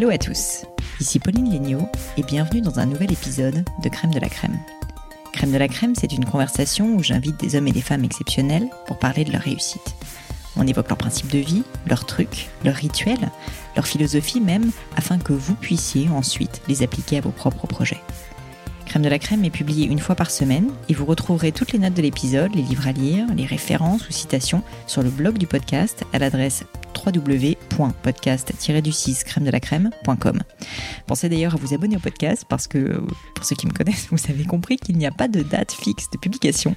Hello 0.00 0.08
à 0.08 0.16
tous, 0.16 0.64
ici 0.98 1.18
Pauline 1.18 1.50
Léniaud 1.50 1.86
et 2.16 2.22
bienvenue 2.22 2.62
dans 2.62 2.78
un 2.78 2.86
nouvel 2.86 3.12
épisode 3.12 3.66
de 3.82 3.88
Crème 3.90 4.14
de 4.14 4.18
la 4.18 4.30
Crème. 4.30 4.58
Crème 5.34 5.52
de 5.52 5.58
la 5.58 5.68
Crème, 5.68 5.94
c'est 5.94 6.14
une 6.14 6.24
conversation 6.24 6.96
où 6.96 7.02
j'invite 7.02 7.38
des 7.38 7.54
hommes 7.54 7.68
et 7.68 7.72
des 7.72 7.82
femmes 7.82 8.04
exceptionnels 8.04 8.70
pour 8.86 8.98
parler 8.98 9.26
de 9.26 9.32
leur 9.32 9.42
réussite. 9.42 9.94
On 10.56 10.66
évoque 10.66 10.88
leurs 10.88 10.96
principes 10.96 11.30
de 11.30 11.40
vie, 11.40 11.64
leurs 11.86 12.06
trucs, 12.06 12.48
leurs 12.64 12.76
rituels, 12.76 13.30
leur 13.76 13.86
philosophie 13.86 14.40
même, 14.40 14.70
afin 14.96 15.18
que 15.18 15.34
vous 15.34 15.54
puissiez 15.54 16.08
ensuite 16.08 16.62
les 16.66 16.82
appliquer 16.82 17.18
à 17.18 17.20
vos 17.20 17.28
propres 17.28 17.66
projets. 17.66 18.00
Crème 18.86 19.02
de 19.02 19.10
la 19.10 19.18
crème 19.18 19.44
est 19.44 19.50
publié 19.50 19.84
une 19.84 20.00
fois 20.00 20.14
par 20.14 20.30
semaine 20.30 20.70
et 20.88 20.94
vous 20.94 21.04
retrouverez 21.04 21.52
toutes 21.52 21.72
les 21.72 21.78
notes 21.78 21.92
de 21.92 22.00
l'épisode, 22.00 22.54
les 22.54 22.62
livres 22.62 22.88
à 22.88 22.92
lire, 22.92 23.26
les 23.36 23.44
références 23.44 24.08
ou 24.08 24.12
citations 24.12 24.62
sur 24.86 25.02
le 25.02 25.10
blog 25.10 25.36
du 25.36 25.46
podcast 25.46 26.04
à 26.14 26.18
l'adresse 26.18 26.64
www.podcast-du6 27.04 29.24
crème 29.24 29.44
de 29.44 29.50
la 29.50 29.60
crème.com. 29.60 30.40
Pensez 31.06 31.28
d'ailleurs 31.28 31.54
à 31.54 31.56
vous 31.56 31.74
abonner 31.74 31.96
au 31.96 32.00
podcast 32.00 32.44
parce 32.48 32.66
que 32.66 33.02
pour 33.34 33.44
ceux 33.44 33.56
qui 33.56 33.66
me 33.66 33.72
connaissent, 33.72 34.08
vous 34.10 34.18
avez 34.28 34.44
compris 34.44 34.76
qu'il 34.76 34.96
n'y 34.96 35.06
a 35.06 35.10
pas 35.10 35.28
de 35.28 35.42
date 35.42 35.72
fixe 35.72 36.10
de 36.10 36.18
publication. 36.18 36.76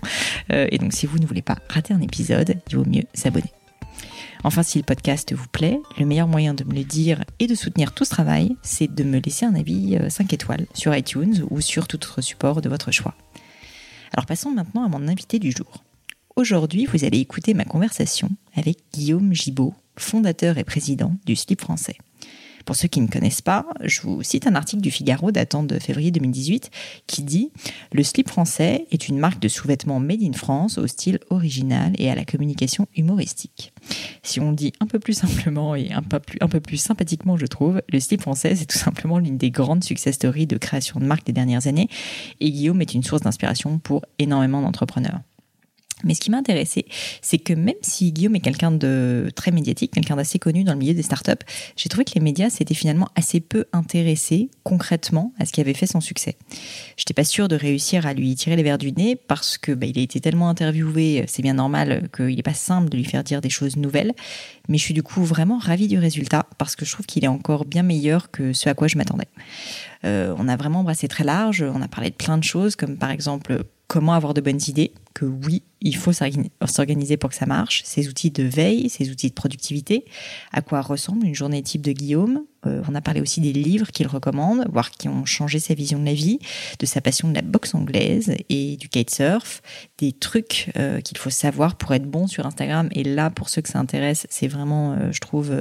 Euh, 0.51 0.67
et 0.71 0.77
donc 0.77 0.93
si 0.93 1.05
vous 1.05 1.19
ne 1.19 1.25
voulez 1.25 1.41
pas 1.41 1.57
rater 1.69 1.93
un 1.93 2.01
épisode, 2.01 2.55
il 2.69 2.77
vaut 2.77 2.85
mieux 2.85 3.03
s'abonner. 3.13 3.51
Enfin, 4.45 4.61
si 4.61 4.77
le 4.77 4.83
podcast 4.83 5.33
vous 5.33 5.47
plaît, 5.47 5.79
le 5.97 6.05
meilleur 6.05 6.27
moyen 6.27 6.53
de 6.53 6.65
me 6.65 6.73
le 6.73 6.83
dire 6.83 7.23
et 7.39 7.47
de 7.47 7.55
soutenir 7.55 7.93
tout 7.93 8.03
ce 8.03 8.09
travail, 8.09 8.57
c'est 8.61 8.93
de 8.93 9.03
me 9.03 9.19
laisser 9.19 9.45
un 9.45 9.55
avis 9.55 9.97
5 10.09 10.23
euh, 10.23 10.35
étoiles 10.35 10.65
sur 10.73 10.95
iTunes 10.95 11.45
ou 11.49 11.61
sur 11.61 11.87
tout 11.87 11.95
autre 11.95 12.21
support 12.21 12.61
de 12.61 12.67
votre 12.67 12.91
choix. 12.91 13.15
Alors 14.11 14.25
passons 14.25 14.51
maintenant 14.51 14.83
à 14.83 14.89
mon 14.89 15.07
invité 15.07 15.39
du 15.39 15.51
jour. 15.51 15.83
Aujourd'hui, 16.35 16.85
vous 16.85 17.05
allez 17.05 17.19
écouter 17.19 17.53
ma 17.53 17.63
conversation 17.63 18.29
avec 18.55 18.79
Guillaume 18.93 19.33
Gibaud, 19.33 19.73
fondateur 19.97 20.57
et 20.57 20.63
président 20.63 21.13
du 21.25 21.35
Slip 21.35 21.61
français. 21.61 21.97
Pour 22.65 22.75
ceux 22.75 22.87
qui 22.87 23.01
ne 23.01 23.07
connaissent 23.07 23.41
pas, 23.41 23.65
je 23.83 24.01
vous 24.01 24.23
cite 24.23 24.47
un 24.47 24.55
article 24.55 24.81
du 24.81 24.91
Figaro 24.91 25.31
datant 25.31 25.63
de 25.63 25.79
février 25.79 26.11
2018 26.11 26.69
qui 27.07 27.23
dit 27.23 27.51
Le 27.91 28.03
slip 28.03 28.29
français 28.29 28.85
est 28.91 29.09
une 29.09 29.17
marque 29.17 29.39
de 29.39 29.47
sous-vêtements 29.47 29.99
made 29.99 30.23
in 30.23 30.33
France 30.33 30.77
au 30.77 30.87
style 30.87 31.19
original 31.29 31.93
et 31.97 32.09
à 32.09 32.15
la 32.15 32.23
communication 32.23 32.87
humoristique. 32.95 33.73
Si 34.21 34.39
on 34.39 34.53
dit 34.53 34.71
un 34.79 34.87
peu 34.87 34.99
plus 34.99 35.13
simplement 35.13 35.75
et 35.75 35.91
un 35.91 36.01
peu 36.01 36.59
plus, 36.59 36.77
sympathiquement, 36.77 37.37
je 37.37 37.45
trouve, 37.45 37.81
le 37.91 37.99
slip 37.99 38.21
français, 38.21 38.55
c'est 38.55 38.65
tout 38.65 38.77
simplement 38.77 39.19
l'une 39.19 39.37
des 39.37 39.51
grandes 39.51 39.83
success 39.83 40.15
stories 40.15 40.47
de 40.47 40.57
création 40.57 40.99
de 40.99 41.05
marque 41.05 41.25
des 41.25 41.33
dernières 41.33 41.67
années 41.67 41.89
et 42.39 42.49
Guillaume 42.49 42.81
est 42.81 42.93
une 42.93 43.03
source 43.03 43.21
d'inspiration 43.21 43.79
pour 43.79 44.05
énormément 44.19 44.61
d'entrepreneurs. 44.61 45.19
Mais 46.03 46.13
ce 46.13 46.19
qui 46.19 46.31
m'a 46.31 46.37
intéressé, 46.37 46.85
c'est 47.21 47.37
que 47.37 47.53
même 47.53 47.75
si 47.81 48.11
Guillaume 48.11 48.35
est 48.35 48.41
quelqu'un 48.41 48.71
de 48.71 49.29
très 49.35 49.51
médiatique, 49.51 49.91
quelqu'un 49.93 50.15
d'assez 50.15 50.39
connu 50.39 50.63
dans 50.63 50.73
le 50.73 50.79
milieu 50.79 50.93
des 50.93 51.03
startups, 51.03 51.31
j'ai 51.75 51.89
trouvé 51.89 52.05
que 52.05 52.13
les 52.15 52.21
médias 52.21 52.49
s'étaient 52.49 52.73
finalement 52.73 53.07
assez 53.15 53.39
peu 53.39 53.65
intéressés 53.73 54.49
concrètement 54.63 55.33
à 55.39 55.45
ce 55.45 55.51
qui 55.51 55.61
avait 55.61 55.73
fait 55.73 55.87
son 55.87 56.01
succès. 56.01 56.35
Je 56.97 57.01
n'étais 57.01 57.13
pas 57.13 57.23
sûre 57.23 57.47
de 57.47 57.55
réussir 57.55 58.05
à 58.05 58.13
lui 58.13 58.35
tirer 58.35 58.55
les 58.55 58.63
verres 58.63 58.77
du 58.77 58.91
nez 58.91 59.15
parce 59.15 59.57
que 59.57 59.71
bah, 59.71 59.85
il 59.85 59.97
a 59.97 60.01
été 60.01 60.19
tellement 60.19 60.49
interviewé, 60.49 61.25
c'est 61.27 61.41
bien 61.41 61.53
normal 61.53 62.09
qu'il 62.15 62.35
n'est 62.35 62.43
pas 62.43 62.53
simple 62.53 62.89
de 62.89 62.97
lui 62.97 63.05
faire 63.05 63.23
dire 63.23 63.41
des 63.41 63.49
choses 63.49 63.77
nouvelles. 63.77 64.13
Mais 64.69 64.77
je 64.77 64.83
suis 64.83 64.93
du 64.93 65.03
coup 65.03 65.23
vraiment 65.23 65.57
ravie 65.57 65.87
du 65.87 65.99
résultat 65.99 66.45
parce 66.57 66.75
que 66.75 66.85
je 66.85 66.91
trouve 66.91 67.05
qu'il 67.05 67.23
est 67.23 67.29
encore 67.29 67.65
bien 67.65 67.83
meilleur 67.83 68.31
que 68.31 68.53
ce 68.53 68.69
à 68.69 68.73
quoi 68.73 68.87
je 68.87 68.97
m'attendais. 68.97 69.27
Euh, 70.05 70.35
on 70.37 70.47
a 70.47 70.55
vraiment 70.55 70.79
embrassé 70.79 71.07
très 71.07 71.23
large, 71.23 71.63
on 71.63 71.81
a 71.81 71.87
parlé 71.87 72.09
de 72.09 72.15
plein 72.15 72.37
de 72.37 72.43
choses 72.43 72.75
comme 72.75 72.97
par 72.97 73.11
exemple 73.11 73.63
comment 73.87 74.13
avoir 74.13 74.33
de 74.33 74.41
bonnes 74.41 74.61
idées, 74.67 74.91
que 75.13 75.25
oui, 75.25 75.63
il 75.81 75.95
faut 75.95 76.13
s'organiser 76.13 77.17
pour 77.17 77.29
que 77.29 77.35
ça 77.35 77.45
marche, 77.45 77.83
ses 77.85 78.07
outils 78.07 78.31
de 78.31 78.43
veille, 78.43 78.89
ses 78.89 79.11
outils 79.11 79.29
de 79.29 79.33
productivité, 79.33 80.05
à 80.51 80.61
quoi 80.61 80.81
ressemble 80.81 81.27
une 81.27 81.35
journée 81.35 81.61
type 81.61 81.81
de 81.81 81.91
Guillaume? 81.91 82.45
Euh, 82.65 82.81
on 82.89 82.95
a 82.95 83.01
parlé 83.01 83.19
aussi 83.19 83.41
des 83.41 83.51
livres 83.51 83.91
qu'il 83.91 84.07
recommande, 84.07 84.65
voire 84.71 84.91
qui 84.91 85.09
ont 85.09 85.25
changé 85.25 85.59
sa 85.59 85.73
vision 85.73 85.99
de 85.99 86.05
la 86.05 86.13
vie, 86.13 86.39
de 86.79 86.85
sa 86.85 87.01
passion 87.01 87.27
de 87.27 87.35
la 87.35 87.41
boxe 87.41 87.75
anglaise 87.75 88.33
et 88.49 88.77
du 88.77 88.87
kitesurf, 88.87 89.61
des 89.97 90.13
trucs 90.13 90.71
euh, 90.77 91.01
qu'il 91.01 91.17
faut 91.17 91.29
savoir 91.29 91.75
pour 91.75 91.93
être 91.93 92.09
bon 92.09 92.27
sur 92.27 92.45
Instagram. 92.45 92.87
Et 92.93 93.03
là, 93.03 93.29
pour 93.29 93.49
ceux 93.49 93.61
que 93.61 93.69
ça 93.69 93.79
intéresse, 93.79 94.25
c'est 94.29 94.47
vraiment, 94.47 94.93
euh, 94.93 95.11
je 95.11 95.19
trouve, 95.19 95.53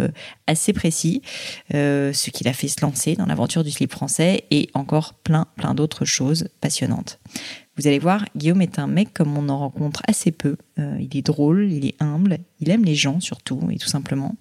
assez 0.47 0.73
précis, 0.73 1.23
ce 1.71 2.31
qu'il 2.31 2.47
a 2.49 2.53
fait 2.53 2.69
se 2.69 2.81
lancer 2.81 3.17
dans 3.17 3.27
l'aventure 3.27 3.65
du 3.65 3.71
slip 3.71 3.91
français 3.91 4.45
et 4.51 4.71
encore 4.75 5.15
plein, 5.15 5.47
plein 5.57 5.75
d'autres 5.75 6.05
choses 6.05 6.49
passionnantes. 6.61 7.19
Vous 7.79 7.87
allez 7.87 7.99
voir, 7.99 8.27
Guillaume 8.37 8.61
est 8.61 8.79
un 8.79 8.87
mec 8.87 9.15
comme 9.15 9.37
on 9.37 9.49
en 9.49 9.59
rencontre 9.59 10.03
assez 10.07 10.31
peu. 10.31 10.57
Euh, 10.79 10.99
il 11.01 11.17
est 11.17 11.23
drôle, 11.23 11.73
il 11.73 11.87
est 11.87 11.95
humble, 12.01 12.39
il 12.61 12.69
aime 12.69 12.85
les 12.85 12.95
gens 12.95 13.19
surtout, 13.19 13.61
et 13.71 13.79
tout 13.79 13.89
simplement. 13.89 14.37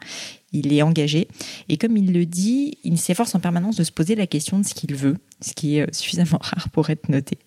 Il 0.52 0.74
est 0.74 0.82
engagé. 0.82 1.30
Et 1.70 1.78
comme 1.78 1.96
il 1.96 2.12
le 2.12 2.26
dit, 2.26 2.78
il 2.84 2.98
s'efforce 2.98 3.34
en 3.34 3.40
permanence 3.40 3.78
de 3.78 3.86
se 3.86 3.92
poser 3.94 4.16
la 4.16 4.28
question 4.28 4.60
de 4.60 4.66
ce 4.66 4.74
qu'il 4.74 4.96
veut, 4.96 5.16
ce 5.40 5.54
qui 5.54 5.78
est 5.78 5.84
euh, 5.84 5.88
suffisamment 5.94 6.40
rare 6.42 6.68
pour 6.74 6.90
être 6.90 7.08
noté. 7.08 7.38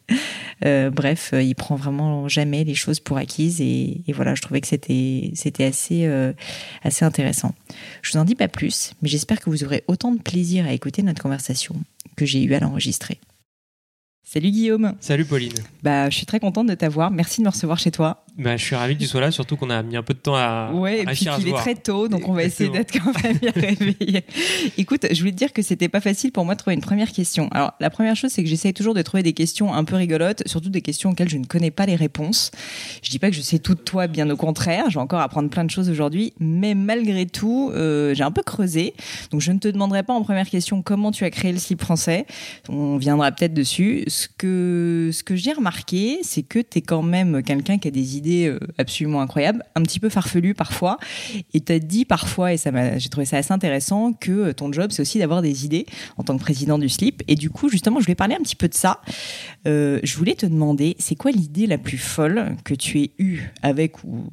Euh, 0.64 0.88
bref, 0.88 1.34
il 1.38 1.54
prend 1.54 1.76
vraiment 1.76 2.28
jamais 2.28 2.64
les 2.64 2.74
choses 2.74 3.00
pour 3.00 3.18
acquises. 3.18 3.60
Et, 3.60 4.00
voilà, 4.08 4.34
je 4.34 4.40
trouvais 4.40 4.62
que 4.62 4.68
c'était, 4.68 5.32
assez, 5.64 6.06
assez 6.82 7.04
intéressant. 7.04 7.54
Je 8.00 8.12
vous 8.12 8.18
en 8.18 8.24
dis 8.24 8.36
pas 8.36 8.48
plus, 8.48 8.94
mais 9.02 9.10
j'espère 9.10 9.38
que 9.38 9.50
vous 9.50 9.64
aurez 9.64 9.84
autant 9.86 10.12
de 10.12 10.20
plaisir 10.20 10.64
à 10.64 10.72
écouter 10.72 11.02
notre 11.02 11.22
conversation 11.22 11.76
que 12.16 12.24
j'ai 12.24 12.42
eu 12.42 12.54
à 12.54 12.60
l'enregistrer. 12.60 13.18
Salut 14.24 14.50
Guillaume. 14.50 14.94
Salut 15.00 15.24
Pauline. 15.24 15.52
Bah, 15.82 16.08
je 16.08 16.16
suis 16.16 16.26
très 16.26 16.40
contente 16.40 16.66
de 16.66 16.74
t'avoir. 16.74 17.10
Merci 17.10 17.40
de 17.40 17.44
me 17.44 17.50
recevoir 17.50 17.78
chez 17.78 17.90
toi. 17.90 18.23
Bah, 18.36 18.56
je 18.56 18.64
suis 18.64 18.74
ravi 18.74 18.96
que 18.96 19.00
tu 19.00 19.06
sois 19.06 19.20
là, 19.20 19.30
surtout 19.30 19.56
qu'on 19.56 19.70
a 19.70 19.80
mis 19.84 19.96
un 19.96 20.02
peu 20.02 20.12
de 20.12 20.18
temps 20.18 20.34
à. 20.34 20.72
Ouais, 20.72 21.02
et 21.02 21.04
puis 21.04 21.16
qu'il 21.24 21.48
est 21.48 21.52
très 21.52 21.76
tôt, 21.76 22.08
donc 22.08 22.28
on 22.28 22.32
va 22.32 22.42
essayer 22.42 22.68
d'être 22.68 22.92
quand 22.92 23.22
même 23.22 23.38
bien 23.38 23.52
réveillé. 23.54 24.24
Écoute, 24.76 25.06
je 25.08 25.18
voulais 25.20 25.30
te 25.30 25.36
dire 25.36 25.52
que 25.52 25.62
c'était 25.62 25.88
pas 25.88 26.00
facile 26.00 26.32
pour 26.32 26.44
moi 26.44 26.54
de 26.54 26.58
trouver 26.58 26.74
une 26.74 26.80
première 26.80 27.12
question. 27.12 27.48
Alors, 27.52 27.74
la 27.78 27.90
première 27.90 28.16
chose, 28.16 28.32
c'est 28.32 28.42
que 28.42 28.48
j'essaye 28.48 28.74
toujours 28.74 28.94
de 28.94 29.02
trouver 29.02 29.22
des 29.22 29.34
questions 29.34 29.72
un 29.72 29.84
peu 29.84 29.94
rigolotes, 29.94 30.42
surtout 30.46 30.68
des 30.68 30.80
questions 30.80 31.10
auxquelles 31.10 31.28
je 31.28 31.36
ne 31.36 31.44
connais 31.44 31.70
pas 31.70 31.86
les 31.86 31.94
réponses. 31.94 32.50
Je 33.04 33.10
dis 33.10 33.20
pas 33.20 33.30
que 33.30 33.36
je 33.36 33.40
sais 33.40 33.60
tout 33.60 33.76
de 33.76 33.80
toi, 33.80 34.08
bien 34.08 34.28
au 34.28 34.36
contraire. 34.36 34.90
Je 34.90 34.94
vais 34.94 35.02
encore 35.02 35.20
apprendre 35.20 35.48
plein 35.48 35.64
de 35.64 35.70
choses 35.70 35.88
aujourd'hui, 35.88 36.32
mais 36.40 36.74
malgré 36.74 37.26
tout, 37.26 37.70
euh, 37.72 38.14
j'ai 38.14 38.24
un 38.24 38.32
peu 38.32 38.42
creusé. 38.42 38.94
Donc, 39.30 39.42
je 39.42 39.52
ne 39.52 39.60
te 39.60 39.68
demanderai 39.68 40.02
pas 40.02 40.12
en 40.12 40.22
première 40.22 40.50
question 40.50 40.82
comment 40.82 41.12
tu 41.12 41.22
as 41.22 41.30
créé 41.30 41.52
le 41.52 41.58
slip 41.60 41.80
français. 41.80 42.26
On 42.68 42.96
viendra 42.96 43.30
peut-être 43.30 43.54
dessus. 43.54 44.02
Ce 44.08 44.26
que, 44.26 45.10
ce 45.12 45.22
que 45.22 45.36
j'ai 45.36 45.52
remarqué, 45.52 46.18
c'est 46.22 46.42
que 46.42 46.58
tu 46.58 46.78
es 46.78 46.82
quand 46.82 47.02
même 47.02 47.40
quelqu'un 47.44 47.78
qui 47.78 47.86
a 47.86 47.90
des 47.92 48.16
idées 48.16 48.23
euh, 48.26 48.58
absolument 48.78 49.20
incroyable, 49.20 49.62
un 49.74 49.82
petit 49.82 50.00
peu 50.00 50.08
farfelu 50.08 50.54
parfois. 50.54 50.98
Et 51.52 51.60
tu 51.60 51.72
as 51.72 51.78
dit 51.78 52.04
parfois, 52.04 52.52
et 52.52 52.56
ça 52.56 52.70
j'ai 52.98 53.08
trouvé 53.08 53.26
ça 53.26 53.36
assez 53.36 53.52
intéressant, 53.52 54.12
que 54.12 54.30
euh, 54.30 54.52
ton 54.52 54.72
job, 54.72 54.90
c'est 54.90 55.02
aussi 55.02 55.18
d'avoir 55.18 55.42
des 55.42 55.64
idées 55.64 55.86
en 56.16 56.24
tant 56.24 56.36
que 56.36 56.42
président 56.42 56.78
du 56.78 56.88
slip. 56.88 57.22
Et 57.28 57.34
du 57.34 57.50
coup, 57.50 57.68
justement, 57.68 58.00
je 58.00 58.06
voulais 58.06 58.14
parler 58.14 58.34
un 58.34 58.42
petit 58.42 58.56
peu 58.56 58.68
de 58.68 58.74
ça. 58.74 59.00
Euh, 59.66 60.00
je 60.02 60.16
voulais 60.16 60.34
te 60.34 60.46
demander, 60.46 60.96
c'est 60.98 61.14
quoi 61.14 61.30
l'idée 61.30 61.66
la 61.66 61.78
plus 61.78 61.98
folle 61.98 62.56
que 62.64 62.74
tu 62.74 63.00
aies 63.00 63.10
eue 63.18 63.52
avec 63.62 64.02
ou 64.04 64.28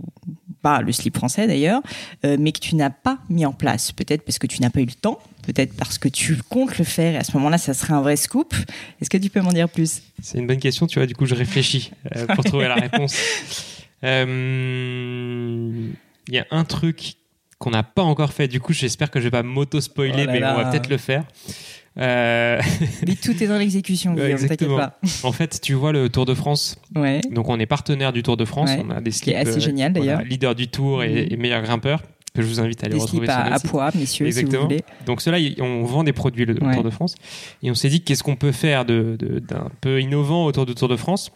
pas 0.62 0.81
le 0.81 0.91
slip 0.91 1.18
français 1.18 1.47
d'ailleurs, 1.47 1.81
mais 2.23 2.52
que 2.52 2.59
tu 2.59 2.75
n'as 2.75 2.91
pas 2.91 3.18
mis 3.29 3.46
en 3.46 3.53
place? 3.53 3.91
Peut-être 3.91 4.23
parce 4.23 4.38
que 4.38 4.47
tu 4.47 4.62
n'as 4.62 4.69
pas 4.69 4.81
eu 4.81 4.85
le 4.85 4.94
temps, 4.94 5.19
peut-être 5.41 5.73
parce 5.75 5.97
que 5.97 6.08
tu 6.08 6.38
comptes 6.50 6.78
le 6.78 6.85
faire 6.85 7.13
et 7.13 7.18
à 7.18 7.23
ce 7.23 7.34
moment-là, 7.38 7.58
ça 7.58 7.73
serait 7.73 7.94
un 7.94 8.02
vrai 8.02 8.16
scoop. 8.16 8.53
Est-ce 9.02 9.09
que 9.09 9.18
tu 9.18 9.29
peux 9.29 9.41
m'en 9.41 9.53
dire 9.53 9.69
plus? 9.69 10.02
C'est 10.22 10.38
une 10.38 10.47
bonne 10.47 10.59
question, 10.59 10.88
tu 10.88 11.00
vois, 11.00 11.08
du 11.08 11.16
coup, 11.16 11.25
je 11.25 11.35
réfléchis 11.35 11.91
pour 12.35 12.44
trouver 12.44 12.68
la 12.68 12.75
réponse. 12.75 13.16
Il 14.03 14.07
euh, 14.07 15.91
y 16.29 16.39
a 16.39 16.45
un 16.50 16.63
truc 16.63 17.16
qu'on 17.59 17.69
n'a 17.69 17.84
pas 17.84 18.01
encore 18.01 18.34
fait. 18.34 18.47
Du 18.47 18.59
coup, 18.59 18.73
j'espère 18.73 19.12
que 19.12 19.19
je 19.19 19.25
vais 19.25 19.31
pas 19.31 19.44
m'auto-spoiler, 19.44 20.25
oh 20.28 20.31
mais 20.31 20.44
on 20.44 20.56
va 20.56 20.66
peut-être 20.66 20.89
le 20.89 20.97
faire. 20.97 21.23
Euh... 22.00 22.59
Mais 23.07 23.16
tout 23.16 23.44
est 23.44 23.47
dans 23.47 23.57
l'exécution, 23.57 24.16
Exactement. 24.17 24.78
Pas. 24.78 24.97
En 25.23 25.31
fait, 25.31 25.59
tu 25.61 25.73
vois 25.73 25.91
le 25.91 26.09
Tour 26.09 26.25
de 26.25 26.34
France. 26.34 26.78
Ouais. 26.95 27.22
Donc, 27.31 27.50
on 27.50 27.59
est 27.59 27.66
partenaire 27.66 28.13
du 28.13 28.23
Tour 28.23 28.38
de 28.38 28.45
France. 28.45 28.72
On 28.84 28.90
a 28.90 29.01
des 29.01 29.11
slips. 29.11 29.23
Qui 29.25 29.31
est 29.31 29.35
assez 29.35 29.58
euh, 29.58 29.59
génial 29.59 29.93
d'ailleurs. 29.93 30.22
leader 30.22 30.55
du 30.55 30.67
Tour 30.67 31.03
et, 31.03 31.29
mm. 31.29 31.40
meilleur 31.40 31.61
grimpeur. 31.61 32.02
Que 32.34 32.41
je 32.41 32.47
vous 32.47 32.61
invite 32.61 32.81
à 32.81 32.85
aller 32.87 32.97
retrouver 32.97 33.28
sur 33.28 33.35
à, 33.35 33.53
à 33.53 33.59
poids, 33.59 33.91
messieurs, 33.93 34.25
Exactement. 34.25 34.52
si 34.52 34.58
vous 34.58 34.64
voulez. 34.64 34.84
Donc, 35.05 35.20
cela, 35.22 35.37
on 35.59 35.84
vend 35.84 36.05
des 36.05 36.14
produits 36.14 36.46
le 36.46 36.55
Tour 36.55 36.84
de 36.84 36.90
France. 36.90 37.16
Et 37.61 37.70
on 37.70 37.75
s'est 37.75 37.90
dit 37.90 38.02
qu'est-ce 38.02 38.23
qu'on 38.23 38.37
peut 38.37 38.53
faire 38.53 38.85
d'un 38.85 39.16
de, 39.17 39.43
peu 39.81 39.99
innovant 39.99 40.46
autour 40.46 40.66
du 40.66 40.73
Tour 40.73 40.87
de 40.87 40.96
France? 40.96 41.31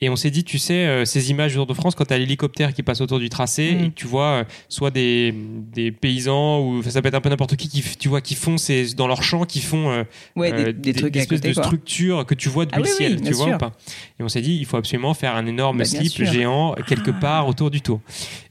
Et 0.00 0.08
on 0.08 0.16
s'est 0.16 0.30
dit, 0.30 0.42
tu 0.42 0.58
sais, 0.58 0.86
euh, 0.86 1.04
ces 1.04 1.30
images 1.30 1.52
du 1.52 1.56
Tour 1.56 1.66
de 1.66 1.72
France, 1.72 1.94
quand 1.94 2.04
tu 2.04 2.12
as 2.12 2.18
l'hélicoptère 2.18 2.74
qui 2.74 2.82
passe 2.82 3.00
autour 3.00 3.20
du 3.20 3.28
tracé, 3.28 3.74
mm. 3.74 3.84
et 3.84 3.90
tu 3.92 4.08
vois 4.08 4.24
euh, 4.24 4.44
soit 4.68 4.90
des, 4.90 5.32
des 5.72 5.92
paysans, 5.92 6.60
ou 6.66 6.82
ça 6.82 7.00
peut 7.00 7.08
être 7.08 7.14
un 7.14 7.20
peu 7.20 7.28
n'importe 7.28 7.54
qui, 7.54 7.68
qui, 7.68 7.82
tu 7.96 8.08
vois, 8.08 8.20
qui 8.20 8.34
font 8.34 8.58
ces, 8.58 8.94
dans 8.94 9.06
leur 9.06 9.22
champ, 9.22 9.44
qui 9.44 9.60
font 9.60 9.90
euh, 9.90 10.02
ouais, 10.34 10.72
des, 10.72 10.94
trucs 10.94 11.16
espèces 11.16 11.40
de 11.40 11.52
structures 11.52 12.26
que 12.26 12.34
tu 12.34 12.48
vois 12.48 12.64
depuis 12.64 12.80
ah 12.82 12.84
le 12.84 12.86
ciel, 12.86 13.20
tu 13.22 13.32
vois 13.34 13.54
ou 13.54 13.58
pas. 13.58 13.70
Et 14.18 14.24
on 14.24 14.28
s'est 14.28 14.40
dit, 14.40 14.56
il 14.56 14.66
faut 14.66 14.76
absolument 14.76 15.14
faire 15.14 15.36
un 15.36 15.46
énorme 15.46 15.78
bah, 15.78 15.84
slip 15.84 16.24
géant 16.24 16.74
quelque 16.88 17.12
ah. 17.12 17.20
part 17.20 17.48
autour 17.48 17.70
du 17.70 17.80
tour. 17.80 18.00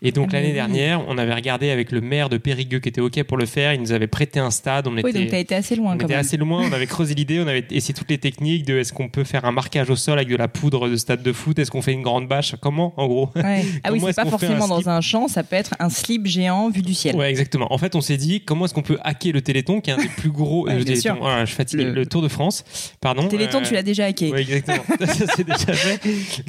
Et 0.02 0.14
donc 0.14 0.30
ah, 0.32 0.38
l'année 0.38 0.54
dernière, 0.54 1.06
on 1.10 1.18
avait 1.18 1.34
regardé 1.34 1.72
avec 1.72 1.92
le 1.92 2.00
maire 2.00 2.30
de 2.30 2.38
Périgueux 2.38 2.80
qui 2.80 2.88
était 2.88 3.02
OK 3.02 3.22
pour 3.24 3.38
le 3.38 3.46
faire, 3.46 3.74
il 3.74 3.82
nous 3.82 3.92
avait 3.92 4.08
prêté 4.08 4.40
un 4.40 4.50
stade. 4.50 4.88
On 4.88 4.94
oui, 4.94 5.02
était, 5.02 5.20
donc 5.20 5.30
tu 5.30 5.36
été 5.36 5.56
assez 5.56 5.76
loin 5.76 5.98
on 6.00 6.00
était 6.00 6.14
assez 6.14 6.38
loin, 6.38 6.70
on 6.70 6.72
avait 6.72 6.88
creusé 6.88 7.14
l'idée, 7.16 7.42
on 7.42 7.48
avait 7.48 7.66
essayé 7.70 7.94
toutes 7.94 8.10
les 8.10 8.18
techniques 8.18 8.66
de 8.66 8.78
est-ce 8.78 8.94
qu'on 8.94 9.10
peut 9.10 9.26
faire 9.26 9.44
un 9.44 9.52
marquage 9.52 9.90
au 9.90 9.98
sol 9.98 10.18
avec 10.18 10.30
de 10.30 10.38
la 10.38 10.48
poudre 10.48 10.88
de 10.88 10.96
stade 10.96 11.22
de 11.22 11.33
foot 11.34 11.60
Est-ce 11.60 11.72
qu'on 11.72 11.82
fait 11.82 11.94
une 11.94 12.02
grande 12.02 12.28
bâche? 12.28 12.56
Comment, 12.62 12.94
en 12.98 13.08
gros? 13.08 13.30
Ah 13.36 13.92
oui, 13.92 14.02
c'est 14.06 14.16
pas 14.16 14.26
forcément 14.26 14.68
dans 14.68 14.90
un 14.90 15.02
champ, 15.02 15.28
ça 15.28 15.44
peut 15.44 15.56
être 15.56 15.76
un 15.80 15.90
slip 15.90 16.28
géant 16.28 16.70
vu 16.70 16.82
du 16.82 16.94
ciel. 16.94 17.16
Ouais, 17.16 17.30
exactement. 17.30 17.72
En 17.72 17.78
fait, 17.78 17.96
on 17.96 18.02
s'est 18.02 18.18
dit 18.18 18.42
comment 18.42 18.66
est-ce 18.66 18.74
qu'on 18.74 18.82
peut 18.82 18.98
hacker 19.04 19.34
le 19.34 19.42
Téléthon, 19.42 19.82
qui 19.82 19.90
est 19.90 19.94
un 19.94 19.98
des 19.98 20.08
plus 20.08 20.32
gros. 20.32 20.68
le 20.68 20.84
Téléthon, 20.84 21.18
je 21.46 21.52
fatigue. 21.52 21.80
Le... 21.80 22.06
Tour 22.06 22.22
de 22.22 22.28
France, 22.28 22.64
pardon. 23.02 23.24
Le 23.24 23.30
Téléthon, 23.30 23.62
tu 23.62 23.74
l'as 23.74 23.84
déjà 23.84 24.06
hacké. 24.06 24.32
Oui, 24.32 24.42
exactement. 24.42 24.84
ça, 25.00 25.26
c'est 25.36 25.46
déjà 25.46 25.74
fait. 25.74 26.00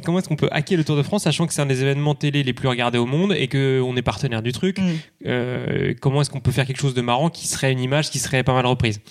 Comment 0.03 0.19
est-ce 0.19 0.27
qu'on 0.27 0.35
peut 0.35 0.49
hacker 0.51 0.77
le 0.77 0.83
Tour 0.83 0.97
de 0.97 1.03
France, 1.03 1.23
sachant 1.23 1.47
que 1.47 1.53
c'est 1.53 1.61
un 1.61 1.65
des 1.65 1.81
événements 1.81 2.15
télé 2.15 2.43
les 2.43 2.53
plus 2.53 2.67
regardés 2.67 2.97
au 2.97 3.05
monde 3.05 3.33
et 3.33 3.47
qu'on 3.47 3.95
est 3.95 4.01
partenaire 4.01 4.41
du 4.41 4.51
truc 4.51 4.79
mm. 4.79 4.83
euh, 5.27 5.93
Comment 6.01 6.21
est-ce 6.21 6.29
qu'on 6.29 6.39
peut 6.39 6.51
faire 6.51 6.65
quelque 6.65 6.79
chose 6.79 6.93
de 6.93 7.01
marrant 7.01 7.29
qui 7.29 7.47
serait 7.47 7.71
une 7.71 7.79
image 7.79 8.09
qui 8.09 8.19
serait 8.19 8.43
pas 8.43 8.53
mal 8.53 8.65
reprise? 8.65 9.01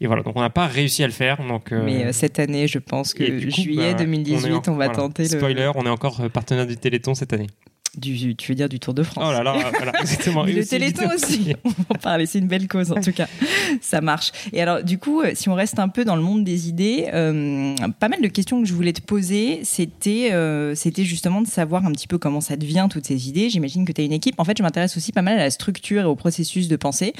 Et 0.00 0.06
voilà, 0.06 0.22
donc 0.22 0.36
on 0.36 0.40
n'a 0.40 0.50
pas 0.50 0.66
réussi 0.66 1.02
à 1.02 1.06
le 1.06 1.12
faire. 1.12 1.42
Donc, 1.46 1.72
euh, 1.72 1.82
Mais 1.84 2.06
euh, 2.06 2.12
cette 2.12 2.38
année, 2.38 2.66
je 2.66 2.78
pense 2.78 3.14
que 3.14 3.50
juillet 3.50 3.94
2018, 3.94 4.50
bah, 4.50 4.62
on, 4.68 4.76
va 4.76 4.88
tenter. 4.88 5.19
Spoiler, 5.24 5.70
on 5.74 5.86
est 5.86 5.90
encore 5.90 6.28
partenaire 6.30 6.66
du 6.66 6.76
Téléthon 6.76 7.14
cette 7.14 7.32
année. 7.32 7.48
Du, 7.98 8.36
tu 8.36 8.52
veux 8.52 8.54
dire 8.54 8.68
du 8.68 8.78
Tour 8.78 8.94
de 8.94 9.02
France. 9.02 9.24
Oh 9.26 9.32
là 9.32 9.42
là, 9.42 9.52
voilà, 9.76 9.92
exactement. 10.00 10.44
le 10.44 10.64
Téléthon 10.64 11.08
aussi, 11.14 11.56
on 11.64 11.70
va 11.70 11.74
en 11.88 11.94
parler, 11.94 12.26
c'est 12.26 12.38
une 12.38 12.46
belle 12.46 12.68
cause 12.68 12.92
en 12.92 13.00
tout 13.00 13.12
cas, 13.12 13.26
ça 13.80 14.00
marche. 14.00 14.30
Et 14.52 14.62
alors 14.62 14.84
du 14.84 14.98
coup, 14.98 15.22
si 15.34 15.48
on 15.48 15.54
reste 15.54 15.80
un 15.80 15.88
peu 15.88 16.04
dans 16.04 16.14
le 16.14 16.22
monde 16.22 16.44
des 16.44 16.68
idées, 16.68 17.08
euh, 17.12 17.74
pas 17.98 18.08
mal 18.08 18.20
de 18.20 18.28
questions 18.28 18.62
que 18.62 18.68
je 18.68 18.74
voulais 18.74 18.92
te 18.92 19.02
poser, 19.02 19.62
c'était 19.64 20.32
euh, 20.32 20.76
c'était 20.76 21.04
justement 21.04 21.42
de 21.42 21.48
savoir 21.48 21.84
un 21.84 21.90
petit 21.90 22.06
peu 22.06 22.18
comment 22.18 22.40
ça 22.40 22.56
devient 22.56 22.86
toutes 22.88 23.06
ces 23.06 23.28
idées. 23.28 23.50
J'imagine 23.50 23.84
que 23.84 23.92
tu 23.92 24.02
as 24.02 24.04
une 24.04 24.12
équipe. 24.12 24.36
En 24.38 24.44
fait, 24.44 24.56
je 24.56 24.62
m'intéresse 24.62 24.96
aussi 24.96 25.10
pas 25.10 25.22
mal 25.22 25.34
à 25.34 25.42
la 25.42 25.50
structure 25.50 26.02
et 26.02 26.06
au 26.06 26.14
processus 26.14 26.68
de 26.68 26.76
pensée. 26.76 27.12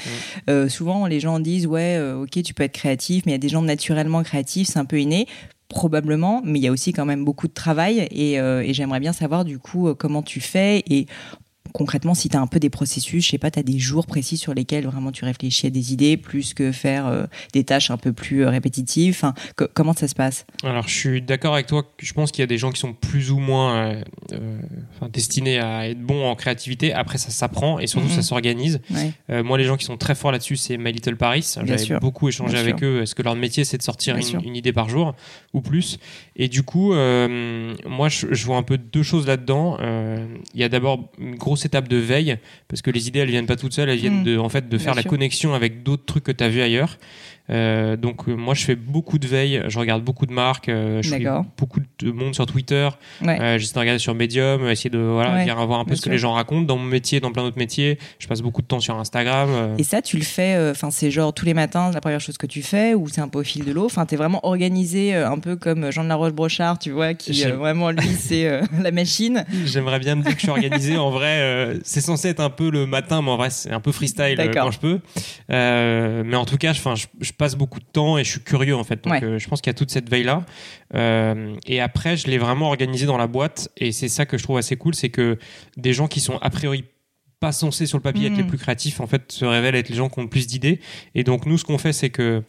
Euh, 0.49 0.69
souvent, 0.69 1.05
les 1.05 1.19
gens 1.19 1.41
disent, 1.41 1.67
ouais, 1.67 1.99
ok, 1.99 2.41
tu 2.43 2.53
peux 2.53 2.63
être 2.63 2.71
créatif, 2.71 3.23
mais 3.25 3.33
il 3.33 3.35
y 3.35 3.35
a 3.35 3.39
des 3.39 3.49
gens 3.49 3.61
naturellement 3.61 4.23
créatifs, 4.23 4.69
c'est 4.69 4.79
un 4.79 4.85
peu 4.85 5.01
inné 5.01 5.27
probablement, 5.71 6.41
mais 6.43 6.59
il 6.59 6.61
y 6.61 6.67
a 6.67 6.71
aussi 6.71 6.93
quand 6.93 7.05
même 7.05 7.25
beaucoup 7.25 7.47
de 7.47 7.53
travail 7.53 8.07
et, 8.11 8.39
euh, 8.39 8.63
j'aimerais 8.73 8.99
bien 8.99 9.13
savoir 9.13 9.45
du 9.45 9.57
coup 9.57 9.87
euh, 9.87 9.95
comment 9.95 10.21
tu 10.21 10.39
fais 10.39 10.83
et 10.89 11.07
concrètement, 11.73 12.13
si 12.13 12.29
tu 12.29 12.37
as 12.37 12.41
un 12.41 12.47
peu 12.47 12.59
des 12.59 12.69
processus, 12.69 13.25
je 13.25 13.31
sais 13.31 13.37
pas, 13.37 13.51
tu 13.51 13.59
as 13.59 13.63
des 13.63 13.79
jours 13.79 14.05
précis 14.05 14.37
sur 14.37 14.53
lesquels 14.53 14.85
vraiment 14.85 15.11
tu 15.11 15.25
réfléchis 15.25 15.67
à 15.67 15.69
des 15.69 15.93
idées 15.93 16.17
plus 16.17 16.53
que 16.53 16.71
faire 16.71 17.07
euh, 17.07 17.25
des 17.53 17.63
tâches 17.63 17.91
un 17.91 17.97
peu 17.97 18.13
plus 18.13 18.43
euh, 18.43 18.49
répétitives. 18.49 19.15
Enfin, 19.15 19.33
comment 19.73 19.93
ça 19.93 20.07
se 20.07 20.15
passe? 20.15 20.45
Alors, 20.63 20.87
je 20.87 20.95
suis 20.95 21.21
d'accord 21.21 21.53
avec 21.53 21.67
toi. 21.67 21.83
Je 21.99 22.13
pense 22.13 22.31
qu'il 22.31 22.41
y 22.41 22.43
a 22.43 22.47
des 22.47 22.57
gens 22.57 22.71
qui 22.71 22.79
sont 22.79 22.93
plus 22.93 23.31
ou 23.31 23.39
moins 23.39 23.95
euh, 24.31 24.59
destinés 25.11 25.59
à 25.59 25.89
être 25.89 26.01
bons 26.01 26.25
en 26.25 26.35
créativité. 26.35 26.93
Après, 26.93 27.17
ça 27.17 27.29
s'apprend 27.29 27.79
et 27.79 27.87
surtout, 27.87 28.09
ça 28.09 28.17
mhm. 28.17 28.21
s'organise. 28.21 28.81
moi, 29.29 29.57
les 29.57 29.63
gens 29.63 29.77
qui 29.77 29.85
sont 29.85 29.97
très 29.97 30.15
forts 30.15 30.31
là-dessus, 30.31 30.57
c'est 30.57 30.77
My 30.77 30.91
Little 30.91 31.17
Paris. 31.17 31.55
J'avais 31.63 31.99
beaucoup 31.99 32.27
échangé 32.29 32.57
avec 32.57 32.83
eux. 32.83 33.01
Est-ce 33.01 33.15
que 33.15 33.23
leur 33.23 33.35
métier, 33.35 33.65
c'est 33.65 33.77
de 33.77 33.83
sortir 33.83 34.15
une, 34.15 34.55
idée 34.55 34.73
par 34.73 34.89
jour 34.89 35.15
ou 35.53 35.61
plus? 35.61 35.99
Et 36.35 36.47
du 36.47 36.63
coup, 36.63 36.93
moi, 36.93 38.09
je, 38.09 38.27
je, 38.31 38.45
vois 38.45 38.57
un 38.57 38.63
peu 38.63 38.77
deux 38.77 39.03
choses 39.03 39.27
là-dedans. 39.27 39.77
Il 40.53 40.59
y 40.59 40.63
a 40.63 40.69
d'abord 40.69 41.09
une 41.19 41.35
grosse 41.35 41.60
étape 41.65 41.87
de 41.87 41.97
veille 41.97 42.37
parce 42.67 42.81
que 42.81 42.91
les 42.91 43.07
idées 43.07 43.19
elles 43.19 43.29
viennent 43.29 43.45
pas 43.45 43.55
toutes 43.55 43.73
seules, 43.73 43.89
elles 43.89 43.99
viennent 43.99 44.21
mm. 44.21 44.25
de 44.25 44.37
en 44.37 44.49
fait 44.49 44.69
de 44.69 44.77
faire 44.77 44.95
la 44.95 45.03
connexion 45.03 45.53
avec 45.53 45.83
d'autres 45.83 46.05
trucs 46.05 46.23
que 46.23 46.31
tu 46.31 46.43
as 46.43 46.49
vu 46.49 46.61
ailleurs. 46.61 46.97
Euh, 47.51 47.97
donc 47.97 48.27
euh, 48.27 48.35
moi 48.35 48.53
je 48.53 48.63
fais 48.63 48.75
beaucoup 48.75 49.17
de 49.17 49.27
veille, 49.27 49.61
je 49.67 49.77
regarde 49.77 50.03
beaucoup 50.03 50.25
de 50.25 50.31
marques, 50.31 50.69
euh, 50.69 51.01
je 51.01 51.13
suis 51.13 51.27
beaucoup 51.57 51.79
de 51.99 52.11
monde 52.11 52.33
sur 52.33 52.45
Twitter, 52.45 52.89
j'essaie 53.21 53.73
de 53.73 53.79
regarder 53.79 53.99
sur 53.99 54.15
Medium, 54.15 54.69
essayer 54.69 54.89
de 54.89 54.99
voilà 54.99 55.33
ouais, 55.33 55.65
voir 55.65 55.79
un 55.79 55.85
peu 55.85 55.95
ce 55.95 56.01
que 56.01 56.09
les 56.09 56.17
gens 56.17 56.33
racontent 56.33 56.61
dans 56.61 56.77
mon 56.77 56.85
métier, 56.85 57.19
dans 57.19 57.31
plein 57.31 57.43
d'autres 57.43 57.57
métiers. 57.57 57.97
Je 58.19 58.27
passe 58.27 58.41
beaucoup 58.41 58.61
de 58.61 58.67
temps 58.67 58.79
sur 58.79 58.97
Instagram. 58.97 59.75
Et 59.77 59.83
ça 59.83 60.01
tu 60.01 60.17
le 60.17 60.23
fais, 60.23 60.57
enfin 60.71 60.91
c'est 60.91 61.11
genre 61.11 61.33
tous 61.33 61.45
les 61.45 61.53
matins 61.53 61.91
la 61.91 62.01
première 62.01 62.21
chose 62.21 62.37
que 62.37 62.47
tu 62.47 62.61
fais 62.61 62.93
ou 62.93 63.07
c'est 63.09 63.21
un 63.21 63.27
peu 63.27 63.39
au 63.39 63.43
fil 63.43 63.65
de 63.65 63.71
l'eau? 63.71 63.85
Enfin 63.85 64.05
t'es 64.05 64.15
vraiment 64.15 64.45
organisé 64.45 65.13
un 65.15 65.39
peu 65.39 65.55
comme 65.55 65.91
Jean 65.91 66.03
de 66.03 66.09
la 66.09 66.15
Roche 66.15 66.33
Brochard, 66.33 66.79
tu 66.79 66.91
vois, 66.91 67.13
qui 67.13 67.43
vraiment 67.43 67.91
lui 67.91 68.07
c'est 68.17 68.61
la 68.81 68.91
machine. 68.91 69.45
J'aimerais 69.65 69.99
bien 69.99 70.15
me 70.15 70.23
dire 70.23 70.31
que 70.31 70.37
je 70.37 70.43
suis 70.43 70.49
organisé. 70.49 70.97
en 70.97 71.09
vrai 71.09 71.79
c'est 71.83 72.01
censé 72.01 72.29
être 72.29 72.39
un 72.39 72.49
peu 72.49 72.69
le 72.69 72.85
matin, 72.85 73.21
mais 73.21 73.31
en 73.31 73.37
vrai 73.37 73.49
c'est 73.49 73.71
un 73.71 73.81
peu 73.81 73.91
freestyle 73.91 74.37
quand 74.53 74.71
je 74.71 74.79
peux. 74.79 74.99
mais 75.49 76.35
en 76.35 76.45
tout 76.45 76.57
cas, 76.57 76.73
je, 76.73 76.81
je, 76.95 77.07
je 77.19 77.31
passe 77.41 77.55
beaucoup 77.55 77.79
de 77.79 77.85
temps 77.85 78.19
et 78.19 78.23
je 78.23 78.29
suis 78.29 78.39
curieux 78.39 78.75
en 78.75 78.83
fait. 78.83 79.03
Donc 79.03 79.23
euh, 79.23 79.39
je 79.39 79.49
pense 79.49 79.61
qu'il 79.61 79.71
y 79.71 79.75
a 79.75 79.79
toute 79.81 79.89
cette 79.89 80.07
veille 80.07 80.23
là. 80.23 80.45
Euh, 80.93 81.55
et 81.65 81.81
après, 81.81 82.15
je 82.15 82.27
l'ai 82.27 82.37
vraiment 82.37 82.67
organisé 82.67 83.07
dans 83.07 83.17
la 83.17 83.25
boîte 83.25 83.69
et 83.77 83.91
c'est 83.91 84.09
ça 84.09 84.27
que 84.27 84.37
je 84.37 84.43
trouve 84.43 84.59
assez 84.59 84.75
cool, 84.75 84.93
c'est 84.93 85.09
que 85.09 85.39
des 85.75 85.91
gens 85.91 86.07
qui 86.07 86.19
sont 86.19 86.37
a 86.37 86.51
priori 86.51 86.83
pas 87.39 87.51
censés 87.51 87.87
sur 87.87 87.97
le 87.97 88.03
papier 88.03 88.27
être 88.27 88.37
les 88.37 88.43
mm. 88.43 88.47
plus 88.47 88.59
créatifs 88.59 88.99
en 88.99 89.07
fait 89.07 89.31
se 89.31 89.43
révèlent 89.43 89.73
être 89.73 89.89
les 89.89 89.95
gens 89.95 90.07
qui 90.07 90.19
ont 90.19 90.21
le 90.21 90.29
plus 90.29 90.45
d'idées. 90.45 90.79
Et 91.15 91.23
donc 91.23 91.47
nous, 91.47 91.57
ce 91.57 91.65
qu'on 91.65 91.79
fait, 91.79 91.93
c'est 91.93 92.11
que 92.11 92.43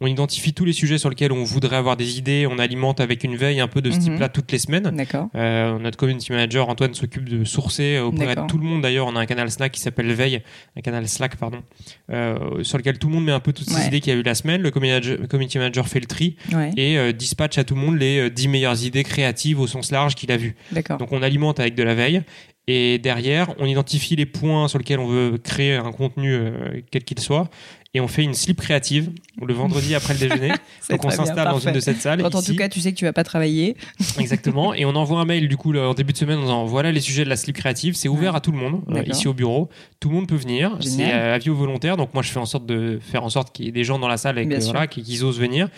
on 0.00 0.06
identifie 0.06 0.52
tous 0.52 0.66
les 0.66 0.74
sujets 0.74 0.98
sur 0.98 1.08
lesquels 1.08 1.32
on 1.32 1.42
voudrait 1.42 1.76
avoir 1.76 1.96
des 1.96 2.18
idées, 2.18 2.46
on 2.50 2.58
alimente 2.58 3.00
avec 3.00 3.24
une 3.24 3.34
veille 3.34 3.60
un 3.60 3.68
peu 3.68 3.80
de 3.80 3.90
ce 3.90 3.96
mhm. 3.96 4.02
type-là 4.02 4.28
toutes 4.28 4.52
les 4.52 4.58
semaines. 4.58 4.92
Euh, 5.34 5.78
notre 5.78 5.96
community 5.96 6.32
manager 6.32 6.68
Antoine 6.68 6.92
s'occupe 6.94 7.26
de 7.28 7.44
sourcer 7.44 7.98
auprès 7.98 8.34
de 8.34 8.46
tout 8.46 8.58
le 8.58 8.64
monde 8.64 8.82
d'ailleurs. 8.82 9.06
On 9.06 9.16
a 9.16 9.20
un 9.20 9.26
canal 9.26 9.50
Slack 9.50 9.72
qui 9.72 9.80
s'appelle 9.80 10.12
Veille, 10.12 10.42
un 10.76 10.80
canal 10.82 11.08
Slack 11.08 11.36
pardon, 11.36 11.62
euh, 12.10 12.62
sur 12.62 12.76
lequel 12.76 12.98
tout 12.98 13.08
le 13.08 13.14
monde 13.14 13.24
met 13.24 13.32
un 13.32 13.40
peu 13.40 13.52
toutes 13.52 13.70
ces 13.70 13.86
idées 13.86 14.00
qu'il 14.00 14.12
y 14.12 14.16
a 14.16 14.18
eu 14.18 14.22
la 14.22 14.34
semaine. 14.34 14.60
Le 14.60 14.70
community 14.70 15.58
manager 15.58 15.88
fait 15.88 16.00
le 16.00 16.06
tri 16.06 16.36
et 16.76 16.98
euh, 16.98 17.12
dispatche 17.12 17.56
à 17.56 17.64
tout 17.64 17.74
le 17.74 17.80
monde 17.80 17.98
les 17.98 18.28
10 18.28 18.48
meilleures 18.48 18.84
idées 18.84 19.02
créatives 19.02 19.60
au 19.60 19.66
sens 19.66 19.90
large 19.90 20.14
qu'il 20.14 20.30
a 20.30 20.36
vues. 20.36 20.56
Donc 20.98 21.12
on 21.12 21.22
alimente 21.22 21.58
avec 21.58 21.74
de 21.74 21.82
la 21.82 21.94
veille 21.94 22.22
et 22.68 22.98
derrière, 22.98 23.54
on 23.60 23.66
identifie 23.66 24.16
les 24.16 24.26
points 24.26 24.66
sur 24.66 24.80
lesquels 24.80 24.98
on 24.98 25.06
veut 25.06 25.38
créer 25.38 25.76
un 25.76 25.92
contenu, 25.92 26.36
quel 26.90 27.04
qu'il 27.04 27.20
soit, 27.20 27.48
et 27.96 28.00
on 28.00 28.08
fait 28.08 28.22
une 28.22 28.34
slip 28.34 28.60
créative 28.60 29.10
le 29.42 29.54
vendredi 29.54 29.94
après 29.94 30.12
le 30.12 30.20
déjeuner. 30.20 30.52
Donc 30.90 31.04
on 31.04 31.10
s'installe 31.10 31.48
dans 31.48 31.58
une 31.58 31.72
de 31.72 31.80
cette 31.80 32.00
salles. 32.00 32.22
Quand 32.22 32.34
en 32.34 32.42
tout 32.42 32.54
cas 32.54 32.68
tu 32.68 32.80
sais 32.80 32.92
que 32.92 32.96
tu 32.98 33.06
vas 33.06 33.14
pas 33.14 33.24
travailler. 33.24 33.74
Exactement. 34.18 34.74
Et 34.74 34.84
on 34.84 34.94
envoie 34.94 35.20
un 35.20 35.24
mail 35.24 35.48
du 35.48 35.56
coup 35.56 35.74
en 35.74 35.94
début 35.94 36.12
de 36.12 36.18
semaine 36.18 36.38
en 36.38 36.42
disant 36.42 36.64
voilà 36.66 36.92
les 36.92 37.00
sujets 37.00 37.24
de 37.24 37.30
la 37.30 37.36
slip 37.36 37.56
créative. 37.56 37.94
C'est 37.94 38.08
ouvert 38.08 38.34
à 38.34 38.40
tout 38.40 38.52
le 38.52 38.58
monde 38.58 38.82
euh, 38.90 39.02
ici 39.06 39.28
au 39.28 39.32
bureau. 39.32 39.70
Tout 39.98 40.10
le 40.10 40.14
monde 40.14 40.28
peut 40.28 40.36
venir. 40.36 40.76
C'est 40.80 41.10
euh, 41.10 41.34
avis 41.34 41.48
aux 41.48 41.54
volontaires. 41.54 41.96
Donc 41.96 42.12
moi 42.12 42.22
je 42.22 42.30
fais 42.30 42.38
en 42.38 42.44
sorte 42.44 42.66
de 42.66 42.98
faire 43.00 43.24
en 43.24 43.30
sorte 43.30 43.54
qu'il 43.54 43.64
y 43.64 43.68
ait 43.68 43.72
des 43.72 43.84
gens 43.84 43.98
dans 43.98 44.08
la 44.08 44.18
salle 44.18 44.38
et 44.38 44.58
voilà, 44.58 44.86
qu'ils 44.86 45.24
osent 45.24 45.40
venir. 45.40 45.68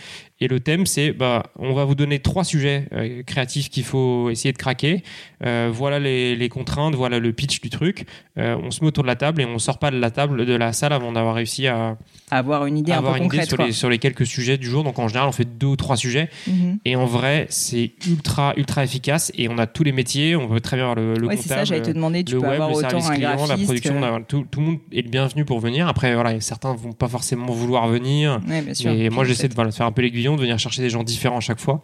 Et 0.41 0.47
le 0.47 0.61
thème, 0.61 0.87
c'est 0.87 1.13
bah, 1.13 1.45
on 1.59 1.73
va 1.75 1.85
vous 1.85 1.95
donner 1.95 2.21
trois 2.21 2.45
sujets 2.45 2.87
euh, 2.93 3.23
créatifs 3.25 3.71
qu'il 3.71 3.85
faut 3.85 4.31
essayer 4.31 4.53
de 4.53 4.59
craquer. 4.59 5.03
Euh, 5.45 5.71
voilà 5.73 5.99
les, 5.99 6.35
les, 6.35 6.49
contraintes, 6.49 6.95
voilà 6.95 7.19
le 7.19 7.33
pitch 7.33 7.61
du 7.61 7.71
truc. 7.71 8.07
Euh, 8.39 8.57
on 8.63 8.71
se 8.71 8.81
met 8.81 8.89
autour 8.89 9.05
de 9.05 9.09
la 9.09 9.17
table 9.17 9.41
et 9.41 9.45
on 9.45 9.59
sort 9.59 9.79
pas 9.79 9.91
de 9.91 9.99
la 9.99 10.11
table 10.11 10.45
de 10.45 10.55
la 10.55 10.73
salle 10.73 10.93
avant 10.93 11.13
d'avoir 11.13 11.35
réussi 11.35 11.67
à, 11.67 11.97
avoir 12.31 12.67
une 12.67 12.79
idée, 12.79 12.93
avoir 12.93 13.15
un 13.15 13.19
peu 13.19 13.25
une 13.25 13.33
idée 13.33 13.45
sur, 13.45 13.57
les, 13.57 13.73
sur, 13.73 13.89
les, 13.89 13.99
quelques 13.99 14.27
sujets 14.27 14.59
du 14.59 14.67
jour. 14.67 14.85
Donc 14.85 14.99
en 14.99 15.09
général, 15.09 15.29
on 15.29 15.33
fait 15.33 15.45
deux 15.45 15.69
ou 15.69 15.77
trois 15.77 15.97
sujets. 15.97 16.29
Mhm. 16.47 16.79
Et 16.85 16.97
en 16.97 17.07
vrai, 17.07 17.47
c'est 17.51 17.93
ultra 18.09 18.53
ultra 18.57 18.83
efficace. 18.85 19.31
Et 19.37 19.49
on 19.49 19.59
a 19.59 19.67
tous 19.67 19.85
les 19.85 19.93
métiers. 19.93 20.35
On 20.37 20.49
peut 20.49 20.61
très 20.61 20.77
bien 20.77 20.91
avoir 20.91 20.97
le, 20.97 21.15
le 21.15 21.27
ouais, 21.27 21.37
comptable, 21.37 21.67
ça, 21.67 21.81
te 21.81 21.91
demander. 21.91 22.25
Tu 22.25 22.35
peux 22.35 22.43
web, 22.43 22.53
avoir 22.53 22.73
autant 22.73 23.07
un 23.07 23.15
client, 23.15 23.47
la 23.47 23.57
production. 23.57 24.25
Tout, 24.27 24.47
tout, 24.51 24.61
le 24.61 24.67
monde 24.67 24.79
est 24.93 25.03
le 25.03 25.11
bienvenu 25.11 25.45
pour 25.45 25.61
venir. 25.61 25.89
Après, 25.89 26.15
voilà, 26.15 26.39
certains 26.41 26.75
vont 26.75 26.93
pas 26.93 27.09
forcément 27.09 27.53
vouloir 27.53 27.89
venir. 27.89 28.41
Ouais, 28.49 28.63
bien 28.63 28.75
sûr. 28.75 28.93
Mais 28.93 29.09
moi, 29.09 29.25
j'essaie 29.25 29.49
de, 29.49 29.55
de 29.55 29.71
faire 29.71 29.87
un 29.87 29.93
peu 29.93 30.03
l'aiguillon, 30.03 30.37
de 30.37 30.41
venir 30.41 30.59
chercher 30.59 30.83
des 30.83 30.91
gens 30.91 31.05
différents 31.05 31.39
à 31.39 31.41
chaque 31.41 31.61
fois. 31.61 31.83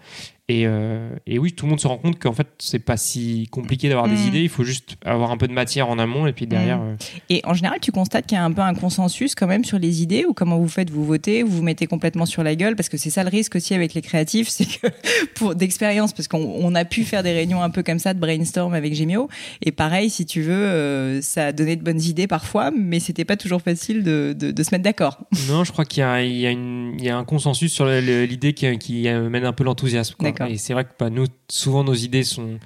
Et, 0.50 0.64
euh, 0.66 1.08
et, 1.26 1.38
oui, 1.38 1.52
tout 1.52 1.64
le 1.64 1.70
monde 1.70 1.80
se 1.80 1.86
rend 1.86 1.96
compte 1.96 2.18
qu'en 2.18 2.34
fait, 2.34 2.48
c'est 2.58 2.78
pas 2.78 2.98
si 2.98 3.48
compliqué 3.50 3.88
d'avoir 3.88 4.08
des 4.08 4.16
mm. 4.16 4.28
idées. 4.28 4.42
Il 4.42 4.50
faut 4.50 4.62
juste 4.62 4.96
avoir 5.02 5.30
un 5.30 5.38
peu 5.38 5.48
de 5.48 5.54
matière 5.54 5.88
en 5.88 5.98
amont 5.98 6.26
et 6.26 6.34
puis 6.34 6.46
derrière. 6.46 6.76
Mm. 6.76 6.82
Euh, 6.82 6.96
et 7.30 7.40
en 7.44 7.54
général, 7.54 7.80
tu 7.80 7.92
constates 7.92 8.26
qu'il 8.26 8.36
y 8.36 8.38
a 8.38 8.44
un 8.44 8.52
peu 8.52 8.60
un 8.60 8.74
consensus 8.74 9.34
quand 9.34 9.46
même 9.46 9.64
sur 9.64 9.78
les 9.78 10.02
idées 10.02 10.26
ou 10.28 10.34
comment 10.34 10.58
vous 10.58 10.68
faites 10.68 10.90
Vous 10.90 11.06
votez, 11.06 11.42
vous 11.42 11.56
vous 11.56 11.62
mettez 11.62 11.86
complètement 11.86 12.26
sur 12.26 12.42
la 12.42 12.56
gueule? 12.56 12.76
Parce 12.76 12.90
que 12.90 12.98
c'est 12.98 13.08
ça 13.08 13.24
le 13.24 13.30
risque 13.30 13.56
aussi 13.56 13.72
avec 13.72 13.94
les 13.94 14.02
créatifs, 14.02 14.48
c'est 14.50 14.66
que 14.66 14.88
pour 15.34 15.54
d'expérience, 15.54 16.12
parce 16.12 16.28
qu'on 16.28 16.74
a 16.74 16.84
pu 16.84 17.04
faire 17.04 17.22
des 17.22 17.32
réunions 17.32 17.62
un 17.62 17.70
peu 17.70 17.82
comme 17.82 17.98
ça 17.98 18.12
de 18.12 18.20
brainstorm 18.20 18.74
avec 18.74 18.94
Gemio. 18.94 19.30
Et 19.62 19.72
pareil, 19.72 20.10
si 20.10 20.26
tu 20.26 20.42
veux, 20.42 20.52
euh, 20.52 21.22
ça 21.22 21.46
a 21.46 21.52
donné 21.52 21.76
de 21.76 21.82
bonnes 21.82 22.02
idées 22.02 22.26
parfois, 22.26 22.70
mais 22.70 23.00
c'était 23.00 23.24
pas 23.24 23.38
toujours 23.38 23.62
facile 23.62 24.02
de, 24.02 24.34
de, 24.38 24.50
de 24.50 24.62
se 24.62 24.72
mettre 24.72 24.84
d'accord. 24.84 25.20
Non, 25.48 25.64
je 25.64 25.72
crois 25.72 25.86
qu'il 25.86 26.04
y, 26.04 26.46
y, 26.46 27.02
y, 27.02 27.08
a 27.08 27.16
un 27.16 27.24
consensus 27.24 27.72
sur 27.72 27.86
l'idée 27.86 28.52
qui, 28.52 28.76
qui, 28.76 29.04
mène 29.04 29.46
un 29.46 29.54
peu 29.54 29.64
l'enthousiasme. 29.64 30.16
Et 30.48 30.58
c'est 30.58 30.72
vrai 30.72 30.84
que 30.84 30.90
bah, 30.98 31.10
nous, 31.10 31.26
souvent, 31.48 31.84
nos 31.84 31.94
idées 31.94 32.24
sont 32.24 32.58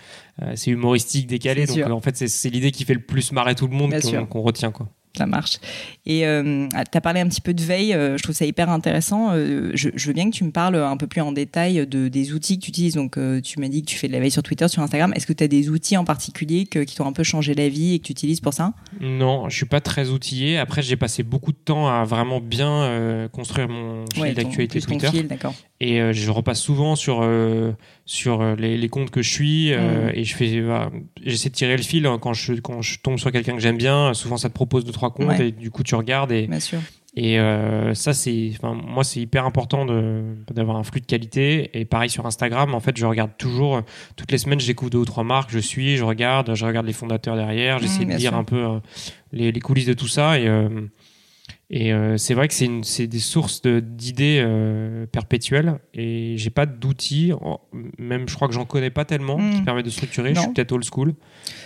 euh, 0.42 0.52
c'est 0.56 0.70
humoristique, 0.70 1.26
décalé. 1.26 1.66
Donc 1.66 1.90
en 1.90 2.00
fait, 2.00 2.16
c'est 2.16 2.50
l'idée 2.50 2.70
qui 2.70 2.84
fait 2.84 2.94
le 2.94 3.00
plus 3.00 3.32
marrer 3.32 3.54
tout 3.54 3.66
le 3.66 3.74
monde 3.74 3.94
qu'on 4.28 4.42
retient. 4.42 4.72
Quoi 4.72 4.88
ça 5.16 5.26
marche. 5.26 5.58
Et 6.06 6.26
euh, 6.26 6.68
tu 6.70 6.98
as 6.98 7.00
parlé 7.00 7.20
un 7.20 7.28
petit 7.28 7.40
peu 7.40 7.54
de 7.54 7.62
veille, 7.62 7.92
euh, 7.92 8.16
je 8.16 8.22
trouve 8.22 8.34
ça 8.34 8.44
hyper 8.44 8.70
intéressant. 8.70 9.30
Euh, 9.32 9.70
je, 9.74 9.90
veux 10.06 10.12
bien 10.12 10.30
que 10.30 10.34
tu 10.34 10.44
me 10.44 10.50
parles 10.50 10.76
un 10.76 10.96
peu 10.96 11.06
plus 11.06 11.20
en 11.20 11.32
détail 11.32 11.86
de, 11.86 12.08
des 12.08 12.32
outils 12.32 12.58
que 12.58 12.64
tu 12.64 12.70
utilises. 12.70 12.94
Donc, 12.94 13.18
tu 13.42 13.60
m'as 13.60 13.68
dit 13.68 13.82
que 13.82 13.86
tu 13.86 13.96
fais 13.96 14.08
de 14.08 14.12
la 14.12 14.20
veille 14.20 14.30
sur 14.30 14.42
Twitter, 14.42 14.68
sur 14.68 14.82
Instagram. 14.82 15.12
Est-ce 15.14 15.26
que 15.26 15.32
tu 15.32 15.44
as 15.44 15.48
des 15.48 15.68
outils 15.68 15.96
en 15.96 16.04
particulier 16.04 16.64
qui 16.66 16.96
t'ont 16.96 17.06
un 17.06 17.12
peu 17.12 17.22
changé 17.22 17.54
la 17.54 17.68
vie 17.68 17.94
et 17.94 17.98
que 17.98 18.04
tu 18.04 18.12
utilises 18.12 18.40
pour 18.40 18.54
ça? 18.54 18.72
Non, 19.00 19.48
je 19.48 19.56
suis 19.56 19.66
pas 19.66 19.80
très 19.80 20.08
outillé. 20.10 20.58
Après, 20.58 20.82
j'ai 20.82 20.96
passé 20.96 21.22
beaucoup 21.22 21.52
de 21.52 21.58
temps 21.58 21.88
à 21.88 22.04
vraiment 22.04 22.40
bien 22.40 23.28
construire 23.32 23.68
mon 23.68 24.04
fil 24.14 24.34
d'actualité 24.34 24.80
Twitter. 24.80 25.10
Et 25.80 26.12
je 26.12 26.30
repasse 26.30 26.60
souvent 26.60 26.96
sur 26.96 27.22
sur 28.10 28.56
les, 28.56 28.88
comptes 28.88 29.10
que 29.10 29.20
je 29.20 29.30
suis 29.30 29.70
mmh. 29.70 30.12
et 30.14 30.24
je 30.24 30.34
fais 30.34 30.64
j'essaie 31.22 31.50
de 31.50 31.54
tirer 31.54 31.76
le 31.76 31.82
fil 31.82 32.06
hein, 32.06 32.18
quand 32.18 32.32
je 32.32 32.54
quand 32.54 32.80
je 32.80 32.98
tombe 33.00 33.18
sur 33.18 33.30
quelqu'un 33.30 33.52
que 33.52 33.60
j'aime 33.60 33.76
bien 33.76 34.14
souvent 34.14 34.38
ça 34.38 34.48
te 34.48 34.54
propose 34.54 34.86
de 34.86 34.92
trois 34.92 35.12
comptes 35.12 35.38
et 35.38 35.52
du 35.52 35.70
coup 35.70 35.82
tu 35.82 35.94
regardes 35.94 36.32
et 36.32 36.48
Et 37.20 37.40
euh, 37.40 37.94
ça, 37.94 38.12
c'est, 38.12 38.52
enfin, 38.54 38.74
moi, 38.74 39.02
c'est 39.02 39.18
hyper 39.18 39.44
important 39.44 39.84
de, 39.84 40.22
d'avoir 40.52 40.76
un 40.76 40.84
flux 40.84 41.00
de 41.00 41.06
qualité. 41.06 41.70
Et 41.78 41.84
pareil 41.84 42.08
sur 42.08 42.26
Instagram, 42.26 42.74
en 42.74 42.80
fait, 42.80 42.96
je 42.96 43.06
regarde 43.06 43.32
toujours, 43.36 43.82
toutes 44.14 44.30
les 44.30 44.38
semaines, 44.38 44.60
je 44.60 44.68
découvre 44.68 44.90
deux 44.90 44.98
ou 44.98 45.04
trois 45.04 45.24
marques, 45.24 45.50
je 45.50 45.58
suis, 45.58 45.96
je 45.96 46.04
regarde, 46.04 46.54
je 46.54 46.64
regarde 46.64 46.86
les 46.86 46.92
fondateurs 46.92 47.34
derrière, 47.34 47.80
j'essaie 47.80 48.04
mmh, 48.04 48.12
de 48.12 48.16
lire 48.16 48.34
un 48.34 48.44
peu 48.44 48.64
euh, 48.64 48.78
les, 49.32 49.50
les, 49.50 49.60
coulisses 49.60 49.86
de 49.86 49.94
tout 49.94 50.06
ça. 50.06 50.38
Et, 50.38 50.46
euh, 50.46 50.68
et 51.70 51.92
euh, 51.92 52.16
c'est 52.16 52.32
vrai 52.32 52.48
que 52.48 52.54
c'est, 52.54 52.70
c'est 52.82 53.06
des 53.06 53.18
sources 53.18 53.60
d'idées 53.60 54.42
euh, 54.42 55.04
perpétuelles 55.04 55.78
et 55.92 56.34
j'ai 56.38 56.48
pas 56.48 56.64
d'outils, 56.64 57.32
même 57.98 58.26
je 58.26 58.34
crois 58.34 58.48
que 58.48 58.54
j'en 58.54 58.64
connais 58.64 58.88
pas 58.88 59.04
tellement 59.04 59.36
qui 59.36 59.60
hmm. 59.60 59.64
permettent 59.64 59.84
de 59.84 59.90
structurer. 59.90 60.34
Je 60.34 60.40
suis 60.40 60.48
peut-être 60.48 60.72
old 60.72 60.84
school. 60.84 61.14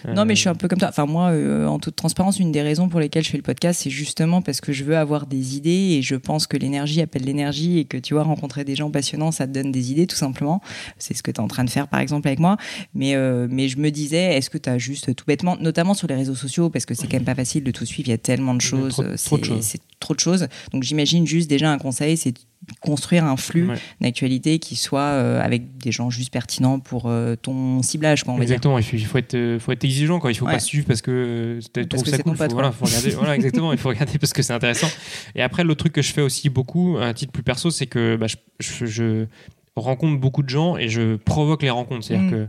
Non, 0.09 0.25
mais 0.25 0.35
je 0.35 0.40
suis 0.40 0.49
un 0.49 0.56
peu 0.56 0.66
comme 0.66 0.80
toi. 0.80 0.88
Enfin, 0.88 1.06
moi, 1.06 1.30
euh, 1.30 1.66
en 1.66 1.78
toute 1.78 1.94
transparence, 1.94 2.40
une 2.40 2.50
des 2.50 2.62
raisons 2.62 2.88
pour 2.88 2.99
lesquelles 2.99 3.23
je 3.23 3.30
fais 3.30 3.37
le 3.37 3.44
podcast, 3.44 3.82
c'est 3.85 3.90
justement 3.90 4.42
parce 4.42 4.61
que 4.61 4.73
je 4.73 4.82
veux 4.82 4.97
avoir 4.97 5.26
des 5.26 5.56
idées 5.56 5.97
et 5.97 6.02
je 6.02 6.16
pense 6.16 6.49
que 6.49 6.56
l'énergie 6.56 7.00
appelle 7.00 7.23
l'énergie 7.23 7.78
et 7.78 7.85
que 7.85 7.97
tu 7.97 8.14
vois, 8.14 8.25
rencontrer 8.25 8.64
des 8.64 8.75
gens 8.75 8.90
passionnants, 8.90 9.30
ça 9.30 9.47
te 9.47 9.52
donne 9.52 9.71
des 9.71 9.92
idées 9.92 10.09
tout 10.09 10.16
simplement. 10.16 10.61
C'est 10.99 11.14
ce 11.14 11.23
que 11.23 11.30
tu 11.30 11.37
es 11.37 11.40
en 11.40 11.49
train 11.49 11.62
de 11.62 11.71
faire 11.71 11.87
par 11.87 12.00
exemple 12.00 12.26
avec 12.26 12.40
moi. 12.40 12.56
Mais, 12.92 13.14
mais 13.49 13.68
je 13.68 13.78
me 13.78 13.90
disais, 13.90 14.37
est-ce 14.37 14.50
que 14.50 14.59
tu 14.59 14.68
as 14.68 14.78
juste 14.78 15.14
tout 15.14 15.25
bêtement, 15.26 15.56
notamment 15.61 15.94
sur 15.94 16.09
les 16.09 16.16
réseaux 16.16 16.35
sociaux, 16.35 16.71
parce 16.71 16.87
que 16.87 16.94
c'est 16.94 17.06
quand 17.06 17.18
même 17.18 17.25
pas 17.25 17.37
facile 17.37 17.62
de 17.62 17.71
tout 17.71 17.87
suivre, 17.87 18.09
il 18.09 18.12
y 18.12 18.14
a 18.14 18.18
tellement 18.18 18.54
de 18.54 18.61
choses. 18.61 18.97
Trop, 19.25 19.38
de 19.38 19.44
choses 19.44 19.76
trop 20.02 20.14
de 20.14 20.21
choses. 20.21 20.49
Donc 20.73 20.82
j'imagine 20.82 21.26
juste 21.26 21.49
déjà 21.49 21.73
un 21.73 21.78
conseil, 21.78 22.16
c'est 22.16 22.35
construire 22.80 23.25
un 23.25 23.37
flux 23.37 23.68
d'actualité 24.00 24.59
qui 24.59 24.76
soit 24.76 25.00
euh, 25.00 25.40
avec 25.42 25.78
des 25.78 25.90
gens 25.90 26.11
juste 26.11 26.32
pertinents 26.32 26.78
pour 26.78 27.06
euh, 27.06 27.35
ton 27.35 27.82
ciblage. 27.82 28.25
Quoi, 28.25 28.37
exactement, 28.40 28.78
il 28.78 28.85
faut, 28.85 29.18
être, 29.18 29.35
euh, 29.35 29.59
faut 29.59 29.73
être 29.73 29.85
exigeant. 29.85 30.21
Quoi. 30.21 30.30
Il 30.30 30.35
ne 30.35 30.38
faut 30.38 30.47
pas 30.47 30.61
suivre 30.61 30.87
parce 30.87 31.02
que 31.02 31.59
tu 31.75 31.88
trouves 31.88 32.06
ça 32.06 32.18
cool. 32.18 32.37
Faut, 32.37 32.49
voilà, 32.50 32.73
faut 32.73 32.85
regarder, 32.85 33.11
voilà, 33.11 33.35
exactement, 33.37 33.73
il 33.73 33.78
faut 33.78 33.88
regarder 33.88 34.18
parce 34.18 34.32
que 34.32 34.42
c'est 34.42 34.52
intéressant. 34.52 34.88
Et 35.35 35.42
après, 35.42 35.64
l'autre 35.64 35.80
truc 35.80 35.92
que 35.92 36.02
je 36.02 36.12
fais 36.12 36.23
aussi 36.23 36.50
beaucoup, 36.50 36.99
à 37.00 37.12
titre 37.14 37.32
plus 37.32 37.42
perso, 37.42 37.71
c'est 37.71 37.87
que 37.87 38.16
bah, 38.16 38.26
je, 38.61 38.87
je, 38.87 39.26
rencontre 39.75 40.21
beaucoup 40.21 40.42
de 40.42 40.50
gens 40.50 40.76
et 40.76 40.88
je 40.88 41.16
provoque 41.16 41.62
les 41.62 41.71
rencontres. 41.71 42.04
C'est-à-dire 42.04 42.26
mm. 42.26 42.30
que 42.30 42.49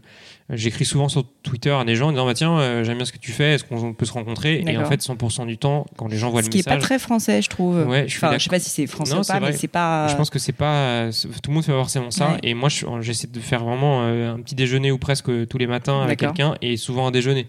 j'écris 0.50 0.86
souvent 0.86 1.10
sur 1.10 1.26
Twitter 1.44 1.72
à 1.72 1.84
des 1.86 1.96
gens 1.96 2.08
en 2.08 2.12
disant 2.12 2.26
bah, 2.26 2.34
tiens 2.34 2.60
euh, 2.60 2.84
j'aime 2.84 2.98
bien 2.98 3.06
ce 3.06 3.12
que 3.12 3.18
tu 3.18 3.32
fais 3.32 3.54
est-ce 3.54 3.64
qu'on 3.64 3.94
peut 3.94 4.06
se 4.06 4.14
rencontrer 4.14 4.64
et 4.68 4.78
en 4.78 4.86
fait 4.86 5.02
100% 5.02 5.46
du 5.48 5.58
temps 5.58 5.86
quand 5.96 6.08
les 6.08 6.18
gens 6.18 6.30
voient 6.30 6.42
ce 6.42 6.48
le 6.50 6.56
message 6.56 6.64
ce 6.64 6.70
qui 6.70 6.70
est 6.70 6.80
pas 6.80 6.82
très 6.82 7.00
français 7.00 7.42
je 7.42 7.50
trouve. 7.50 7.88
Ouais, 7.88 8.08
je, 8.08 8.18
enfin, 8.18 8.38
je 8.38 8.44
sais 8.44 8.50
pas 8.50 8.60
si 8.60 8.70
c'est 8.70 8.88
français 8.88 9.16
ou 9.16 9.22
pas 9.22 9.40
mais 9.40 9.54
c'est 9.54 9.68
pas 9.68 10.08
je 10.08 10.16
pense 10.16 10.30
que 10.30 10.40
c'est 10.40 10.52
pas 10.52 11.10
tout 11.42 11.50
le 11.50 11.54
monde 11.54 11.64
fait 11.64 11.72
forcément 11.72 12.12
ça. 12.12 12.38
Et 12.44 12.54
moi 12.54 12.70
j'essaie 13.02 13.28
de 13.28 13.40
faire 13.40 13.64
vraiment 13.64 14.04
euh, 14.04 14.34
un 14.34 14.40
petit 14.40 14.56
déjeuner 14.56 14.92
ou 14.92 14.98
presque 14.98 15.48
tous 15.48 15.58
les 15.58 15.68
matins 15.68 16.02
avec 16.02 16.20
quelqu'un 16.20 16.56
et 16.62 16.78
souvent 16.78 17.08
un 17.08 17.12
déjeuner. 17.12 17.48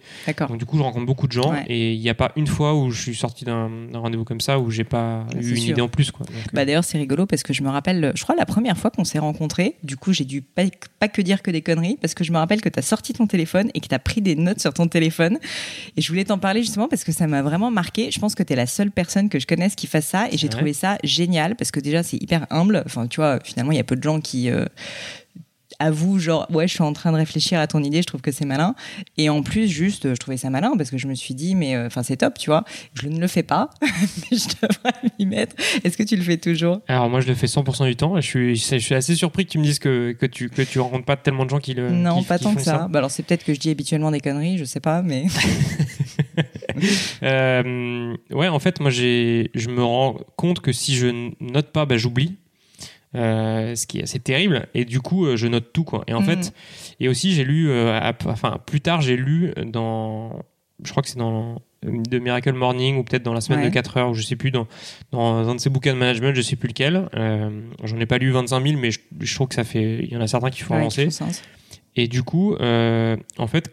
Donc 0.48 0.58
du 0.58 0.64
coup 0.64 0.78
je 0.78 0.82
rencontre 0.82 1.06
beaucoup 1.06 1.26
de 1.26 1.32
gens 1.32 1.52
et 1.66 1.92
il 1.92 2.00
n'y 2.00 2.10
a 2.10 2.14
pas 2.14 2.32
une 2.36 2.46
fois 2.46 2.74
où 2.74 2.90
je 2.90 3.00
suis 3.00 3.14
sorti 3.14 3.44
d'un 3.44 3.70
rendez-vous 3.94 4.24
comme 4.24 4.40
ça 4.40 4.58
où 4.58 4.70
j'ai 4.70 4.84
pas 4.84 5.26
eu 5.40 5.54
une 5.54 5.62
idée 5.62 5.80
en 5.80 5.88
plus 5.88 6.10
quoi. 6.10 6.26
Bah 6.52 6.62
euh, 6.62 6.64
d'ailleurs 6.64 6.84
c'est 6.84 6.98
rigolo 6.98 7.26
parce 7.26 7.42
que 7.42 7.52
je 7.52 7.62
me 7.62 7.68
rappelle 7.68 8.12
je 8.14 8.22
crois 8.22 8.34
la 8.36 8.46
première 8.46 8.76
fois 8.76 8.90
qu'on 8.90 9.04
s'est 9.04 9.18
rencontrés 9.18 9.76
du 9.82 9.96
coup 9.96 10.12
j'ai 10.12 10.24
dû 10.24 10.42
pas, 10.42 10.62
pas 10.98 11.08
que 11.08 11.22
dire 11.22 11.42
que 11.42 11.50
des 11.50 11.62
conneries 11.62 11.98
parce 12.00 12.14
que 12.14 12.24
je 12.24 12.32
me 12.32 12.38
rappelle 12.38 12.60
que 12.60 12.68
tu 12.68 12.78
as 12.78 12.82
sorti 12.84 13.12
ton 13.12 13.26
téléphone 13.26 13.70
et 13.74 13.80
que 13.80 13.88
tu 13.88 13.94
as 13.94 13.98
pris 13.98 14.22
des 14.22 14.36
notes 14.36 14.60
sur 14.60 14.72
ton 14.72 14.86
téléphone. 14.86 15.38
Et 15.96 16.00
je 16.00 16.08
voulais 16.08 16.24
t'en 16.24 16.38
parler 16.38 16.62
justement 16.62 16.88
parce 16.88 17.02
que 17.02 17.12
ça 17.12 17.26
m'a 17.26 17.42
vraiment 17.42 17.70
marqué. 17.70 18.10
Je 18.10 18.20
pense 18.20 18.34
que 18.34 18.42
tu 18.42 18.52
es 18.52 18.56
la 18.56 18.66
seule 18.66 18.90
personne 18.90 19.28
que 19.28 19.38
je 19.38 19.46
connaisse 19.46 19.74
qui 19.74 19.86
fasse 19.86 20.06
ça 20.06 20.26
et 20.30 20.38
j'ai 20.38 20.48
trouvé 20.48 20.72
ça 20.72 20.98
génial 21.02 21.56
parce 21.56 21.70
que 21.70 21.80
déjà 21.80 22.02
c'est 22.02 22.22
hyper 22.22 22.46
humble. 22.50 22.82
Enfin, 22.86 23.06
tu 23.06 23.16
vois, 23.16 23.40
finalement, 23.42 23.72
il 23.72 23.76
y 23.76 23.80
a 23.80 23.84
peu 23.84 23.96
de 23.96 24.02
gens 24.02 24.20
qui 24.20 24.50
euh, 24.50 24.64
avoue 25.78 26.19
genre 26.19 26.47
ouais 26.50 26.66
je 26.69 26.75
suis 26.75 26.83
en 26.83 26.93
train 26.93 27.12
de 27.12 27.16
réfléchir 27.16 27.59
à 27.61 27.66
ton 27.66 27.83
idée 27.83 28.02
je 28.02 28.07
trouve 28.07 28.21
que 28.21 28.33
c'est 28.33 28.45
malin. 28.45 28.75
Et 29.19 29.28
en 29.28 29.43
plus 29.43 29.69
juste 29.69 30.09
je 30.14 30.16
trouvais 30.19 30.37
ça 30.37 30.50
malin 30.50 30.73
parce 30.76 30.90
que 30.90 30.99
je 30.99 31.07
me 31.07 31.14
suis 31.14 31.35
dit 31.35 31.54
mais 31.54 31.75
euh, 31.76 31.87
enfin 31.87 32.02
c'est 32.02 32.16
top 32.16 32.38
tu 32.38 32.50
vois. 32.50 32.64
Je 32.95 33.09
ne 33.09 33.19
le 33.19 33.26
fais 33.26 33.43
pas 33.43 33.71
mais 33.83 34.37
je 34.37 34.49
devrais 34.62 34.93
m'y 35.19 35.26
mettre. 35.26 35.57
Est-ce 35.85 35.97
que 35.97 36.02
tu 36.02 36.16
le 36.16 36.23
fais 36.23 36.37
toujours? 36.37 36.81
Alors 36.88 37.09
moi 37.11 37.21
je 37.21 37.26
le 37.28 37.35
fais 37.35 37.47
100% 37.47 37.87
du 37.87 37.97
temps 37.97 38.16
je 38.21 38.26
suis 38.26 38.57
je 38.57 38.76
suis 38.78 38.95
assez 38.95 39.14
surpris 39.14 39.47
que 39.47 39.50
tu 39.50 39.59
me 39.59 39.64
dises 39.64 39.78
que, 39.78 40.12
que 40.12 40.26
tu 40.26 40.49
que 40.50 40.62
tu 40.62 40.81
rencontres 40.81 41.04
pas 41.04 41.16
tellement 41.16 41.45
de 41.45 41.50
gens 41.50 41.59
qui 41.59 41.75
le 41.75 41.90
non 41.90 42.23
pas 42.23 42.38
tant 42.38 42.54
que 42.54 42.62
ça, 42.62 42.88
Bah, 42.90 42.99
alors 42.99 43.11
c'est 43.11 43.23
peut-être 43.23 43.45
que 43.45 43.54
je 43.54 43.61
dis 43.61 43.71
habituellement 43.71 44.11
des 44.11 44.21
conneries 44.21 44.59
je 44.59 44.64
sais 44.64 44.81
pas 44.81 45.02
mais 45.02 45.26
euh, 47.23 48.16
ouais 48.31 48.49
en 48.49 48.59
fait 48.59 48.81
moi 48.81 48.90
j'ai 48.90 49.50
je 49.54 49.69
me 49.69 49.83
rends 49.83 50.16
compte 50.37 50.61
que 50.61 50.73
si 50.73 50.95
je 50.97 51.33
note 51.40 51.71
pas 51.73 51.87
bah, 51.87 51.97
j'oublie 51.97 52.37
euh, 53.14 53.75
ce 53.76 53.87
qui 53.87 54.00
est 54.00 54.02
assez 54.02 54.18
terrible. 54.18 54.66
Et 54.75 54.85
du 54.85 55.00
coup, 55.00 55.26
euh, 55.26 55.37
je 55.37 55.47
note 55.47 55.73
tout, 55.73 55.85
quoi. 55.85 56.04
Et 56.06 56.14
en 56.14 56.21
mm. 56.21 56.25
fait, 56.25 56.54
et 57.00 57.09
aussi, 57.09 57.33
j'ai 57.33 57.44
lu, 57.44 57.71
euh, 57.71 58.12
enfin, 58.26 58.59
plus 58.66 58.80
tard, 58.80 59.00
j'ai 59.00 59.16
lu 59.16 59.52
dans, 59.66 60.42
je 60.83 60.90
crois 60.90 61.02
que 61.02 61.09
c'est 61.09 61.18
dans 61.18 61.62
de 61.83 62.18
Miracle 62.18 62.54
Morning 62.54 62.97
ou 62.97 63.04
peut-être 63.04 63.23
dans 63.23 63.35
la 63.35 63.42
semaine 63.42 63.62
de 63.62 63.68
4 63.68 63.97
heures, 63.99 64.11
ou 64.11 64.14
je 64.14 64.23
sais 64.23 64.37
plus, 64.37 64.50
dans, 64.50 64.66
dans 65.12 65.47
un 65.49 65.54
de 65.54 65.61
ces 65.61 65.68
bouquins 65.68 65.92
de 65.92 65.99
management, 65.99 66.35
je 66.35 66.40
sais 66.40 66.56
plus 66.56 66.68
lequel. 66.68 67.11
J'en 67.85 68.00
ai 68.00 68.06
pas 68.06 68.16
lu 68.16 68.30
25 68.30 68.66
000, 68.66 68.80
mais 68.80 68.90
je, 68.90 69.35
trouve 69.35 69.49
que 69.49 69.54
ça 69.54 69.64
fait, 69.64 70.00
il 70.02 70.11
y 70.11 70.16
en 70.16 70.21
a 70.23 70.26
certains 70.26 70.49
qui 70.49 70.62
font 70.62 70.75
avancer. 70.75 71.09
Et 71.94 72.09
du 72.09 72.23
coup, 72.23 72.56
en 72.56 73.47
fait, 73.47 73.71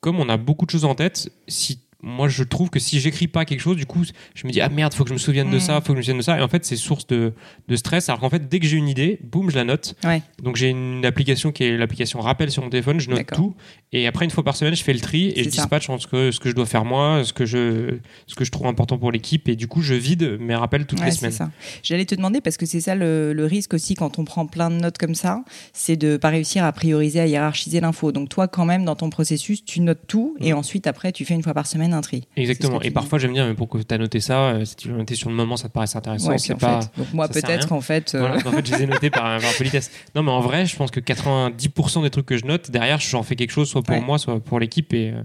comme 0.00 0.18
on 0.18 0.30
a 0.30 0.38
beaucoup 0.38 0.64
de 0.64 0.70
choses 0.70 0.86
en 0.86 0.94
tête, 0.94 1.30
si 1.46 1.81
moi 2.02 2.28
je 2.28 2.42
trouve 2.42 2.68
que 2.68 2.80
si 2.80 2.98
j'écris 2.98 3.28
pas 3.28 3.44
quelque 3.44 3.60
chose 3.60 3.76
du 3.76 3.86
coup 3.86 4.04
je 4.34 4.46
me 4.46 4.52
dis 4.52 4.60
ah 4.60 4.68
merde 4.68 4.92
faut 4.92 5.04
que 5.04 5.08
je 5.08 5.14
me 5.14 5.18
souvienne 5.18 5.50
de 5.50 5.58
ça 5.60 5.78
mm. 5.78 5.82
faut 5.82 5.94
que 5.94 5.94
je 5.94 5.98
me 5.98 6.02
souvienne 6.02 6.18
de 6.18 6.22
ça. 6.22 6.38
Et 6.38 6.42
en 6.42 6.48
fait 6.48 6.64
c'est 6.64 6.76
source 6.76 7.06
de, 7.06 7.32
de, 7.68 7.76
stress. 7.76 8.08
Alors 8.08 8.20
qu'en 8.20 8.30
fait 8.30 8.48
dès 8.48 8.58
que 8.58 8.66
j'ai 8.66 8.76
une 8.76 8.88
idée 8.88 9.20
boum 9.22 9.50
je 9.50 9.56
la 9.56 9.64
note. 9.64 9.94
Donc 10.42 10.56
j'ai 10.56 10.68
une 10.68 11.06
application 11.06 11.52
qui 11.52 11.64
est 11.64 11.76
l'application 11.76 12.20
rappel 12.20 12.50
sur 12.50 12.62
mon 12.62 12.70
téléphone 12.70 12.98
je 12.98 13.08
note 13.08 13.26
tout. 13.32 13.54
Et 13.92 14.06
après 14.06 14.24
une 14.24 14.30
fois 14.30 14.42
par 14.42 14.56
semaine 14.56 14.74
je 14.74 14.82
fais 14.82 14.92
le 14.92 15.00
tri 15.00 15.32
et 15.36 15.44
je 15.44 15.48
dispatche 15.48 15.88
ce 15.98 16.06
que, 16.06 16.32
ce 16.32 16.40
que 16.40 16.48
je 16.48 16.54
dois 16.54 16.66
faire 16.66 16.84
moi 16.84 17.24
ce 17.24 17.32
que 17.32 17.46
je 17.46 17.98
ce 18.26 18.34
que 18.34 18.44
je 18.44 18.50
trouve 18.50 18.66
important 18.66 18.98
pour 18.98 19.12
l'équipe. 19.12 19.48
Et 19.48 19.54
du 19.54 19.68
coup 19.68 19.82
je 19.82 19.94
vide 19.94 20.38
mes 20.40 20.56
rappels 20.56 20.86
toutes 20.86 21.04
les 21.04 21.12
semaines. 21.12 21.50
j'allais 21.82 22.04
te 22.04 22.14
demander 22.14 22.40
parce 22.40 22.56
que 22.56 22.66
c'est 22.66 22.80
ça 22.80 22.94
le, 22.96 23.32
le, 23.32 23.46
risque 23.46 23.74
aussi 23.74 23.94
quand 23.94 24.18
on 24.18 24.24
prend 24.24 24.46
plein 24.46 24.70
de 24.70 24.76
notes 24.76 24.98
comme 24.98 25.14
ça 25.14 25.44
c'est 25.72 25.96
de 25.96 26.16
pas 26.16 26.30
réussir 26.30 26.64
à 26.64 26.72
prioriser 26.72 27.20
à 27.20 27.26
hiérarchiser 27.26 27.80
l'info. 27.80 28.10
Donc 28.10 28.28
toi 28.28 28.48
quand 28.48 28.64
même 28.64 28.84
dans 28.84 28.96
ton 28.96 29.10
processus 29.10 29.64
tu 29.64 29.80
notes 29.80 30.06
tout 30.08 30.36
et 30.40 30.52
mm. 30.52 30.56
ensuite 30.56 30.86
après 30.88 31.12
tu 31.12 31.24
fais 31.24 31.34
une 31.34 31.42
fois 31.42 31.54
par 31.54 31.66
semaine 31.66 31.91
un 31.94 32.00
tri. 32.00 32.26
Exactement. 32.36 32.80
Et 32.82 32.90
parfois, 32.90 33.18
j'aime 33.18 33.32
dire, 33.32 33.46
mais 33.46 33.54
pourquoi 33.54 33.82
tu 33.82 33.94
as 33.94 33.98
noté 33.98 34.20
ça 34.20 34.50
euh, 34.50 34.64
Si 34.64 34.76
tu 34.76 34.88
l'as 34.88 34.96
noté 34.96 35.14
sur 35.14 35.28
le 35.28 35.34
moment, 35.34 35.56
ça 35.56 35.68
te 35.68 35.72
paraît 35.72 35.86
intéressant. 35.94 36.36
c'est 36.38 36.54
pas, 36.54 36.80
Donc, 36.96 37.12
moi, 37.12 37.28
peut-être 37.28 37.68
qu'en 37.68 37.80
fait. 37.80 38.14
Euh, 38.14 38.38
en 38.44 38.50
fait, 38.50 38.66
je 38.66 38.74
les 38.74 38.82
ai 38.82 38.86
notés 38.86 39.10
par, 39.10 39.38
par 39.40 39.52
politesse. 39.56 39.90
Non, 40.14 40.22
mais 40.22 40.30
en 40.30 40.40
vrai, 40.40 40.66
je 40.66 40.76
pense 40.76 40.90
que 40.90 41.00
90% 41.00 42.02
des 42.02 42.10
trucs 42.10 42.26
que 42.26 42.36
je 42.36 42.44
note, 42.44 42.70
derrière, 42.70 43.00
j'en 43.00 43.22
fais 43.22 43.36
quelque 43.36 43.50
chose, 43.50 43.68
soit 43.68 43.82
pour 43.82 44.00
moi, 44.00 44.18
soit 44.18 44.40
pour 44.40 44.60
l'équipe. 44.60 44.92
Et, 44.92 45.10
euh, 45.10 45.22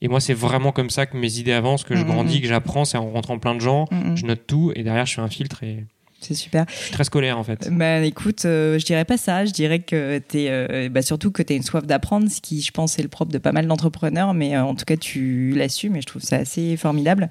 et 0.00 0.08
moi, 0.08 0.20
c'est 0.20 0.34
vraiment 0.34 0.72
comme 0.72 0.90
ça 0.90 1.06
que 1.06 1.16
mes 1.16 1.38
idées 1.38 1.52
avancent, 1.52 1.84
que 1.84 1.96
je 1.96 2.02
mm, 2.02 2.04
mm, 2.04 2.10
grandis, 2.10 2.38
mm. 2.38 2.42
que 2.42 2.48
j'apprends. 2.48 2.84
C'est 2.84 2.98
en 2.98 3.04
rencontrant 3.04 3.38
plein 3.38 3.54
de 3.54 3.60
gens, 3.60 3.86
je 4.14 4.24
note 4.24 4.46
tout. 4.46 4.72
Et 4.74 4.82
derrière, 4.82 5.06
je 5.06 5.14
fais 5.14 5.22
un 5.22 5.28
filtre. 5.28 5.62
Et 5.62 5.84
c'est 6.24 6.34
super. 6.34 6.64
Je 6.68 6.74
suis 6.84 6.92
très 6.92 7.04
scolaire 7.04 7.38
en 7.38 7.44
fait. 7.44 7.68
Bah 7.70 8.00
écoute, 8.00 8.44
euh, 8.44 8.78
je 8.78 8.84
dirais 8.84 9.04
pas 9.04 9.16
ça. 9.16 9.44
Je 9.44 9.52
dirais 9.52 9.80
que 9.80 10.20
tu 10.28 10.40
es, 10.40 10.48
euh, 10.50 10.88
bah, 10.88 11.02
surtout 11.02 11.30
que 11.30 11.42
tu 11.42 11.52
as 11.52 11.56
une 11.56 11.62
soif 11.62 11.86
d'apprendre, 11.86 12.30
ce 12.30 12.40
qui, 12.40 12.62
je 12.62 12.70
pense, 12.70 12.98
est 12.98 13.02
le 13.02 13.08
propre 13.08 13.32
de 13.32 13.38
pas 13.38 13.52
mal 13.52 13.66
d'entrepreneurs. 13.66 14.34
Mais 14.34 14.56
euh, 14.56 14.64
en 14.64 14.74
tout 14.74 14.84
cas, 14.84 14.96
tu 14.96 15.52
l'assumes 15.56 15.96
et 15.96 16.00
je 16.00 16.06
trouve 16.06 16.22
ça 16.22 16.36
assez 16.36 16.76
formidable. 16.76 17.28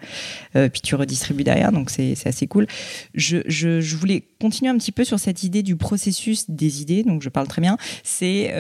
puis 0.53 0.81
tu 0.81 0.95
redistribues 0.95 1.43
derrière, 1.43 1.71
donc 1.71 1.89
c'est 1.89 2.15
assez 2.25 2.47
cool. 2.47 2.67
Je, 3.13 3.38
je, 3.47 3.81
je, 3.81 3.95
voulais 3.95 4.23
continuer 4.39 4.69
un 4.71 4.77
petit 4.77 4.91
peu 4.91 5.03
sur 5.03 5.19
cette 5.19 5.43
idée 5.43 5.63
du 5.63 5.75
processus 5.75 6.50
des 6.50 6.81
idées. 6.81 7.03
Donc 7.03 7.21
je 7.21 7.29
parle 7.29 7.47
très 7.47 7.62
bien. 7.62 7.77
C'est 8.03 8.53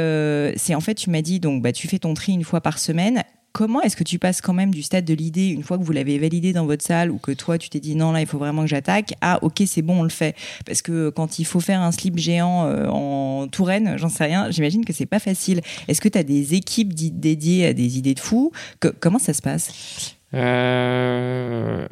c'est 0.57 0.75
en 0.75 0.81
fait, 0.81 0.95
tu 0.95 1.09
m'as 1.09 1.21
dit, 1.21 1.39
donc 1.39 1.61
bah, 1.61 1.71
tu 1.71 1.87
fais 1.87 1.99
ton 1.99 2.13
tri 2.13 2.33
une 2.33 2.43
fois 2.43 2.61
par 2.61 2.79
semaine 2.79 3.23
comment 3.53 3.81
est-ce 3.81 3.95
que 3.95 4.03
tu 4.03 4.19
passes 4.19 4.41
quand 4.41 4.53
même 4.53 4.71
du 4.71 4.81
stade 4.81 5.05
de 5.05 5.13
l'idée, 5.13 5.47
une 5.47 5.63
fois 5.63 5.77
que 5.77 5.83
vous 5.83 5.91
l'avez 5.91 6.17
validé 6.17 6.51
dans 6.51 6.65
votre 6.65 6.83
salle, 6.83 7.11
ou 7.11 7.17
que 7.17 7.31
toi 7.31 7.57
tu 7.57 7.69
t'es 7.69 7.79
dit 7.79 7.95
non 7.95 8.11
là 8.11 8.19
il 8.19 8.27
faut 8.27 8.39
vraiment 8.39 8.63
que 8.63 8.67
j'attaque, 8.67 9.13
à 9.21 9.41
ok 9.43 9.63
c'est 9.65 9.81
bon 9.81 10.01
on 10.01 10.03
le 10.03 10.09
fait. 10.09 10.35
Parce 10.65 10.81
que 10.81 11.09
quand 11.09 11.39
il 11.39 11.45
faut 11.45 11.59
faire 11.59 11.81
un 11.81 11.91
slip 11.91 12.17
géant 12.17 12.65
euh, 12.65 12.87
en 12.87 13.47
Touraine, 13.47 13.95
j'en 13.97 14.09
sais 14.09 14.25
rien, 14.25 14.51
j'imagine 14.51 14.83
que 14.83 14.91
c'est 14.91 15.05
pas 15.05 15.19
facile. 15.19 15.61
Est-ce 15.87 16.01
que 16.01 16.09
tu 16.09 16.17
as 16.17 16.23
des 16.23 16.55
équipes 16.55 16.93
dédiées 16.93 17.67
à 17.67 17.73
des 17.73 17.97
idées 17.97 18.15
de 18.15 18.19
fous 18.19 18.51
comment 18.99 19.19
ça 19.19 19.33
se 19.33 19.41
passe? 19.41 20.15
Euh... 20.33 21.87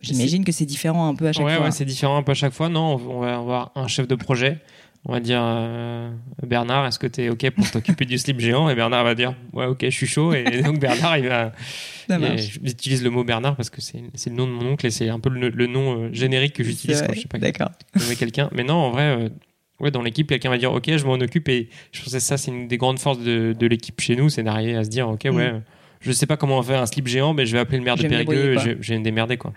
J'imagine 0.00 0.44
que 0.44 0.50
c'est 0.50 0.66
différent 0.66 1.06
un 1.06 1.14
peu 1.14 1.28
à 1.28 1.32
chaque 1.32 1.46
fois. 1.46 1.60
Ouais, 1.60 1.70
c'est 1.70 1.84
différent 1.84 2.16
un 2.16 2.24
peu 2.24 2.32
à 2.32 2.34
chaque 2.34 2.52
fois. 2.52 2.68
Non, 2.68 2.96
on 3.08 3.20
va 3.20 3.36
avoir 3.36 3.70
un 3.76 3.86
chef 3.86 4.08
de 4.08 4.16
projet 4.16 4.58
on 5.04 5.12
va 5.12 5.20
dire 5.20 5.40
euh, 5.42 6.10
Bernard, 6.46 6.86
est-ce 6.86 6.98
que 6.98 7.08
tu 7.08 7.22
es 7.22 7.28
OK 7.28 7.50
pour 7.50 7.68
t'occuper 7.68 8.04
du 8.04 8.18
slip 8.18 8.38
géant? 8.38 8.68
Et 8.68 8.74
Bernard 8.76 9.02
va 9.02 9.14
dire 9.14 9.34
Ouais, 9.52 9.66
OK, 9.66 9.80
je 9.82 9.90
suis 9.90 10.06
chaud. 10.06 10.32
Et 10.32 10.44
donc 10.62 10.78
Bernard, 10.78 11.18
il 11.18 11.28
va. 11.28 11.52
J'utilise 12.62 13.02
le 13.02 13.10
mot 13.10 13.24
Bernard 13.24 13.56
parce 13.56 13.70
que 13.70 13.80
c'est 13.80 14.00
le 14.26 14.36
nom 14.36 14.46
de 14.46 14.52
mon 14.52 14.72
oncle 14.72 14.86
et 14.86 14.90
c'est 14.90 15.08
un 15.08 15.18
peu 15.18 15.30
le, 15.30 15.66
nom 15.66 16.04
euh, 16.04 16.08
générique 16.12 16.54
que 16.54 16.62
j'utilise 16.62 17.02
quand 17.02 17.14
je 17.14 17.20
sais 17.20 17.28
pas 17.28 17.38
quelqu'un. 18.16 18.48
Mais 18.52 18.62
non, 18.62 18.74
en 18.74 18.90
vrai, 18.90 19.16
euh, 19.16 19.28
ouais, 19.80 19.90
dans 19.90 20.02
l'équipe, 20.02 20.28
quelqu'un 20.28 20.50
va 20.50 20.58
dire 20.58 20.72
OK, 20.72 20.84
je 20.96 21.04
m'en 21.04 21.14
occupe. 21.14 21.48
Et 21.48 21.68
je 21.90 22.00
pense 22.02 22.12
que 22.12 22.18
ça, 22.20 22.36
c'est 22.36 22.52
une 22.52 22.68
des 22.68 22.76
grandes 22.76 23.00
forces 23.00 23.18
de, 23.18 23.66
l'équipe 23.66 24.00
chez 24.00 24.14
nous, 24.14 24.28
c'est 24.28 24.44
d'arriver 24.44 24.76
à 24.76 24.84
se 24.84 24.88
dire 24.88 25.08
OK, 25.08 25.22
ouais, 25.24 25.52
mm. 25.52 25.62
je 26.00 26.12
sais 26.12 26.26
pas 26.26 26.36
comment 26.36 26.58
on 26.58 26.62
fait 26.62 26.76
un 26.76 26.86
slip 26.86 27.08
géant, 27.08 27.34
mais 27.34 27.44
je 27.44 27.52
vais 27.54 27.58
appeler 27.58 27.78
le 27.78 27.84
maire 27.84 27.96
de 27.96 28.06
Périgueux, 28.06 28.56
je, 28.58 28.70
je 28.80 28.92
vais 28.92 28.98
me 29.00 29.04
démerder. 29.04 29.36
Quoi. 29.36 29.52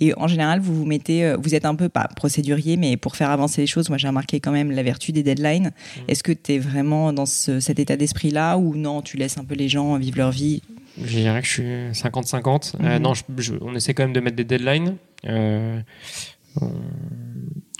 Et 0.00 0.12
en 0.16 0.26
général, 0.26 0.60
vous 0.60 0.74
vous 0.74 0.84
mettez, 0.84 1.24
euh, 1.24 1.36
vous 1.36 1.54
êtes 1.54 1.64
un 1.64 1.74
peu 1.74 1.88
pas 1.88 2.08
procédurier, 2.08 2.76
mais 2.76 2.96
pour 2.96 3.16
faire 3.16 3.30
avancer 3.30 3.62
les 3.62 3.66
choses, 3.66 3.88
moi 3.88 3.98
j'ai 3.98 4.08
remarqué 4.08 4.40
quand 4.40 4.52
même 4.52 4.70
la 4.70 4.82
vertu 4.82 5.12
des 5.12 5.22
deadlines. 5.22 5.68
Mmh. 5.68 6.00
Est-ce 6.08 6.22
que 6.22 6.32
tu 6.32 6.54
es 6.54 6.58
vraiment 6.58 7.12
dans 7.12 7.26
cet 7.26 7.78
état 7.78 7.96
d'esprit-là 7.96 8.58
ou 8.58 8.76
non, 8.76 9.02
tu 9.02 9.16
laisses 9.16 9.38
un 9.38 9.44
peu 9.44 9.54
les 9.54 9.68
gens 9.68 9.96
vivre 9.96 10.18
leur 10.18 10.30
vie? 10.30 10.62
Je 11.02 11.18
dirais 11.18 11.40
que 11.40 11.46
je 11.46 11.52
suis 11.52 11.62
50-50. 11.92 12.74
Euh, 12.80 12.98
mmh. 12.98 13.02
non, 13.02 13.12
on 13.62 13.74
essaie 13.74 13.94
quand 13.94 14.04
même 14.04 14.12
de 14.12 14.20
mettre 14.20 14.36
des 14.36 14.44
deadlines. 14.44 14.96
Euh, 15.26 15.80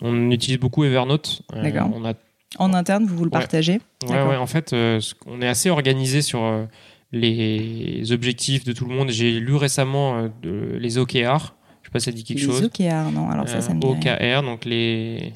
on, 0.03 0.31
utilise 0.31 0.59
beaucoup 0.59 0.85
Evernote. 0.85 1.43
D'accord. 1.53 1.91
on 1.95 2.05
a 2.05 2.15
en 2.59 2.73
interne, 2.73 3.05
vous 3.05 3.17
vous 3.17 3.25
le 3.25 3.31
partagez? 3.31 3.81
Ouais, 4.09 4.23
ouais, 4.23 4.37
en 4.37 4.47
fait, 4.47 4.75
on 5.27 5.43
est 5.43 5.49
assez 5.49 5.69
organisé 5.69 6.23
sur 6.23 6.67
les 7.13 8.13
objectifs 8.13 8.65
de 8.65 8.73
tout 8.73 8.87
le 8.87 8.95
monde. 8.95 9.11
J'ai 9.11 9.33
lu 9.41 9.57
récemment 9.57 10.31
les 10.43 10.97
OKR. 10.97 11.55
Je 11.87 11.89
sais 11.89 11.93
pas 11.93 12.01
si 12.01 12.07
ça 12.07 12.13
dit 12.13 12.25
quelque 12.25 12.41
chose. 12.41 12.61
Les 12.61 12.67
OKR, 12.67 13.13
non, 13.13 13.31
alors 13.31 13.49
ça, 13.49 13.61
ça 13.61 13.73
me 13.73 13.81
dit 13.81 13.87
OKR, 13.87 14.43
donc 14.43 14.65
les 14.65 15.35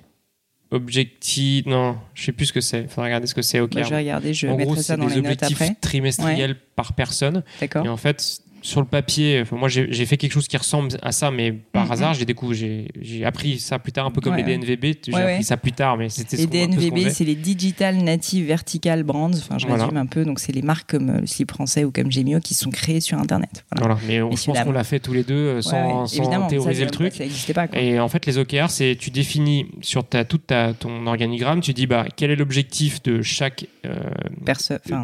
objectifs. 0.73 1.65
Non, 1.67 1.97
je 2.13 2.25
sais 2.25 2.33
plus 2.33 2.47
ce 2.47 2.53
que 2.53 2.61
c'est. 2.61 2.83
Il 2.83 2.89
faudra 2.89 3.05
regarder 3.05 3.29
ce 3.29 3.37
que 3.37 3.43
c'est 3.43 3.61
OKR. 3.61 3.77
Bah, 3.77 3.83
je 3.85 3.91
vais 3.91 3.99
regarder, 3.99 4.35
je 4.35 4.49
en 4.49 4.57
gros, 4.57 4.75
ça 4.75 4.97
dans 4.97 5.07
les 5.07 5.19
objectifs 5.19 5.63
trimestriels 5.81 6.57
par 6.75 6.95
personne. 6.95 7.45
D'accord. 7.61 7.87
Et 7.87 7.89
en 7.89 7.97
fait, 7.97 8.41
sur 8.63 8.81
le 8.81 8.87
papier, 8.87 9.45
moi 9.53 9.69
j'ai 9.69 10.07
fait 10.07 10.17
quelque 10.17 10.33
chose 10.33 10.49
qui 10.49 10.57
ressemble 10.57 10.91
à 11.03 11.13
ça, 11.13 11.31
mais 11.31 11.53
par 11.53 11.87
mm-hmm. 11.87 11.93
hasard, 11.93 12.15
j'ai 12.15 12.25
découvert, 12.25 12.57
j'ai 13.01 13.25
appris 13.25 13.59
ça 13.59 13.79
plus 13.79 13.93
tard, 13.93 14.07
un 14.07 14.11
peu 14.11 14.21
comme 14.21 14.37
les 14.37 14.43
DNVB. 14.43 14.97
J'ai 15.07 15.15
appris 15.15 15.45
ça 15.45 15.57
plus 15.57 15.73
tard, 15.73 15.97
mais 15.97 16.09
c'était 16.09 16.37
Les 16.37 16.47
DNVB, 16.47 17.09
c'est 17.11 17.25
les 17.25 17.35
Digital 17.35 17.97
Native 17.97 18.47
Vertical 18.47 19.03
Brands. 19.03 19.33
Enfin, 19.33 19.59
je 19.59 19.67
résume 19.67 19.97
un 19.97 20.07
peu. 20.07 20.25
Donc, 20.25 20.39
c'est 20.41 20.53
les 20.53 20.63
marques 20.63 20.91
comme 20.91 21.11
euh, 21.11 21.21
le 21.21 21.27
slip 21.27 21.51
français 21.51 21.85
ou 21.85 21.91
comme 21.91 22.11
Gemio 22.11 22.41
qui 22.41 22.55
sont 22.55 22.71
créées 22.71 23.01
sur 23.01 23.19
Internet. 23.19 23.65
Voilà. 23.77 23.99
Mais 24.07 24.23
on, 24.23 24.31
je 24.33 24.45
pense 24.45 24.61
qu'on 24.61 24.73
l'a 24.73 24.85
fait 24.85 25.01
tous 25.01 25.13
les 25.13 25.25
deux 25.25 25.35
euh, 25.35 25.63
sans, 25.63 26.07
sans 26.07 26.47
théoriser 26.49 26.85
le 26.85 26.91
truc. 26.91 27.13
Ça 27.13 27.55
pas. 27.55 27.67
Et 27.75 27.99
en 27.99 28.09
fait, 28.09 28.27
les 28.27 28.39
OKR, 28.39 28.69
c'est 28.69 28.97
tu 28.99 29.11
définis 29.11 29.67
sur 29.81 30.05
ta, 30.05 30.25
toute 30.25 30.47
ta, 30.47 30.75
ton 30.75 31.07
organigramme, 31.07 31.61
tu 31.61 31.73
dis 31.73 31.87
bah, 31.87 32.07
quel 32.17 32.31
est 32.31 32.37
l'objectif 32.37 33.03
de 33.03 33.23
chaque 33.23 33.67
euh, 33.87 33.95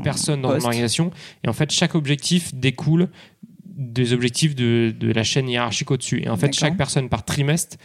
personne 0.03 0.43
dans 0.43 0.53
l'organisation. 0.53 1.11
Et 1.45 1.49
en 1.49 1.53
fait, 1.53 1.71
chaque 1.71 1.95
objectif 1.95 2.55
découle 2.55 3.09
des 3.77 4.13
objectifs 4.13 4.55
de, 4.55 4.95
de 4.99 5.13
la 5.13 5.23
chaîne 5.23 5.49
hiérarchique 5.49 5.91
au-dessus. 5.91 6.23
Et 6.23 6.29
en 6.29 6.37
fait, 6.37 6.53
chaque 6.53 6.77
personne 6.77 7.09
par 7.09 7.25
trimestre 7.25 7.77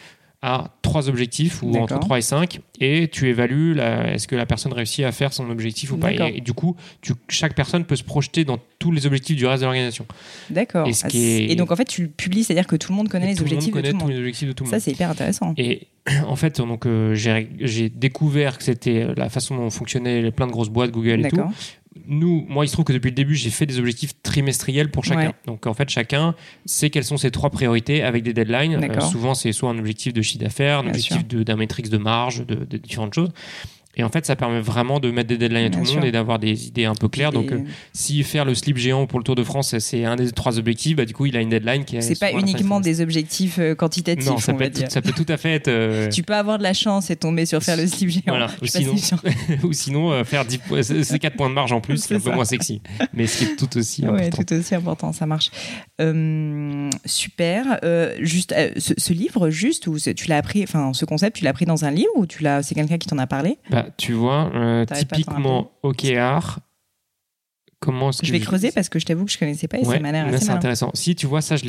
a 0.41 0.75
trois 0.81 1.07
objectifs 1.07 1.61
ou 1.61 1.75
entre 1.75 1.99
3 1.99 2.17
et 2.17 2.21
5 2.21 2.61
et 2.79 3.07
tu 3.09 3.29
évalues 3.29 3.79
est-ce 3.79 4.27
que 4.27 4.35
la 4.35 4.47
personne 4.47 4.73
réussit 4.73 5.05
à 5.05 5.11
faire 5.11 5.33
son 5.33 5.49
objectif 5.51 5.91
ou 5.91 5.97
pas. 5.97 6.11
Et, 6.11 6.41
du 6.41 6.53
coup 6.53 6.75
tu, 7.01 7.13
chaque 7.29 7.53
personne 7.53 7.85
peut 7.85 7.95
se 7.95 8.03
projeter 8.03 8.43
dans 8.43 8.57
tous 8.79 8.91
les 8.91 9.05
objectifs 9.05 9.35
du 9.35 9.45
reste 9.45 9.61
de 9.61 9.65
l'organisation. 9.65 10.05
D'accord. 10.49 10.87
Et, 11.13 11.55
donc 11.55 11.71
en 11.71 11.75
fait 11.75 11.85
tu 11.85 12.03
le 12.03 12.07
publies 12.07 12.43
c'est 12.43 12.53
à 12.53 12.55
dire 12.55 12.65
que 12.65 12.75
tout 12.75 12.91
le 12.91 12.97
monde 12.97 13.09
connaît 13.09 13.27
les 13.27 13.39
objectifs 13.39 13.73
de 13.73 13.81
tout 13.81 13.87
le 13.87 13.93
monde. 13.93 14.01
tous 14.01 14.09
les 14.09 14.17
objectifs 14.17 14.47
de 14.47 14.53
tout 14.53 14.63
le 14.63 14.69
monde. 14.71 14.79
ça 14.79 14.83
c'est 14.83 14.91
hyper 14.91 15.11
intéressant. 15.11 15.53
Et 15.57 15.87
en 16.25 16.35
fait 16.35 16.57
donc 16.57 16.87
euh, 16.87 17.13
j'ai 17.13 17.89
découvert 17.89 18.57
que 18.57 18.63
c'était 18.63 19.07
la 19.15 19.29
façon 19.29 19.55
dont 19.55 19.69
fonctionnaient 19.69 20.31
plein 20.31 20.47
de 20.47 20.51
grosses 20.51 20.69
boîtes 20.69 20.91
Google 20.91 21.23
et 21.23 21.29
tout 21.29 21.43
nous, 22.07 22.45
moi, 22.47 22.63
il 22.63 22.69
se 22.69 22.73
trouve 22.73 22.85
que 22.85 22.93
depuis 22.93 23.09
le 23.09 23.15
début, 23.15 23.35
j'ai 23.35 23.49
fait 23.49 23.65
des 23.65 23.77
objectifs 23.77 24.13
trimestriels 24.23 24.89
pour 24.91 25.03
chacun. 25.03 25.33
Donc, 25.45 25.67
en 25.67 25.73
fait, 25.73 25.89
chacun 25.89 26.35
sait 26.65 26.89
quelles 26.89 27.03
sont 27.03 27.17
ses 27.17 27.31
trois 27.31 27.49
priorités 27.49 28.01
avec 28.01 28.23
des 28.23 28.33
deadlines. 28.33 28.81
Euh, 28.81 29.01
souvent, 29.01 29.33
c'est 29.33 29.51
soit 29.51 29.69
un 29.69 29.77
objectif 29.77 30.13
de 30.13 30.21
chiffre 30.21 30.43
d'affaires, 30.43 30.79
un 30.79 30.87
objectif 30.87 31.27
d'un 31.27 31.57
matrix 31.57 31.83
de 31.83 31.97
marge, 31.97 32.45
de, 32.45 32.77
différentes 32.77 33.13
choses. 33.13 33.31
Et 33.97 34.03
en 34.03 34.09
fait, 34.09 34.25
ça 34.25 34.35
permet 34.35 34.61
vraiment 34.61 34.99
de 34.99 35.11
mettre 35.11 35.27
des 35.27 35.37
deadlines 35.37 35.65
à 35.65 35.69
tout 35.69 35.79
le 35.79 35.93
monde 35.93 36.05
et 36.05 36.11
d'avoir 36.11 36.39
des 36.39 36.67
idées 36.67 36.85
un 36.85 36.95
peu 36.95 37.09
claires. 37.09 37.31
Donc, 37.31 37.51
euh, 37.51 37.59
si 37.93 38.23
faire 38.23 38.45
le 38.45 38.55
slip 38.55 38.77
géant 38.77 39.05
pour 39.05 39.19
le 39.19 39.23
Tour 39.23 39.35
de 39.35 39.43
France, 39.43 39.77
c'est 39.79 40.05
un 40.05 40.15
des 40.15 40.31
trois 40.31 40.57
objectifs, 40.57 40.95
bah, 40.95 41.05
du 41.05 41.13
coup, 41.13 41.25
il 41.25 41.35
a 41.35 41.41
une 41.41 41.49
deadline 41.49 41.83
qui 41.83 41.97
est. 41.97 42.01
C'est 42.01 42.19
pas 42.19 42.31
uniquement 42.31 42.79
des 42.79 43.01
objectifs 43.01 43.59
euh, 43.59 43.75
quantitatifs. 43.75 44.25
Non, 44.25 44.37
ça, 44.37 44.53
peut, 44.53 44.63
être, 44.63 44.89
ça 44.89 45.01
peut 45.01 45.11
tout 45.11 45.25
à 45.27 45.37
fait 45.37 45.55
être. 45.55 45.71
Euh, 45.81 46.09
tu 46.09 46.21
peux 46.23 46.35
avoir 46.35 46.57
de 46.57 46.63
la 46.63 46.73
chance 46.73 47.09
et 47.11 47.15
tomber 47.15 47.45
sur 47.45 47.63
faire 47.63 47.77
le 47.77 47.87
slip 47.87 48.09
géant. 48.09 48.23
Voilà. 48.27 48.51
Ou 48.61 48.67
sinon, 48.67 48.93
ou 49.63 49.73
sinon, 49.73 50.23
faire 50.25 50.43
10 50.45 50.59
ces 51.03 51.17
4 51.17 51.35
points 51.35 51.49
de 51.49 51.53
marge 51.53 51.71
en 51.71 51.79
plus, 51.79 51.97
c'est 51.97 52.15
un 52.15 52.19
peu 52.19 52.31
moins 52.31 52.45
sexy. 52.45 52.81
Mais 53.13 53.25
ce 53.25 53.37
qui 53.37 53.43
est 53.45 53.55
tout 53.55 53.77
aussi 53.77 54.03
important. 54.03 54.23
Oui, 54.23 54.45
tout 54.45 54.53
aussi 54.53 54.75
important, 54.75 55.13
ça 55.13 55.25
marche. 55.25 55.49
super. 57.05 57.79
juste, 58.19 58.53
ce, 58.77 59.13
livre, 59.13 59.49
juste, 59.49 59.87
ou 59.87 59.97
tu 59.97 60.27
l'as 60.27 60.37
appris, 60.37 60.63
enfin, 60.63 60.91
ce 60.93 61.05
concept, 61.05 61.37
tu 61.37 61.45
l'as 61.45 61.51
appris 61.51 61.65
dans 61.65 61.85
un 61.85 61.91
livre 61.91 62.11
ou 62.15 62.25
tu 62.25 62.43
l'as, 62.43 62.61
c'est 62.63 62.75
quelqu'un 62.75 62.97
qui 62.97 63.07
t'en 63.07 63.17
a 63.17 63.27
parlé? 63.27 63.57
Bah, 63.69 63.80
tu 63.97 64.13
vois, 64.13 64.51
euh, 64.55 64.85
typiquement 64.85 65.71
OKR, 65.83 66.59
comment 67.79 68.09
est-ce 68.09 68.21
que 68.21 68.27
je 68.27 68.31
vais 68.31 68.39
creuser 68.39 68.71
parce 68.71 68.89
que 68.89 68.99
je 68.99 69.05
t'avoue 69.05 69.25
que 69.25 69.31
je 69.31 69.39
connaissais 69.39 69.67
pas 69.67 69.79
et 69.79 69.83
ça 69.83 69.99
m'a 69.99 70.11
l'air 70.11 70.27
assez 70.27 70.45
c'est 70.45 70.51
intéressant. 70.51 70.91
Si 70.93 71.15
tu 71.15 71.25
vois 71.25 71.41
ça, 71.41 71.55
je 71.55 71.65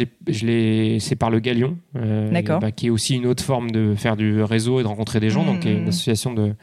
l'ai, 0.47 0.99
c'est 1.01 1.17
par 1.17 1.31
le 1.31 1.41
Galion, 1.41 1.79
euh, 1.97 2.31
bah, 2.61 2.71
qui 2.71 2.87
est 2.87 2.91
aussi 2.91 3.17
une 3.17 3.27
autre 3.27 3.43
forme 3.43 3.71
de 3.71 3.95
faire 3.97 4.17
du 4.17 4.43
réseau 4.43 4.81
et 4.81 4.83
de 4.83 4.89
rencontrer 4.89 5.21
des 5.21 5.31
gens, 5.31 5.45
donc 5.45 5.65
une 5.65 5.85
mmh. 5.85 5.89
association 5.89 6.35
de 6.35 6.55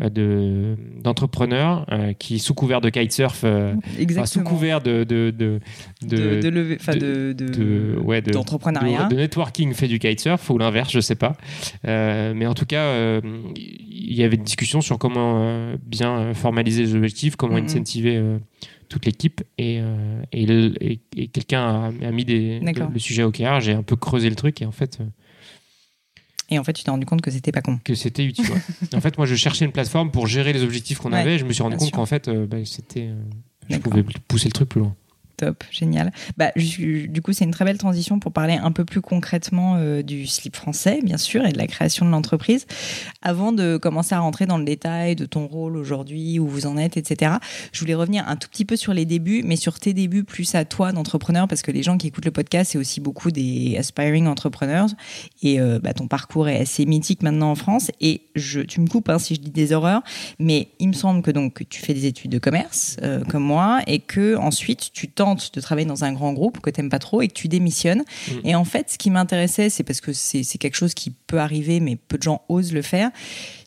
euh, 0.00 0.08
de 0.08 0.76
d'entrepreneurs 1.04 1.86
euh, 1.92 2.14
qui 2.14 2.40
sous 2.40 2.52
couvert 2.52 2.80
de 2.80 2.90
kitesurf 2.90 3.42
euh, 3.44 3.74
sous 4.24 4.42
couvert 4.42 4.80
de 4.80 5.04
de 5.04 5.30
de 5.30 5.60
de, 6.02 6.40
de, 6.40 6.50
de, 6.50 7.32
de, 7.32 7.96
ouais, 8.02 8.20
d'entrepreneuriat. 8.20 9.04
de, 9.04 9.14
networking 9.14 9.72
fait 9.72 9.86
du 9.86 10.00
kitesurf 10.00 10.50
ou 10.50 10.58
l'inverse 10.58 10.90
je 10.90 10.98
sais 10.98 11.14
pas. 11.14 11.34
Mais 11.84 12.44
en 12.44 12.54
tout 12.54 12.66
cas 12.66 13.20
il 13.54 14.14
y 14.14 14.24
avait 14.24 14.34
une 14.34 14.42
discussion 14.42 14.80
sur 14.80 14.98
comment 14.98 15.74
bien 15.86 16.34
formaliser 16.34 16.82
les 16.82 16.94
objectifs 16.96 17.36
comment 17.36 17.56
mm-hmm. 17.56 17.64
incentiver 17.64 18.22
toute 18.88 19.06
l'équipe. 19.06 19.42
Et, 19.58 19.80
et, 20.32 21.00
et, 21.16 21.28
quelqu'un 21.28 21.92
a, 22.02 22.10
mis 22.10 22.24
des, 22.24 22.58
le, 22.60 22.98
sujet 22.98 23.22
au 23.22 23.28
OKR 23.28 23.60
j'ai 23.60 23.74
un 23.74 23.84
peu 23.84 23.94
creusé 23.94 24.28
le 24.28 24.34
truc 24.34 24.60
et 24.60 24.66
en 24.66 24.72
fait 24.72 24.98
et 26.54 26.58
en 26.58 26.64
fait, 26.64 26.72
tu 26.72 26.84
t'es 26.84 26.90
rendu 26.90 27.06
compte 27.06 27.20
que 27.20 27.30
c'était 27.30 27.52
pas 27.52 27.60
con. 27.60 27.78
Que 27.84 27.94
c'était 27.94 28.24
utile. 28.24 28.46
en 28.94 29.00
fait, 29.00 29.16
moi, 29.18 29.26
je 29.26 29.34
cherchais 29.34 29.64
une 29.64 29.72
plateforme 29.72 30.10
pour 30.10 30.26
gérer 30.26 30.52
les 30.52 30.62
objectifs 30.62 30.98
qu'on 30.98 31.12
avait. 31.12 31.34
Et 31.34 31.38
je 31.38 31.44
me 31.44 31.52
suis 31.52 31.62
rendu 31.62 31.76
compte 31.76 31.90
qu'en 31.90 32.06
fait, 32.06 32.28
euh, 32.28 32.46
bah, 32.46 32.58
c'était, 32.64 33.08
euh, 33.08 33.14
je 33.68 33.78
pouvais 33.78 34.04
pousser 34.28 34.48
le 34.48 34.52
truc 34.52 34.68
plus 34.68 34.80
loin. 34.80 34.94
Top, 35.36 35.64
génial. 35.70 36.12
Bah, 36.36 36.52
du 36.56 37.20
coup, 37.22 37.32
c'est 37.32 37.44
une 37.44 37.50
très 37.50 37.64
belle 37.64 37.78
transition 37.78 38.20
pour 38.20 38.32
parler 38.32 38.54
un 38.54 38.70
peu 38.70 38.84
plus 38.84 39.00
concrètement 39.00 39.76
euh, 39.76 40.02
du 40.02 40.26
slip 40.26 40.54
français, 40.54 41.00
bien 41.02 41.18
sûr, 41.18 41.44
et 41.44 41.52
de 41.52 41.58
la 41.58 41.66
création 41.66 42.06
de 42.06 42.10
l'entreprise. 42.10 42.66
Avant 43.20 43.50
de 43.50 43.76
commencer 43.76 44.14
à 44.14 44.20
rentrer 44.20 44.46
dans 44.46 44.58
le 44.58 44.64
détail 44.64 45.16
de 45.16 45.26
ton 45.26 45.46
rôle 45.46 45.76
aujourd'hui, 45.76 46.38
où 46.38 46.46
vous 46.46 46.66
en 46.66 46.76
êtes, 46.76 46.96
etc., 46.96 47.32
je 47.72 47.80
voulais 47.80 47.94
revenir 47.94 48.28
un 48.28 48.36
tout 48.36 48.48
petit 48.48 48.64
peu 48.64 48.76
sur 48.76 48.94
les 48.94 49.04
débuts, 49.06 49.42
mais 49.44 49.56
sur 49.56 49.80
tes 49.80 49.92
débuts 49.92 50.22
plus 50.22 50.54
à 50.54 50.64
toi 50.64 50.92
d'entrepreneur, 50.92 51.48
parce 51.48 51.62
que 51.62 51.72
les 51.72 51.82
gens 51.82 51.98
qui 51.98 52.06
écoutent 52.06 52.26
le 52.26 52.30
podcast, 52.30 52.72
c'est 52.72 52.78
aussi 52.78 53.00
beaucoup 53.00 53.32
des 53.32 53.76
aspiring 53.76 54.28
entrepreneurs. 54.28 54.86
Et 55.42 55.60
euh, 55.60 55.80
bah, 55.82 55.94
ton 55.94 56.06
parcours 56.06 56.48
est 56.48 56.60
assez 56.60 56.86
mythique 56.86 57.22
maintenant 57.22 57.50
en 57.50 57.54
France. 57.56 57.90
Et 58.00 58.22
je, 58.36 58.60
tu 58.60 58.80
me 58.80 58.86
coupes 58.86 59.08
hein, 59.08 59.18
si 59.18 59.34
je 59.34 59.40
dis 59.40 59.50
des 59.50 59.72
horreurs, 59.72 60.02
mais 60.38 60.68
il 60.78 60.88
me 60.88 60.92
semble 60.92 61.22
que 61.22 61.30
donc 61.30 61.64
tu 61.68 61.80
fais 61.80 61.94
des 61.94 62.06
études 62.06 62.30
de 62.30 62.38
commerce, 62.38 62.96
euh, 63.02 63.24
comme 63.24 63.42
moi, 63.42 63.80
et 63.86 63.98
que 63.98 64.36
ensuite 64.36 64.90
tu 64.92 65.08
t'en 65.08 65.23
de 65.24 65.60
travailler 65.60 65.86
dans 65.86 66.04
un 66.04 66.12
grand 66.12 66.32
groupe 66.32 66.60
que 66.60 66.70
tu 66.70 66.80
n'aimes 66.80 66.90
pas 66.90 66.98
trop 66.98 67.22
et 67.22 67.28
que 67.28 67.32
tu 67.32 67.48
démissionnes. 67.48 68.04
Mm. 68.28 68.32
Et 68.44 68.54
en 68.54 68.64
fait, 68.64 68.90
ce 68.90 68.98
qui 68.98 69.10
m'intéressait, 69.10 69.70
c'est 69.70 69.82
parce 69.82 70.00
que 70.00 70.12
c'est 70.12 70.44
quelque 70.58 70.76
chose 70.76 70.94
qui 70.94 71.10
peut 71.10 71.38
arriver, 71.38 71.80
mais 71.80 71.96
peu 71.96 72.18
de 72.18 72.22
gens 72.22 72.42
osent 72.48 72.72
le 72.72 72.82
faire. 72.82 73.10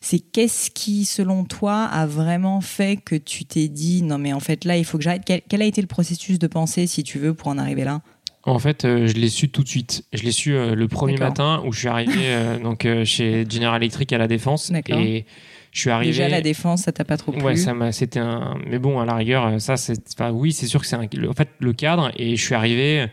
C'est 0.00 0.20
qu'est-ce 0.20 0.70
qui, 0.70 1.04
selon 1.04 1.44
toi, 1.44 1.84
a 1.84 2.06
vraiment 2.06 2.60
fait 2.60 2.96
que 2.96 3.16
tu 3.16 3.44
t'es 3.44 3.68
dit 3.68 4.02
non, 4.02 4.18
mais 4.18 4.32
en 4.32 4.40
fait, 4.40 4.64
là, 4.64 4.76
il 4.76 4.84
faut 4.84 4.98
que 4.98 5.04
j'arrête. 5.04 5.22
Quel, 5.24 5.62
a 5.62 5.64
été 5.64 5.80
le 5.80 5.88
processus 5.88 6.38
de 6.38 6.46
pensée, 6.46 6.86
si 6.86 7.02
tu 7.02 7.18
veux, 7.18 7.34
pour 7.34 7.48
en 7.48 7.58
arriver 7.58 7.84
là? 7.84 8.00
En 8.44 8.58
fait, 8.58 8.84
euh, 8.84 9.06
je 9.06 9.14
l'ai 9.14 9.28
su 9.28 9.50
tout 9.50 9.62
de 9.62 9.68
suite. 9.68 10.04
Je 10.12 10.22
l'ai 10.22 10.32
su 10.32 10.54
euh, 10.54 10.74
le 10.74 10.88
premier 10.88 11.16
matin 11.18 11.62
où 11.66 11.72
je 11.72 11.80
suis 11.80 11.88
arrivé 11.88 12.12
euh, 12.28 12.58
donc 12.58 12.86
chez 13.04 13.44
General 13.48 13.76
Electric 13.82 14.12
à 14.12 14.18
la 14.18 14.28
Défense. 14.28 14.72
Et 14.88 15.26
je 15.72 15.80
suis 15.80 15.90
arrivé. 15.90 16.12
Déjà 16.12 16.28
la 16.28 16.40
défense, 16.40 16.82
ça 16.82 16.92
t'a 16.92 17.04
pas 17.04 17.16
trop 17.16 17.32
plu. 17.32 17.42
Ouais, 17.42 17.56
ça 17.56 17.74
m'a, 17.74 17.92
c'était 17.92 18.18
un. 18.18 18.58
Mais 18.66 18.78
bon, 18.78 19.00
à 19.00 19.04
la 19.04 19.14
rigueur, 19.14 19.60
ça, 19.60 19.76
c'est. 19.76 20.00
Enfin, 20.14 20.30
oui, 20.30 20.52
c'est 20.52 20.66
sûr 20.66 20.80
que 20.80 20.86
c'est 20.86 20.96
un... 20.96 21.04
en 21.04 21.32
fait 21.34 21.48
le 21.58 21.72
cadre. 21.72 22.10
Et 22.16 22.36
je 22.36 22.44
suis 22.44 22.54
arrivé 22.54 23.06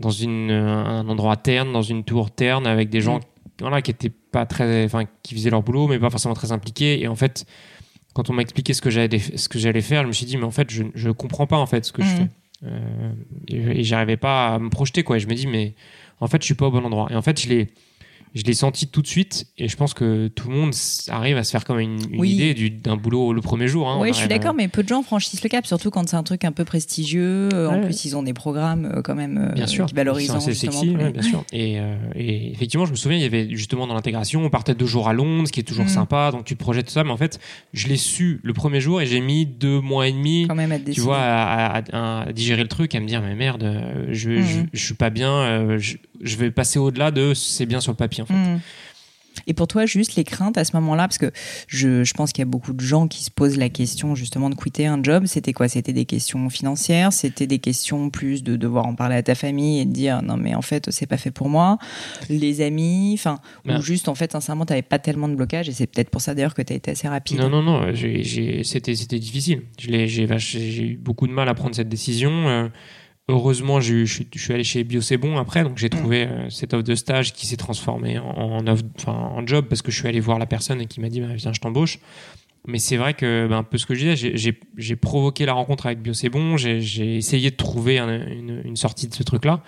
dans 0.00 0.10
une 0.10 0.50
un 0.50 1.08
endroit 1.08 1.36
terne, 1.36 1.72
dans 1.72 1.82
une 1.82 2.04
tour 2.04 2.30
terne, 2.30 2.66
avec 2.66 2.90
des 2.90 3.00
gens, 3.00 3.18
mm. 3.18 3.22
voilà, 3.60 3.82
qui 3.82 3.90
étaient 3.90 4.10
pas 4.10 4.46
très, 4.46 4.84
enfin, 4.84 5.04
qui 5.22 5.34
faisaient 5.34 5.50
leur 5.50 5.62
boulot, 5.62 5.88
mais 5.88 5.98
pas 5.98 6.10
forcément 6.10 6.34
très 6.34 6.52
impliqués. 6.52 7.00
Et 7.00 7.08
en 7.08 7.16
fait, 7.16 7.46
quand 8.12 8.30
on 8.30 8.32
m'a 8.32 8.42
expliqué 8.42 8.72
ce 8.74 8.82
que 8.82 8.90
j'allais 8.90 9.18
ce 9.18 9.48
que 9.48 9.58
j'allais 9.58 9.80
faire, 9.80 10.02
je 10.02 10.08
me 10.08 10.12
suis 10.12 10.26
dit, 10.26 10.36
mais 10.36 10.44
en 10.44 10.50
fait, 10.50 10.70
je 10.70 10.84
je 10.94 11.10
comprends 11.10 11.46
pas 11.46 11.58
en 11.58 11.66
fait 11.66 11.84
ce 11.84 11.92
que 11.92 12.02
je 12.02 12.12
mm. 12.12 12.16
fais. 12.16 12.28
Euh, 12.64 13.12
et, 13.48 13.80
et 13.80 13.84
j'arrivais 13.84 14.16
pas 14.16 14.54
à 14.54 14.58
me 14.58 14.70
projeter 14.70 15.02
quoi. 15.02 15.16
Et 15.16 15.20
je 15.20 15.26
me 15.26 15.34
dis, 15.34 15.46
mais 15.46 15.74
en 16.20 16.26
fait, 16.26 16.40
je 16.40 16.46
suis 16.46 16.54
pas 16.54 16.66
au 16.66 16.70
bon 16.70 16.84
endroit. 16.84 17.08
Et 17.10 17.16
en 17.16 17.22
fait, 17.22 17.40
je 17.40 17.48
l'ai 17.48 17.68
je 18.34 18.42
l'ai 18.42 18.54
senti 18.54 18.86
tout 18.86 19.00
de 19.00 19.06
suite 19.06 19.46
et 19.56 19.68
je 19.68 19.76
pense 19.76 19.94
que 19.94 20.28
tout 20.28 20.50
le 20.50 20.54
monde 20.54 20.74
arrive 21.08 21.38
à 21.38 21.44
se 21.44 21.50
faire 21.50 21.64
comme 21.64 21.78
une, 21.78 21.98
idée 22.22 22.70
d'un 22.70 22.96
boulot 22.96 23.32
le 23.32 23.40
premier 23.40 23.66
jour. 23.66 23.88
Hein, 23.88 23.98
oui, 24.00 24.08
je 24.08 24.18
suis 24.18 24.28
d'accord, 24.28 24.52
mais 24.52 24.68
peu 24.68 24.82
de 24.82 24.88
gens 24.88 25.02
franchissent 25.02 25.42
le 25.42 25.48
cap, 25.48 25.66
surtout 25.66 25.90
quand 25.90 26.06
c'est 26.08 26.16
un 26.16 26.22
truc 26.22 26.44
un 26.44 26.52
peu 26.52 26.64
prestigieux. 26.64 27.48
Euh, 27.54 27.68
en 27.68 27.80
plus, 27.80 28.04
ils 28.04 28.16
ont 28.16 28.22
des 28.22 28.34
programmes 28.34 28.92
euh, 28.96 29.02
quand 29.02 29.14
même 29.14 29.38
euh, 29.38 29.54
bien 29.54 29.66
sûr. 29.66 29.86
valorisants. 29.94 30.40
C'est 30.40 30.54
sexy, 30.54 30.94
bien 30.94 31.22
sûr. 31.22 31.44
Et, 31.52 31.78
et, 32.14 32.52
effectivement, 32.52 32.84
je 32.86 32.90
me 32.90 32.96
souviens, 32.96 33.16
il 33.16 33.22
y 33.22 33.26
avait 33.26 33.48
justement 33.50 33.86
dans 33.86 33.94
l'intégration, 33.94 34.44
on 34.44 34.50
partait 34.50 34.74
deux 34.74 34.86
jours 34.86 35.08
à 35.08 35.12
Londres, 35.12 35.46
ce 35.46 35.52
qui 35.52 35.60
est 35.60 35.64
toujours 35.64 35.86
mm. 35.86 35.88
sympa, 35.88 36.30
donc 36.30 36.44
tu 36.44 36.54
te 36.54 36.62
projettes 36.62 36.86
tout 36.86 36.92
ça, 36.92 37.04
mais 37.04 37.10
en 37.10 37.16
fait, 37.16 37.40
je 37.72 37.88
l'ai 37.88 37.96
su 37.96 38.40
le 38.42 38.52
premier 38.52 38.80
jour 38.80 39.00
et 39.00 39.06
j'ai 39.06 39.20
mis 39.20 39.46
deux 39.46 39.80
mois 39.80 40.08
et 40.08 40.12
demi, 40.12 40.46
quand 40.48 40.54
même 40.54 40.76
tu 40.92 41.00
vois, 41.00 41.20
à, 41.20 42.32
digérer 42.32 42.62
le 42.62 42.68
truc, 42.68 42.94
à 42.94 43.00
me 43.00 43.06
dire, 43.06 43.22
mais 43.22 43.34
merde, 43.34 44.06
je, 44.10 44.30
mm. 44.30 44.66
je, 44.72 44.84
suis 44.84 44.94
pas 44.94 45.10
bien, 45.10 45.78
je, 45.78 45.96
je 46.20 46.36
vais 46.36 46.50
passer 46.50 46.78
au-delà 46.78 47.10
de 47.10 47.32
c'est 47.34 47.66
bien 47.66 47.80
sur 47.80 47.92
le 47.92 47.96
papier 47.96 48.15
en 48.22 48.26
fait. 48.26 48.34
Mm. 48.34 48.60
Et 49.46 49.54
pour 49.54 49.66
toi, 49.66 49.86
juste 49.86 50.16
les 50.16 50.24
craintes 50.24 50.58
à 50.58 50.64
ce 50.64 50.74
moment-là, 50.76 51.08
parce 51.08 51.18
que 51.18 51.30
je, 51.68 52.04
je 52.04 52.14
pense 52.14 52.32
qu'il 52.32 52.42
y 52.42 52.48
a 52.48 52.50
beaucoup 52.50 52.72
de 52.72 52.80
gens 52.80 53.08
qui 53.08 53.22
se 53.22 53.30
posent 53.30 53.58
la 53.58 53.68
question 53.68 54.14
justement 54.14 54.50
de 54.50 54.54
quitter 54.54 54.86
un 54.86 55.02
job. 55.02 55.26
C'était 55.26 55.52
quoi? 55.52 55.68
C'était 55.68 55.92
des 55.92 56.04
questions 56.04 56.48
financières? 56.48 57.12
C'était 57.12 57.46
des 57.46 57.58
questions 57.58 58.10
plus 58.10 58.42
de 58.42 58.56
devoir 58.56 58.86
en 58.86 58.94
parler 58.94 59.16
à 59.16 59.22
ta 59.22 59.34
famille 59.34 59.80
et 59.80 59.84
de 59.84 59.92
dire 59.92 60.22
non 60.22 60.36
mais 60.36 60.54
en 60.54 60.62
fait 60.62 60.90
c'est 60.90 61.06
pas 61.06 61.16
fait 61.16 61.30
pour 61.30 61.48
moi. 61.48 61.78
Les 62.28 62.60
amis, 62.60 63.12
enfin 63.14 63.38
ou 63.68 63.80
juste 63.82 64.08
en 64.08 64.14
fait 64.14 64.32
sincèrement 64.32 64.66
t'avais 64.66 64.82
pas 64.82 64.98
tellement 64.98 65.28
de 65.28 65.34
blocage 65.34 65.68
et 65.68 65.72
c'est 65.72 65.86
peut-être 65.86 66.10
pour 66.10 66.20
ça 66.20 66.34
d'ailleurs 66.34 66.54
que 66.54 66.62
tu 66.62 66.72
as 66.72 66.76
été 66.76 66.90
assez 66.90 67.08
rapide. 67.08 67.38
Non 67.38 67.50
non 67.50 67.62
non, 67.62 67.94
c'était 67.94 68.94
c'était 68.94 69.18
difficile. 69.18 69.62
J'ai 69.78 70.82
eu 70.82 70.96
beaucoup 70.96 71.26
de 71.26 71.32
mal 71.32 71.48
à 71.48 71.54
prendre 71.54 71.74
cette 71.74 71.88
décision. 71.88 72.48
Euh, 72.48 72.68
heureusement, 73.28 73.80
je, 73.80 74.04
suis 74.04 74.52
allé 74.52 74.64
chez 74.64 74.84
Bio 74.84 75.00
C'est 75.00 75.16
Bon 75.16 75.36
après, 75.38 75.62
donc 75.62 75.78
j'ai 75.78 75.86
mm. 75.86 75.90
trouvé 75.90 76.26
euh, 76.26 76.50
cette 76.50 76.74
offre 76.74 76.84
de 76.84 76.94
stage 76.94 77.32
qui 77.32 77.46
s'est 77.46 77.56
transformée 77.56 78.18
en, 78.18 78.66
offre, 78.66 78.84
en 79.08 79.46
job 79.46 79.66
parce 79.68 79.82
que 79.82 79.90
je 79.90 79.98
suis 79.98 80.08
allé 80.08 80.20
voir 80.20 80.38
la 80.38 80.46
personne 80.46 80.80
et 80.80 80.86
qui 80.86 81.00
m'a 81.00 81.08
dit 81.08 81.20
bah, 81.20 81.34
Viens, 81.34 81.52
je 81.52 81.60
t'embauche. 81.60 81.98
Mais 82.66 82.80
c'est 82.80 82.96
vrai 82.96 83.14
que, 83.14 83.46
ben, 83.48 83.58
un 83.58 83.62
peu 83.62 83.78
ce 83.78 83.86
que 83.86 83.94
je 83.94 84.08
disais, 84.08 84.52
j'ai 84.76 84.96
provoqué 84.96 85.46
la 85.46 85.52
rencontre 85.52 85.86
avec 85.86 86.02
Bio 86.02 86.12
C'est 86.14 86.28
Bon, 86.28 86.56
j'ai 86.56 87.16
essayé 87.16 87.52
de 87.52 87.56
trouver 87.56 87.98
une, 87.98 88.74
sortie 88.74 89.06
de 89.06 89.14
ce 89.14 89.22
truc-là. 89.22 89.62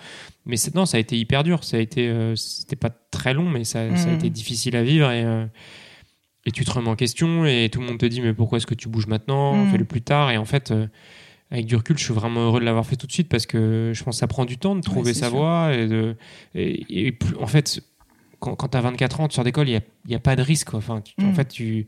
Mais 0.45 0.57
non, 0.75 0.85
ça 0.85 0.97
a 0.97 0.99
été 0.99 1.17
hyper 1.17 1.43
dur. 1.43 1.63
Ça 1.63 1.77
a 1.77 1.79
été, 1.79 2.09
euh, 2.09 2.35
c'était 2.35 2.75
pas 2.75 2.89
très 2.89 3.33
long, 3.33 3.49
mais 3.49 3.63
ça, 3.63 3.81
a 3.81 3.87
mm. 3.87 4.15
été 4.15 4.29
difficile 4.29 4.75
à 4.75 4.83
vivre 4.83 5.09
et, 5.11 5.23
euh, 5.23 5.45
et 6.45 6.51
tu 6.51 6.65
te 6.65 6.71
remets 6.71 6.89
en 6.89 6.95
question 6.97 7.45
et 7.45 7.69
tout 7.71 7.79
le 7.79 7.87
monde 7.87 7.99
te 7.99 8.05
dit 8.05 8.19
mais 8.19 8.33
pourquoi 8.33 8.57
est-ce 8.57 8.67
que 8.67 8.75
tu 8.75 8.89
bouges 8.89 9.07
maintenant? 9.07 9.55
Mm. 9.55 9.71
Fais-le 9.71 9.85
plus 9.85 10.01
tard. 10.01 10.31
Et 10.31 10.37
en 10.37 10.45
fait, 10.45 10.73
avec 11.51 11.65
du 11.65 11.75
recul, 11.75 11.97
je 11.97 12.03
suis 12.03 12.13
vraiment 12.13 12.41
heureux 12.41 12.59
de 12.59 12.65
l'avoir 12.65 12.85
fait 12.85 12.95
tout 12.95 13.07
de 13.07 13.11
suite 13.11 13.27
parce 13.27 13.45
que 13.45 13.91
je 13.93 14.03
pense 14.03 14.15
que 14.15 14.19
ça 14.19 14.27
prend 14.27 14.45
du 14.45 14.57
temps 14.57 14.75
de 14.75 14.81
trouver 14.81 15.13
sa 15.13 15.29
voie. 15.29 15.73
Et, 15.73 15.87
de, 15.87 16.15
et, 16.53 17.17
en 17.39 17.47
fait, 17.47 17.81
quand, 18.39 18.55
quand 18.55 18.69
tu 18.69 18.77
as 18.77 18.81
24 18.81 19.21
ans, 19.21 19.27
tu 19.27 19.35
sors 19.35 19.43
d'école, 19.43 19.67
il 19.67 19.71
n'y 19.71 19.77
a, 19.77 19.81
y 20.07 20.15
a, 20.15 20.19
pas 20.19 20.35
de 20.35 20.43
risque. 20.43 20.73
Enfin, 20.75 21.01
En 21.19 21.23
mm. 21.23 21.33
fait, 21.33 21.47
tu. 21.47 21.87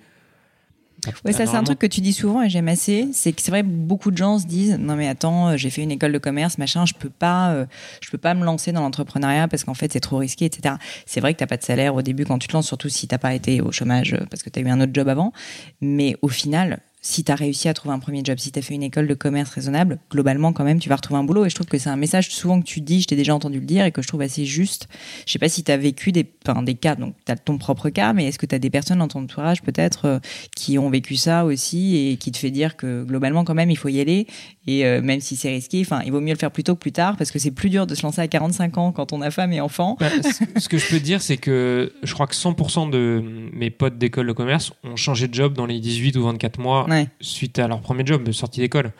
Ouais, 1.25 1.33
ça 1.33 1.47
c'est 1.47 1.55
un 1.55 1.63
truc 1.63 1.79
que 1.79 1.87
tu 1.87 1.99
dis 2.01 2.13
souvent 2.13 2.43
et 2.43 2.49
j'aime 2.49 2.67
assez. 2.67 3.09
C'est 3.11 3.33
que 3.33 3.41
c'est 3.41 3.49
vrai, 3.49 3.63
beaucoup 3.63 4.11
de 4.11 4.17
gens 4.17 4.37
se 4.37 4.45
disent 4.45 4.77
non 4.79 4.95
mais 4.95 5.07
attends, 5.07 5.57
j'ai 5.57 5.71
fait 5.71 5.81
une 5.81 5.89
école 5.89 6.11
de 6.11 6.19
commerce, 6.19 6.59
machin, 6.59 6.85
je 6.85 6.93
peux 6.93 7.09
pas, 7.09 7.53
euh, 7.53 7.65
je 8.01 8.11
peux 8.11 8.19
pas 8.19 8.35
me 8.35 8.45
lancer 8.45 8.71
dans 8.71 8.81
l'entrepreneuriat 8.81 9.47
parce 9.47 9.63
qu'en 9.63 9.73
fait 9.73 9.91
c'est 9.91 9.99
trop 9.99 10.17
risqué, 10.17 10.45
etc. 10.45 10.75
C'est 11.07 11.19
vrai 11.19 11.33
que 11.33 11.39
t'as 11.39 11.47
pas 11.47 11.57
de 11.57 11.63
salaire 11.63 11.95
au 11.95 12.03
début 12.03 12.23
quand 12.23 12.37
tu 12.37 12.47
te 12.47 12.53
lances, 12.53 12.67
surtout 12.67 12.89
si 12.89 13.07
t'as 13.07 13.17
pas 13.17 13.33
été 13.33 13.61
au 13.61 13.71
chômage 13.71 14.15
parce 14.29 14.43
que 14.43 14.51
tu 14.51 14.59
as 14.59 14.61
eu 14.61 14.69
un 14.69 14.79
autre 14.79 14.91
job 14.93 15.07
avant. 15.07 15.33
Mais 15.81 16.15
au 16.21 16.27
final, 16.27 16.81
si 17.01 17.23
tu 17.23 17.31
as 17.31 17.35
réussi 17.35 17.67
à 17.67 17.73
trouver 17.73 17.95
un 17.95 17.99
premier 17.99 18.21
job, 18.23 18.37
si 18.37 18.51
tu 18.51 18.59
as 18.59 18.61
fait 18.61 18.75
une 18.75 18.83
école 18.83 19.07
de 19.07 19.13
commerce 19.15 19.49
raisonnable, 19.49 19.99
globalement, 20.11 20.53
quand 20.53 20.63
même, 20.63 20.79
tu 20.79 20.87
vas 20.87 20.95
retrouver 20.95 21.19
un 21.19 21.23
boulot. 21.23 21.45
Et 21.45 21.49
je 21.49 21.55
trouve 21.55 21.67
que 21.67 21.79
c'est 21.79 21.89
un 21.89 21.95
message 21.95 22.29
souvent 22.29 22.61
que 22.61 22.65
tu 22.65 22.79
dis, 22.81 23.01
je 23.01 23.07
t'ai 23.07 23.15
déjà 23.15 23.33
entendu 23.33 23.59
le 23.59 23.65
dire 23.65 23.85
et 23.85 23.91
que 23.91 24.01
je 24.01 24.07
trouve 24.07 24.21
assez 24.21 24.45
juste. 24.45 24.87
Je 25.25 25.31
sais 25.31 25.39
pas 25.39 25.49
si 25.49 25.63
tu 25.63 25.71
as 25.71 25.77
vécu 25.77 26.11
des, 26.11 26.27
enfin, 26.47 26.61
des 26.61 26.75
cas, 26.75 26.95
donc 26.95 27.15
tu 27.25 27.31
as 27.31 27.35
ton 27.35 27.57
propre 27.57 27.89
cas, 27.89 28.13
mais 28.13 28.25
est-ce 28.27 28.37
que 28.37 28.45
tu 28.45 28.53
as 28.53 28.59
des 28.59 28.69
personnes 28.69 28.99
dans 28.99 29.07
ton 29.07 29.23
entourage 29.23 29.61
peut-être 29.63 30.05
euh, 30.05 30.19
qui 30.55 30.77
ont 30.77 30.89
vécu 30.89 31.15
ça 31.15 31.43
aussi 31.45 31.97
et 31.97 32.17
qui 32.17 32.31
te 32.31 32.37
fait 32.37 32.51
dire 32.51 32.77
que 32.77 33.03
globalement, 33.03 33.43
quand 33.43 33.55
même, 33.55 33.71
il 33.71 33.77
faut 33.77 33.89
y 33.89 33.99
aller 33.99 34.27
et 34.67 34.85
euh, 34.85 35.01
même 35.01 35.21
si 35.21 35.35
c'est 35.35 35.49
risqué, 35.49 35.83
il 36.05 36.11
vaut 36.11 36.21
mieux 36.21 36.33
le 36.33 36.37
faire 36.37 36.51
plus 36.51 36.63
tôt 36.63 36.75
que 36.75 36.79
plus 36.79 36.91
tard 36.91 37.17
parce 37.17 37.31
que 37.31 37.39
c'est 37.39 37.51
plus 37.51 37.69
dur 37.69 37.87
de 37.87 37.95
se 37.95 38.03
lancer 38.03 38.21
à 38.21 38.27
45 38.27 38.77
ans 38.77 38.91
quand 38.91 39.11
on 39.11 39.21
a 39.21 39.31
femme 39.31 39.53
et 39.53 39.61
enfant. 39.61 39.97
Bah, 39.99 40.09
ce 40.57 40.69
que 40.69 40.77
je 40.77 40.87
peux 40.87 40.99
te 40.99 41.03
dire, 41.03 41.21
c'est 41.21 41.37
que 41.37 41.93
je 42.03 42.13
crois 42.13 42.27
que 42.27 42.35
100% 42.35 42.91
de 42.91 43.23
mes 43.53 43.71
potes 43.71 43.97
d'école 43.97 44.27
de 44.27 44.33
commerce 44.33 44.71
ont 44.83 44.95
changé 44.95 45.27
de 45.27 45.33
job 45.33 45.53
dans 45.53 45.65
les 45.65 45.79
18 45.79 46.15
ou 46.17 46.23
24 46.25 46.59
mois 46.59 46.85
suite 47.19 47.59
à 47.59 47.67
leur 47.67 47.81
premier 47.81 48.05
job 48.05 48.23
de 48.23 48.31
sortie 48.31 48.59
d'école. 48.59 48.91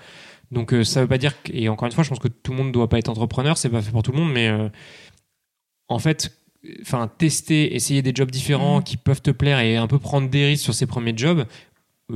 Donc 0.51 0.73
euh, 0.73 0.83
ça 0.83 1.01
veut 1.01 1.07
pas 1.07 1.17
dire 1.17 1.33
et 1.51 1.69
encore 1.69 1.85
une 1.85 1.93
fois, 1.93 2.03
je 2.03 2.09
pense 2.09 2.19
que 2.19 2.27
tout 2.27 2.51
le 2.51 2.57
monde 2.57 2.67
ne 2.67 2.71
doit 2.71 2.89
pas 2.89 2.99
être 2.99 3.09
entrepreneur, 3.09 3.57
c'est 3.57 3.69
pas 3.69 3.81
fait 3.81 3.91
pour 3.91 4.03
tout 4.03 4.11
le 4.11 4.17
monde, 4.17 4.31
mais 4.31 4.49
euh, 4.49 4.67
en 5.87 5.99
fait, 5.99 6.37
enfin 6.81 7.09
tester, 7.17 7.73
essayer 7.75 8.01
des 8.01 8.11
jobs 8.13 8.29
différents 8.29 8.79
mmh. 8.79 8.83
qui 8.83 8.97
peuvent 8.97 9.21
te 9.21 9.31
plaire 9.31 9.59
et 9.59 9.77
un 9.77 9.87
peu 9.87 9.99
prendre 9.99 10.29
des 10.29 10.47
risques 10.47 10.63
sur 10.63 10.73
ses 10.73 10.85
premiers 10.85 11.13
jobs 11.15 11.45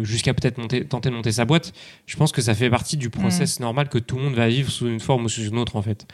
jusqu'à 0.04 0.34
peut-être 0.34 0.56
tenter 0.88 1.10
de 1.10 1.16
monter 1.16 1.32
sa 1.32 1.46
boîte, 1.46 1.74
je 2.06 2.18
pense 2.18 2.32
que 2.32 2.42
ça 2.42 2.56
fait 2.56 2.70
partie 2.70 2.98
du 2.98 3.10
process 3.10 3.60
mm. 3.60 3.64
normal 3.64 3.90
que 3.90 3.98
tout 3.98 4.18
le 4.18 4.24
monde 4.24 4.34
va 4.34 4.48
vivre 4.48 4.72
sous 4.72 4.88
une 4.88 5.00
forme 5.00 5.26
ou 5.26 5.30
sous 5.30 5.44
une 5.44 5.58
autre 5.58 5.76
en 5.76 5.82
fait. 5.82 6.08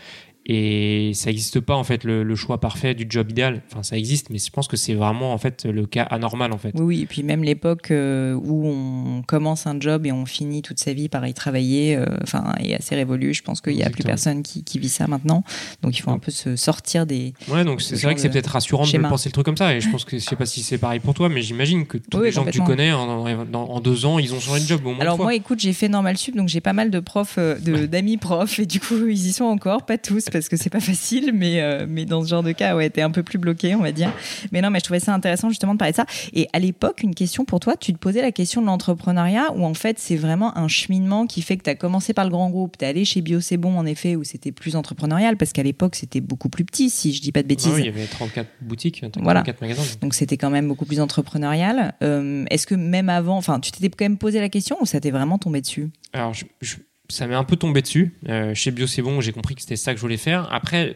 Et 0.45 1.12
ça 1.13 1.30
n'existe 1.30 1.60
pas 1.60 1.75
en 1.75 1.84
fait 1.84 2.04
le, 2.04 2.36
choix 2.36 2.60
parfait 2.60 2.95
du 2.95 3.06
job 3.08 3.30
idéal. 3.30 3.62
Enfin, 3.71 3.84
ça 3.84 3.97
existe, 3.97 4.30
mais 4.32 4.39
je 4.39 4.49
pense 4.49 4.67
que 4.67 4.75
c'est 4.75 4.95
vraiment 4.95 5.34
en 5.34 5.38
fait 5.38 5.65
le 5.65 5.86
cas 5.86 6.04
anormal 6.04 6.51
en 6.51 6.58
fait. 6.58 6.71
Oui, 6.75 6.84
oui. 6.84 7.01
et 7.01 7.06
puis 7.06 7.21
même 7.21 7.43
l'époque 7.43 7.91
euh, 7.91 8.34
où 8.34 8.65
on 8.65 9.21
commence 9.21 9.67
un 9.67 9.80
job 9.80 10.08
et 10.08 10.12
on 10.12 10.25
finit 10.25 10.63
toute 10.63 10.80
sa 10.80 10.93
vie 10.93 11.10
par 11.10 11.27
y 11.27 11.34
travailler, 11.36 11.95
euh, 11.95 12.06
enfin, 12.23 12.56
est 12.60 12.73
assez 12.73 12.95
révolue. 12.95 13.36
Je 13.36 13.43
pense 13.43 13.62
qu'il 13.62 13.75
n'y 13.75 13.84
a 13.84 13.89
plus 13.91 14.04
personne 14.04 14.41
qui, 14.41 14.80
vit 14.80 14.89
ça 14.89 15.06
maintenant. 15.06 15.43
Donc 15.84 15.97
il 15.97 16.01
faut 16.01 16.10
un 16.10 16.17
peu 16.17 16.32
se 16.32 16.56
sortir 16.56 17.06
des. 17.06 17.34
Ouais, 17.47 17.63
donc 17.63 17.82
c'est 17.82 18.01
vrai 18.01 18.15
que 18.15 18.21
c'est 18.21 18.30
peut-être 18.30 18.47
rassurant 18.47 18.86
de 18.86 18.97
penser 19.08 19.30
le 19.30 19.34
truc 19.34 19.45
comme 19.45 19.58
ça. 19.58 19.75
Et 19.75 19.82
je 19.82 19.89
pense 19.89 20.06
que 20.06 20.17
je 20.17 20.23
sais 20.23 20.36
pas 20.36 20.47
si 20.47 20.63
c'est 20.63 20.80
pareil 20.80 20.99
pour 20.99 21.13
toi, 21.13 21.30
mais 21.30 21.41
j'imagine 21.41 21.86
que 21.86 21.97
tous 21.97 22.21
les 22.21 22.32
gens 22.32 22.45
que 22.45 22.49
tu 22.49 22.62
connais 22.62 22.91
en, 22.91 23.80
deux 23.80 24.06
ans, 24.06 24.17
ils 24.17 24.34
ont 24.34 24.39
changé 24.39 24.63
de 24.63 24.67
job 24.67 24.82
au 24.86 24.91
moins. 24.93 25.01
Alors 25.01 25.19
moi, 25.19 25.36
écoute, 25.36 25.60
j'ai 25.60 25.73
fait 25.73 25.89
normal 25.89 26.17
sup, 26.17 26.36
donc 26.36 26.47
j'ai 26.47 26.62
pas 26.62 26.73
mal 26.73 26.89
de 26.89 26.99
profs, 26.99 27.36
euh, 27.38 27.58
d'amis 27.88 28.17
profs, 28.17 28.60
et 28.60 28.65
du 28.65 28.80
coup 28.80 28.95
ils 29.08 29.27
y 29.27 29.34
sont 29.34 29.45
encore, 29.45 29.86
pas 29.86 29.97
tous 29.97 30.31
parce 30.32 30.50
que 30.50 30.58
c'est 30.58 30.70
pas 30.70 30.80
facile, 30.91 31.32
mais, 31.34 31.62
euh, 31.62 31.86
mais 31.88 32.06
dans 32.06 32.24
ce 32.24 32.30
genre 32.30 32.44
de 32.44 32.52
cas, 32.52 32.76
ouais, 32.76 32.89
t'es 32.89 33.02
un 33.02 33.12
peu 33.12 33.24
plus 33.24 33.38
bloqué, 33.38 33.76
on 33.76 33.82
va 33.82 33.91
dire. 33.91 34.12
Mais 34.52 34.62
non, 34.62 34.70
mais 34.70 34.80
je 34.80 34.86
trouvais 34.86 35.00
ça 35.00 35.13
intéressant 35.13 35.50
justement 35.50 35.74
de 35.74 35.80
parler 35.80 35.91
de 35.91 35.98
ça. 35.98 36.06
Et 36.34 36.48
à 36.54 36.60
l'époque, 36.60 37.04
une 37.04 37.15
question 37.15 37.46
pour 37.46 37.60
toi, 37.60 37.76
tu 37.78 37.94
te 37.94 37.98
posais 37.98 38.22
la 38.22 38.32
question 38.32 38.62
de 38.62 38.67
l'entrepreneuriat, 38.67 39.54
où 39.56 39.65
en 39.65 39.74
fait, 39.74 40.00
c'est 40.00 40.15
vraiment 40.15 40.58
un 40.58 40.67
cheminement 40.67 41.28
qui 41.28 41.41
fait 41.41 41.58
que 41.58 41.63
tu 41.63 41.70
as 41.70 41.76
commencé 41.76 42.13
par 42.13 42.26
le 42.26 42.32
grand 42.32 42.50
groupe, 42.50 42.78
tu 42.78 42.86
es 42.86 42.88
allé 42.88 43.06
chez 43.06 43.22
Bio 43.22 43.41
C'est 43.41 43.58
Bon, 43.58 43.78
en 43.78 43.86
effet, 43.86 44.15
où 44.15 44.24
c'était 44.24 44.52
plus 44.52 44.76
entrepreneurial, 44.76 45.38
parce 45.38 45.54
qu'à 45.54 45.63
l'époque, 45.63 45.96
c'était 45.96 46.22
beaucoup 46.22 46.50
plus 46.50 46.65
petit, 46.65 46.89
si 46.89 47.13
je 47.13 47.22
dis 47.22 47.32
pas 47.32 47.44
de 47.44 47.48
bêtises. 47.48 47.74
il 47.78 47.86
y 47.86 47.89
avait 47.89 48.06
34 48.06 48.48
boutiques, 48.62 49.04
34 49.12 49.62
magasins. 49.62 49.84
Donc 50.02 50.13
c'était 50.13 50.38
quand 50.38 50.50
même 50.50 50.67
beaucoup 50.67 50.86
plus 50.86 51.00
entrepreneurial. 51.00 51.94
Euh, 52.04 52.46
est-ce 52.50 52.67
que 52.67 52.76
même 52.76 53.10
avant, 53.10 53.38
enfin, 53.38 53.60
tu 53.60 53.72
t'étais 53.72 53.89
quand 53.89 54.06
même 54.06 54.17
posé 54.17 54.39
la 54.39 54.50
question 54.50 54.78
ou 54.82 54.86
ça 54.86 55.00
t'est 55.00 55.12
vraiment 55.12 55.38
tombé 55.38 55.62
dessus? 55.62 55.91
Alors, 56.13 56.34
je 56.34 56.76
ça 57.12 57.28
m'est 57.28 57.36
un 57.36 57.43
peu 57.43 57.58
tombé 57.58 57.82
dessus. 57.82 58.13
Euh, 58.30 58.56
chez 58.56 58.71
Bio, 58.71 58.88
c'est 58.88 59.02
bon, 59.02 59.21
j'ai 59.21 59.32
compris 59.32 59.56
que 59.56 59.62
c'était 59.62 59.76
ça 59.76 59.91
que 59.91 59.97
je 59.97 60.02
voulais 60.02 60.17
faire. 60.17 60.47
Après, 60.52 60.95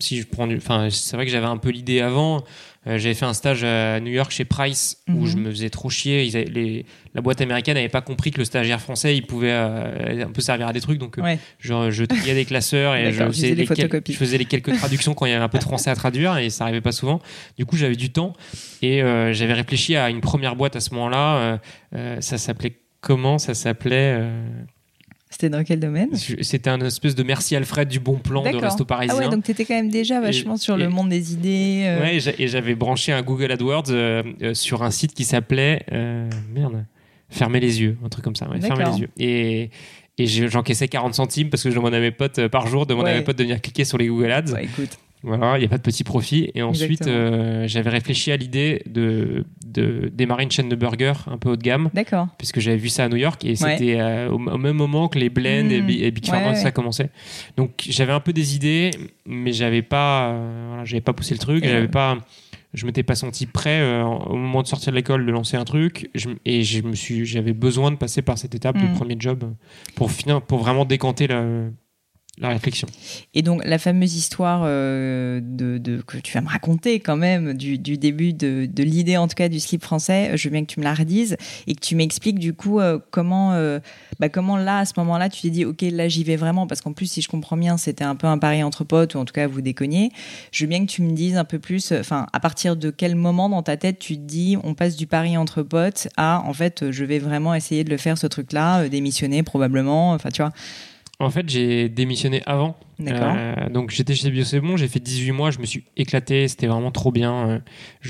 si 0.00 0.20
je 0.20 0.26
prends 0.26 0.46
du, 0.46 0.56
enfin, 0.56 0.88
c'est 0.90 1.16
vrai 1.16 1.24
que 1.24 1.32
j'avais 1.32 1.46
un 1.46 1.56
peu 1.56 1.70
l'idée 1.70 2.00
avant. 2.00 2.44
Euh, 2.86 2.96
j'avais 2.96 3.14
fait 3.14 3.24
un 3.24 3.34
stage 3.34 3.64
à 3.64 3.98
New 4.00 4.12
York 4.12 4.30
chez 4.30 4.44
Price 4.44 4.98
où 5.08 5.26
je 5.26 5.36
mhm. 5.36 5.44
me 5.44 5.50
faisais 5.50 5.70
trop 5.70 5.90
chier. 5.90 6.24
Ils 6.24 6.32
les, 6.32 6.86
la 7.14 7.20
boîte 7.20 7.40
américaine 7.40 7.74
n'avait 7.74 7.88
pas 7.88 8.00
compris 8.00 8.30
que 8.30 8.38
le 8.38 8.44
stagiaire 8.44 8.80
français, 8.80 9.16
il 9.16 9.26
pouvait 9.26 9.50
euh, 9.52 10.26
un 10.26 10.30
peu 10.30 10.40
servir 10.40 10.68
à 10.68 10.72
des 10.72 10.80
trucs. 10.80 10.98
Donc, 10.98 11.18
genre, 11.58 11.90
je 11.90 12.04
triais 12.04 12.34
des 12.34 12.44
classeurs 12.44 12.94
et 12.94 13.12
je 13.12 13.24
faisais, 13.24 13.54
les 13.54 13.66
je 13.66 14.12
faisais 14.12 14.38
les 14.38 14.44
quelques 14.44 14.76
traductions 14.76 15.14
quand 15.14 15.26
il 15.26 15.30
y 15.30 15.34
avait 15.34 15.44
un 15.44 15.48
peu 15.48 15.58
de 15.58 15.64
français 15.64 15.90
à 15.90 15.96
traduire 15.96 16.36
et 16.38 16.50
ça 16.50 16.64
arrivait 16.64 16.80
pas 16.80 16.92
souvent. 16.92 17.20
Du 17.56 17.66
coup, 17.66 17.76
j'avais 17.76 17.96
du 17.96 18.10
temps 18.10 18.34
et 18.82 19.00
j'avais 19.32 19.54
réfléchi 19.54 19.96
à 19.96 20.10
une 20.10 20.20
première 20.20 20.56
boîte 20.56 20.76
à 20.76 20.80
ce 20.80 20.94
moment-là. 20.94 21.60
ça 22.20 22.38
s'appelait 22.38 22.78
comment? 23.00 23.38
Ça 23.38 23.54
s'appelait 23.54 24.22
c'était 25.30 25.50
dans 25.50 25.62
quel 25.62 25.78
domaine? 25.80 26.10
C'était 26.14 26.70
un 26.70 26.80
espèce 26.80 27.14
de 27.14 27.22
merci 27.22 27.54
Alfred 27.54 27.88
du 27.88 28.00
bon 28.00 28.16
plan 28.18 28.42
de 28.42 28.56
Resto 28.56 28.84
Parisien. 28.84 29.14
Ah 29.18 29.24
ouais, 29.24 29.28
donc 29.28 29.44
tu 29.44 29.50
étais 29.50 29.64
quand 29.64 29.74
même 29.74 29.90
déjà 29.90 30.20
vachement 30.20 30.56
sur 30.56 30.76
le 30.76 30.88
monde 30.88 31.10
des 31.10 31.32
idées. 31.32 31.84
Euh. 31.86 32.00
Ouais, 32.00 32.18
et 32.38 32.48
j'avais 32.48 32.74
branché 32.74 33.12
un 33.12 33.22
Google 33.22 33.52
AdWords 33.52 33.84
euh, 33.90 34.22
euh, 34.42 34.54
sur 34.54 34.82
un 34.82 34.90
site 34.90 35.14
qui 35.14 35.24
s'appelait. 35.24 35.84
merde. 36.52 36.84
Fermer 37.30 37.60
les 37.60 37.82
yeux, 37.82 37.98
un 38.02 38.08
truc 38.08 38.24
comme 38.24 38.36
ça. 38.36 38.48
Ouais, 38.48 38.58
fermer 38.58 38.84
les 38.86 39.00
yeux. 39.00 39.10
Et, 39.18 39.70
et 40.16 40.26
j'encaissais 40.26 40.88
40 40.88 41.14
centimes 41.14 41.50
parce 41.50 41.62
que 41.62 41.68
je 41.70 41.74
demandais 41.74 41.98
à 41.98 42.00
mes 42.00 42.10
potes 42.10 42.48
par 42.48 42.66
jour, 42.66 42.86
demandais 42.86 43.10
à 43.10 43.14
mes 43.16 43.22
potes 43.22 43.36
de 43.36 43.42
venir 43.42 43.60
cliquer 43.60 43.84
sur 43.84 43.98
les 43.98 44.06
Google 44.06 44.32
Ads. 44.32 44.58
écoute. 44.58 44.98
Voilà, 45.22 45.56
il 45.56 45.60
n'y 45.60 45.66
a 45.66 45.68
pas 45.68 45.78
de 45.78 45.82
petit 45.82 46.04
profit. 46.04 46.50
Et 46.54 46.62
ensuite, 46.62 47.06
euh, 47.06 47.66
j'avais 47.66 47.90
réfléchi 47.90 48.30
à 48.30 48.36
l'idée 48.36 48.82
de, 48.86 49.44
de, 49.66 50.10
démarrer 50.12 50.44
une 50.44 50.50
chaîne 50.50 50.68
de 50.68 50.76
burgers 50.76 51.14
un 51.26 51.38
peu 51.38 51.50
haut 51.50 51.56
de 51.56 51.62
gamme. 51.62 51.90
D'accord. 51.92 52.28
Puisque 52.38 52.60
j'avais 52.60 52.76
vu 52.76 52.88
ça 52.88 53.04
à 53.04 53.08
New 53.08 53.16
York 53.16 53.44
et 53.44 53.56
c'était 53.56 53.98
euh, 53.98 54.30
au, 54.30 54.38
même 54.38 54.76
moment 54.76 55.08
que 55.08 55.18
les 55.18 55.28
blends 55.28 55.70
et, 55.70 55.80
mmh. 55.80 56.10
Big 56.10 56.26
Pharma, 56.26 56.54
ça 56.54 56.70
commençait. 56.70 57.10
Donc 57.56 57.84
j'avais 57.88 58.12
un 58.12 58.20
peu 58.20 58.32
des 58.32 58.54
idées, 58.54 58.90
mais 59.26 59.52
j'avais 59.52 59.82
pas, 59.82 60.30
euh, 60.30 60.84
j'avais 60.84 61.00
pas 61.00 61.12
poussé 61.12 61.34
le 61.34 61.40
truc. 61.40 61.64
J'avais 61.64 61.88
pas, 61.88 62.18
je 62.72 62.86
m'étais 62.86 63.02
pas 63.02 63.16
senti 63.16 63.46
prêt 63.46 64.02
au 64.02 64.36
moment 64.36 64.62
de 64.62 64.68
sortir 64.68 64.92
de 64.92 64.96
l'école 64.96 65.26
de 65.26 65.32
lancer 65.32 65.56
un 65.56 65.64
truc. 65.64 66.10
et 66.44 66.62
je 66.62 66.82
me 66.82 66.94
suis, 66.94 67.26
j'avais 67.26 67.54
besoin 67.54 67.90
de 67.90 67.96
passer 67.96 68.22
par 68.22 68.38
cette 68.38 68.54
étape, 68.54 68.76
mmh. 68.76 68.94
premier 68.94 69.16
job, 69.18 69.52
pour, 69.96 70.12
finir, 70.12 70.42
pour 70.42 70.58
vraiment 70.58 70.84
décanter 70.84 71.26
la 71.26 71.42
la 72.40 72.48
réflexion. 72.50 72.88
Et 73.34 73.42
donc 73.42 73.64
la 73.64 73.78
fameuse 73.78 74.14
histoire 74.16 74.62
euh, 74.64 75.40
de, 75.42 76.00
que 76.06 76.18
tu 76.18 76.32
vas 76.32 76.40
me 76.40 76.48
raconter 76.48 77.00
quand 77.00 77.16
même 77.16 77.54
du, 77.54 77.78
début 77.78 78.32
de, 78.32 78.68
l'idée 78.82 79.16
en 79.16 79.28
tout 79.28 79.34
cas 79.34 79.48
du 79.48 79.60
slip 79.60 79.82
français, 79.82 80.32
je 80.36 80.44
veux 80.44 80.52
bien 80.52 80.62
que 80.62 80.72
tu 80.72 80.80
me 80.80 80.84
la 80.84 80.94
redises 80.94 81.36
et 81.66 81.74
que 81.74 81.80
tu 81.80 81.96
m'expliques 81.96 82.38
du 82.38 82.54
coup 82.54 82.80
euh, 82.80 82.98
comment, 83.10 83.52
euh, 83.52 83.80
bah, 84.20 84.28
comment 84.28 84.56
là 84.56 84.78
à 84.78 84.84
ce 84.84 84.94
moment-là 84.98 85.28
tu 85.28 85.42
t'es 85.42 85.50
dit 85.50 85.64
ok 85.64 85.82
là 85.82 86.08
j'y 86.08 86.24
vais 86.24 86.36
vraiment 86.36 86.66
parce 86.66 86.80
qu'en 86.80 86.92
plus 86.92 87.06
si 87.10 87.22
je 87.22 87.28
comprends 87.28 87.56
bien 87.56 87.76
c'était 87.76 88.04
un 88.04 88.16
peu 88.16 88.26
un 88.26 88.38
pari 88.38 88.62
entre 88.62 88.84
potes 88.84 89.14
ou 89.14 89.18
en 89.18 89.24
tout 89.24 89.34
cas 89.34 89.46
vous 89.46 89.60
déconniez. 89.60 90.10
Je 90.52 90.64
veux 90.64 90.68
bien 90.68 90.84
que 90.84 90.90
tu 90.90 91.02
me 91.02 91.12
dises 91.12 91.36
un 91.36 91.44
peu 91.44 91.58
plus, 91.58 91.92
enfin 91.92 92.26
à 92.32 92.40
partir 92.40 92.76
de 92.76 92.90
quel 92.90 93.14
moment 93.14 93.48
dans 93.48 93.62
ta 93.62 93.76
tête 93.76 93.98
tu 93.98 94.14
te 94.16 94.22
dis 94.22 94.56
on 94.62 94.74
passe 94.74 94.96
du 94.96 95.06
pari 95.06 95.36
entre 95.36 95.62
potes 95.62 96.08
à 96.16 96.42
en 96.44 96.52
fait 96.52 96.90
je 96.90 97.04
vais 97.04 97.18
vraiment 97.18 97.54
essayer 97.54 97.84
de 97.84 97.90
le 97.90 97.96
faire 97.96 98.18
ce 98.18 98.26
truc 98.26 98.52
là, 98.52 98.88
démissionner 98.88 99.42
probablement, 99.42 100.12
enfin 100.12 100.30
tu 100.30 100.42
vois. 100.42 100.52
En 101.20 101.30
fait, 101.30 101.48
j'ai 101.48 101.88
démissionné 101.88 102.42
avant. 102.46 102.76
Euh, 103.00 103.68
donc 103.70 103.90
j'étais 103.90 104.14
chez 104.14 104.30
Bio 104.30 104.44
C'est 104.44 104.60
Bon, 104.60 104.76
j'ai 104.76 104.86
fait 104.86 105.00
18 105.00 105.32
mois, 105.32 105.50
je 105.50 105.58
me 105.58 105.66
suis 105.66 105.82
éclaté, 105.96 106.46
c'était 106.46 106.68
vraiment 106.68 106.92
trop 106.92 107.10
bien. 107.10 107.60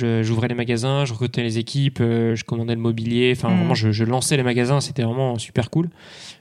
Euh, 0.02 0.22
j'ouvrais 0.22 0.48
les 0.48 0.54
magasins, 0.54 1.06
je 1.06 1.14
recrutais 1.14 1.42
les 1.42 1.56
équipes, 1.56 2.00
euh, 2.02 2.36
je 2.36 2.44
commandais 2.44 2.74
le 2.74 2.80
mobilier, 2.80 3.32
enfin 3.34 3.48
vraiment 3.48 3.74
je, 3.74 3.92
je, 3.92 4.04
lançais 4.04 4.36
les 4.36 4.42
magasins, 4.42 4.82
c'était 4.82 5.04
vraiment 5.04 5.38
super 5.38 5.70
cool. 5.70 5.88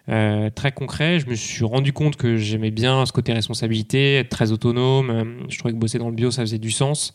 très 0.07 0.73
concret, 0.73 1.21
je 1.21 1.29
me 1.29 1.35
suis 1.35 1.63
rendu 1.63 1.93
compte 1.93 2.17
que 2.17 2.35
j'aimais 2.35 2.71
bien 2.71 3.05
ce 3.05 3.13
côté 3.13 3.31
responsabilité, 3.31 4.15
être 4.17 4.29
très 4.29 4.51
autonome, 4.51 5.37
je 5.47 5.57
trouvais 5.57 5.73
que 5.73 5.79
bosser 5.79 5.99
dans 5.99 6.09
le 6.09 6.15
bio 6.15 6.31
ça 6.31 6.41
faisait 6.41 6.59
du 6.59 6.71
sens. 6.71 7.13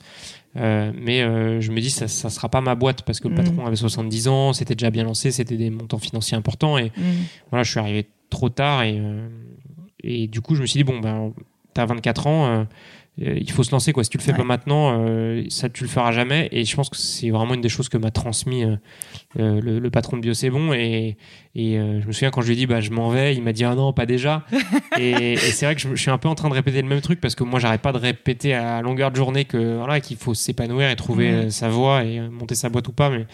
mais 0.54 1.20
je 1.60 1.70
me 1.72 1.80
dis 1.80 1.90
ça 1.90 2.08
ça 2.08 2.30
sera 2.30 2.48
pas 2.48 2.62
ma 2.62 2.74
boîte 2.74 3.02
parce 3.02 3.20
que 3.20 3.28
le 3.28 3.34
mm. 3.34 3.36
patron 3.36 3.66
avait 3.66 3.76
70 3.76 4.28
ans, 4.28 4.52
c'était 4.54 4.74
déjà 4.74 4.90
bien 4.90 5.04
lancé, 5.04 5.30
c'était 5.30 5.58
des 5.58 5.68
montants 5.68 5.98
financiers 5.98 6.38
importants 6.38 6.78
et 6.78 6.86
mm. 6.96 7.02
voilà, 7.50 7.64
je 7.64 7.70
suis 7.70 7.80
arrivé 7.80 8.08
trop 8.32 8.48
tard 8.48 8.82
et, 8.82 8.98
euh, 8.98 9.28
et 10.02 10.26
du 10.26 10.40
coup 10.40 10.54
je 10.54 10.60
me 10.60 10.66
suis 10.66 10.78
dit 10.78 10.84
bon 10.84 11.00
ben 11.00 11.32
t'as 11.74 11.86
24 11.86 12.26
ans 12.26 12.46
euh, 12.46 12.64
euh, 13.20 13.38
il 13.38 13.50
faut 13.50 13.62
se 13.62 13.72
lancer 13.72 13.92
quoi. 13.92 14.04
Si 14.04 14.10
tu 14.10 14.16
le 14.16 14.22
fais 14.22 14.32
pas 14.32 14.42
maintenant 14.42 15.04
ça 15.50 15.68
tu 15.68 15.84
le 15.84 15.90
feras 15.90 16.12
jamais. 16.12 16.48
Et 16.50 16.64
je 16.64 16.74
pense 16.74 16.88
que 16.88 16.96
c'est 16.96 17.28
vraiment 17.28 17.52
une 17.52 17.60
des 17.60 17.68
choses 17.68 17.90
que 17.90 17.98
m'a 17.98 18.10
transmis 18.10 18.64
le, 19.34 19.88
patron 19.90 20.16
de 20.16 20.22
Bio 20.22 20.32
c'est 20.32 20.48
bon 20.48 20.72
et, 20.72 21.18
et 21.54 21.74
je 21.74 22.06
me 22.06 22.12
souviens 22.12 22.30
quand 22.30 22.40
je 22.40 22.46
lui 22.46 22.54
ai 22.54 22.56
dit 22.56 22.66
bah 22.66 22.80
je 22.80 22.90
m'en 22.90 23.10
vais 23.10 23.34
il 23.34 23.42
m'a 23.42 23.52
dit 23.52 23.64
ah 23.64 23.74
non 23.74 23.92
pas 23.92 24.06
déjà. 24.06 24.46
Et, 24.98 25.36
c'est 25.36 25.66
vrai 25.66 25.74
que 25.74 25.80
je, 25.82 25.94
suis 25.94 26.10
un 26.10 26.16
peu 26.16 26.28
en 26.28 26.34
train 26.34 26.48
de 26.48 26.54
répéter 26.54 26.80
le 26.80 26.88
même 26.88 27.02
truc 27.02 27.20
parce 27.20 27.34
que 27.34 27.44
moi 27.44 27.60
j'arrête 27.60 27.82
pas 27.82 27.92
de 27.92 27.98
répéter 27.98 28.54
à 28.54 28.80
longueur 28.80 29.10
de 29.10 29.16
journée 29.16 29.44
que 29.44 29.76
voilà 29.76 30.00
qu'il 30.00 30.16
faut 30.16 30.32
s'épanouir 30.32 30.88
et 30.88 30.96
trouver 30.96 31.50
sa 31.50 31.68
voie 31.68 32.04
et 32.04 32.20
monter 32.20 32.54
sa 32.54 32.70
boîte 32.70 32.88
ou 32.88 32.92
pas. 32.92 33.10
Mais 33.10 33.26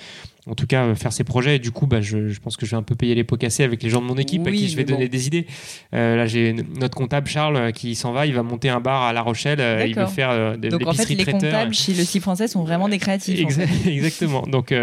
en 0.49 0.55
tout 0.55 0.67
cas 0.67 0.85
euh, 0.85 0.95
faire 0.95 1.13
ses 1.13 1.25
projets. 1.25 1.57
Et 1.57 1.59
du 1.59 1.71
coup 1.71 1.87
bah, 1.87 2.01
je, 2.01 2.29
je, 2.29 2.41
pense 2.41 2.57
que 2.57 2.67
je 2.67 2.73
vais 2.73 2.77
un 2.77 2.83
peu 2.83 2.95
payer 2.95 3.15
les 3.15 3.25
pots 3.25 3.37
cassés 3.37 3.65
avec 3.65 3.83
les 3.83 3.91
gens 3.91 4.01
de 4.01 4.07
mon 4.07 4.17
équipe 4.17 4.47
à 4.47 4.51
qui 4.51 4.69
je 4.69 4.77
vais 4.77 4.85
donner 4.85 5.09
des 5.09 5.27
idées. 5.27 5.47
Euh, 5.95 6.17
là 6.17 6.27
j'ai 6.27 6.55
notre 6.81 6.97
comptable 6.97 7.29
Charles 7.29 7.57
euh, 7.57 7.71
qui 7.71 7.95
s'en 7.95 8.13
va. 8.13 8.27
Il 8.27 8.35
va 8.35 8.43
monter 8.43 8.69
un 8.69 8.81
bar 8.81 9.03
à 9.03 9.13
La 9.13 9.23
Rochelle 9.23 9.59
il 9.89 9.95
veut 9.95 10.07
faire 10.07 10.59
de 10.59 10.69
donc 10.69 10.87
en 10.87 10.93
fait 10.93 11.15
les 11.15 11.25
comptables 11.25 11.75
chez 11.75 11.95
le 11.95 12.05
site 12.05 12.23
français 12.23 12.49
sont 12.49 12.65
vraiment 12.65 12.89
des 12.89 12.99
créatifs 12.99 13.39
exactement. 13.87 14.43
Donc 14.43 14.75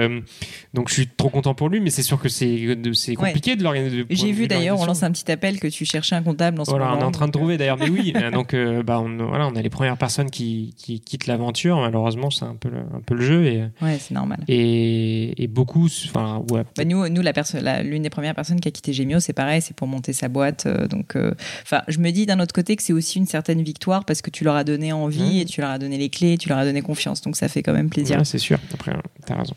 donc 0.74 0.90
je 0.90 0.94
suis 0.94 1.08
trop 1.08 1.30
content 1.30 1.54
pour 1.54 1.70
lui 1.70 1.80
mais 1.80 1.90
c'est 1.90 2.04
sûr 2.04 2.20
que 2.20 2.30
c'est 2.30 2.78
c'est 2.94 3.16
compliqué 3.16 3.56
de 3.56 3.64
l'organiser 3.64 4.06
j'ai 4.10 4.32
vu 4.32 4.48
d'ailleurs 4.48 4.80
on 4.80 4.86
lance 4.86 5.04
un 5.04 5.12
petit 5.12 5.32
appel 5.32 5.60
que 5.60 5.68
tu 5.68 5.86
cherchais 5.86 6.16
un 6.16 6.24
comptable 6.24 6.58
dans 6.58 6.66
ce 6.66 6.72
voilà, 6.72 6.86
moment 6.86 6.98
on 6.98 7.02
est 7.02 7.06
en 7.06 7.12
train 7.12 7.28
de 7.28 7.32
trouver 7.32 7.58
d'ailleurs 7.58 7.78
mais 7.78 7.90
oui. 7.90 8.14
Donc 8.34 8.56
bah 8.86 9.00
on, 9.00 9.18
voilà 9.28 9.48
on 9.48 9.56
a 9.56 9.62
les 9.62 9.70
premières 9.70 9.98
personnes 9.98 10.30
qui, 10.30 10.74
qui 10.78 11.00
quittent 11.00 11.28
l'aventure. 11.28 11.80
Malheureusement 11.80 12.30
c'est 12.30 12.46
un 12.46 12.56
peu 12.56 12.70
le, 12.70 12.80
un 12.80 13.02
peu 13.06 13.16
le 13.16 13.22
jeu 13.22 13.46
et 13.46 13.64
ouais 13.82 13.98
c'est 14.00 14.14
normal. 14.14 14.40
et, 14.48 15.42
et 15.42 15.48
beaucoup. 15.56 15.88
Enfin, 16.06 16.44
ouais. 16.52 16.62
Bah, 16.78 16.86
nous, 16.86 17.10
nous, 17.10 17.22
la 17.24 17.34
personne, 17.34 17.68
l'une 17.84 18.04
des 18.04 18.12
premières 18.12 18.36
personnes 18.36 18.60
qui 18.60 18.68
a 18.68 18.72
quitté 18.72 18.94
Gemio, 18.94 19.20
c'est 19.20 19.34
pareil, 19.34 19.62
c'est 19.62 19.76
pour 19.76 19.88
monter 19.88 20.14
sa 20.14 20.28
boîte. 20.28 20.68
Euh, 20.68 20.88
donc, 20.88 21.16
euh, 21.16 21.34
enfin, 21.64 21.82
je 21.88 21.98
me 21.98 22.12
dis 22.12 22.28
d'un 22.28 22.40
autre 22.40 22.54
côté 22.54 22.76
que 22.76 22.84
c'est 22.84 22.94
aussi 22.94 23.18
une 23.18 23.26
certaine 23.26 23.64
victoire 23.64 24.06
parce 24.06 24.22
que 24.22 24.30
tu 24.30 24.44
leur 24.44 24.56
as 24.56 24.64
donné 24.64 24.94
envie 24.94 25.38
mmh. 25.38 25.42
et 25.42 25.46
tu 25.46 25.62
leur 25.62 25.72
as 25.72 25.80
donné 25.80 25.98
les 25.98 26.10
clés, 26.10 26.38
tu 26.38 26.50
leur 26.50 26.60
as 26.60 26.66
donné 26.66 26.84
confiance. 26.84 27.22
Donc, 27.22 27.36
ça 27.36 27.48
fait 27.48 27.64
quand 27.64 27.74
même 27.74 27.90
plaisir. 27.90 28.24
c'est 28.26 28.38
sûr. 28.38 28.60
Après, 28.74 28.94
t'as 29.26 29.38
raison. 29.38 29.56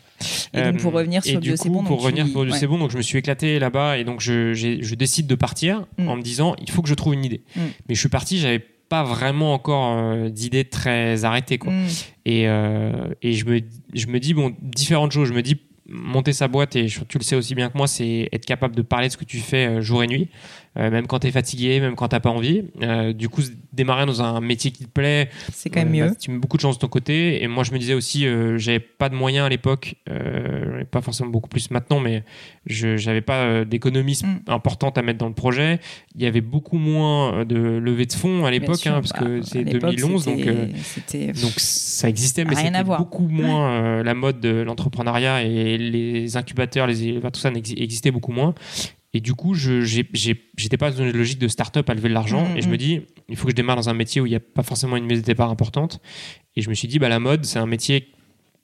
Et 0.53 0.63
donc, 0.63 0.77
pour 0.77 0.93
revenir 0.93 1.23
sur 1.23 1.39
Bio 1.39 1.55
C'est 1.55 1.69
Bon. 1.69 1.83
Pour 1.83 2.01
revenir 2.01 2.25
sur 2.25 2.43
Bio 2.43 2.53
C'est 2.55 2.65
Bon, 2.65 2.79
donc 2.79 2.89
je 2.89 2.97
me 2.97 3.03
suis 3.03 3.19
éclaté 3.19 3.59
là-bas 3.59 3.97
et 3.97 4.03
donc 4.03 4.21
je, 4.21 4.53
je 4.53 4.95
décide 4.95 5.27
de 5.27 5.35
partir 5.35 5.85
mmh. 5.97 6.07
en 6.07 6.15
me 6.15 6.21
disant 6.21 6.55
il 6.59 6.71
faut 6.71 6.81
que 6.81 6.89
je 6.89 6.95
trouve 6.95 7.13
une 7.13 7.25
idée. 7.25 7.41
Mmh. 7.55 7.61
Mais 7.87 7.95
je 7.95 7.99
suis 7.99 8.09
parti, 8.09 8.39
j'avais 8.39 8.59
pas 8.59 9.03
vraiment 9.03 9.53
encore 9.53 9.97
euh, 9.97 10.29
d'idées 10.29 10.65
très 10.65 11.23
arrêtées 11.23 11.59
quoi. 11.59 11.73
Et, 12.25 12.43
et 12.43 13.33
je 13.33 13.45
me 13.45 13.59
je 13.93 14.07
me 14.07 14.19
dis 14.19 14.33
bon 14.33 14.55
différentes 14.61 15.11
choses. 15.11 15.27
Je 15.27 15.33
me 15.33 15.41
dis 15.41 15.59
monter 15.91 16.33
sa 16.33 16.47
boîte, 16.47 16.75
et 16.75 16.87
tu 16.87 17.17
le 17.17 17.23
sais 17.23 17.35
aussi 17.35 17.55
bien 17.55 17.69
que 17.69 17.77
moi, 17.77 17.87
c'est 17.87 18.29
être 18.31 18.45
capable 18.45 18.75
de 18.75 18.81
parler 18.81 19.07
de 19.07 19.13
ce 19.13 19.17
que 19.17 19.25
tu 19.25 19.39
fais 19.39 19.67
euh, 19.67 19.81
jour 19.81 20.03
et 20.03 20.07
nuit. 20.07 20.29
Euh, 20.77 20.91
même 20.91 21.07
quand 21.07 21.19
tu 21.19 21.27
es 21.27 21.31
fatigué, 21.31 21.79
même 21.79 21.95
quand 21.95 22.09
tu 22.09 22.19
pas 22.19 22.29
envie. 22.29 22.63
Euh, 22.81 23.11
du 23.11 23.27
coup, 23.27 23.41
démarrer 23.73 24.05
dans 24.05 24.21
un 24.21 24.39
métier 24.39 24.71
qui 24.71 24.85
te 24.85 24.89
plaît, 24.89 25.29
c'est 25.51 25.69
quand 25.69 25.79
même 25.79 25.89
mieux. 25.89 26.09
Bah, 26.09 26.15
tu 26.15 26.31
mets 26.31 26.37
beaucoup 26.37 26.57
de 26.57 26.61
chance 26.61 26.75
de 26.75 26.81
ton 26.81 26.87
côté. 26.87 27.43
Et 27.43 27.47
moi, 27.47 27.63
je 27.63 27.71
me 27.71 27.79
disais 27.79 27.93
aussi, 27.93 28.25
j'avais 28.57 28.79
pas 28.79 29.09
de 29.09 29.15
moyens 29.15 29.45
à 29.45 29.49
l'époque, 29.49 29.95
pas 30.91 31.01
forcément 31.01 31.29
beaucoup 31.29 31.49
plus 31.49 31.71
maintenant, 31.71 31.99
mais 31.99 32.23
je 32.65 32.97
j'avais 32.97 33.21
pas 33.21 33.65
d'économies 33.65 34.19
mm. 34.23 34.51
importantes 34.51 34.97
à 34.97 35.01
mettre 35.01 35.19
dans 35.19 35.27
le 35.27 35.33
projet. 35.33 35.79
Il 36.15 36.21
y 36.21 36.25
avait 36.25 36.41
beaucoup 36.41 36.77
moins 36.77 37.45
de 37.45 37.57
levée 37.57 38.05
de 38.05 38.13
fonds 38.13 38.45
à 38.45 38.51
l'époque, 38.51 38.85
hein, 38.85 39.01
parce 39.01 39.13
que 39.13 39.39
bah, 39.39 39.45
c'est 39.45 39.63
2011, 39.63 40.25
donc, 40.25 40.45
donc 40.45 41.53
ça 41.57 42.09
existait, 42.09 42.45
mais 42.45 42.55
c'était 42.55 42.83
beaucoup 42.83 43.27
moins 43.27 44.03
la 44.03 44.13
mode 44.13 44.39
de 44.39 44.61
l'entrepreneuriat 44.61 45.43
et 45.43 45.77
les 45.77 46.37
incubateurs, 46.37 46.87
les, 46.87 47.19
tout 47.33 47.39
ça 47.39 47.49
existait 47.49 48.11
beaucoup 48.11 48.31
moins. 48.31 48.53
Et 49.13 49.21
du 49.21 49.33
coup, 49.33 49.55
je 49.55 49.81
j'étais 49.81 50.77
pas 50.77 50.91
dans 50.91 50.97
une 51.03 51.11
logique 51.11 51.39
de 51.39 51.47
start-up 51.47 51.89
à 51.89 51.93
lever 51.93 52.09
de 52.09 52.13
l'argent. 52.13 52.47
Mmh, 52.47 52.57
et 52.57 52.61
je 52.61 52.67
me 52.67 52.75
mmh. 52.75 52.77
dis, 52.77 53.01
il 53.27 53.35
faut 53.35 53.45
que 53.45 53.51
je 53.51 53.55
démarre 53.55 53.75
dans 53.75 53.89
un 53.89 53.93
métier 53.93 54.21
où 54.21 54.25
il 54.25 54.29
n'y 54.29 54.35
a 54.35 54.39
pas 54.39 54.63
forcément 54.63 54.97
une 54.97 55.05
mise 55.05 55.21
de 55.21 55.25
départ 55.25 55.49
importante. 55.49 55.99
Et 56.55 56.61
je 56.61 56.69
me 56.69 56.75
suis 56.75 56.87
dit, 56.87 56.99
bah, 56.99 57.09
la 57.09 57.19
mode, 57.19 57.45
c'est 57.45 57.57
un 57.57 57.65
métier 57.65 58.09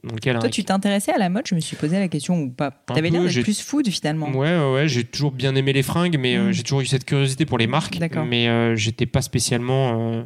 dans 0.03 0.13
lequel. 0.13 0.37
Toi, 0.37 0.49
tu 0.49 0.63
t'intéressais 0.63 1.13
à 1.13 1.17
la 1.17 1.29
mode? 1.29 1.47
Je 1.47 1.55
me 1.55 1.59
suis 1.59 1.75
posé 1.75 1.97
la 1.97 2.07
question 2.07 2.39
ou 2.39 2.49
pas 2.49 2.71
Tu 2.87 2.97
avais 2.97 3.09
l'air 3.09 3.23
d'être 3.23 3.41
plus 3.41 3.61
food 3.61 3.89
finalement. 3.89 4.29
Ouais, 4.29 4.55
ouais, 4.55 4.73
ouais 4.73 4.87
j'ai 4.87 5.03
toujours 5.03 5.31
bien 5.31 5.55
aimé 5.55 5.73
les 5.73 5.83
fringues, 5.83 6.17
mais 6.19 6.35
euh, 6.35 6.49
mmh. 6.49 6.51
j'ai 6.51 6.63
toujours 6.63 6.81
eu 6.81 6.85
cette 6.85 7.05
curiosité 7.05 7.45
pour 7.45 7.57
les 7.57 7.67
marques. 7.67 7.97
Mais 8.27 8.47
euh, 8.47 8.75
j'étais 8.75 9.05
pas 9.07 9.21
spécialement. 9.21 10.13
Euh, 10.13 10.23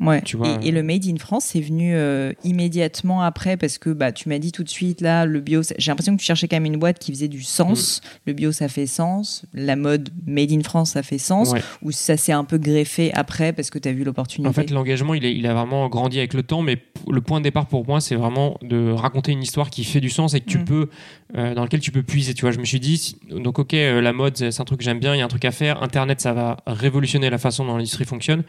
ouais. 0.00 0.22
Tu 0.22 0.36
vois. 0.36 0.58
Et, 0.62 0.70
le 0.70 0.82
Made 0.82 1.06
in 1.06 1.16
France, 1.16 1.46
c'est 1.46 1.60
venu 1.60 1.94
euh, 1.94 2.32
immédiatement 2.44 3.22
après 3.22 3.56
parce 3.56 3.78
que 3.78 3.90
bah, 3.90 4.12
tu 4.12 4.28
m'as 4.28 4.38
dit 4.38 4.52
tout 4.52 4.64
de 4.64 4.68
suite, 4.68 5.00
là, 5.00 5.26
le 5.26 5.40
bio, 5.40 5.62
j'ai 5.78 5.90
l'impression 5.90 6.14
que 6.14 6.20
tu 6.20 6.26
cherchais 6.26 6.48
quand 6.48 6.56
même 6.56 6.66
une 6.66 6.78
boîte 6.78 6.98
qui 6.98 7.12
faisait 7.12 7.28
du 7.28 7.42
sens. 7.42 8.00
Mm. 8.00 8.08
Le 8.26 8.32
bio, 8.32 8.52
ça 8.52 8.68
fait 8.68 8.86
sens. 8.86 9.44
La 9.54 9.76
mode 9.76 10.10
Made 10.26 10.52
in 10.52 10.62
France, 10.62 10.92
ça 10.92 11.02
fait 11.02 11.18
sens. 11.18 11.54
Ou 11.82 11.92
ça 11.92 12.16
s'est 12.16 12.32
un 12.32 12.44
peu 12.44 12.58
greffé 12.58 13.12
après 13.14 13.52
parce 13.52 13.70
que 13.70 13.78
tu 13.78 13.88
as 13.88 13.92
vu 13.92 14.04
l'opportunité? 14.04 14.48
En 14.48 14.52
fait, 14.52 14.70
l'engagement, 14.70 15.14
il, 15.14 15.24
il 15.24 15.46
a 15.46 15.54
vraiment 15.54 15.88
grandi 15.88 16.18
avec 16.18 16.34
le 16.34 16.42
temps, 16.42 16.62
mais 16.62 16.78
le 17.08 17.20
point 17.20 17.40
de 17.40 17.44
départ 17.44 17.66
pour 17.66 17.86
moi, 17.86 18.00
c'est 18.00 18.16
vraiment 18.16 18.58
de 18.62 18.90
raconter 18.90 19.32
une 19.32 19.42
histoire 19.42 19.70
qui 19.70 19.84
fait 19.84 20.00
du 20.00 20.10
sens 20.10 20.34
et 20.34 20.40
que 20.40 20.48
tu 20.48 20.58
mm. 20.58 20.64
peux, 20.64 20.88
euh, 21.36 21.54
dans 21.54 21.62
lequel 21.62 21.80
tu 21.80 21.90
peux 21.90 22.02
puiser. 22.02 22.34
Tu 22.34 22.42
vois, 22.42 22.50
je 22.50 22.58
me 22.58 22.64
suis 22.64 22.80
dit, 22.80 23.16
donc 23.30 23.58
ok, 23.58 23.72
la 23.72 24.12
mode, 24.12 24.36
c'est 24.36 24.60
un 24.60 24.64
truc 24.64 24.78
que 24.78 24.84
j'aime 24.84 25.00
bien, 25.00 25.14
il 25.14 25.18
y 25.18 25.22
a 25.22 25.24
un 25.24 25.28
truc 25.28 25.44
à 25.44 25.50
faire. 25.50 25.82
Internet, 25.82 26.20
ça 26.20 26.32
va 26.32 26.58
révolutionner 26.66 27.30
la 27.30 27.38
façon 27.38 27.64
dont 27.64 27.76
l'industrie 27.76 28.04
fonctionne 28.04 28.44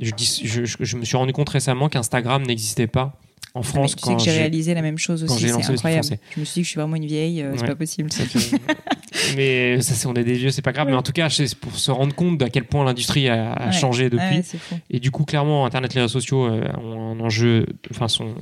je, 0.00 0.64
je, 0.80 0.96
me 0.96 1.04
suis 1.04 1.16
rendu 1.16 1.32
compte 1.32 1.48
récemment 1.48 1.88
qu'Instagram 1.88 2.42
n'existait 2.42 2.86
pas 2.86 3.18
en 3.54 3.62
France. 3.62 3.96
tu 3.96 4.04
sais 4.04 4.14
que 4.14 4.22
j'ai 4.22 4.30
réalisé 4.30 4.74
la 4.74 4.82
même 4.82 4.98
chose 4.98 5.24
aussi, 5.24 5.48
c'est 5.48 5.70
incroyable. 5.70 6.06
Je 6.34 6.40
me 6.40 6.44
suis 6.44 6.54
dit 6.54 6.60
que 6.60 6.64
je 6.64 6.70
suis 6.70 6.80
vraiment 6.80 6.96
une 6.96 7.06
vieille, 7.06 7.42
euh, 7.42 7.52
c'est 7.56 7.66
pas 7.66 7.74
possible. 7.74 8.08
mais 9.36 9.80
ça, 9.80 10.08
on 10.08 10.14
est 10.14 10.24
des 10.24 10.34
vieux, 10.34 10.50
c'est 10.50 10.62
pas 10.62 10.72
grave. 10.72 10.88
Mais 10.88 10.94
en 10.94 11.02
tout 11.02 11.12
cas, 11.12 11.28
c'est 11.28 11.54
pour 11.56 11.76
se 11.76 11.90
rendre 11.90 12.14
compte 12.14 12.38
d'à 12.38 12.48
quel 12.48 12.64
point 12.64 12.84
l'industrie 12.84 13.28
a, 13.28 13.72
changé 13.72 14.08
depuis. 14.08 14.42
et 14.88 15.00
du 15.00 15.10
coup, 15.10 15.24
clairement, 15.24 15.66
Internet, 15.66 15.94
les 15.94 16.02
réseaux 16.02 16.20
sociaux 16.20 16.46
euh, 16.46 16.70
ont 16.78 17.12
un 17.12 17.20
enjeu, 17.20 17.66
enfin, 17.90 18.08
sont, 18.08 18.34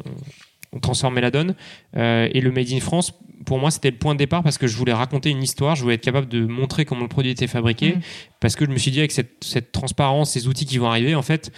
ont 0.73 0.81
transformé 0.81 1.21
la 1.21 1.31
donne. 1.31 1.55
Euh, 1.97 2.29
et 2.33 2.41
le 2.41 2.53
Made 2.53 2.71
in 2.71 2.81
France, 2.81 3.13
pour 3.49 3.59
moi, 3.59 3.71
c'était 3.71 3.91
le 3.91 3.97
point 3.97 4.13
de 4.13 4.19
départ 4.19 4.43
parce 4.43 4.59
que 4.59 4.67
je 4.67 4.77
voulais 4.77 4.93
raconter 4.93 5.31
une 5.31 5.43
histoire, 5.43 5.75
je 5.75 5.81
voulais 5.81 5.95
être 5.95 6.03
capable 6.03 6.29
de 6.29 6.45
montrer 6.45 6.85
comment 6.85 7.01
le 7.01 7.09
produit 7.09 7.31
était 7.31 7.47
fabriqué, 7.47 7.97
mmh. 7.97 8.01
parce 8.41 8.57
que 8.57 8.67
je 8.67 8.71
me 8.71 8.77
suis 8.77 8.91
dit 8.91 8.99
avec 8.99 9.11
cette, 9.11 9.43
cette 9.43 9.73
transparence, 9.73 10.33
ces 10.33 10.49
outils 10.49 10.67
qui 10.67 10.77
vont 10.77 10.91
arriver, 10.91 11.15
en 11.15 11.23
fait, 11.23 11.51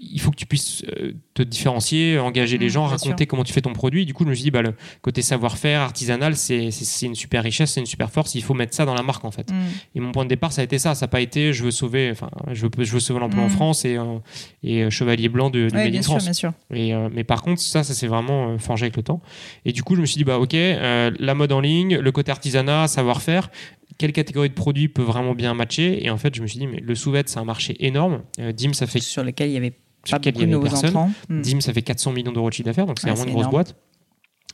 il 0.00 0.18
faut 0.22 0.30
que 0.30 0.36
tu 0.36 0.46
puisses 0.46 0.84
euh, 0.96 1.12
te 1.34 1.42
différencier, 1.42 2.18
engager 2.18 2.58
les 2.58 2.66
mmh, 2.66 2.70
gens, 2.70 2.86
raconter 2.86 3.26
comment 3.26 3.42
tu 3.42 3.52
fais 3.52 3.60
ton 3.60 3.72
produit. 3.72 4.06
Du 4.06 4.14
coup, 4.14 4.24
je 4.24 4.30
me 4.30 4.34
suis 4.34 4.44
dit, 4.44 4.50
bah, 4.52 4.62
le 4.62 4.74
côté 5.02 5.20
savoir-faire 5.20 5.80
artisanal, 5.80 6.36
c'est 6.36 6.70
une 7.02 7.16
super 7.16 7.42
richesse, 7.42 7.72
c'est 7.72 7.80
une 7.80 7.86
super 7.86 8.10
force. 8.10 8.36
Il 8.36 8.42
faut 8.42 8.54
mettre 8.54 8.74
ça 8.74 8.84
dans 8.84 8.94
la 8.94 9.02
marque, 9.02 9.24
en 9.24 9.32
fait. 9.32 9.50
Mmh. 9.50 9.54
Et 9.96 10.00
mon 10.00 10.12
point 10.12 10.24
de 10.24 10.28
départ, 10.28 10.52
ça 10.52 10.60
a 10.60 10.64
été 10.64 10.78
ça. 10.78 10.94
Ça 10.94 11.06
n'a 11.06 11.08
pas 11.08 11.20
été, 11.20 11.52
je 11.52 11.64
veux 11.64 11.72
sauver, 11.72 12.10
enfin, 12.12 12.30
je 12.52 12.66
veux, 12.66 12.70
je 12.78 12.92
veux 12.92 13.00
sauver 13.00 13.18
l'emploi 13.18 13.42
en 13.42 13.48
mmh. 13.48 13.50
France 13.50 13.84
et, 13.84 13.96
euh, 13.96 14.18
et 14.62 14.84
euh, 14.84 14.90
chevalier 14.90 15.28
blanc 15.28 15.50
de, 15.50 15.68
de 15.68 15.74
Made 15.74 15.94
in 15.94 16.02
France. 16.02 16.44
Et, 16.72 16.94
mais 17.12 17.24
par 17.24 17.42
contre, 17.42 17.60
ça, 17.60 17.82
ça 17.82 17.94
s'est 17.94 18.06
vraiment 18.06 18.56
forgé 18.58 18.84
avec 18.84 18.96
le 18.96 19.02
temps. 19.02 19.20
Et 19.64 19.72
du 19.72 19.82
coup, 19.82 19.96
je 19.96 20.00
me 20.00 20.06
suis 20.06 20.18
dit, 20.18 20.24
bah, 20.24 20.38
ok, 20.38 20.54
la 20.54 21.34
mode 21.34 21.50
en 21.50 21.60
ligne, 21.60 21.98
le 21.98 22.12
côté 22.12 22.30
artisanat, 22.30 22.86
savoir-faire, 22.86 23.50
quelle 23.98 24.12
catégorie 24.12 24.48
de 24.48 24.54
produits 24.54 24.88
peut 24.88 25.02
vraiment 25.02 25.34
bien 25.34 25.54
matcher? 25.54 26.04
Et 26.04 26.10
en 26.10 26.16
fait, 26.16 26.34
je 26.34 26.42
me 26.42 26.46
suis 26.46 26.58
dit, 26.60 26.66
mais 26.66 26.80
le 26.80 26.94
sous-vêtement, 26.94 27.32
c'est 27.32 27.38
un 27.40 27.44
marché 27.44 27.76
énorme. 27.84 28.22
Dim, 28.38 28.72
ça 28.72 28.86
fait. 28.86 29.00
Sur 29.00 29.24
lequel 29.24 29.50
il 29.50 29.54
y 29.54 29.56
avait 29.56 29.72
sur 30.04 30.16
lequel 30.16 30.34
il 30.36 30.50
y 30.50 30.54
avait 30.54 30.62
personne. 30.62 31.12
Hmm. 31.28 31.40
Dim, 31.40 31.60
ça 31.60 31.72
fait 31.72 31.82
400 31.82 32.12
millions 32.12 32.32
d'euros 32.32 32.48
de 32.48 32.54
chiffre 32.54 32.66
d'affaires, 32.66 32.86
donc 32.86 32.98
c'est 32.98 33.10
vraiment 33.10 33.24
une 33.24 33.32
grosse 33.32 33.50
boîte. 33.50 33.76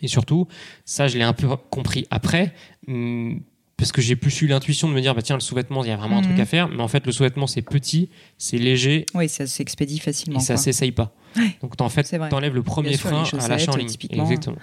Et 0.03 0.09
surtout, 0.09 0.47
ça, 0.85 1.09
je 1.09 1.19
l'ai 1.19 1.25
un 1.25 1.33
peu 1.33 1.49
compris 1.71 2.07
après, 2.11 2.55
hmm, 2.87 3.39
parce 3.77 3.93
que 3.93 4.01
j'ai 4.01 4.17
plus 4.17 4.43
eu 4.43 4.47
l'intuition 4.47 4.89
de 4.89 4.95
me 4.95 5.01
dire, 5.01 5.15
bah 5.15 5.23
tiens, 5.23 5.37
le 5.37 5.41
sous-vêtement, 5.41 5.85
il 5.85 5.89
y 5.89 5.91
a 5.91 5.97
vraiment 5.97 6.19
un 6.19 6.23
truc 6.23 6.37
hmm. 6.37 6.43
à 6.43 6.47
faire. 6.47 6.69
Mais 6.69 6.83
en 6.83 6.89
fait, 6.89 7.07
le 7.07 7.13
sous-vêtement, 7.13 7.47
c'est 7.47 7.63
petit, 7.63 8.11
c'est 8.39 8.59
léger. 8.59 9.07
Oui, 9.15 9.29
ça 9.29 9.47
s'expédie 9.47 9.99
facilement. 9.99 10.39
Et 10.39 10.43
ça 10.43 10.57
s'essaye 10.57 10.93
pas. 10.93 11.15
Donc, 11.63 11.81
en 11.81 11.89
fait, 11.89 12.17
enlèves 12.33 12.55
le 12.55 12.63
premier 12.63 12.97
frein 12.97 13.25
à 13.39 13.49
l'achat 13.49 13.73
en 13.73 13.77
ligne. 13.77 13.89
Exactement. 14.11 14.57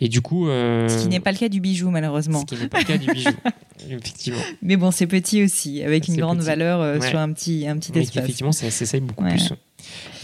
Et 0.00 0.08
du 0.08 0.22
coup. 0.22 0.48
Euh... 0.48 0.88
Ce 0.88 1.02
qui 1.02 1.08
n'est 1.08 1.20
pas 1.20 1.30
le 1.30 1.38
cas 1.38 1.48
du 1.48 1.60
bijou, 1.60 1.90
malheureusement. 1.90 2.40
Ce 2.40 2.54
qui 2.54 2.60
n'est 2.60 2.68
pas 2.68 2.78
le 2.78 2.84
cas 2.84 2.96
du 2.96 3.06
bijou, 3.06 3.30
effectivement. 3.90 4.40
Mais 4.62 4.76
bon, 4.76 4.90
c'est 4.90 5.06
petit 5.06 5.44
aussi, 5.44 5.82
avec 5.82 6.08
une 6.08 6.16
grande 6.16 6.40
valeur 6.40 6.80
euh, 6.80 7.00
sur 7.00 7.18
un 7.18 7.32
petit, 7.32 7.66
un 7.68 7.76
petit 7.76 7.96
espace. 7.98 8.24
Effectivement, 8.24 8.52
ça 8.52 8.70
s'essaye 8.70 9.00
beaucoup 9.00 9.24
plus. 9.24 9.52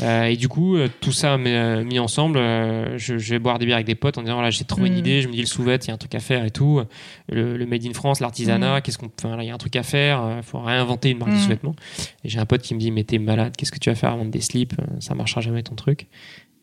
Et 0.02 0.36
du 0.36 0.48
coup, 0.48 0.76
tout 1.00 1.12
ça 1.12 1.36
mis 1.38 1.98
ensemble, 1.98 2.38
je, 2.38 3.14
vais 3.14 3.38
boire 3.38 3.58
des 3.58 3.66
bières 3.66 3.76
avec 3.76 3.86
des 3.86 3.94
potes 3.94 4.18
en 4.18 4.22
disant 4.22 4.34
voilà, 4.34 4.50
j'ai 4.50 4.64
trouvé 4.64 4.88
une 4.88 4.94
mm. 4.94 4.98
idée, 4.98 5.22
je 5.22 5.28
me 5.28 5.32
dis 5.32 5.40
le 5.40 5.46
sous-vêt, 5.46 5.76
il 5.76 5.88
y 5.88 5.90
a 5.90 5.94
un 5.94 5.98
truc 5.98 6.14
à 6.14 6.20
faire 6.20 6.44
et 6.44 6.50
tout. 6.50 6.82
Le, 7.28 7.66
Made 7.66 7.84
in 7.86 7.92
France, 7.92 8.20
l'artisanat, 8.20 8.78
mm. 8.78 8.82
qu'est-ce 8.82 8.98
qu'on, 8.98 9.10
enfin, 9.22 9.38
il 9.40 9.46
y 9.46 9.50
a 9.50 9.54
un 9.54 9.58
truc 9.58 9.76
à 9.76 9.82
faire, 9.82 10.22
il 10.36 10.42
faut 10.42 10.60
réinventer 10.60 11.10
une 11.10 11.18
marque 11.18 11.32
de 11.32 11.38
sous-vêtements. 11.38 11.76
Et 12.24 12.28
j'ai 12.28 12.38
un 12.38 12.46
pote 12.46 12.62
qui 12.62 12.74
me 12.74 12.80
dit 12.80 12.90
mais 12.90 13.04
t'es 13.04 13.18
malade, 13.18 13.54
qu'est-ce 13.56 13.72
que 13.72 13.78
tu 13.78 13.90
vas 13.90 13.96
faire 13.96 14.12
à 14.12 14.16
vendre 14.16 14.30
des 14.30 14.40
slips, 14.40 14.74
ça 15.00 15.14
marchera 15.14 15.40
jamais 15.40 15.62
ton 15.62 15.74
truc. 15.74 16.06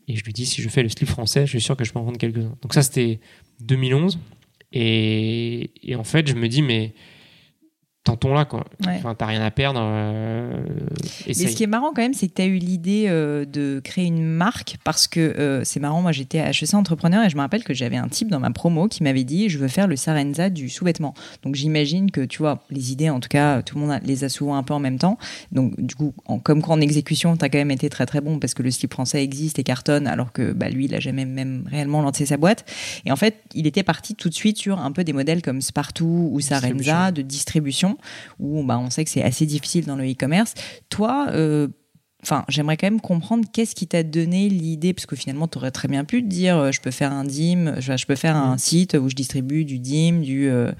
Et 0.07 0.15
je 0.15 0.23
lui 0.23 0.33
dis 0.33 0.45
si 0.45 0.61
je 0.61 0.69
fais 0.69 0.83
le 0.83 0.89
slip 0.89 1.07
français, 1.07 1.45
je 1.45 1.51
suis 1.51 1.61
sûr 1.61 1.77
que 1.77 1.83
je 1.83 1.93
peux 1.93 1.99
en 1.99 2.03
vendre 2.03 2.17
quelques-uns. 2.17 2.55
Donc 2.61 2.73
ça 2.73 2.81
c'était 2.81 3.19
2011. 3.61 4.19
Et, 4.73 5.69
et, 5.83 5.95
en 5.95 6.03
fait, 6.03 6.27
je 6.27 6.33
me 6.33 6.47
dis, 6.47 6.63
mais 6.63 6.93
tentons 8.03 8.33
là 8.33 8.45
quoi. 8.45 8.65
Enfin, 8.85 9.15
t'as 9.15 9.25
rien 9.25 9.41
à 9.41 9.51
perdre. 9.51 9.79
Euh, 9.81 10.61
Mais 11.25 11.33
ce 11.33 11.55
qui 11.55 11.63
est 11.63 11.67
marrant 11.67 11.93
quand 11.95 12.01
même, 12.01 12.13
c'est 12.13 12.27
que 12.27 12.33
tu 12.33 12.41
as 12.41 12.45
eu 12.45 12.57
l'idée 12.57 13.05
euh, 13.07 13.45
de 13.45 13.81
créer 13.83 14.05
une 14.05 14.25
marque 14.25 14.77
parce 14.83 15.07
que 15.07 15.19
euh, 15.19 15.63
c'est 15.63 15.79
marrant, 15.79 16.01
moi 16.01 16.11
j'étais 16.11 16.39
à 16.39 16.49
HEC 16.49 16.73
entrepreneur 16.73 17.23
et 17.23 17.29
je 17.29 17.35
me 17.35 17.41
rappelle 17.41 17.63
que 17.63 17.73
j'avais 17.73 17.95
un 17.95 18.09
type 18.09 18.29
dans 18.29 18.41
ma 18.41 18.51
promo 18.51 18.87
qui 18.87 19.03
m'avait 19.03 19.23
dit 19.23 19.47
je 19.47 19.57
veux 19.57 19.69
faire 19.69 19.87
le 19.87 19.95
Sarenza 19.95 20.49
du 20.49 20.69
sous-vêtement. 20.69 21.13
Donc 21.43 21.55
j'imagine 21.55 22.11
que 22.11 22.21
tu 22.21 22.39
vois, 22.39 22.63
les 22.69 22.91
idées 22.91 23.09
en 23.09 23.21
tout 23.21 23.29
cas, 23.29 23.61
tout 23.61 23.79
le 23.79 23.85
monde 23.85 23.99
les 24.03 24.25
a 24.25 24.29
souvent 24.29 24.55
un 24.57 24.63
peu 24.63 24.73
en 24.73 24.79
même 24.79 24.97
temps. 24.97 25.17
Donc 25.53 25.79
du 25.79 25.95
coup, 25.95 26.13
en, 26.25 26.39
comme 26.39 26.61
quoi 26.61 26.75
en 26.75 26.81
exécution, 26.81 27.37
tu 27.37 27.45
as 27.45 27.49
quand 27.49 27.57
même 27.57 27.71
été 27.71 27.89
très 27.89 28.05
très 28.05 28.19
bon 28.19 28.37
parce 28.37 28.53
que 28.53 28.63
le 28.63 28.71
slip 28.71 28.91
français 28.91 29.23
existe 29.23 29.59
et 29.59 29.63
cartonne 29.63 30.07
alors 30.07 30.33
que 30.33 30.51
bah, 30.51 30.69
lui, 30.69 30.85
il 30.85 30.95
a 30.95 30.99
jamais 30.99 31.25
même 31.25 31.63
réellement 31.71 32.01
lancé 32.01 32.25
sa 32.25 32.35
boîte. 32.35 32.65
Et 33.05 33.11
en 33.13 33.15
fait, 33.15 33.37
il 33.53 33.65
était 33.65 33.83
parti 33.83 34.15
tout 34.15 34.27
de 34.27 34.33
suite 34.33 34.57
sur 34.57 34.79
un 34.79 34.91
peu 34.91 35.05
des 35.05 35.13
modèles 35.13 35.41
comme 35.41 35.61
Spartoo 35.61 36.29
ou 36.31 36.41
Sarenza 36.41 37.11
de 37.11 37.21
distribution 37.21 37.92
où 38.39 38.63
bah, 38.63 38.79
on 38.79 38.89
sait 38.89 39.03
que 39.03 39.09
c'est 39.09 39.23
assez 39.23 39.45
difficile 39.45 39.85
dans 39.85 39.95
le 39.95 40.09
e-commerce. 40.09 40.53
Toi, 40.89 41.27
euh, 41.29 41.67
Enfin, 42.23 42.45
j'aimerais 42.47 42.77
quand 42.77 42.87
même 42.87 43.01
comprendre 43.01 43.43
qu'est-ce 43.51 43.75
qui 43.75 43.85
t'a 43.85 44.01
donné 44.01 44.47
l'idée, 44.47 44.93
parce 44.93 45.05
que 45.05 45.17
finalement, 45.17 45.49
tu 45.49 45.57
aurais 45.57 45.71
très 45.71 45.89
bien 45.89 46.05
pu 46.05 46.23
te 46.23 46.27
dire, 46.27 46.57
euh, 46.57 46.71
je 46.71 46.79
peux 46.79 46.89
faire 46.89 47.11
un 47.11 47.25
DIM, 47.25 47.75
je, 47.79 48.05
peux 48.05 48.15
faire 48.15 48.37
un 48.37 48.55
mm. 48.55 48.59
site 48.59 48.97
où 48.99 49.09
je 49.09 49.15
distribue 49.15 49.65
du 49.65 49.77
DIM, 49.77 50.21
du, 50.21 50.47
euh, 50.47 50.71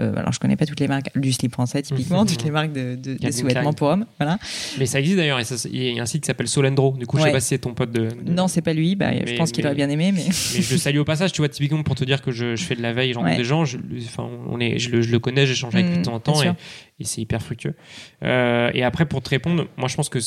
euh, 0.00 0.16
alors 0.16 0.32
je 0.32 0.40
connais 0.40 0.56
pas 0.56 0.66
toutes 0.66 0.80
les 0.80 0.88
marques, 0.88 1.16
du 1.16 1.32
slip 1.32 1.52
français 1.52 1.82
typiquement, 1.82 2.26
toutes 2.26 2.42
les 2.42 2.50
marques 2.50 2.72
de, 2.72 2.96
de, 2.96 3.30
sous-vêtements 3.30 3.72
pour 3.72 3.88
hommes, 3.88 4.06
voilà. 4.18 4.38
Mais 4.78 4.86
ça 4.86 4.98
existe 4.98 5.18
d'ailleurs, 5.18 5.38
il 5.70 5.94
y 5.94 6.00
a 6.00 6.02
un 6.02 6.06
site 6.06 6.22
qui 6.22 6.26
s'appelle 6.26 6.48
Solendro. 6.48 6.96
Du 6.98 7.06
coup, 7.06 7.16
je 7.18 7.22
sais 7.22 7.32
pas 7.32 7.40
si 7.40 7.48
c'est 7.48 7.58
ton 7.58 7.74
pote 7.74 7.92
de. 7.92 8.08
Non, 8.26 8.48
c'est 8.48 8.62
pas 8.62 8.72
lui. 8.72 8.96
Bah, 8.96 9.12
je 9.24 9.36
pense 9.36 9.52
qu'il 9.52 9.64
aurait 9.66 9.76
bien 9.76 9.90
aimé, 9.90 10.10
mais. 10.10 10.24
mais 10.54 10.62
je 10.62 10.72
le 10.72 10.78
salue 10.78 10.98
au 10.98 11.04
passage, 11.04 11.32
tu 11.32 11.40
vois, 11.40 11.48
typiquement 11.48 11.84
pour 11.84 11.94
te 11.94 12.04
dire 12.04 12.22
que 12.22 12.32
je, 12.32 12.56
fais 12.56 12.74
de 12.74 12.82
la 12.82 12.92
veille, 12.92 13.12
j'en 13.12 13.24
des 13.24 13.44
gens, 13.44 13.64
je, 13.64 13.78
enfin, 14.04 14.28
on 14.48 14.58
est, 14.58 14.78
je, 14.78 14.90
le, 14.90 15.18
connais, 15.20 15.46
j'échange 15.46 15.74
avec 15.76 15.86
lui 15.86 15.94
de 15.94 16.00
mm, 16.00 16.02
temps 16.02 16.14
en 16.14 16.20
temps 16.20 16.42
et, 16.42 16.48
et 16.98 17.04
c'est 17.04 17.20
hyper 17.20 17.40
fructueux. 17.40 17.74
et 18.22 18.82
après, 18.82 19.06
pour 19.06 19.22
te 19.22 19.30
répondre, 19.30 19.68
moi, 19.76 19.86
je 19.86 19.94
pense 19.94 20.08
que 20.08 20.18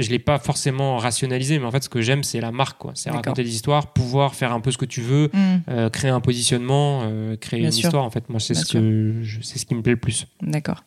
je 0.00 0.10
l'ai 0.10 0.18
pas 0.18 0.38
forcément 0.38 0.96
rationalisé, 0.96 1.58
mais 1.58 1.66
en 1.66 1.70
fait, 1.70 1.84
ce 1.84 1.88
que 1.88 2.00
j'aime, 2.00 2.22
c'est 2.22 2.40
la 2.40 2.50
marque, 2.50 2.78
quoi. 2.78 2.92
C'est 2.94 3.10
raconter 3.10 3.44
des 3.44 3.54
histoires, 3.54 3.92
pouvoir 3.92 4.34
faire 4.34 4.52
un 4.52 4.60
peu 4.60 4.70
ce 4.70 4.78
que 4.78 4.86
tu 4.86 5.02
veux, 5.02 5.30
mm. 5.32 5.38
euh, 5.68 5.90
créer 5.90 6.10
un 6.10 6.20
positionnement, 6.20 7.02
euh, 7.04 7.36
créer 7.36 7.60
une 7.60 7.68
histoire. 7.68 8.04
En 8.04 8.10
fait, 8.10 8.28
moi, 8.28 8.40
c'est 8.40 8.54
ce 8.54 8.72
que 8.72 9.22
c'est 9.42 9.58
ce 9.58 9.66
qui 9.66 9.74
me 9.74 9.82
plaît 9.82 9.92
le 9.92 9.98
plus. 9.98 10.26
D'accord. 10.40 10.84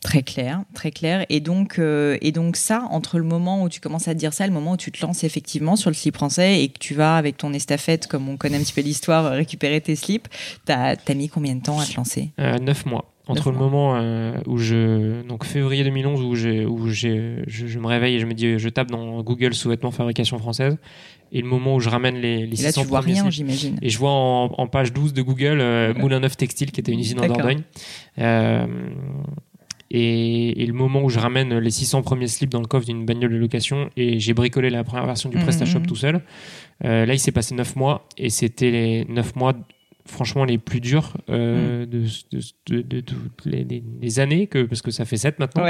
Très 0.00 0.24
clair, 0.24 0.64
très 0.74 0.90
clair. 0.90 1.24
Et 1.28 1.38
donc, 1.38 1.78
euh, 1.78 2.18
et 2.22 2.32
donc 2.32 2.56
ça, 2.56 2.88
entre 2.90 3.18
le 3.18 3.24
moment 3.24 3.62
où 3.62 3.68
tu 3.68 3.80
commences 3.80 4.08
à 4.08 4.14
te 4.14 4.18
dire 4.18 4.32
ça, 4.32 4.44
le 4.48 4.52
moment 4.52 4.72
où 4.72 4.76
tu 4.76 4.90
te 4.90 5.00
lances 5.00 5.22
effectivement 5.22 5.76
sur 5.76 5.90
le 5.90 5.94
slip 5.94 6.16
français 6.16 6.64
et 6.64 6.70
que 6.70 6.78
tu 6.80 6.94
vas 6.94 7.16
avec 7.16 7.36
ton 7.36 7.52
estafette, 7.52 8.08
comme 8.08 8.28
on 8.28 8.36
connaît 8.36 8.56
un 8.56 8.62
petit 8.62 8.72
peu 8.72 8.80
l'histoire, 8.80 9.30
récupérer 9.30 9.80
tes 9.80 9.94
slips, 9.94 10.26
t'as 10.64 10.96
as 11.06 11.14
mis 11.14 11.28
combien 11.28 11.54
de 11.54 11.62
temps 11.62 11.78
à 11.78 11.86
te 11.86 11.94
lancer? 11.96 12.30
Neuf 12.38 12.84
mois 12.84 13.11
entre 13.28 13.52
le 13.52 13.58
moment 13.58 13.94
euh, 13.94 14.36
où 14.46 14.58
je 14.58 15.22
donc 15.22 15.44
février 15.44 15.84
2011 15.84 16.22
où 16.22 16.34
j'ai 16.34 16.66
où 16.66 16.88
j'ai 16.88 17.44
je, 17.46 17.78
me 17.78 17.86
réveille 17.86 18.16
et 18.16 18.18
je 18.18 18.26
me 18.26 18.34
dis 18.34 18.58
je 18.58 18.68
tape 18.68 18.90
dans 18.90 19.22
Google 19.22 19.54
sous-vêtements 19.54 19.92
fabrication 19.92 20.38
française. 20.38 20.76
Et 21.34 21.40
le 21.40 21.46
moment 21.46 21.76
où 21.76 21.80
je 21.80 21.88
ramène 21.88 22.16
les, 22.16 22.46
les 22.46 22.60
et 22.60 22.64
là, 22.64 22.72
tu 22.72 22.84
vois 22.84 23.00
rien 23.00 23.30
j'imagine. 23.30 23.78
Et 23.80 23.88
je 23.88 23.98
vois 23.98 24.10
en, 24.10 24.66
page 24.66 24.92
12 24.92 25.14
de 25.14 25.22
Google 25.22 25.60
euh, 25.60 25.94
Moulin 25.94 26.20
Neuf 26.20 26.36
Textile 26.36 26.72
qui 26.72 26.80
était 26.80 26.92
une 26.92 27.00
usine 27.00 27.20
en 27.20 27.26
Dordogne. 27.26 27.62
Euh, 28.18 28.66
et, 29.90 30.62
et, 30.62 30.66
le 30.66 30.72
moment 30.72 31.02
où 31.02 31.08
je 31.08 31.18
ramène 31.18 31.56
les 31.58 31.70
600 31.70 32.02
premiers 32.02 32.26
slips 32.26 32.50
dans 32.50 32.60
le 32.60 32.66
coffre 32.66 32.86
d'une 32.86 33.04
bagnole 33.06 33.30
de 33.30 33.36
location 33.36 33.88
et 33.96 34.18
j'ai 34.18 34.34
bricolé 34.34 34.68
la 34.68 34.84
première 34.84 35.06
version 35.06 35.28
du 35.28 35.38
PrestaShop 35.38 35.80
mmh. 35.80 35.86
tout 35.86 35.96
seul. 35.96 36.22
Là 36.82 37.12
il 37.12 37.18
s'est 37.18 37.32
passé 37.32 37.54
9 37.54 37.76
mois 37.76 38.08
et 38.18 38.30
c'était 38.30 38.70
les 38.70 39.04
9 39.04 39.36
mois 39.36 39.54
franchement 40.12 40.44
les 40.44 40.58
plus 40.58 40.80
durs 40.80 41.16
euh, 41.28 41.86
mm. 41.86 41.88
de, 42.66 43.00
toutes 43.00 43.44
les, 43.44 44.20
années 44.20 44.46
que 44.46 44.62
parce 44.62 44.82
que 44.82 44.90
ça 44.90 45.04
fait 45.04 45.16
7 45.16 45.38
maintenant 45.38 45.64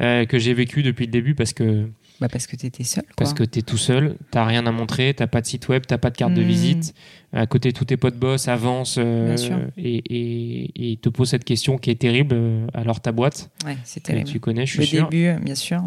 euh, 0.00 0.24
que 0.24 0.38
j'ai 0.38 0.54
vécu 0.54 0.82
depuis 0.82 1.06
le 1.06 1.12
début 1.12 1.34
parce 1.34 1.52
que 1.52 1.88
bah 2.20 2.28
parce 2.30 2.46
que 2.46 2.56
tu 2.56 2.66
étais 2.66 2.84
seul 2.84 3.04
parce 3.16 3.34
que 3.34 3.44
tu 3.44 3.60
es 3.60 3.62
tout 3.62 3.76
seul 3.76 4.16
t'as 4.30 4.44
rien 4.44 4.66
à 4.66 4.72
montrer 4.72 5.14
t'as 5.14 5.26
pas 5.26 5.40
de 5.40 5.46
site 5.46 5.68
web 5.68 5.82
t'as 5.86 5.98
pas 5.98 6.10
de 6.10 6.16
carte 6.16 6.34
de 6.34 6.42
mm. 6.42 6.46
visite. 6.46 6.94
À 7.34 7.46
côté 7.46 7.72
tous 7.72 7.86
tes 7.86 7.96
potes 7.96 8.18
boss 8.18 8.48
avancent 8.48 8.98
euh, 8.98 9.36
et, 9.78 10.98
te 11.00 11.08
posent 11.08 11.30
cette 11.30 11.44
question 11.44 11.78
qui 11.78 11.90
est 11.90 12.00
terrible 12.00 12.36
alors 12.74 13.00
ta 13.00 13.12
boîte. 13.12 13.50
Ouais 13.64 13.76
c'est 13.84 14.02
terrible. 14.02 14.28
tu 14.28 14.40
connais 14.40 14.66
je 14.66 14.72
suis 14.72 14.86
sûr. 14.86 15.04
le 15.04 15.10
début 15.10 15.44
bien 15.44 15.54
sûr 15.54 15.82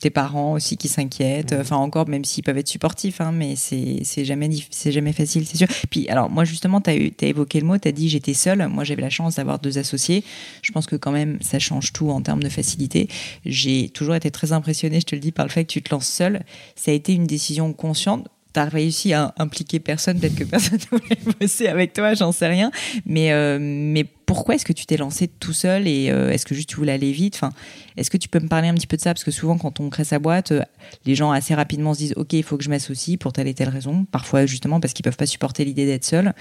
tes 0.00 0.10
parents 0.10 0.52
aussi 0.52 0.76
qui 0.76 0.88
s'inquiètent. 0.88 1.52
Enfin, 1.52 1.76
encore, 1.76 2.08
même 2.08 2.24
s'ils 2.24 2.44
peuvent 2.44 2.58
être 2.58 2.68
supportifs, 2.68 3.20
hein, 3.20 3.32
mais 3.32 3.54
c'est 3.56 4.24
jamais, 4.24 4.48
jamais 4.86 5.12
facile, 5.12 5.46
c'est 5.46 5.56
sûr. 5.56 5.66
Puis, 5.90 6.08
alors, 6.08 6.30
moi, 6.30 6.44
justement, 6.44 6.80
tu 6.80 6.90
as, 6.90 6.92
as, 6.92 7.26
évoqué 7.26 7.60
le 7.60 7.66
mot, 7.66 7.78
tu 7.78 7.88
as 7.88 7.92
dit 7.92 8.08
j'étais 8.08 8.34
seule. 8.34 8.68
Moi, 8.68 8.84
j'avais 8.84 9.02
la 9.02 9.10
chance 9.10 9.36
d'avoir 9.36 9.58
deux 9.58 9.78
associés. 9.78 10.24
Je 10.62 10.72
pense 10.72 10.86
que 10.86 10.96
quand 10.96 11.12
même, 11.12 11.38
ça 11.40 11.58
change 11.58 11.92
tout 11.92 12.10
en 12.10 12.20
termes 12.20 12.42
de 12.42 12.48
facilité. 12.48 13.08
J'ai 13.44 13.88
toujours 13.88 14.14
été 14.14 14.30
très 14.30 14.52
impressionnée, 14.52 15.00
je 15.00 15.06
te 15.06 15.14
le 15.14 15.20
dis, 15.20 15.32
par 15.32 15.46
le 15.46 15.50
fait 15.50 15.64
que 15.64 15.72
tu 15.72 15.82
te 15.82 15.94
lances 15.94 16.08
seule. 16.08 16.44
Ça 16.76 16.90
a 16.90 16.94
été 16.94 17.12
une 17.14 17.26
décision 17.26 17.72
consciente 17.72 18.28
tu 18.54 18.60
as 18.60 18.64
réussi 18.64 19.12
à 19.12 19.34
impliquer 19.36 19.78
personne, 19.78 20.18
peut-être 20.18 20.34
que 20.34 20.44
personne 20.44 20.78
ne 20.92 20.98
voulait 20.98 21.18
bosser 21.38 21.66
avec 21.66 21.92
toi, 21.92 22.14
j'en 22.14 22.32
sais 22.32 22.46
rien. 22.46 22.70
Mais, 23.04 23.32
euh, 23.32 23.58
mais 23.60 24.06
pourquoi 24.28 24.54
est-ce 24.54 24.66
que 24.66 24.74
tu 24.74 24.84
t'es 24.84 24.98
lancé 24.98 25.26
tout 25.26 25.54
seul 25.54 25.88
et 25.88 26.10
euh, 26.10 26.30
est-ce 26.30 26.44
que 26.44 26.54
juste 26.54 26.68
tu 26.68 26.76
voulais 26.76 26.92
aller 26.92 27.12
vite? 27.12 27.34
Enfin, 27.36 27.50
Est-ce 27.96 28.10
que 28.10 28.18
tu 28.18 28.28
peux 28.28 28.40
me 28.40 28.46
parler 28.46 28.68
un 28.68 28.74
petit 28.74 28.86
peu 28.86 28.98
de 28.98 29.00
ça? 29.00 29.14
Parce 29.14 29.24
que 29.24 29.30
souvent, 29.30 29.56
quand 29.56 29.80
on 29.80 29.88
crée 29.88 30.04
sa 30.04 30.18
boîte, 30.18 30.52
euh, 30.52 30.62
les 31.06 31.14
gens 31.14 31.32
assez 31.32 31.54
rapidement 31.54 31.94
se 31.94 31.98
disent 31.98 32.14
Ok, 32.16 32.34
il 32.34 32.42
faut 32.42 32.58
que 32.58 32.62
je 32.62 32.68
m'associe 32.68 33.18
pour 33.18 33.32
telle 33.32 33.48
et 33.48 33.54
telle 33.54 33.70
raison. 33.70 34.04
Parfois, 34.04 34.44
justement, 34.44 34.80
parce 34.80 34.92
qu'ils 34.92 35.02
peuvent 35.02 35.16
pas 35.16 35.24
supporter 35.24 35.64
l'idée 35.64 35.86
d'être 35.86 36.04
seul. 36.04 36.34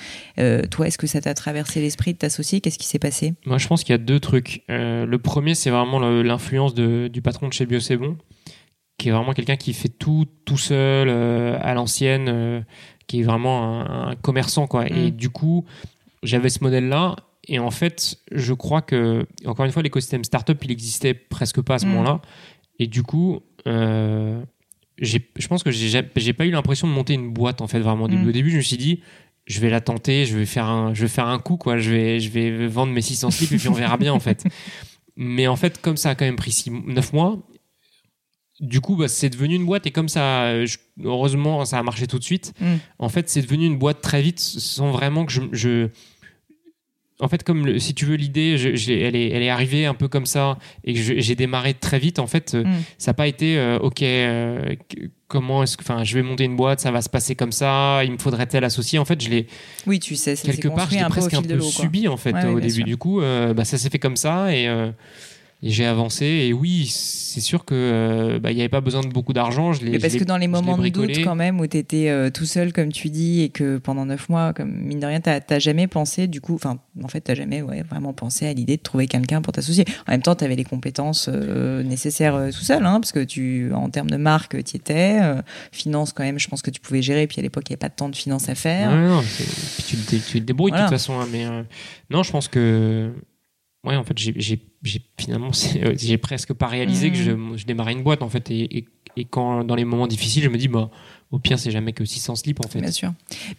toi, 0.69 0.87
est-ce 0.87 0.97
que 0.97 1.07
ça 1.07 1.21
t'a 1.21 1.33
traversé 1.33 1.79
l'esprit 1.79 2.11
de 2.11 2.17
t'associer? 2.17 2.59
Qu'est-ce 2.59 2.77
qui 2.77 2.87
s'est 2.87 2.99
passé? 2.99 3.35
Moi, 3.45 3.57
je 3.57 3.67
pense 3.67 3.85
qu'il 3.85 3.93
y 3.93 3.95
a 3.95 3.99
deux 3.99 4.19
trucs. 4.19 4.63
le 4.67 5.15
premier, 5.15 5.55
c'est 5.55 5.69
vraiment 5.69 5.99
l'influence 5.99 6.75
du 6.75 7.21
patron 7.21 7.47
de 7.47 7.53
chez 7.53 7.65
Bio 7.65 7.79
C'est 7.79 7.97
Bon 7.97 8.17
qui 8.97 9.09
est 9.09 9.11
vraiment 9.11 9.33
quelqu'un 9.33 9.57
qui 9.57 9.73
fait 9.73 9.89
tout 9.89 10.25
tout 10.45 10.57
seul 10.57 11.07
euh, 11.09 11.57
à 11.61 11.73
l'ancienne, 11.73 12.27
euh, 12.29 12.61
qui 13.05 13.21
est 13.21 13.23
vraiment 13.23 13.81
un, 13.81 14.15
commerçant 14.15 14.67
quoi. 14.67 14.87
Et 14.87 15.11
mm. 15.11 15.11
du 15.11 15.29
coup, 15.29 15.65
j'avais 16.23 16.49
ce 16.49 16.63
modèle 16.63 16.89
là. 16.89 17.15
Et 17.47 17.59
en 17.59 17.71
fait, 17.71 18.17
je 18.31 18.53
crois 18.53 18.81
que 18.81 19.25
encore 19.45 19.65
une 19.65 19.71
fois, 19.71 19.81
l'écosystème 19.81 20.23
startup, 20.23 20.63
il 20.63 20.71
existait 20.71 21.13
presque 21.13 21.61
pas 21.61 21.75
à 21.75 21.79
ce 21.79 21.85
mm. 21.85 21.89
moment-là. 21.89 22.21
Et 22.79 22.87
du 22.87 23.03
coup, 23.03 23.41
euh, 23.67 24.41
je 24.99 25.47
pense 25.47 25.63
que 25.63 25.71
j'ai 25.71 26.33
pas 26.33 26.45
eu 26.45 26.51
l'impression 26.51 26.87
de 26.87 26.93
monter 26.93 27.13
une 27.13 27.31
boîte 27.31 27.61
en 27.61 27.67
fait 27.67 27.79
vraiment. 27.79 28.05
Au 28.05 28.09
mm. 28.09 28.31
début, 28.31 28.51
je 28.51 28.57
me 28.57 28.61
suis 28.61 28.77
dit, 28.77 29.01
je 29.45 29.59
vais 29.59 29.69
la 29.69 29.81
tenter, 29.81 30.25
je 30.25 30.37
vais 30.37 30.45
faire 30.45 30.65
un, 30.65 30.93
je 30.93 31.01
vais 31.01 31.07
faire 31.07 31.27
un 31.27 31.39
coup 31.39 31.57
quoi. 31.57 31.77
Je 31.77 31.91
vais, 31.91 32.19
je 32.19 32.29
vais 32.29 32.67
vendre 32.67 32.91
mes 32.91 33.01
600 33.01 33.31
slips 33.31 33.51
et 33.53 33.57
puis 33.57 33.69
on 33.69 33.73
verra 33.73 33.97
bien 33.97 34.13
en 34.13 34.19
fait. 34.19 34.43
Mais 35.15 35.47
en 35.47 35.55
fait, 35.55 35.81
comme 35.81 35.97
ça 35.97 36.11
a 36.11 36.15
quand 36.15 36.25
même 36.25 36.35
pris 36.35 36.65
9 36.69 37.13
mois, 37.13 37.39
du 38.59 38.81
coup, 38.81 38.95
bah, 38.95 39.07
c'est 39.07 39.29
devenu 39.29 39.55
une 39.55 39.65
boîte 39.65 39.87
et 39.87 39.91
comme 39.91 40.09
ça, 40.09 40.53
heureusement, 41.03 41.65
ça 41.65 41.79
a 41.79 41.83
marché 41.83 42.07
tout 42.07 42.19
de 42.19 42.23
suite. 42.23 42.53
Mm. 42.59 42.75
En 42.99 43.09
fait, 43.09 43.29
c'est 43.29 43.41
devenu 43.41 43.65
une 43.65 43.77
boîte 43.77 44.01
très 44.01 44.21
vite 44.21 44.39
sans 44.39 44.91
vraiment 44.91 45.25
que 45.25 45.31
je. 45.51 45.89
En 47.19 47.27
fait, 47.27 47.43
comme 47.43 47.79
si 47.79 47.95
tu 47.95 48.05
veux 48.05 48.15
l'idée, 48.15 48.55
elle, 48.89 49.15
est, 49.15 49.29
elle 49.29 49.41
est 49.41 49.49
arrivée 49.49 49.87
un 49.87 49.95
peu 49.95 50.07
comme 50.07 50.27
ça 50.27 50.57
et 50.83 50.93
que 50.93 50.99
j'ai 50.99 51.35
démarré 51.35 51.73
très 51.73 51.97
vite. 51.97 52.19
En 52.19 52.27
fait, 52.27 52.53
euh, 52.53 52.63
mm. 52.63 52.83
ça 52.99 53.11
n'a 53.11 53.15
pas 53.15 53.27
été 53.27 53.57
euh, 53.57 53.79
ok. 53.79 54.03
comment 55.27 55.63
est-ce 55.63 55.77
que, 55.77 55.83
enfin, 55.83 56.03
je 56.03 56.13
vais 56.13 56.21
monter 56.21 56.43
une 56.43 56.55
boîte, 56.55 56.79
ça 56.79 56.91
va 56.91 57.01
se 57.01 57.09
passer 57.09 57.35
comme 57.35 57.51
ça. 57.51 58.03
Il 58.03 58.11
me 58.11 58.17
faudrait 58.19 58.45
tel 58.45 58.63
associé. 58.63 58.99
En 58.99 59.05
fait, 59.05 59.19
je 59.21 59.29
l'ai. 59.29 59.47
Oui, 59.87 59.99
tu 59.99 60.15
sais, 60.15 60.35
ça 60.35 60.51
quelque 60.51 60.67
part, 60.67 60.89
je 60.91 61.03
presque 61.09 61.33
un 61.33 61.41
peu 61.41 61.59
subi 61.61 62.07
en 62.07 62.17
fait 62.17 62.35
au 62.45 62.59
début. 62.59 62.83
Du 62.83 62.97
coup, 62.97 63.19
bah, 63.19 63.65
ça 63.65 63.77
s'est 63.77 63.89
fait 63.89 63.99
comme 63.99 64.17
ça 64.17 64.53
et 64.53 64.67
et 65.63 65.69
j'ai 65.69 65.85
avancé. 65.85 66.25
Et 66.25 66.53
oui 66.53 66.87
c'est 67.37 67.41
sûr 67.41 67.65
que 67.65 67.75
euh, 67.75 68.39
bah, 68.39 68.49
il 68.51 68.55
n'y 68.55 68.61
avait 68.61 68.69
pas 68.69 68.81
besoin 68.81 69.01
de 69.01 69.09
beaucoup 69.09 69.31
d'argent. 69.31 69.71
Je 69.71 69.99
parce 69.99 70.15
que 70.15 70.23
dans 70.23 70.37
les 70.37 70.47
moments 70.47 70.75
de 70.75 70.89
doute 70.89 71.19
quand 71.23 71.35
même 71.35 71.59
où 71.59 71.67
tu 71.67 71.77
étais 71.77 72.09
euh, 72.09 72.31
tout 72.31 72.45
seul 72.45 72.73
comme 72.73 72.91
tu 72.91 73.09
dis 73.09 73.41
et 73.41 73.49
que 73.49 73.77
pendant 73.77 74.07
neuf 74.07 74.27
mois 74.27 74.53
comme 74.53 74.71
mine 74.71 74.99
de 74.99 75.05
rien 75.05 75.19
t'as 75.21 75.59
jamais 75.59 75.85
pensé 75.85 76.25
du 76.25 76.41
coup 76.41 76.55
enfin 76.55 76.79
en 77.03 77.07
fait 77.07 77.21
t'as 77.21 77.35
jamais 77.35 77.61
ouais, 77.61 77.83
vraiment 77.83 78.11
pensé 78.11 78.47
à 78.47 78.53
l'idée 78.53 78.77
de 78.77 78.81
trouver 78.81 79.05
quelqu'un 79.05 79.43
pour 79.43 79.53
t'associer. 79.53 79.85
En 80.07 80.13
même 80.13 80.23
temps 80.23 80.33
tu 80.33 80.45
avais 80.45 80.55
les 80.55 80.63
compétences 80.63 81.29
euh, 81.31 81.83
nécessaires 81.83 82.49
tout 82.51 82.63
seul 82.63 82.83
hein, 82.83 82.99
parce 82.99 83.11
que 83.11 83.23
tu 83.23 83.71
en 83.71 83.91
termes 83.91 84.09
de 84.09 84.17
marque 84.17 84.63
tu 84.63 84.77
étais. 84.77 85.19
Finance 85.71 86.13
quand 86.13 86.23
même 86.23 86.39
je 86.39 86.47
pense 86.47 86.63
que 86.63 86.71
tu 86.71 86.81
pouvais 86.81 87.03
gérer. 87.03 87.27
Puis 87.27 87.39
à 87.39 87.43
l'époque 87.43 87.65
il 87.69 87.73
n'y 87.73 87.75
avait 87.75 87.87
pas 87.87 87.89
tant 87.89 88.09
de 88.09 88.15
finances 88.15 88.49
à 88.49 88.55
faire. 88.55 88.95
Non, 88.95 89.21
puis 89.21 89.97
tu, 90.07 90.21
te 90.21 90.37
débrouilles 90.39 90.71
de 90.71 90.77
toute 90.77 90.89
façon 90.89 91.19
hein, 91.19 91.27
mais 91.31 91.45
non 92.09 92.23
je 92.23 92.31
pense 92.31 92.47
que 92.47 93.11
ouais 93.85 93.95
en 93.95 94.03
fait 94.03 94.17
j'ai 94.17 94.57
j'ai 94.87 95.01
finalement 95.17 95.51
j'ai 95.95 96.17
presque 96.17 96.53
pas 96.53 96.67
réalisé 96.67 97.11
que 97.11 97.17
je, 97.17 97.31
je, 97.55 97.65
démarrais 97.65 97.93
une 97.93 98.03
boîte 98.03 98.21
en 98.21 98.29
fait. 98.29 98.49
Et, 98.51 98.85
et, 99.15 99.25
quand 99.25 99.63
dans 99.63 99.73
les 99.73 99.83
moments 99.83 100.05
difficiles 100.05 100.43
je 100.43 100.49
me 100.49 100.57
dis 100.57 100.67
bah 100.67 100.91
au 101.31 101.39
pire 101.39 101.57
c'est 101.57 101.71
jamais 101.71 101.91
que 101.91 102.05
600 102.05 102.35
slips 102.35 102.63
en 102.63 102.69
fait. 102.69 102.79
Bien 102.79 102.91
sûr. 102.91 103.13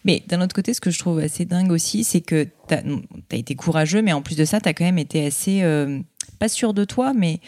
Mais 0.04 0.22
d'un 0.28 0.40
autre 0.40 0.54
côté 0.54 0.72
ce 0.72 0.80
que 0.80 0.90
je 0.90 0.98
trouve 0.98 1.18
assez 1.18 1.44
dingue 1.44 1.72
aussi 1.72 2.04
c'est 2.04 2.20
que 2.20 2.46
tu 2.68 2.74
as, 2.74 3.36
été 3.36 3.56
courageux 3.56 4.00
mais 4.00 4.12
en 4.12 4.22
plus 4.22 4.36
de 4.36 4.44
ça 4.44 4.60
tu 4.60 4.68
as 4.68 4.74
quand 4.74 4.84
même 4.84 4.98
été 4.98 5.26
assez 5.26 5.62
pas 6.38 6.48
sûr 6.48 6.74
de 6.74 6.84
toi 6.84 7.12
mais 7.12 7.40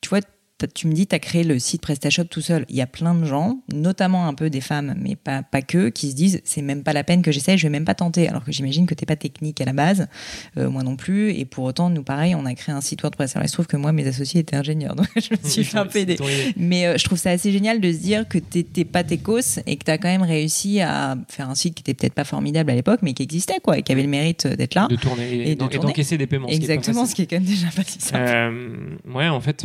tu 0.00 0.08
vois 0.08 0.20
tu 0.66 0.88
me 0.88 0.92
dis, 0.92 1.06
tu 1.06 1.14
as 1.14 1.18
créé 1.18 1.44
le 1.44 1.58
site 1.58 1.82
PrestaShop 1.82 2.24
tout 2.24 2.40
seul. 2.40 2.64
Il 2.68 2.76
y 2.76 2.80
a 2.80 2.86
plein 2.86 3.14
de 3.14 3.24
gens, 3.24 3.60
notamment 3.72 4.26
un 4.26 4.34
peu 4.34 4.50
des 4.50 4.60
femmes, 4.60 4.94
mais 5.00 5.16
pas, 5.16 5.42
pas 5.42 5.62
que, 5.62 5.88
qui 5.88 6.10
se 6.10 6.16
disent, 6.16 6.40
c'est 6.44 6.62
même 6.62 6.82
pas 6.82 6.92
la 6.92 7.04
peine 7.04 7.22
que 7.22 7.30
j'essaye, 7.30 7.58
je 7.58 7.64
vais 7.64 7.70
même 7.70 7.84
pas 7.84 7.94
tenter. 7.94 8.28
Alors 8.28 8.44
que 8.44 8.50
j'imagine 8.50 8.86
que 8.86 8.94
t'es 8.94 9.06
pas 9.06 9.16
technique 9.16 9.60
à 9.60 9.64
la 9.64 9.72
base, 9.72 10.08
euh, 10.56 10.68
moi 10.68 10.82
non 10.82 10.96
plus. 10.96 11.30
Et 11.32 11.44
pour 11.44 11.64
autant, 11.64 11.90
nous, 11.90 12.02
pareil, 12.02 12.34
on 12.34 12.44
a 12.44 12.54
créé 12.54 12.74
un 12.74 12.80
site 12.80 13.02
WordPress. 13.02 13.36
Alors, 13.36 13.46
il 13.46 13.48
se 13.48 13.52
trouve 13.52 13.66
que 13.66 13.76
moi, 13.76 13.92
mes 13.92 14.06
associés 14.06 14.40
étaient 14.40 14.56
ingénieurs, 14.56 14.96
donc 14.96 15.08
je 15.16 15.30
me 15.30 15.48
suis 15.48 15.64
fait 15.64 15.78
un 15.78 15.86
peu 15.86 16.00
aider. 16.00 16.16
Mais 16.56 16.86
euh, 16.86 16.98
je 16.98 17.04
trouve 17.04 17.18
ça 17.18 17.30
assez 17.30 17.52
génial 17.52 17.80
de 17.80 17.92
se 17.92 17.98
dire 17.98 18.26
que 18.26 18.38
t'étais 18.38 18.84
pas 18.84 19.04
técos 19.04 19.60
et 19.66 19.76
que 19.76 19.84
tu 19.84 19.90
as 19.90 19.98
quand 19.98 20.08
même 20.08 20.22
réussi 20.22 20.80
à 20.80 21.16
faire 21.28 21.48
un 21.48 21.54
site 21.54 21.74
qui 21.74 21.80
était 21.82 21.94
peut-être 21.94 22.14
pas 22.14 22.24
formidable 22.24 22.70
à 22.70 22.74
l'époque, 22.74 23.00
mais 23.02 23.14
qui 23.14 23.22
existait, 23.22 23.60
quoi, 23.62 23.78
et 23.78 23.82
qui 23.82 23.92
avait 23.92 24.02
le 24.02 24.08
mérite 24.08 24.46
d'être 24.46 24.74
là. 24.74 24.88
De 24.88 24.96
tourner 24.96 25.50
et, 25.50 25.54
d'encaisser 25.54 26.18
des 26.18 26.26
paiements. 26.26 26.48
Exactement, 26.48 27.06
ce 27.06 27.14
qui 27.14 27.22
est, 27.22 27.26
quand 27.26 27.36
même 27.36 27.44
déjà 27.44 27.68
pas 27.74 27.84
si 27.84 28.00
simple. 28.00 28.24
Euh, 28.26 28.96
ouais, 29.14 29.28
en 29.28 29.40
fait, 29.40 29.64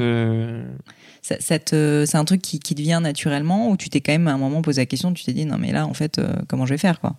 ça, 1.23 1.37
c'est 1.39 2.15
un 2.15 2.25
truc 2.25 2.41
qui, 2.41 2.59
qui, 2.59 2.75
te 2.75 2.81
vient 2.81 2.99
naturellement 2.99 3.69
ou 3.69 3.77
tu 3.77 3.89
t'es 3.89 4.01
quand 4.01 4.11
même 4.11 4.27
à 4.27 4.33
un 4.33 4.37
moment 4.37 4.61
posé 4.61 4.81
la 4.81 4.85
question, 4.85 5.13
tu 5.13 5.23
t'es 5.23 5.33
dit 5.33 5.45
non 5.45 5.57
mais 5.57 5.71
là 5.71 5.87
en 5.87 5.93
fait 5.93 6.19
euh, 6.19 6.33
comment 6.47 6.65
je 6.65 6.73
vais 6.73 6.77
faire 6.77 6.99
quoi? 6.99 7.15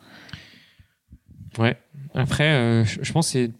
Ouais. 1.58 1.76
Après, 2.14 2.52
euh, 2.52 2.84
je, 2.84 3.12
pense 3.12 3.28
c'est 3.28 3.50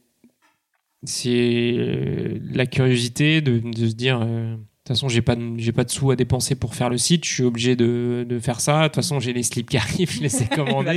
c'est 1.03 1.75
euh, 1.77 2.39
la 2.53 2.67
curiosité 2.67 3.41
de, 3.41 3.59
de 3.59 3.89
se 3.89 3.95
dire 3.95 4.21
de 4.21 4.91
toute 4.91 4.99
façon, 4.99 5.09
j'ai 5.09 5.23
pas, 5.23 5.35
j'ai 5.57 5.73
pas 5.73 5.85
de 5.85 5.91
sous 5.91 6.11
à 6.11 6.17
dépenser 6.17 6.57
pour 6.57 6.75
faire 6.75 6.91
le 6.91 6.99
site. 6.99 7.25
Je 7.25 7.33
suis 7.33 7.43
obligé 7.43 7.75
de, 7.75 8.27
de 8.29 8.39
faire 8.39 8.61
ça. 8.61 8.83
De 8.83 8.89
toute 8.89 8.97
façon, 8.97 9.19
j'ai 9.19 9.33
les 9.33 9.43
slips 9.43 9.71
qui 9.71 9.79
arrivent, 9.79 10.13
je 10.13 10.21
les 10.21 10.43
ai 10.43 10.45
commandés. 10.55 10.97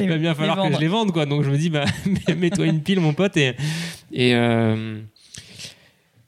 Il 0.00 0.08
va 0.08 0.16
bien 0.16 0.34
falloir, 0.34 0.66
que 0.66 0.74
je 0.74 0.80
les 0.80 0.88
vende, 0.88 1.12
quoi. 1.12 1.26
Donc, 1.26 1.42
je 1.42 1.50
me 1.50 1.58
dis, 1.58 1.68
bah, 1.68 1.84
mets-toi 2.34 2.64
une 2.64 2.80
pile, 2.80 2.98
mon 3.00 3.12
pote, 3.12 3.36
et, 3.36 3.54
et, 4.10 4.32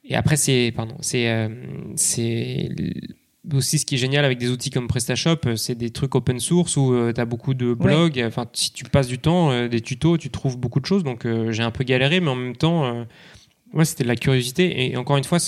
et 0.08 0.14
après, 0.16 0.36
c'est 0.36 0.72
pardon, 0.74 0.96
c'est 1.00 1.28
euh, 1.28 1.48
c'est 1.94 2.70
aussi 3.52 3.78
ce 3.78 3.86
qui 3.86 3.94
est 3.94 3.98
génial 3.98 4.24
avec 4.24 4.38
des 4.38 4.48
outils 4.48 4.70
comme 4.70 4.88
PrestaShop, 4.88 5.36
euh, 5.46 5.56
c'est 5.56 5.74
des 5.74 5.90
trucs 5.90 6.14
open 6.14 6.40
source 6.40 6.76
où 6.76 6.94
euh, 6.94 7.12
tu 7.12 7.20
as 7.20 7.26
beaucoup 7.26 7.52
de 7.52 7.74
blogs. 7.74 8.22
Enfin, 8.26 8.46
si 8.54 8.72
tu 8.72 8.84
passes 8.84 9.06
du 9.06 9.18
temps, 9.18 9.68
des 9.68 9.80
tutos, 9.82 10.16
tu 10.16 10.30
trouves 10.30 10.56
beaucoup 10.56 10.80
de 10.80 10.86
choses. 10.86 11.04
Donc, 11.04 11.26
j'ai 11.50 11.62
un 11.62 11.70
peu 11.70 11.84
galéré, 11.84 12.20
mais 12.20 12.30
en 12.30 12.36
même 12.36 12.56
temps, 12.56 13.06
ouais, 13.74 13.84
c'était 13.84 14.04
de 14.04 14.08
la 14.08 14.16
curiosité. 14.16 14.90
Et, 14.90 14.96
encore 14.96 15.18
une 15.18 15.24
fois, 15.24 15.38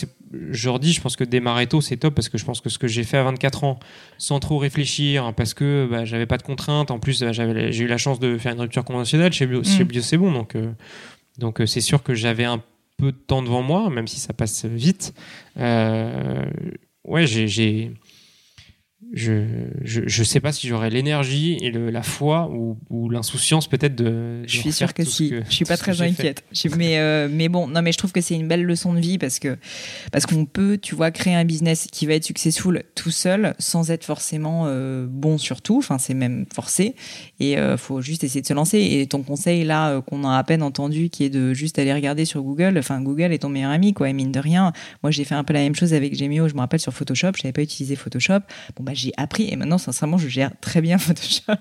je 0.50 0.68
redis, 0.68 0.92
je 0.92 1.00
pense 1.00 1.16
que 1.16 1.24
démarrer 1.24 1.66
tôt, 1.66 1.80
c'est 1.80 1.96
top 1.96 2.14
parce 2.14 2.28
que 2.28 2.36
je 2.36 2.44
pense 2.44 2.60
que 2.60 2.68
ce 2.68 2.78
que 2.78 2.86
j'ai 2.86 3.04
fait 3.04 3.16
à 3.16 3.22
24 3.24 3.64
ans, 3.64 3.80
sans 4.18 4.40
trop 4.40 4.58
réfléchir, 4.58 5.32
parce 5.34 5.54
que 5.54 5.88
bah, 5.90 6.04
j'avais 6.04 6.26
pas 6.26 6.36
de 6.36 6.42
contraintes. 6.42 6.90
En 6.90 6.98
plus, 6.98 7.22
bah, 7.22 7.32
j'ai 7.32 7.78
eu 7.78 7.86
la 7.86 7.98
chance 7.98 8.20
de 8.20 8.36
faire 8.36 8.52
une 8.52 8.60
rupture 8.60 8.84
conventionnelle 8.84 9.32
chez 9.32 9.46
Bio, 9.46 9.64
chez 9.64 9.84
mm. 9.84 9.88
Bio 9.88 10.02
c'est 10.02 10.18
bon. 10.18 10.32
Donc, 10.32 10.54
donc 11.38 11.62
c'est 11.64 11.80
sûr 11.80 12.02
que 12.02 12.14
j'avais 12.14 12.44
un 12.44 12.62
peu 13.00 13.12
de 13.12 13.16
temps 13.16 13.42
devant 13.42 13.62
moi, 13.62 13.88
même 13.90 14.06
si 14.06 14.20
ça 14.20 14.32
passe 14.32 14.64
vite. 14.66 15.14
Euh, 15.56 16.44
ouais, 17.04 17.26
j'ai 17.26 17.92
je, 19.12 19.42
je, 19.82 20.02
je, 20.06 20.22
sais 20.22 20.40
pas 20.40 20.52
si 20.52 20.68
j'aurais 20.68 20.90
l'énergie 20.90 21.58
et 21.60 21.70
le, 21.70 21.90
la 21.90 22.02
foi 22.02 22.48
ou, 22.50 22.78
ou 22.90 23.08
l'insouciance 23.08 23.66
peut-être 23.66 23.96
de, 23.96 24.42
Je 24.46 24.58
suis 24.58 24.72
sûr 24.72 24.94
que 24.94 25.04
si. 25.04 25.34
je 25.48 25.52
suis 25.54 25.64
pas 25.64 25.76
très 25.76 26.00
inquiète. 26.00 26.44
mais 26.76 26.98
euh, 26.98 27.28
mais 27.30 27.48
bon, 27.48 27.66
non 27.66 27.82
mais 27.82 27.92
je 27.92 27.98
trouve 27.98 28.12
que 28.12 28.20
c'est 28.20 28.34
une 28.34 28.46
belle 28.46 28.64
leçon 28.64 28.92
de 28.92 29.00
vie 29.00 29.18
parce 29.18 29.38
que 29.38 29.56
parce 30.12 30.26
qu'on 30.26 30.44
peut, 30.44 30.78
tu 30.80 30.94
vois, 30.94 31.10
créer 31.10 31.34
un 31.34 31.44
business 31.44 31.88
qui 31.90 32.06
va 32.06 32.14
être 32.14 32.24
successful 32.24 32.84
tout 32.94 33.10
seul 33.10 33.54
sans 33.58 33.90
être 33.90 34.04
forcément 34.04 34.64
euh, 34.66 35.06
bon 35.08 35.38
sur 35.38 35.62
tout. 35.62 35.78
Enfin, 35.78 35.98
c'est 35.98 36.14
même 36.14 36.46
forcé 36.52 36.94
et 37.38 37.58
euh, 37.58 37.76
faut 37.76 38.00
juste 38.00 38.24
essayer 38.24 38.42
de 38.42 38.46
se 38.46 38.54
lancer. 38.54 38.78
Et 38.78 39.06
ton 39.06 39.22
conseil 39.22 39.64
là 39.64 39.90
euh, 39.90 40.00
qu'on 40.00 40.24
a 40.24 40.36
à 40.36 40.44
peine 40.44 40.62
entendu, 40.62 41.10
qui 41.10 41.24
est 41.24 41.30
de 41.30 41.52
juste 41.52 41.78
aller 41.78 41.92
regarder 41.92 42.24
sur 42.24 42.42
Google. 42.42 42.76
Enfin, 42.78 43.00
Google 43.00 43.32
est 43.32 43.38
ton 43.38 43.48
meilleur 43.48 43.70
ami 43.70 43.92
quoi. 43.92 44.08
Et 44.08 44.12
mine 44.12 44.32
de 44.32 44.40
rien, 44.40 44.72
moi 45.02 45.10
j'ai 45.10 45.24
fait 45.24 45.34
un 45.34 45.44
peu 45.44 45.52
la 45.52 45.60
même 45.60 45.74
chose 45.74 45.94
avec 45.94 46.16
Gemio. 46.16 46.48
Je 46.48 46.54
me 46.54 46.60
rappelle 46.60 46.80
sur 46.80 46.92
Photoshop, 46.92 47.32
je 47.36 47.42
n'avais 47.42 47.52
pas 47.52 47.62
utilisé 47.62 47.96
Photoshop. 47.96 48.40
Bon 48.76 48.84
bah 48.84 48.92
j'ai 49.00 49.12
appris 49.16 49.48
et 49.50 49.56
maintenant, 49.56 49.78
sincèrement, 49.78 50.18
je 50.18 50.28
gère 50.28 50.52
très 50.60 50.80
bien 50.80 50.98
Photoshop. 50.98 51.52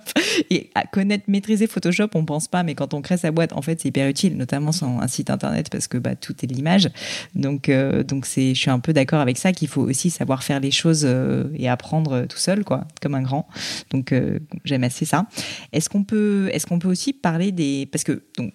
Et 0.50 0.70
à 0.76 0.86
connaître, 0.86 1.26
maîtriser 1.28 1.68
Photoshop, 1.68 2.10
on 2.16 2.26
pense 2.26 2.48
pas, 2.48 2.64
mais 2.64 2.76
quand 2.76 2.94
on 2.94 3.02
crée 3.02 3.18
sa 3.18 3.32
boîte, 3.32 3.54
en 3.54 3.62
fait, 3.62 3.80
c'est 3.82 3.90
hyper 3.90 4.08
utile, 4.08 4.38
notamment 4.38 4.72
sur 4.72 4.88
un 4.88 5.08
site 5.08 5.30
internet 5.30 5.70
parce 5.70 5.88
que 5.88 5.98
bah, 5.98 6.16
tout 6.16 6.34
est 6.44 6.48
de 6.48 6.54
l'image. 6.54 6.90
Donc, 7.36 7.70
euh, 7.70 8.04
donc 8.04 8.26
c'est, 8.26 8.54
je 8.54 8.60
suis 8.60 8.72
un 8.72 8.80
peu 8.80 8.94
d'accord 8.94 9.20
avec 9.20 9.38
ça 9.38 9.52
qu'il 9.52 9.68
faut 9.68 9.82
aussi 9.82 10.10
savoir 10.10 10.44
faire 10.44 10.60
les 10.60 10.72
choses 10.72 11.04
euh, 11.06 11.46
et 11.56 11.70
apprendre 11.70 12.26
tout 12.26 12.38
seul, 12.38 12.64
quoi, 12.64 12.88
comme 13.02 13.16
un 13.16 13.22
grand. 13.22 13.48
Donc, 13.92 14.12
euh, 14.12 14.40
j'aime 14.66 14.84
assez 14.84 15.06
ça. 15.06 15.28
Est-ce 15.72 15.90
qu'on 15.90 16.04
peut, 16.04 16.50
est-ce 16.52 16.66
qu'on 16.66 16.80
peut 16.80 16.90
aussi 16.90 17.14
parler 17.14 17.52
des, 17.52 17.88
parce 17.92 18.04
que 18.04 18.24
donc 18.38 18.54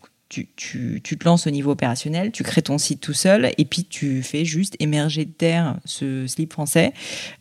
tu, 0.57 1.01
te 1.03 1.25
lances 1.25 1.47
au 1.47 1.51
niveau 1.51 1.71
opérationnel, 1.71 2.33
tu 2.33 2.43
crées 2.43 2.63
ton 2.63 2.79
site 2.79 3.01
tout 3.01 3.13
seul 3.13 3.51
et 3.57 3.65
puis 3.65 3.85
tu 3.85 4.23
fais 4.23 4.45
juste 4.45 4.77
émerger 4.81 5.25
de 5.25 5.31
terre 5.31 5.77
ce 5.85 6.27
slip 6.27 6.53
français 6.53 6.93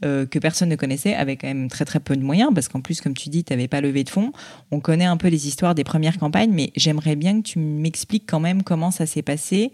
euh, 0.05 0.25
que 0.25 0.39
personne 0.39 0.69
ne 0.69 0.75
connaissait 0.75 1.15
avec 1.15 1.41
quand 1.41 1.47
même 1.47 1.69
très 1.69 1.85
très 1.85 1.99
peu 1.99 2.15
de 2.15 2.21
moyens 2.21 2.51
parce 2.53 2.67
qu'en 2.67 2.81
plus, 2.81 3.01
comme 3.01 3.13
tu 3.13 3.29
dis, 3.29 3.43
tu 3.43 3.53
n'avais 3.53 3.67
pas 3.67 3.81
levé 3.81 4.03
de 4.03 4.09
fonds. 4.09 4.31
On 4.71 4.79
connaît 4.79 5.05
un 5.05 5.17
peu 5.17 5.27
les 5.27 5.47
histoires 5.47 5.75
des 5.75 5.83
premières 5.83 6.17
campagnes, 6.17 6.51
mais 6.51 6.71
j'aimerais 6.75 7.15
bien 7.15 7.41
que 7.41 7.47
tu 7.47 7.59
m'expliques 7.59 8.25
quand 8.27 8.39
même 8.39 8.63
comment 8.63 8.91
ça 8.91 9.05
s'est 9.05 9.21
passé 9.21 9.71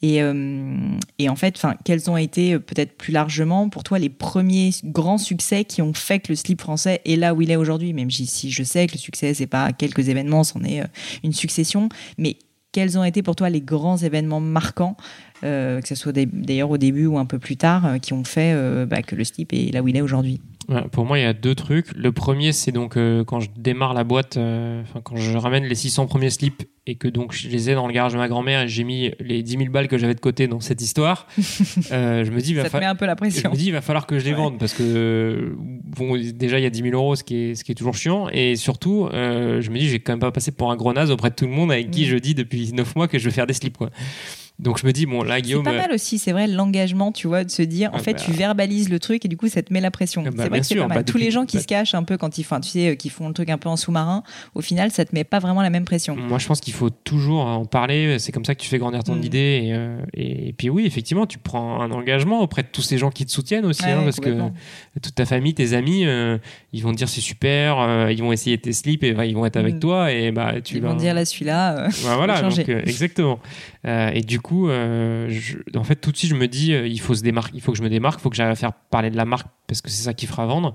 et, 0.00 0.22
euh, 0.22 0.96
en 1.28 1.36
fait, 1.36 1.60
quels 1.84 2.08
ont 2.08 2.16
été 2.16 2.54
euh, 2.54 2.60
peut-être 2.60 2.96
plus 2.96 3.12
largement 3.12 3.68
pour 3.68 3.82
toi 3.82 3.98
les 3.98 4.08
premiers 4.08 4.70
grands 4.84 5.18
succès 5.18 5.64
qui 5.64 5.82
ont 5.82 5.92
fait 5.92 6.20
que 6.20 6.28
le 6.30 6.36
slip 6.36 6.60
français 6.60 7.00
est 7.04 7.16
là 7.16 7.34
où 7.34 7.42
il 7.42 7.50
est 7.50 7.56
aujourd'hui 7.56 7.92
Même 7.92 8.10
si 8.10 8.50
je 8.50 8.62
sais 8.62 8.86
que 8.86 8.92
le 8.92 8.98
succès, 8.98 9.34
c'est 9.34 9.48
pas 9.48 9.72
quelques 9.72 10.08
événements, 10.08 10.44
c'en 10.44 10.62
est 10.62 10.82
une 11.24 11.32
succession. 11.32 11.88
Mais 12.16 12.36
quels 12.72 12.98
ont 12.98 13.04
été 13.04 13.22
pour 13.22 13.36
toi 13.36 13.50
les 13.50 13.60
grands 13.60 13.96
événements 13.96 14.40
marquants, 14.40 14.96
euh, 15.44 15.80
que 15.80 15.88
ce 15.88 15.94
soit 15.94 16.12
d'ailleurs 16.12 16.70
au 16.70 16.78
début 16.78 17.06
ou 17.06 17.18
un 17.18 17.26
peu 17.26 17.38
plus 17.38 17.56
tard, 17.56 17.86
euh, 17.86 17.98
qui 17.98 18.12
ont 18.12 18.24
fait 18.24 18.52
euh, 18.54 18.86
bah, 18.86 19.02
que 19.02 19.14
le 19.14 19.24
slip 19.24 19.52
est 19.52 19.72
là 19.72 19.82
où 19.82 19.88
il 19.88 19.96
est 19.96 20.02
aujourd'hui? 20.02 20.40
Pour 20.92 21.04
moi, 21.04 21.18
il 21.18 21.22
y 21.22 21.26
a 21.26 21.32
deux 21.32 21.54
trucs. 21.54 21.92
Le 21.94 22.12
premier, 22.12 22.52
c'est 22.52 22.72
donc 22.72 22.98
quand 23.26 23.40
je 23.40 23.48
démarre 23.56 23.94
la 23.94 24.04
boîte, 24.04 24.36
enfin 24.36 25.00
quand 25.02 25.16
je 25.16 25.36
ramène 25.36 25.64
les 25.64 25.74
600 25.74 26.06
premiers 26.06 26.30
slips 26.30 26.68
et 26.86 26.94
que 26.94 27.06
donc 27.06 27.34
je 27.34 27.48
les 27.48 27.68
ai 27.68 27.74
dans 27.74 27.86
le 27.86 27.92
garage 27.92 28.14
de 28.14 28.18
ma 28.18 28.28
grand-mère 28.28 28.62
et 28.62 28.68
j'ai 28.68 28.82
mis 28.82 29.10
les 29.20 29.42
10 29.42 29.58
000 29.58 29.70
balles 29.70 29.88
que 29.88 29.98
j'avais 29.98 30.14
de 30.14 30.20
côté 30.20 30.46
dans 30.46 30.60
cette 30.60 30.80
histoire, 30.80 31.26
je 31.36 32.30
me 32.30 32.40
dis, 32.40 32.54
va 32.54 32.68
Ça 32.68 32.80
met 32.80 32.86
un 32.86 32.94
peu 32.94 33.04
la 33.04 33.14
pression. 33.14 33.42
Je 33.44 33.48
me 33.48 33.56
dis, 33.56 33.66
il 33.66 33.72
va 33.72 33.82
falloir 33.82 34.06
que 34.06 34.18
je 34.18 34.24
les 34.24 34.32
vende 34.32 34.58
parce 34.58 34.72
que 34.72 35.54
bon, 35.58 36.16
déjà 36.16 36.58
il 36.58 36.62
y 36.62 36.66
a 36.66 36.70
10 36.70 36.82
000 36.82 36.94
euros, 36.94 37.14
ce 37.14 37.24
qui 37.24 37.36
est, 37.36 37.54
ce 37.54 37.62
qui 37.64 37.72
est 37.72 37.74
toujours 37.74 37.94
chiant, 37.94 38.28
et 38.30 38.56
surtout, 38.56 39.08
je 39.12 39.70
me 39.70 39.78
dis, 39.78 39.86
je 39.86 39.92
vais 39.92 40.00
quand 40.00 40.12
même 40.12 40.20
pas 40.20 40.32
passer 40.32 40.50
pour 40.50 40.70
un 40.70 40.76
gros 40.76 40.92
naze 40.92 41.10
auprès 41.10 41.30
de 41.30 41.34
tout 41.34 41.46
le 41.46 41.52
monde 41.52 41.70
avec 41.70 41.90
qui 41.90 42.02
mm. 42.02 42.08
je 42.08 42.16
dis 42.16 42.34
depuis 42.34 42.72
9 42.72 42.96
mois 42.96 43.08
que 43.08 43.18
je 43.18 43.24
vais 43.26 43.34
faire 43.34 43.46
des 43.46 43.54
slips, 43.54 43.76
quoi. 43.76 43.90
Donc 44.58 44.80
je 44.80 44.86
me 44.86 44.92
dis, 44.92 45.06
bon, 45.06 45.22
là, 45.22 45.40
Guillaume. 45.40 45.64
C'est 45.64 45.70
pas 45.70 45.76
mal 45.76 45.92
aussi, 45.92 46.18
c'est 46.18 46.32
vrai, 46.32 46.48
l'engagement, 46.48 47.12
tu 47.12 47.28
vois, 47.28 47.44
de 47.44 47.50
se 47.50 47.62
dire, 47.62 47.90
en 47.92 47.98
ah 47.98 48.00
fait, 48.00 48.14
bah. 48.14 48.22
tu 48.24 48.32
verbalises 48.32 48.88
le 48.88 48.98
truc 48.98 49.24
et 49.24 49.28
du 49.28 49.36
coup, 49.36 49.46
ça 49.46 49.62
te 49.62 49.72
met 49.72 49.80
la 49.80 49.92
pression. 49.92 50.22
Bah, 50.22 50.30
c'est 50.36 50.48
vrai 50.48 50.60
que 50.60 50.66
c'est 50.66 50.74
pas 50.74 50.88
mal. 50.88 50.98
Bah, 50.98 51.04
Tous 51.04 51.16
les 51.16 51.30
gens 51.30 51.46
qui 51.46 51.60
se 51.60 51.66
cachent 51.66 51.94
un 51.94 52.02
peu 52.02 52.16
quand 52.16 52.38
ils 52.38 52.42
font, 52.42 52.58
tu 52.58 52.70
sais, 52.70 52.96
qui 52.96 53.08
font 53.08 53.28
le 53.28 53.34
truc 53.34 53.50
un 53.50 53.58
peu 53.58 53.68
en 53.68 53.76
sous-marin, 53.76 54.24
au 54.56 54.60
final, 54.60 54.90
ça 54.90 55.04
te 55.04 55.14
met 55.14 55.22
pas 55.22 55.38
vraiment 55.38 55.62
la 55.62 55.70
même 55.70 55.84
pression. 55.84 56.16
Moi, 56.16 56.38
je 56.38 56.46
pense 56.48 56.60
qu'il 56.60 56.74
faut 56.74 56.90
toujours 56.90 57.46
en 57.46 57.66
parler. 57.66 58.18
C'est 58.18 58.32
comme 58.32 58.44
ça 58.44 58.56
que 58.56 58.60
tu 58.60 58.68
fais 58.68 58.78
grandir 58.78 59.04
ton 59.04 59.14
mm. 59.14 59.22
idée. 59.22 59.60
Et, 59.64 59.74
euh, 59.74 60.00
et, 60.12 60.52
puis, 60.54 60.70
oui, 60.70 60.86
effectivement, 60.86 61.26
tu 61.26 61.38
prends 61.38 61.80
un 61.80 61.92
engagement 61.92 62.40
auprès 62.40 62.62
de 62.62 62.68
tous 62.72 62.82
ces 62.82 62.98
gens 62.98 63.10
qui 63.10 63.24
te 63.24 63.30
soutiennent 63.30 63.66
aussi, 63.66 63.84
hein, 63.84 64.00
parce 64.02 64.18
que 64.18 64.30
toute 65.00 65.14
ta 65.14 65.24
famille, 65.24 65.54
tes 65.54 65.72
amis, 65.72 66.04
euh, 66.04 66.36
ils 66.72 66.82
vont 66.82 66.90
te 66.90 66.96
dire 66.96 67.08
c'est 67.08 67.20
super, 67.20 67.78
euh, 67.78 68.10
ils 68.10 68.22
vont 68.22 68.32
essayer 68.32 68.58
tes 68.58 68.72
slips 68.72 69.04
et 69.04 69.14
ils 69.24 69.36
vont 69.36 69.46
être 69.46 69.56
avec 69.56 69.76
mm. 69.76 69.80
toi. 69.80 70.12
Et 70.12 70.32
bah, 70.32 70.60
tu 70.60 70.76
ils 70.78 70.82
vont 70.82 70.94
dire 70.94 71.14
là, 71.14 71.24
celui-là. 71.24 71.88
voilà, 72.16 72.42
donc, 72.48 72.58
exactement. 72.68 73.38
et 73.84 74.22
du 74.22 74.40
coup, 74.40 74.47
en 74.56 75.84
fait, 75.84 75.96
tout 75.96 76.12
de 76.12 76.16
suite, 76.16 76.30
je 76.30 76.36
me 76.36 76.48
dis, 76.48 76.72
euh, 76.72 76.86
il 76.86 77.00
faut 77.00 77.14
se 77.14 77.22
démarquer, 77.22 77.56
il 77.56 77.60
faut 77.60 77.72
que 77.72 77.78
je 77.78 77.82
me 77.82 77.88
démarque, 77.88 78.20
il 78.20 78.22
faut 78.22 78.30
que 78.30 78.36
j'aille 78.36 78.54
faire 78.56 78.72
parler 78.72 79.10
de 79.10 79.16
la 79.16 79.24
marque 79.24 79.48
parce 79.66 79.80
que 79.82 79.90
c'est 79.90 80.02
ça 80.02 80.14
qui 80.14 80.26
fera 80.26 80.46
vendre. 80.46 80.74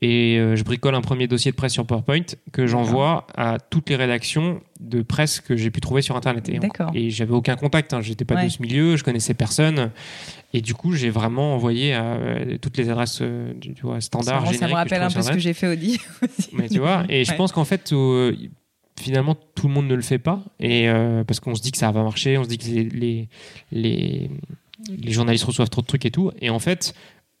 Et 0.00 0.38
euh, 0.38 0.54
je 0.54 0.62
bricole 0.62 0.94
un 0.94 1.00
premier 1.00 1.26
dossier 1.26 1.50
de 1.50 1.56
presse 1.56 1.72
sur 1.72 1.84
PowerPoint 1.84 2.22
que 2.52 2.68
j'envoie 2.68 3.26
à 3.36 3.58
toutes 3.58 3.90
les 3.90 3.96
rédactions 3.96 4.60
de 4.78 5.02
presse 5.02 5.40
que 5.40 5.56
j'ai 5.56 5.72
pu 5.72 5.80
trouver 5.80 6.02
sur 6.02 6.14
Internet. 6.14 6.48
Et, 6.48 6.60
et 6.94 7.10
j'avais 7.10 7.32
aucun 7.32 7.56
contact, 7.56 7.92
hein, 7.92 8.00
j'étais 8.00 8.24
pas 8.24 8.44
de 8.44 8.48
ce 8.48 8.62
milieu, 8.62 8.96
je 8.96 9.02
connaissais 9.02 9.34
personne. 9.34 9.90
Et 10.54 10.60
du 10.60 10.74
coup, 10.74 10.92
j'ai 10.92 11.10
vraiment 11.10 11.54
envoyé 11.54 11.94
à 11.94 12.04
euh, 12.04 12.58
toutes 12.62 12.76
les 12.76 12.90
adresses 12.90 13.22
tu 13.60 13.74
vois, 13.82 14.00
standards. 14.00 14.54
Ça, 14.54 14.68
me 14.68 14.72
rappelle 14.72 15.02
un 15.02 15.10
peu 15.10 15.20
ce 15.20 15.32
que 15.32 15.40
j'ai 15.40 15.52
fait 15.52 15.66
au 15.66 15.74
dit. 15.74 16.00
Mais 16.52 16.68
tu 16.68 16.78
vois, 16.78 17.04
et 17.08 17.24
je 17.24 17.34
pense 17.34 17.50
qu'en 17.50 17.64
fait, 17.64 17.92
finalement 18.98 19.36
tout 19.54 19.68
le 19.68 19.74
monde 19.74 19.86
ne 19.86 19.94
le 19.94 20.02
fait 20.02 20.18
pas. 20.18 20.42
Et 20.60 20.88
euh, 20.88 21.24
parce 21.24 21.40
qu'on 21.40 21.54
se 21.54 21.62
dit 21.62 21.72
que 21.72 21.78
ça 21.78 21.90
va 21.90 22.02
marcher 22.02 22.38
on 22.38 22.44
se 22.44 22.48
dit 22.48 22.58
que 22.58 22.66
les, 22.66 23.28
les, 23.72 24.30
les, 24.88 25.10
journalistes 25.12 25.44
reçoivent 25.44 25.70
trop 25.70 25.82
de 25.82 25.86
trucs 25.86 26.06
et 26.06 26.10
tout. 26.10 26.30
Et 26.40 26.50
en 26.50 26.58
fait 26.58 26.94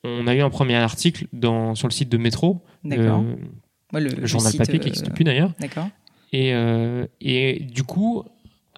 on 0.04 0.26
a 0.26 0.34
eu 0.34 0.40
un 0.40 0.50
premier 0.50 0.76
article 0.76 1.26
dans, 1.32 1.74
sur 1.74 1.88
le 1.88 1.92
site 1.92 2.08
de 2.08 2.18
Métro 2.18 2.62
euh, 2.86 3.34
le, 3.92 4.26
journal 4.26 4.52
papier 4.54 4.78
qui 4.78 4.86
n'existe 4.86 5.12
plus 5.12 5.24
d'ailleurs. 5.24 5.52
et, 6.32 6.54
euh, 6.54 7.06
et 7.20 7.60
du 7.60 7.82
coup 7.82 8.24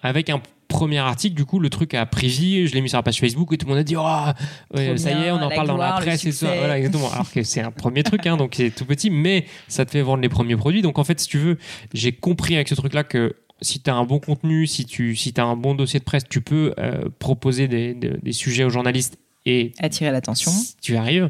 avec 0.01 0.29
un 0.29 0.41
premier 0.71 0.97
article, 0.97 1.35
du 1.35 1.45
coup, 1.45 1.59
le 1.59 1.69
truc 1.69 1.93
a 1.93 2.05
pris 2.05 2.27
vie. 2.27 2.67
Je 2.67 2.73
l'ai 2.73 2.81
mis 2.81 2.89
sur 2.89 2.97
la 2.97 3.03
page 3.03 3.19
Facebook 3.19 3.51
et 3.53 3.57
tout 3.57 3.67
le 3.67 3.71
monde 3.71 3.79
a 3.79 3.83
dit 3.83 3.95
Oh, 3.95 4.95
ça 4.97 5.11
y 5.11 5.25
est, 5.25 5.31
on 5.31 5.41
en 5.41 5.49
parle 5.49 5.67
dans 5.67 5.77
la 5.77 5.93
presse 5.93 6.25
et 6.25 6.31
ça. 6.31 6.47
Voilà, 6.55 6.77
exactement. 6.77 7.11
Alors 7.11 7.31
que 7.31 7.43
c'est 7.43 7.61
un 7.61 7.71
premier 7.71 8.03
truc, 8.03 8.25
hein, 8.25 8.37
donc 8.37 8.53
c'est 8.55 8.71
tout 8.71 8.85
petit, 8.85 9.09
mais 9.09 9.45
ça 9.67 9.85
te 9.85 9.91
fait 9.91 10.01
vendre 10.01 10.21
les 10.21 10.29
premiers 10.29 10.55
produits. 10.55 10.81
Donc 10.81 10.97
en 10.97 11.03
fait, 11.03 11.19
si 11.19 11.27
tu 11.27 11.37
veux, 11.37 11.57
j'ai 11.93 12.11
compris 12.11 12.55
avec 12.55 12.67
ce 12.67 12.75
truc-là 12.75 13.03
que 13.03 13.35
si 13.61 13.79
tu 13.79 13.89
as 13.89 13.95
un 13.95 14.05
bon 14.05 14.19
contenu, 14.19 14.65
si 14.65 14.85
tu 14.85 15.15
si 15.15 15.33
as 15.37 15.43
un 15.43 15.55
bon 15.55 15.75
dossier 15.75 15.99
de 15.99 16.05
presse, 16.05 16.23
tu 16.27 16.41
peux 16.41 16.73
euh, 16.79 17.09
proposer 17.19 17.67
des, 17.67 17.93
des, 17.93 18.31
sujets 18.31 18.63
aux 18.63 18.69
journalistes 18.69 19.17
et 19.45 19.71
attirer 19.79 20.11
l'attention. 20.11 20.51
Tu 20.81 20.97
arrives. 20.97 21.29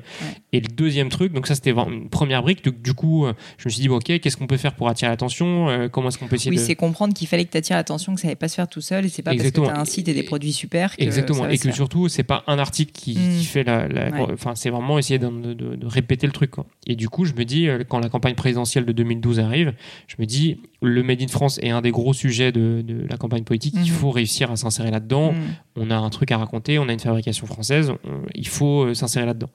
Et 0.51 0.59
le 0.59 0.67
deuxième 0.67 1.09
truc, 1.09 1.31
donc 1.31 1.47
ça 1.47 1.55
c'était 1.55 1.71
une 1.71 2.09
première 2.09 2.41
brique. 2.41 2.67
Du, 2.83 2.93
coup, 2.93 3.25
euh, 3.25 3.33
je 3.57 3.67
me 3.67 3.69
suis 3.69 3.81
dit 3.81 3.87
bon, 3.87 3.97
ok, 3.97 4.19
qu'est-ce 4.19 4.35
qu'on 4.35 4.47
peut 4.47 4.57
faire 4.57 4.75
pour 4.75 4.89
attirer 4.89 5.09
l'attention 5.09 5.69
euh, 5.69 5.87
Comment 5.87 6.09
est-ce 6.09 6.17
qu'on 6.17 6.27
peut 6.27 6.35
essayer 6.35 6.51
oui, 6.51 6.59
c'est 6.59 6.75
comprendre 6.75 7.13
qu'il 7.13 7.27
fallait 7.27 7.45
que 7.45 7.51
tu 7.51 7.57
attires 7.57 7.77
l'attention, 7.77 8.13
que 8.13 8.21
ça 8.21 8.27
n'allait 8.27 8.35
pas 8.35 8.49
se 8.49 8.55
faire 8.55 8.67
tout 8.67 8.81
seul, 8.81 9.05
et 9.05 9.09
c'est 9.09 9.21
pas 9.21 9.31
Exactement. 9.31 9.67
parce 9.67 9.73
que 9.73 9.75
tu 9.75 9.79
as 9.79 9.81
un 9.81 9.93
site 9.93 10.07
et 10.09 10.13
des 10.13 10.23
produits 10.23 10.51
super. 10.51 10.95
Que 10.95 11.03
Exactement. 11.03 11.47
et 11.47 11.57
que 11.57 11.71
surtout, 11.71 12.09
c'est 12.09 12.23
pas 12.23 12.43
un 12.47 12.59
article 12.59 12.91
qui, 12.91 13.17
mm. 13.17 13.41
fait 13.43 13.63
la. 13.63 13.87
Enfin, 14.33 14.55
c'est 14.55 14.69
vraiment 14.69 14.99
essayer 14.99 15.19
de, 15.19 15.29
de, 15.53 15.85
répéter 15.85 16.27
le 16.27 16.33
truc. 16.33 16.51
Quoi. 16.51 16.65
Et 16.87 16.95
du 16.95 17.09
coup, 17.09 17.25
je 17.25 17.33
me 17.33 17.45
dis, 17.45 17.67
euh, 17.67 17.83
quand 17.87 17.99
la 17.99 18.09
campagne 18.09 18.35
présidentielle 18.35 18.85
de 18.85 18.91
2012 18.91 19.39
arrive, 19.39 19.73
je 20.07 20.15
me 20.19 20.25
dis, 20.25 20.59
le 20.81 21.03
Made 21.03 21.21
in 21.21 21.27
France 21.27 21.59
est 21.61 21.69
un 21.69 21.81
des 21.81 21.91
gros 21.91 22.13
sujets 22.13 22.51
de, 22.51 22.83
la 23.09 23.17
campagne 23.17 23.43
politique. 23.43 23.75
Il 23.77 23.91
mm. 23.91 23.95
faut 23.95 24.11
réussir 24.11 24.51
à 24.51 24.55
s'insérer 24.55 24.91
là-dedans. 24.91 25.33
Mm. 25.33 25.37
On 25.77 25.91
a 25.91 25.95
un 25.95 26.09
truc 26.09 26.31
à 26.31 26.37
raconter, 26.37 26.79
on 26.79 26.89
a 26.89 26.93
une 26.93 26.99
fabrication 26.99 27.47
française, 27.47 27.93
il 28.35 28.47
faut 28.47 28.83
euh, 28.83 28.93
s'insérer 28.93 29.25
là-dedans. 29.25 29.49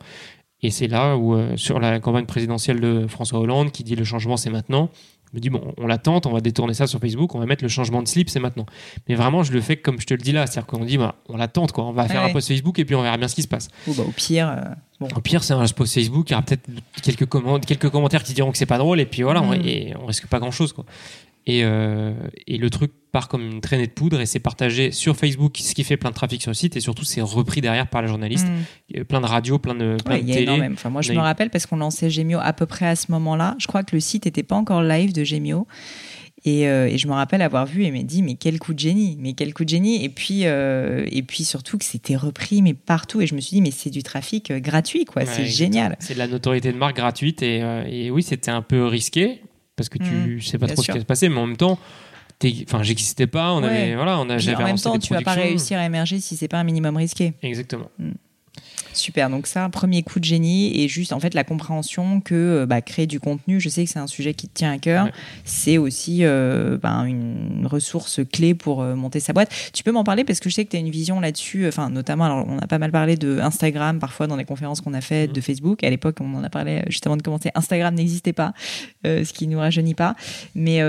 Et 0.63 0.71
c'est 0.71 0.89
là 0.89 1.17
où, 1.17 1.35
euh, 1.35 1.57
sur 1.57 1.79
la 1.79 2.01
campagne 2.01 2.27
présidentielle 2.27 2.81
de 2.81 3.07
François 3.07 3.41
Hollande, 3.41 3.71
qui 3.71 3.85
dit 3.85 3.95
le 3.95 4.05
changement 4.05 4.37
c'est 4.37 4.51
maintenant, 4.51 4.91
je 5.33 5.37
me 5.37 5.41
dis, 5.41 5.51
bon, 5.51 5.75
on 5.77 5.87
l'attend, 5.87 6.21
on 6.25 6.31
va 6.31 6.41
détourner 6.41 6.73
ça 6.73 6.87
sur 6.87 7.01
Facebook, 7.01 7.35
on 7.35 7.41
va 7.41 7.47
mettre 7.47 7.65
le 7.65 7.69
changement 7.69 8.01
de 8.01 8.09
slip, 8.09 8.31
c'est 8.31 8.39
maintenant. 8.39 8.65
Mais 9.09 9.17
vraiment, 9.17 9.43
je 9.43 9.53
le 9.53 9.61
fais 9.61 9.77
comme 9.77 10.01
je 10.01 10.07
te 10.07 10.15
le 10.15 10.19
dis 10.19 10.33
là, 10.33 10.47
c'est-à-dire 10.47 10.67
qu'on 10.67 10.85
dit, 10.85 10.99
bah, 10.99 11.17
on 11.29 11.37
l'attend, 11.37 11.67
quoi. 11.67 11.85
On 11.85 11.93
va 11.93 12.07
faire 12.07 12.23
un 12.23 12.33
post 12.33 12.49
Facebook 12.49 12.79
et 12.79 12.85
puis 12.85 12.95
on 12.95 13.03
verra 13.03 13.17
bien 13.17 13.27
ce 13.27 13.35
qui 13.35 13.43
se 13.43 13.49
passe. 13.49 13.69
Ou 13.89 13.95
bah, 13.95 14.05
au 14.07 14.13
pire. 14.13 14.49
Euh, 14.49 14.63
bon. 15.01 15.09
Au 15.17 15.21
pire, 15.21 15.43
c'est 15.43 15.53
un 15.53 15.67
post 15.67 15.95
Facebook, 15.95 16.31
il 16.31 16.33
y 16.33 16.35
aura 16.35 16.43
peut-être 16.43 16.71
quelques, 17.03 17.29
quelques 17.67 17.91
commentaires 17.91 18.23
qui 18.23 18.35
diront 18.35 18.53
que 18.53 18.59
c'est 18.59 18.67
pas 18.67 18.79
drôle, 18.79 19.01
et 19.01 19.07
puis 19.07 19.23
voilà, 19.23 19.43
on, 19.43 19.51
mm. 19.51 19.67
et 19.67 19.95
on 20.01 20.07
risque 20.07 20.29
pas 20.29 20.39
grand-chose, 20.39 20.73
quoi. 20.73 20.85
Et, 21.47 21.61
et 21.61 22.59
le 22.59 22.71
truc 22.71 22.91
comme 23.25 23.43
une 23.43 23.61
traînée 23.61 23.87
de 23.87 23.93
poudre 23.93 24.21
et 24.21 24.27
c'est 24.27 24.41
partagé 24.41 24.93
sur 24.93 25.17
Facebook, 25.17 25.57
ce 25.59 25.75
qui 25.75 25.85
fait 25.85 25.97
plein 25.97 26.11
de 26.11 26.15
trafic 26.15 26.43
sur 26.43 26.51
le 26.51 26.55
site 26.55 26.77
et 26.77 26.81
surtout 26.81 27.05
c'est 27.05 27.23
repris 27.23 27.63
derrière 27.63 27.89
par 27.89 28.03
les 28.03 28.09
journalistes. 28.09 28.47
Mm. 28.95 29.05
Plein 29.05 29.21
de 29.21 29.27
radios, 29.27 29.59
plein 29.59 29.75
de, 29.75 29.97
plein 30.05 30.19
de 30.19 30.31
télé. 30.31 30.69
Enfin, 30.73 30.91
moi 30.91 31.01
je 31.01 31.13
me 31.13 31.21
rappelle 31.21 31.49
parce 31.51 31.67
qu'on 31.67 31.77
lançait 31.77 32.11
Gemio 32.11 32.39
à 32.43 32.53
peu 32.53 32.67
près 32.67 32.87
à 32.87 32.97
ce 32.97 33.11
moment-là. 33.13 33.57
Je 33.59 33.67
crois 33.67 33.83
que 33.83 33.97
le 33.97 34.01
site 34.01 34.27
n'était 34.27 34.43
pas 34.43 34.57
encore 34.57 34.83
live 34.83 35.13
de 35.13 35.25
Gemio. 35.25 35.67
Et, 36.45 36.69
euh, 36.69 36.87
et, 36.87 36.97
je 36.97 37.09
me 37.09 37.13
rappelle 37.13 37.43
avoir 37.43 37.67
vu 37.67 37.83
et 37.85 37.91
me 37.91 38.03
dit 38.03 38.23
mais 38.23 38.35
quel 38.35 38.61
coup 38.61 38.73
de 38.73 38.79
génie, 38.79 39.17
mais 39.19 39.33
quel 39.33 39.53
coup 39.53 39.65
de 39.65 39.69
génie. 39.69 40.05
Et 40.05 40.09
puis 40.09 40.43
euh, 40.45 41.05
et 41.11 41.23
puis 41.23 41.43
surtout 41.43 41.77
que 41.77 41.85
c'était 41.85 42.15
repris 42.15 42.63
mais 42.63 42.75
partout. 42.75 43.21
Et 43.21 43.27
je 43.27 43.35
me 43.35 43.41
suis 43.41 43.57
dit 43.57 43.63
mais 43.63 43.73
c'est 43.73 43.91
du 43.91 44.05
trafic 44.05 44.53
euh, 44.53 44.61
gratuit 44.61 45.07
quoi, 45.07 45.27
c'est 45.27 45.47
génial. 45.47 45.97
C'est 45.99 46.15
de 46.15 46.19
la 46.19 46.29
notoriété 46.29 46.71
de 46.71 46.79
marque 46.79 46.97
gratuite 46.97 47.43
et, 47.43 47.63
et 47.89 48.11
oui 48.13 48.23
c'était 48.23 48.53
un 48.53 48.63
peu 48.63 48.85
risqué 48.85 49.41
parce 49.77 49.89
que 49.89 49.99
tu 49.99 50.37
mm. 50.37 50.41
sais 50.41 50.59
pas 50.59 50.66
trop 50.66 50.83
ce 50.83 50.87
qui 50.87 50.93
va 50.93 51.01
se 51.01 51.05
passer, 51.05 51.29
mais 51.29 51.39
en 51.39 51.47
même 51.47 51.57
temps 51.57 51.79
enfin 52.64 52.83
j'existais 52.83 53.27
pas 53.27 53.53
on 53.53 53.62
avait 53.62 53.95
voilà 53.95 54.18
on 54.18 54.29
a 54.29 54.37
en 54.37 54.64
même 54.64 54.79
temps 54.79 54.99
tu 54.99 55.14
vas 55.14 55.22
pas 55.22 55.33
réussir 55.33 55.79
à 55.79 55.87
émerger 55.87 56.20
si 56.20 56.37
c'est 56.37 56.49
pas 56.49 56.59
un 56.59 56.64
minimum 56.64 56.97
risqué. 56.97 57.35
Exactement. 57.43 57.91
Mm. 57.99 58.12
Super, 58.97 59.29
donc 59.29 59.47
ça, 59.47 59.69
premier 59.69 60.03
coup 60.03 60.21
de 60.21 60.25
génie 60.25 60.81
et 60.81 60.89
juste 60.89 61.13
en 61.13 61.21
fait 61.21 61.35
la 61.35 61.45
compréhension 61.45 62.23
que 62.23 62.35
euh, 62.35 62.67
bah, 62.67 62.81
créer 62.81 63.07
du 63.07 63.21
contenu, 63.21 63.61
je 63.61 63.69
sais 63.69 63.85
que 63.85 63.91
c'est 63.91 63.99
un 63.99 64.07
sujet 64.07 64.33
qui 64.33 64.49
te 64.49 64.55
tient 64.55 64.73
à 64.73 64.79
cœur, 64.79 65.09
c'est 65.45 65.77
aussi 65.77 66.21
euh, 66.23 66.79
bah, 66.79 67.05
une 67.07 67.67
ressource 67.67 68.21
clé 68.33 68.55
pour 68.55 68.81
euh, 68.81 68.95
monter 68.95 69.21
sa 69.21 69.35
boîte. 69.35 69.51
Tu 69.75 69.85
peux 69.85 69.93
m'en 69.93 70.03
parler 70.03 70.25
parce 70.25 70.41
que 70.41 70.49
je 70.49 70.55
sais 70.55 70.65
que 70.65 70.71
tu 70.71 70.77
as 70.77 70.81
une 70.81 70.91
vision 70.91 71.21
là-dessus, 71.21 71.69
enfin 71.69 71.91
notamment, 71.91 72.25
alors 72.25 72.47
on 72.49 72.59
a 72.59 72.67
pas 72.67 72.79
mal 72.79 72.91
parlé 72.91 73.17
de 73.17 73.39
Instagram 73.39 73.99
parfois 73.99 74.27
dans 74.27 74.37
les 74.37 74.47
conférences 74.47 74.81
qu'on 74.81 74.95
a 74.95 75.03
faites, 75.03 75.33
de 75.33 75.41
mmh. 75.41 75.43
Facebook. 75.43 75.85
À 75.85 75.91
l'époque, 75.91 76.17
on 76.21 76.35
en 76.35 76.43
a 76.43 76.49
parlé 76.49 76.83
juste 76.89 77.07
avant 77.07 77.19
de 77.19 77.23
commencer. 77.23 77.51
Instagram 77.55 77.95
n'existait 77.95 78.33
pas, 78.33 78.55
ce 79.05 79.31
qui 79.33 79.47
nous 79.47 79.59
rajeunit 79.59 79.95
pas. 79.95 80.17
Mais, 80.55 80.81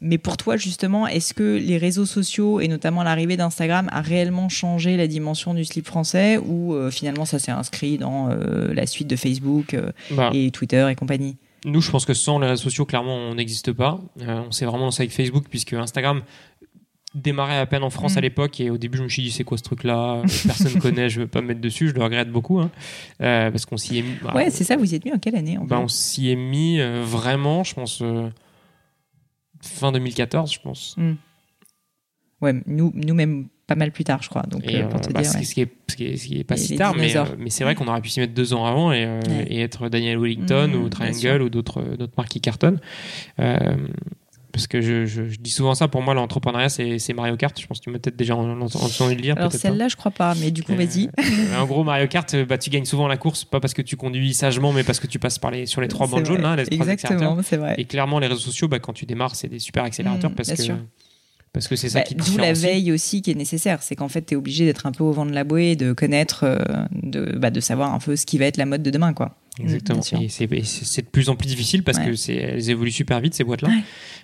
mais 0.00 0.18
pour 0.18 0.36
toi 0.36 0.56
justement, 0.56 1.08
est-ce 1.08 1.34
que 1.34 1.56
les 1.56 1.76
réseaux 1.76 2.06
sociaux 2.06 2.60
et 2.60 2.68
notamment 2.68 3.02
l'arrivée 3.02 3.36
d'Instagram 3.36 3.88
a 3.90 4.00
réellement 4.00 4.48
changé 4.48 4.96
la 4.96 5.08
dimension 5.08 5.54
du 5.54 5.64
slip 5.64 5.86
français 5.86 6.38
ou 6.38 6.74
finalement, 7.00 7.24
ça 7.24 7.38
s'est 7.38 7.50
inscrit 7.50 7.96
dans 7.96 8.28
euh, 8.28 8.74
la 8.74 8.86
suite 8.86 9.08
de 9.08 9.16
Facebook 9.16 9.72
euh, 9.72 9.90
bah. 10.10 10.30
et 10.34 10.50
Twitter 10.50 10.86
et 10.90 10.94
compagnie 10.94 11.38
Nous, 11.64 11.80
je 11.80 11.90
pense 11.90 12.04
que 12.04 12.12
sans 12.12 12.38
les 12.38 12.46
réseaux 12.46 12.64
sociaux, 12.64 12.84
clairement, 12.84 13.16
on 13.16 13.34
n'existe 13.36 13.72
pas. 13.72 14.02
Euh, 14.20 14.42
on 14.46 14.52
s'est 14.52 14.66
vraiment 14.66 14.84
lancé 14.84 15.04
avec 15.04 15.12
Facebook, 15.12 15.46
puisque 15.48 15.72
Instagram 15.72 16.20
démarrait 17.14 17.56
à 17.56 17.64
peine 17.64 17.82
en 17.82 17.88
France 17.88 18.18
à 18.18 18.20
mm. 18.20 18.22
l'époque 18.22 18.60
et 18.60 18.70
au 18.70 18.78
début 18.78 18.96
je 18.96 19.02
me 19.02 19.08
suis 19.08 19.22
dit 19.22 19.32
c'est 19.32 19.42
quoi 19.42 19.58
ce 19.58 19.64
truc 19.64 19.82
là 19.82 20.22
personne 20.46 20.80
connaît 20.80 21.08
je 21.08 21.22
veux 21.22 21.26
pas 21.26 21.40
me 21.40 21.48
mettre 21.48 21.60
dessus 21.60 21.88
je 21.88 21.94
le 21.94 22.04
regrette 22.04 22.30
beaucoup 22.30 22.60
hein. 22.60 22.70
parce 23.18 23.66
qu'on 23.66 23.76
s'y 23.76 23.98
est 23.98 24.02
mis 24.02 24.14
bah, 24.22 24.32
ouais 24.32 24.48
c'est 24.50 24.62
ça 24.62 24.76
vous 24.76 24.92
y 24.92 24.94
êtes 24.94 25.04
mis 25.04 25.12
en 25.12 25.18
quelle 25.18 25.34
année 25.34 25.58
bah, 25.60 25.80
on 25.80 25.88
s'y 25.88 26.30
est 26.30 26.36
mis 26.36 26.78
vraiment 27.02 27.64
je 27.64 27.74
pense 27.74 28.00
fin 29.60 29.90
2014 29.90 30.52
je 30.52 30.60
pense 30.60 30.94
mm. 30.98 31.14
ouais 32.42 32.62
nous 32.66 32.92
nous 32.94 33.14
même 33.14 33.48
pas 33.70 33.76
mal 33.76 33.92
plus 33.92 34.02
tard, 34.02 34.20
je 34.20 34.28
crois. 34.28 34.42
Donc, 34.50 34.66
euh, 34.66 34.88
pour 34.88 35.00
te 35.00 35.12
bah, 35.12 35.22
dire, 35.22 35.30
ce, 35.30 35.54
qui 35.54 35.60
est, 35.60 35.70
ce, 35.86 35.94
qui 35.94 36.38
est, 36.40 36.42
pas 36.42 36.56
si 36.56 36.74
tard, 36.74 36.96
mais, 36.96 37.16
euh, 37.16 37.24
mais 37.38 37.50
c'est 37.50 37.62
vrai 37.62 37.76
qu'on 37.76 37.86
aurait 37.86 38.00
pu 38.00 38.08
s'y 38.08 38.18
mettre 38.18 38.34
deux 38.34 38.52
ans 38.52 38.66
avant 38.66 38.90
et, 38.90 39.04
euh, 39.04 39.20
et 39.46 39.60
être 39.60 39.88
Daniel 39.88 40.18
Wellington 40.18 40.72
mmh, 40.74 40.82
ou 40.82 40.88
Triangle 40.88 41.42
ou 41.42 41.50
d'autres 41.50 41.80
marques 42.16 42.30
qui 42.30 42.40
cartonnent. 42.40 42.80
parce 43.36 44.66
que 44.66 44.80
je, 44.80 45.06
je, 45.06 45.22
dis 45.22 45.52
souvent 45.52 45.76
ça, 45.76 45.86
pour 45.86 46.02
moi, 46.02 46.14
l'entrepreneuriat, 46.14 46.68
c'est 46.68 47.12
Mario 47.12 47.36
Kart. 47.36 47.56
Je 47.60 47.64
pense 47.64 47.78
que 47.78 47.84
tu 47.84 47.90
m'as 47.90 48.00
peut-être 48.00 48.16
déjà 48.16 48.34
entendu 48.34 49.14
le 49.14 49.22
dire. 49.22 49.36
Alors 49.38 49.52
celle-là, 49.52 49.86
je 49.86 49.94
crois 49.94 50.10
pas, 50.10 50.34
mais 50.34 50.50
du 50.50 50.64
coup, 50.64 50.74
vas-y. 50.74 51.08
en 51.56 51.64
gros, 51.64 51.84
Mario 51.84 52.08
Kart, 52.08 52.34
bah, 52.48 52.58
tu 52.58 52.70
gagnes 52.70 52.86
souvent 52.86 53.06
la 53.06 53.18
course, 53.18 53.44
pas 53.44 53.60
parce 53.60 53.72
que 53.72 53.82
tu 53.82 53.96
conduis 53.96 54.34
sagement, 54.34 54.72
mais 54.72 54.82
parce 54.82 54.98
que 54.98 55.06
tu 55.06 55.20
passes 55.20 55.38
par 55.38 55.52
les, 55.52 55.66
sur 55.66 55.80
les 55.80 55.86
trois 55.86 56.08
bandes 56.08 56.26
jaunes, 56.26 56.42
là, 56.42 56.56
les 56.56 56.64
Exactement, 56.74 57.38
c'est 57.44 57.56
vrai. 57.56 57.76
Et 57.78 57.84
clairement, 57.84 58.18
les 58.18 58.26
réseaux 58.26 58.40
sociaux, 58.40 58.66
bah, 58.66 58.80
quand 58.80 58.94
tu 58.94 59.06
démarres, 59.06 59.36
c'est 59.36 59.46
des 59.46 59.60
super 59.60 59.84
accélérateurs 59.84 60.32
mmh, 60.32 60.34
parce 60.34 60.52
que 60.54 60.72
parce 61.52 61.66
que 61.66 61.74
c'est 61.74 61.88
ça 61.88 62.00
bah, 62.00 62.04
qui 62.04 62.14
D'où 62.14 62.36
la 62.36 62.52
veille 62.52 62.92
aussi 62.92 63.22
qui 63.22 63.32
est 63.32 63.34
nécessaire. 63.34 63.82
C'est 63.82 63.96
qu'en 63.96 64.08
fait, 64.08 64.26
tu 64.26 64.34
es 64.34 64.36
obligé 64.36 64.64
d'être 64.64 64.86
un 64.86 64.92
peu 64.92 65.02
au 65.02 65.10
vent 65.10 65.26
de 65.26 65.32
la 65.32 65.42
bouée, 65.42 65.74
de 65.74 65.92
connaître, 65.92 66.44
euh, 66.44 66.58
de, 66.92 67.36
bah, 67.36 67.50
de 67.50 67.60
savoir 67.60 67.92
un 67.92 67.98
peu 67.98 68.14
ce 68.14 68.24
qui 68.24 68.38
va 68.38 68.44
être 68.44 68.56
la 68.56 68.66
mode 68.66 68.82
de 68.82 68.90
demain. 68.90 69.12
Quoi. 69.12 69.36
Exactement. 69.58 70.00
et 70.20 70.28
c'est 70.28 70.46
de 71.02 71.10
plus 71.10 71.28
en 71.28 71.36
plus 71.36 71.48
difficile 71.48 71.82
parce 71.82 71.98
que 71.98 72.14
c'est 72.14 72.36
elles 72.36 72.70
évoluent 72.70 72.92
super 72.92 73.20
vite, 73.20 73.34
ces 73.34 73.44
boîtes-là. 73.44 73.70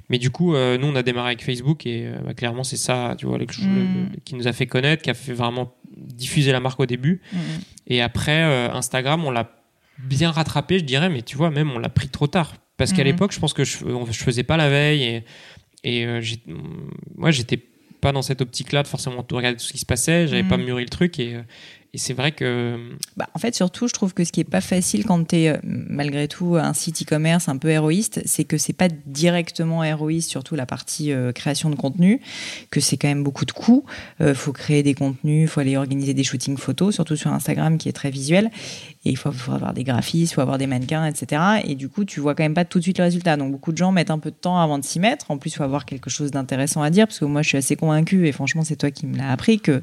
Mais 0.08 0.18
du 0.18 0.30
coup, 0.30 0.54
euh, 0.54 0.78
nous, 0.78 0.86
on 0.86 0.94
a 0.94 1.02
démarré 1.02 1.28
avec 1.30 1.44
Facebook 1.44 1.84
et 1.84 2.06
euh, 2.06 2.16
bah, 2.24 2.32
clairement, 2.32 2.62
c'est 2.62 2.76
ça 2.76 3.16
tu 3.18 3.26
vois, 3.26 3.38
mm. 3.38 4.20
qui 4.24 4.36
nous 4.36 4.46
a 4.46 4.52
fait 4.52 4.66
connaître, 4.66 5.02
qui 5.02 5.10
a 5.10 5.14
fait 5.14 5.32
vraiment 5.32 5.74
diffuser 5.96 6.52
la 6.52 6.60
marque 6.60 6.78
au 6.78 6.86
début. 6.86 7.20
Mm. 7.32 7.38
Et 7.88 8.02
après, 8.02 8.40
Instagram, 8.72 9.24
on 9.24 9.32
l'a 9.32 9.50
bien 9.98 10.30
rattrapé, 10.30 10.78
je 10.78 10.84
dirais, 10.84 11.08
mais 11.08 11.22
tu 11.22 11.36
vois, 11.36 11.50
même 11.50 11.72
on 11.72 11.78
l'a 11.78 11.88
pris 11.88 12.08
trop 12.08 12.28
tard. 12.28 12.54
Parce 12.76 12.92
qu'à 12.92 13.02
mm. 13.02 13.06
l'époque, 13.06 13.32
je 13.32 13.40
pense 13.40 13.52
que 13.52 13.64
je, 13.64 13.78
je 14.10 14.22
faisais 14.22 14.44
pas 14.44 14.56
la 14.56 14.68
veille 14.68 15.02
et 15.02 15.24
et 15.84 16.06
euh, 16.06 16.20
moi, 17.16 17.30
j'étais 17.30 17.60
pas 18.00 18.12
dans 18.12 18.22
cette 18.22 18.40
optique-là 18.40 18.82
de 18.82 18.88
forcément 18.88 19.22
tout 19.22 19.36
regarder 19.36 19.56
tout 19.56 19.64
ce 19.64 19.72
qui 19.72 19.78
se 19.78 19.86
passait. 19.86 20.28
J'avais 20.28 20.44
pas 20.44 20.56
mm. 20.56 20.64
mûri 20.64 20.82
le 20.82 20.88
truc 20.90 21.18
et, 21.18 21.34
euh, 21.34 21.42
et 21.94 21.98
c'est 21.98 22.12
vrai 22.12 22.32
que. 22.32 22.78
Bah, 23.16 23.28
en 23.34 23.38
fait, 23.38 23.54
surtout, 23.54 23.88
je 23.88 23.94
trouve 23.94 24.12
que 24.12 24.24
ce 24.24 24.32
qui 24.32 24.40
est 24.40 24.44
pas 24.44 24.60
facile 24.60 25.04
quand 25.06 25.28
tu 25.28 25.36
es 25.36 25.48
euh, 25.48 25.58
malgré 25.62 26.28
tout 26.28 26.56
un 26.56 26.74
site 26.74 27.02
e-commerce 27.02 27.48
un 27.48 27.56
peu 27.56 27.68
héroïste, 27.68 28.20
c'est 28.26 28.44
que 28.44 28.58
c'est 28.58 28.74
pas 28.74 28.88
directement 29.06 29.82
héroïste, 29.82 30.28
surtout 30.28 30.56
la 30.56 30.66
partie 30.66 31.12
création 31.34 31.70
de 31.70 31.76
contenu, 31.76 32.20
que 32.70 32.80
c'est 32.80 32.96
quand 32.96 33.08
même 33.08 33.24
beaucoup 33.24 33.44
de 33.44 33.52
coûts. 33.52 33.84
Il 34.20 34.34
faut 34.34 34.52
créer 34.52 34.82
des 34.82 34.94
contenus, 34.94 35.42
il 35.42 35.48
faut 35.48 35.60
aller 35.60 35.76
organiser 35.76 36.12
des 36.12 36.24
shootings 36.24 36.58
photos, 36.58 36.94
surtout 36.94 37.16
sur 37.16 37.32
Instagram 37.32 37.78
qui 37.78 37.88
est 37.88 37.92
très 37.92 38.10
visuel. 38.10 38.50
Et 39.06 39.10
il 39.10 39.16
faut, 39.16 39.30
avoir 39.52 39.72
des 39.72 39.84
graphistes, 39.84 40.32
il 40.32 40.34
faut 40.34 40.40
avoir 40.40 40.58
des 40.58 40.66
mannequins, 40.66 41.06
etc. 41.06 41.40
Et 41.62 41.76
du 41.76 41.88
coup, 41.88 42.04
tu 42.04 42.18
vois 42.18 42.34
quand 42.34 42.42
même 42.42 42.54
pas 42.54 42.64
tout 42.64 42.78
de 42.78 42.82
suite 42.82 42.98
le 42.98 43.04
résultat. 43.04 43.36
Donc 43.36 43.52
beaucoup 43.52 43.70
de 43.70 43.76
gens 43.76 43.92
mettent 43.92 44.10
un 44.10 44.18
peu 44.18 44.32
de 44.32 44.36
temps 44.36 44.58
avant 44.58 44.80
de 44.80 44.84
s'y 44.84 44.98
mettre. 44.98 45.30
En 45.30 45.38
plus, 45.38 45.50
il 45.50 45.54
faut 45.54 45.62
avoir 45.62 45.84
quelque 45.84 46.10
chose 46.10 46.32
d'intéressant 46.32 46.82
à 46.82 46.90
dire, 46.90 47.06
parce 47.06 47.20
que 47.20 47.24
moi, 47.24 47.42
je 47.42 47.48
suis 47.50 47.56
assez 47.56 47.76
convaincue, 47.76 48.26
et 48.26 48.32
franchement, 48.32 48.64
c'est 48.64 48.74
toi 48.74 48.90
qui 48.90 49.06
me 49.06 49.16
l'as 49.16 49.30
appris, 49.30 49.60
que 49.60 49.80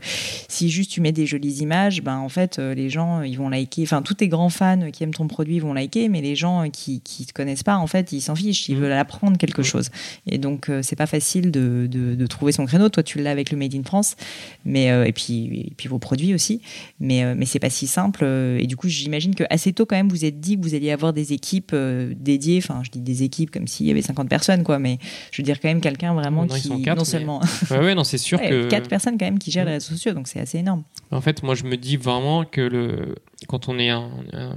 si 0.50 0.70
juste 0.70 0.92
tu 0.92 1.00
mets 1.00 1.14
des 1.14 1.26
jolies 1.26 1.60
images, 1.60 2.02
ben 2.02 2.18
en 2.18 2.28
fait, 2.28 2.60
euh, 2.60 2.74
les 2.74 2.90
gens, 2.90 3.22
ils 3.22 3.38
vont 3.38 3.48
liker. 3.48 3.84
Enfin, 3.84 4.02
tous 4.02 4.16
tes 4.16 4.28
grands 4.28 4.50
fans 4.50 4.92
qui 4.92 5.06
aiment 5.06 5.14
ton 5.14 5.28
produit 5.28 5.62
vont 5.62 5.74
liker, 5.74 6.10
mais 6.10 6.20
les 6.20 6.36
gens 6.36 6.70
qui 6.70 7.00
qui 7.00 7.26
te 7.26 7.32
connaissent 7.32 7.64
pas, 7.64 7.78
en 7.78 7.88
fait, 7.88 8.12
ils 8.12 8.20
s'en 8.20 8.36
fichent. 8.36 8.68
Ils 8.68 8.76
mmh. 8.76 8.82
veulent 8.82 8.92
apprendre 8.92 9.38
quelque 9.38 9.64
chose. 9.64 9.90
Et 10.28 10.38
donc, 10.38 10.68
euh, 10.68 10.82
c'est 10.84 10.98
pas 10.98 11.08
facile 11.08 11.50
de, 11.50 11.88
de, 11.90 12.28
trouver 12.28 12.52
son 12.52 12.66
créneau. 12.66 12.90
Toi, 12.90 13.04
tu 13.04 13.22
l'as 13.22 13.32
avec 13.32 13.52
le 13.52 13.58
Made 13.58 13.74
in 13.74 13.84
France, 13.84 14.18
mais 14.66 14.92
euh, 14.92 15.06
et 15.06 15.14
puis 15.14 15.46
et 15.68 15.74
puis 15.78 15.88
vos 15.88 16.00
produits 16.00 16.34
aussi. 16.34 16.60
Mais 17.00 17.36
mais 17.36 17.46
c'est 17.46 17.60
pas 17.60 17.70
si 17.70 17.88
simple. 17.88 18.26
Et 18.26 18.68
du 18.68 18.76
coup, 18.76 18.90
j'imagine 18.90 19.13
j'imagine 19.14 19.36
que 19.36 19.44
assez 19.50 19.74
tôt 19.74 19.86
quand 19.86 19.96
même 19.96 20.10
vous 20.10 20.26
êtes 20.26 20.40
dit 20.40 20.58
que 20.58 20.64
vous 20.64 20.76
alliez 20.76 20.92
avoir 20.92 21.14
des 21.14 21.34
équipes 21.34 21.72
euh, 21.74 22.14
dédiées. 22.18 22.58
Enfin, 22.58 22.82
je 22.84 22.90
dis 22.90 23.02
des 23.02 23.24
équipes 23.24 23.52
comme 23.52 23.68
s'il 23.68 23.86
y 23.86 23.92
avait 23.92 24.02
50 24.02 24.28
personnes, 24.28 24.64
quoi. 24.64 24.80
Mais 24.80 24.98
je 25.32 25.42
veux 25.42 25.46
dire 25.46 25.60
quand 25.60 25.68
même 25.68 25.82
quelqu'un 25.82 26.14
vraiment 26.14 26.48
qui 26.48 26.70
non 26.70 27.04
seulement. 27.04 27.42
ouais, 27.72 27.96
non, 27.96 28.04
c'est 28.04 28.18
sûr 28.18 28.40
que 28.40 28.68
quatre 28.68 28.90
personnes 28.90 29.18
quand 29.18 29.26
même 29.26 29.40
qui 29.40 29.52
gèrent 29.52 29.66
les 29.66 29.74
réseaux 29.74 29.94
sociaux, 29.94 30.14
donc 30.14 30.28
c'est 30.28 30.40
assez 30.40 30.60
énorme. 30.60 30.84
En 31.12 31.22
fait, 31.22 31.44
moi, 31.44 31.56
je 31.56 31.64
me 31.64 31.78
dis 31.78 31.98
vraiment 31.98 32.46
que 32.46 32.62
le 32.62 33.16
quand 33.48 33.68
on 33.68 33.78
est 33.78 33.90
un, 33.90 34.10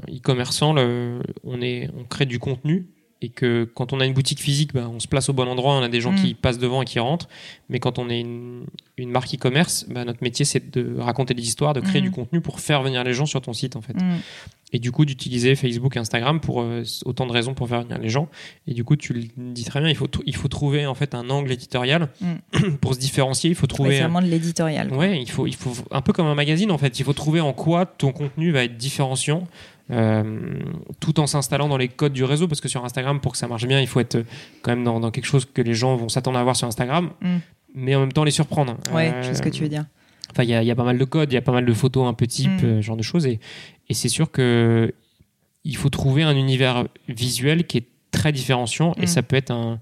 e-commerçant, 0.08 0.74
on 0.76 1.60
est 1.60 1.90
on 1.98 2.04
crée 2.04 2.26
du 2.26 2.38
contenu 2.38 2.86
et 3.22 3.30
que 3.30 3.64
quand 3.74 3.92
on 3.92 4.00
a 4.00 4.06
une 4.06 4.12
boutique 4.12 4.40
physique, 4.40 4.74
bah, 4.74 4.88
on 4.92 5.00
se 5.00 5.08
place 5.08 5.28
au 5.30 5.32
bon 5.32 5.48
endroit, 5.48 5.74
on 5.74 5.82
a 5.82 5.88
des 5.88 6.00
gens 6.00 6.14
qui 6.14 6.32
mm. 6.32 6.36
passent 6.36 6.58
devant 6.58 6.82
et 6.82 6.84
qui 6.84 6.98
rentrent. 6.98 7.28
Mais 7.70 7.78
quand 7.78 7.98
on 7.98 8.10
est 8.10 8.20
une, 8.20 8.66
une 8.98 9.10
marque 9.10 9.34
e-commerce, 9.34 9.86
bah, 9.88 10.04
notre 10.04 10.22
métier 10.22 10.44
c'est 10.44 10.70
de 10.70 10.98
raconter 10.98 11.32
des 11.32 11.42
histoires, 11.42 11.72
de 11.72 11.80
créer 11.80 12.02
mm. 12.02 12.04
du 12.04 12.10
contenu 12.10 12.40
pour 12.42 12.60
faire 12.60 12.82
venir 12.82 13.02
les 13.04 13.14
gens 13.14 13.24
sur 13.24 13.40
ton 13.40 13.54
site 13.54 13.74
en 13.74 13.80
fait. 13.80 13.94
Mm. 13.94 14.18
Et 14.72 14.78
du 14.78 14.92
coup 14.92 15.04
d'utiliser 15.04 15.54
Facebook 15.54 15.96
et 15.96 15.98
Instagram 16.00 16.40
pour 16.40 16.60
euh, 16.60 16.82
autant 17.04 17.26
de 17.26 17.32
raisons 17.32 17.54
pour 17.54 17.68
faire 17.68 17.82
venir 17.82 17.98
les 17.98 18.10
gens. 18.10 18.28
Et 18.66 18.74
du 18.74 18.84
coup 18.84 18.96
tu 18.96 19.14
le 19.14 19.22
dis 19.36 19.64
très 19.64 19.80
bien, 19.80 19.88
il 19.88 19.96
faut, 19.96 20.08
il 20.26 20.36
faut 20.36 20.48
trouver 20.48 20.86
en 20.86 20.94
fait 20.94 21.14
un 21.14 21.30
angle 21.30 21.52
éditorial 21.52 22.10
pour 22.82 22.94
se 22.94 22.98
différencier. 22.98 23.48
Il 23.48 23.56
faut 23.56 23.66
trouver. 23.66 23.96
c'est 23.96 24.02
vraiment 24.02 24.20
de 24.20 24.26
l'éditorial. 24.26 24.92
Ouais, 24.92 25.22
il 25.22 25.30
faut, 25.30 25.46
il 25.46 25.54
faut 25.54 25.72
un 25.90 26.02
peu 26.02 26.12
comme 26.12 26.26
un 26.26 26.34
magazine 26.34 26.70
en 26.70 26.78
fait. 26.78 26.98
Il 26.98 27.04
faut 27.04 27.14
trouver 27.14 27.40
en 27.40 27.54
quoi 27.54 27.86
ton 27.86 28.12
contenu 28.12 28.50
va 28.50 28.64
être 28.64 28.76
différenciant 28.76 29.46
euh, 29.90 30.60
tout 31.00 31.20
en 31.20 31.26
s'installant 31.26 31.68
dans 31.68 31.76
les 31.76 31.88
codes 31.88 32.12
du 32.12 32.24
réseau, 32.24 32.48
parce 32.48 32.60
que 32.60 32.68
sur 32.68 32.84
Instagram, 32.84 33.20
pour 33.20 33.32
que 33.32 33.38
ça 33.38 33.48
marche 33.48 33.66
bien, 33.66 33.80
il 33.80 33.86
faut 33.86 34.00
être 34.00 34.24
quand 34.62 34.72
même 34.72 34.84
dans, 34.84 35.10
quelque 35.10 35.26
chose 35.26 35.44
que 35.44 35.62
les 35.62 35.74
gens 35.74 35.96
vont 35.96 36.08
s'attendre 36.08 36.38
à 36.38 36.42
voir 36.42 36.56
sur 36.56 36.66
Instagram, 36.66 37.10
mm. 37.20 37.36
mais 37.74 37.94
en 37.94 38.00
même 38.00 38.12
temps 38.12 38.24
les 38.24 38.30
surprendre. 38.30 38.76
Ouais, 38.92 39.14
je 39.22 39.28
sais 39.28 39.34
ce 39.34 39.42
que 39.42 39.48
tu 39.48 39.62
veux 39.62 39.68
dire. 39.68 39.84
Enfin, 40.32 40.42
il 40.42 40.48
y, 40.48 40.52
y, 40.52 40.70
a 40.70 40.74
pas 40.74 40.84
mal 40.84 40.98
de 40.98 41.04
codes, 41.04 41.32
il 41.32 41.34
y 41.34 41.38
a 41.38 41.42
pas 41.42 41.52
mal 41.52 41.64
de 41.64 41.72
photos 41.72 42.06
un 42.06 42.14
peu 42.14 42.26
type, 42.26 42.62
mm. 42.62 42.64
euh, 42.64 42.82
genre 42.82 42.96
de 42.96 43.02
choses, 43.02 43.26
et, 43.26 43.38
et 43.88 43.94
c'est 43.94 44.08
sûr 44.08 44.30
que 44.30 44.92
il 45.64 45.76
faut 45.76 45.88
trouver 45.88 46.22
un 46.22 46.36
univers 46.36 46.84
visuel 47.08 47.66
qui 47.66 47.78
est 47.78 47.86
très 48.10 48.32
différenciant, 48.32 48.94
et 48.98 49.04
mm. 49.04 49.06
ça 49.06 49.22
peut 49.22 49.36
être 49.36 49.50
un 49.50 49.80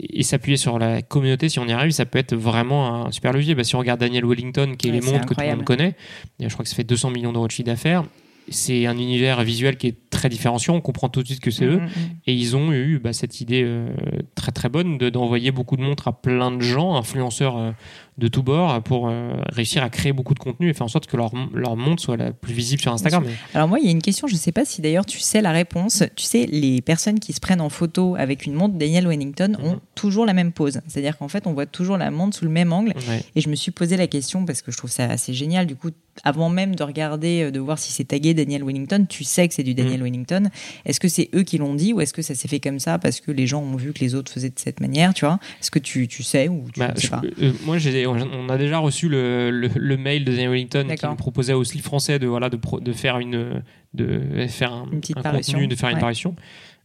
et 0.00 0.22
s'appuyer 0.22 0.56
sur 0.56 0.78
la 0.78 1.02
communauté, 1.02 1.48
si 1.48 1.58
on 1.58 1.66
y 1.66 1.72
arrive, 1.72 1.92
ça 1.92 2.06
peut 2.06 2.18
être 2.18 2.34
vraiment 2.34 3.06
un 3.06 3.12
super 3.12 3.32
levier. 3.32 3.54
Bah, 3.54 3.64
si 3.64 3.76
on 3.76 3.78
regarde 3.78 4.00
Daniel 4.00 4.24
Wellington, 4.24 4.74
qui 4.76 4.88
est 4.88 4.92
les 4.92 5.00
montres 5.00 5.26
que 5.26 5.34
tout 5.34 5.40
le 5.40 5.54
monde 5.54 5.64
connaît, 5.64 5.94
je 6.40 6.48
crois 6.48 6.64
que 6.64 6.68
ça 6.68 6.74
fait 6.74 6.84
200 6.84 7.10
millions 7.10 7.32
d'euros 7.32 7.46
de 7.46 7.52
chiffre 7.52 7.66
d'affaires, 7.66 8.04
c'est 8.50 8.86
un 8.86 8.96
univers 8.96 9.42
visuel 9.42 9.76
qui 9.76 9.88
est 9.88 10.10
très 10.10 10.28
différenciant. 10.28 10.74
On 10.74 10.80
comprend 10.80 11.08
tout 11.08 11.22
de 11.22 11.26
suite 11.26 11.40
que 11.40 11.50
c'est 11.50 11.66
mm, 11.66 11.70
eux. 11.70 11.80
Mm, 11.80 11.84
mm. 11.84 12.10
Et 12.26 12.34
ils 12.34 12.56
ont 12.56 12.72
eu 12.72 12.98
bah, 12.98 13.12
cette 13.12 13.40
idée 13.40 13.62
euh, 13.64 13.88
très 14.34 14.52
très 14.52 14.68
bonne 14.68 14.98
d'envoyer 14.98 15.50
beaucoup 15.50 15.76
de 15.76 15.82
montres 15.82 16.08
à 16.08 16.20
plein 16.20 16.50
de 16.50 16.60
gens, 16.60 16.96
influenceurs 16.96 17.56
euh, 17.56 17.70
de 18.18 18.28
tous 18.28 18.42
bords 18.42 18.82
pour 18.82 19.08
euh, 19.08 19.32
réussir 19.50 19.82
à 19.82 19.90
créer 19.90 20.12
beaucoup 20.12 20.34
de 20.34 20.40
contenu 20.40 20.68
et 20.68 20.74
faire 20.74 20.84
en 20.84 20.88
sorte 20.88 21.06
que 21.06 21.16
leur, 21.16 21.30
leur 21.54 21.76
montre 21.76 22.02
soit 22.02 22.16
la 22.16 22.32
plus 22.32 22.52
visible 22.52 22.82
sur 22.82 22.92
Instagram. 22.92 23.24
Alors 23.54 23.68
moi, 23.68 23.78
il 23.78 23.86
y 23.86 23.88
a 23.88 23.92
une 23.92 24.02
question, 24.02 24.26
je 24.26 24.34
ne 24.34 24.38
sais 24.38 24.52
pas 24.52 24.64
si 24.64 24.82
d'ailleurs 24.82 25.06
tu 25.06 25.20
sais 25.20 25.40
la 25.40 25.52
réponse. 25.52 26.02
Tu 26.16 26.24
sais, 26.24 26.46
les 26.46 26.82
personnes 26.82 27.20
qui 27.20 27.32
se 27.32 27.40
prennent 27.40 27.60
en 27.60 27.68
photo 27.68 28.16
avec 28.18 28.44
une 28.44 28.54
montre 28.54 28.74
Daniel 28.74 29.06
Wellington 29.06 29.56
ont 29.62 29.74
mhm. 29.74 29.80
toujours 29.94 30.26
la 30.26 30.32
même 30.32 30.52
pose. 30.52 30.80
C'est-à-dire 30.88 31.16
qu'en 31.16 31.28
fait, 31.28 31.46
on 31.46 31.52
voit 31.52 31.66
toujours 31.66 31.96
la 31.96 32.10
montre 32.10 32.36
sous 32.36 32.44
le 32.44 32.50
même 32.50 32.72
angle. 32.72 32.92
Et 33.36 33.40
je 33.40 33.48
me 33.48 33.54
suis 33.54 33.70
posé 33.70 33.96
la 33.96 34.08
question 34.08 34.44
parce 34.44 34.62
que 34.62 34.72
je 34.72 34.76
trouve 34.76 34.90
ça 34.90 35.04
assez 35.04 35.32
génial. 35.32 35.66
Du 35.66 35.76
coup, 35.76 35.90
avant 36.24 36.48
même 36.48 36.74
de 36.74 36.82
regarder, 36.82 37.44
euh, 37.44 37.50
de 37.50 37.60
voir 37.60 37.78
si 37.78 37.92
c'est 37.92 38.04
tagué 38.04 38.34
Daniel 38.34 38.64
Wellington, 38.64 39.06
tu 39.08 39.24
sais 39.24 39.46
que 39.46 39.54
c'est 39.54 39.62
du 39.62 39.74
Daniel 39.74 40.00
mhm. 40.00 40.04
Wellington. 40.04 40.50
Est-ce 40.84 40.98
que 40.98 41.08
c'est 41.08 41.30
eux 41.34 41.42
qui 41.42 41.58
l'ont 41.58 41.74
dit 41.74 41.92
ou 41.92 42.00
est-ce 42.00 42.12
que 42.12 42.22
ça 42.22 42.34
s'est 42.34 42.48
fait 42.48 42.60
comme 42.60 42.80
ça 42.80 42.98
parce 42.98 43.20
que 43.20 43.30
les 43.30 43.46
gens 43.46 43.62
ont 43.62 43.76
vu 43.76 43.92
que 43.92 44.00
les 44.00 44.14
autres 44.16 44.32
faisaient 44.32 44.50
de 44.50 44.58
cette 44.58 44.80
manière, 44.80 45.14
tu 45.14 45.24
vois? 45.24 45.38
Est-ce 45.60 45.70
que 45.70 45.78
tu, 45.78 46.08
tu, 46.08 46.22
sais 46.22 46.48
ou 46.48 46.64
tu 46.72 46.80
bah, 46.80 46.92
sais 46.96 47.08
pas? 47.08 47.22
euh, 47.40 47.52
Moi, 47.64 47.78
j'ai 47.78 48.06
on 48.08 48.48
a 48.48 48.58
déjà 48.58 48.78
reçu 48.78 49.08
le, 49.08 49.50
le, 49.50 49.96
mail 49.96 50.24
de 50.24 50.32
Daniel 50.32 50.50
Wellington 50.50 50.86
qui 50.96 51.06
nous 51.06 51.14
proposait 51.16 51.52
au 51.52 51.64
slip 51.64 51.82
français 51.82 52.18
de, 52.18 52.26
voilà, 52.26 52.48
de, 52.48 52.58
de 52.80 52.92
faire 52.92 53.18
une, 53.18 53.62
de 53.94 54.46
faire 54.48 54.72
un, 54.72 54.88
une 54.90 55.00
contenu, 55.00 55.66
de 55.66 55.74
faire 55.74 55.90
une 55.90 55.98
parution. 55.98 56.34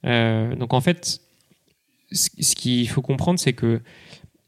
Euh, 0.05 0.55
donc 0.55 0.74
en 0.74 0.82
fait, 0.82 1.21
ce, 2.11 2.55
qu'il 2.55 2.88
faut 2.89 3.01
comprendre, 3.01 3.39
c'est 3.39 3.53
que 3.53 3.82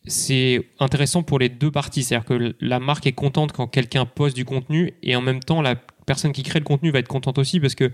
c'est 0.06 0.68
intéressant 0.80 1.24
pour 1.24 1.40
les 1.40 1.50
deux 1.50 1.72
parties. 1.72 2.04
C'est-à-dire 2.04 2.26
que 2.26 2.56
la 2.60 2.80
marque 2.80 3.08
est 3.08 3.14
contente 3.14 3.52
quand 3.52 3.68
quelqu'un 3.68 4.06
poste 4.06 4.36
du 4.36 4.46
contenu 4.46 4.94
et 5.04 5.16
en 5.16 5.22
même 5.22 5.40
temps, 5.40 5.62
la 5.62 5.76
personne 6.06 6.32
qui 6.32 6.44
crée 6.44 6.60
le 6.60 6.66
contenu 6.66 6.92
va 6.92 7.00
être 7.00 7.08
contente 7.08 7.38
aussi 7.38 7.60
parce 7.60 7.76
que 7.76 7.92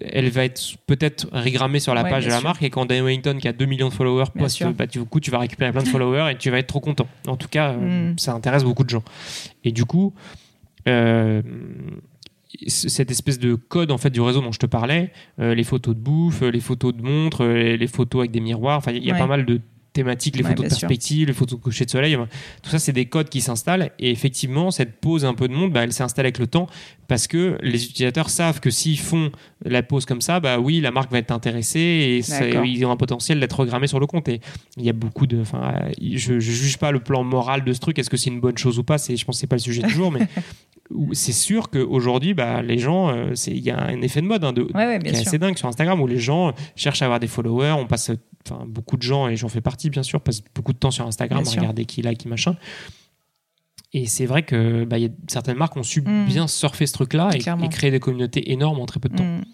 elle 0.00 0.28
va 0.30 0.44
être 0.44 0.76
peut-être 0.86 1.26
regrammée 1.32 1.80
sur 1.80 1.94
la 1.94 2.04
page 2.04 2.24
de 2.24 2.30
la 2.30 2.40
marque 2.40 2.62
et 2.62 2.70
quand 2.70 2.86
Dan 2.86 3.04
Wellington 3.04 3.38
qui 3.40 3.48
a 3.48 3.52
2 3.52 3.64
millions 3.66 3.88
de 3.88 3.94
followers 3.94 4.26
poste, 4.36 4.64
bah, 4.68 4.86
du 4.86 5.04
coup 5.04 5.20
tu 5.20 5.30
vas 5.30 5.38
récupérer 5.38 5.72
plein 5.72 5.82
de 5.82 5.88
followers 5.88 6.32
et 6.32 6.38
tu 6.38 6.50
vas 6.50 6.58
être 6.58 6.66
trop 6.66 6.80
content. 6.80 7.08
En 7.26 7.36
tout 7.36 7.48
cas, 7.48 7.72
euh, 7.72 8.12
mm. 8.12 8.18
ça 8.18 8.32
intéresse 8.32 8.64
beaucoup 8.64 8.84
de 8.84 8.90
gens. 8.90 9.02
Et 9.64 9.72
du 9.72 9.84
coup, 9.84 10.14
euh, 10.88 11.42
cette 12.66 13.10
espèce 13.10 13.38
de 13.38 13.54
code 13.54 13.90
en 13.90 13.98
fait 13.98 14.10
du 14.10 14.20
réseau 14.20 14.40
dont 14.40 14.52
je 14.52 14.58
te 14.58 14.66
parlais, 14.66 15.12
euh, 15.40 15.54
les 15.54 15.64
photos 15.64 15.94
de 15.94 16.00
bouffe, 16.00 16.42
les 16.42 16.60
photos 16.60 16.94
de 16.94 17.02
montres, 17.02 17.44
les 17.44 17.86
photos 17.86 18.20
avec 18.20 18.30
des 18.30 18.40
miroirs, 18.40 18.78
enfin 18.78 18.92
il 18.92 19.04
y 19.04 19.10
a 19.10 19.14
pas 19.14 19.26
mal 19.26 19.44
de 19.44 19.60
thématiques, 19.92 20.36
les 20.36 20.42
photos 20.42 20.64
de 20.64 20.68
perspective, 20.68 21.26
les 21.26 21.32
photos 21.32 21.58
de 21.58 21.64
coucher 21.64 21.84
de 21.84 21.90
soleil. 21.90 22.16
Tout 22.62 22.70
ça, 22.70 22.78
c'est 22.78 22.92
des 22.92 23.06
codes 23.06 23.28
qui 23.28 23.40
s'installent. 23.40 23.90
Et 23.98 24.10
effectivement, 24.10 24.70
cette 24.70 25.00
pause 25.00 25.24
un 25.24 25.34
peu 25.34 25.48
de 25.48 25.54
monde, 25.54 25.72
bah, 25.72 25.84
elle 25.84 25.92
s'installe 25.92 26.26
avec 26.26 26.38
le 26.38 26.46
temps 26.46 26.68
parce 27.08 27.26
que 27.26 27.58
les 27.62 27.86
utilisateurs 27.86 28.28
savent 28.28 28.60
que 28.60 28.70
s'ils 28.70 28.98
font 28.98 29.32
la 29.64 29.82
pause 29.82 30.04
comme 30.04 30.20
ça, 30.20 30.40
bah 30.40 30.58
oui, 30.58 30.80
la 30.80 30.90
marque 30.90 31.10
va 31.10 31.18
être 31.18 31.30
intéressée 31.30 31.80
et 31.80 32.18
ils 32.64 32.84
ont 32.84 32.90
un 32.90 32.96
potentiel 32.96 33.40
d'être 33.40 33.54
programmés 33.54 33.86
sur 33.86 33.98
le 33.98 34.06
compte. 34.06 34.28
Et 34.28 34.40
il 34.76 34.84
y 34.84 34.90
a 34.90 34.92
beaucoup 34.92 35.26
de. 35.26 35.40
Enfin, 35.40 35.74
je, 36.00 36.34
ne 36.34 36.40
juge 36.40 36.76
pas 36.76 36.92
le 36.92 37.00
plan 37.00 37.24
moral 37.24 37.64
de 37.64 37.72
ce 37.72 37.80
truc. 37.80 37.98
Est-ce 37.98 38.10
que 38.10 38.18
c'est 38.18 38.30
une 38.30 38.40
bonne 38.40 38.58
chose 38.58 38.78
ou 38.78 38.84
pas 38.84 38.98
C'est, 38.98 39.16
je 39.16 39.24
pense, 39.24 39.36
que 39.36 39.40
c'est 39.40 39.46
pas 39.46 39.56
le 39.56 39.62
sujet 39.62 39.82
du 39.82 39.90
jour, 39.90 40.12
mais 40.12 40.28
c'est 41.12 41.32
sûr 41.32 41.70
qu'aujourd'hui, 41.70 42.34
bah, 42.34 42.60
les 42.62 42.78
gens, 42.78 43.08
euh, 43.08 43.32
il 43.46 43.60
y 43.60 43.70
a 43.70 43.80
un 43.80 44.02
effet 44.02 44.20
de 44.20 44.26
mode 44.26 44.44
hein, 44.44 44.52
de, 44.52 44.64
qui 44.64 45.08
est 45.08 45.26
assez 45.26 45.38
dingue 45.38 45.56
sur 45.56 45.68
Instagram 45.68 46.00
où 46.00 46.06
les 46.06 46.18
gens 46.18 46.52
cherchent 46.76 47.02
à 47.02 47.06
avoir 47.06 47.20
des 47.20 47.26
followers. 47.26 47.72
On 47.72 47.86
passe 47.86 48.10
beaucoup 48.66 48.96
de 48.96 49.02
gens, 49.02 49.28
et 49.28 49.36
j'en 49.36 49.48
fais 49.48 49.60
partie 49.60 49.77
bien 49.90 50.02
sûr, 50.02 50.20
passent 50.20 50.42
beaucoup 50.54 50.72
de 50.72 50.78
temps 50.78 50.90
sur 50.90 51.06
Instagram 51.06 51.44
à 51.46 51.50
regarder 51.50 51.84
qui 51.84 52.02
like, 52.02 52.18
qui 52.18 52.28
machin. 52.28 52.56
Et 53.92 54.06
c'est 54.06 54.26
vrai 54.26 54.42
que 54.42 54.84
bah, 54.84 54.98
y 54.98 55.06
a 55.06 55.10
certaines 55.28 55.56
marques 55.56 55.76
ont 55.76 55.82
su 55.82 56.02
mm. 56.02 56.26
bien 56.26 56.46
surfer 56.46 56.86
ce 56.86 56.92
truc-là 56.92 57.30
et, 57.34 57.68
créer 57.68 57.90
des 57.90 58.00
communautés 58.00 58.52
énormes 58.52 58.80
en 58.80 58.86
très 58.86 59.00
peu 59.00 59.08
de 59.08 59.16
temps. 59.16 59.24
Mm. 59.24 59.44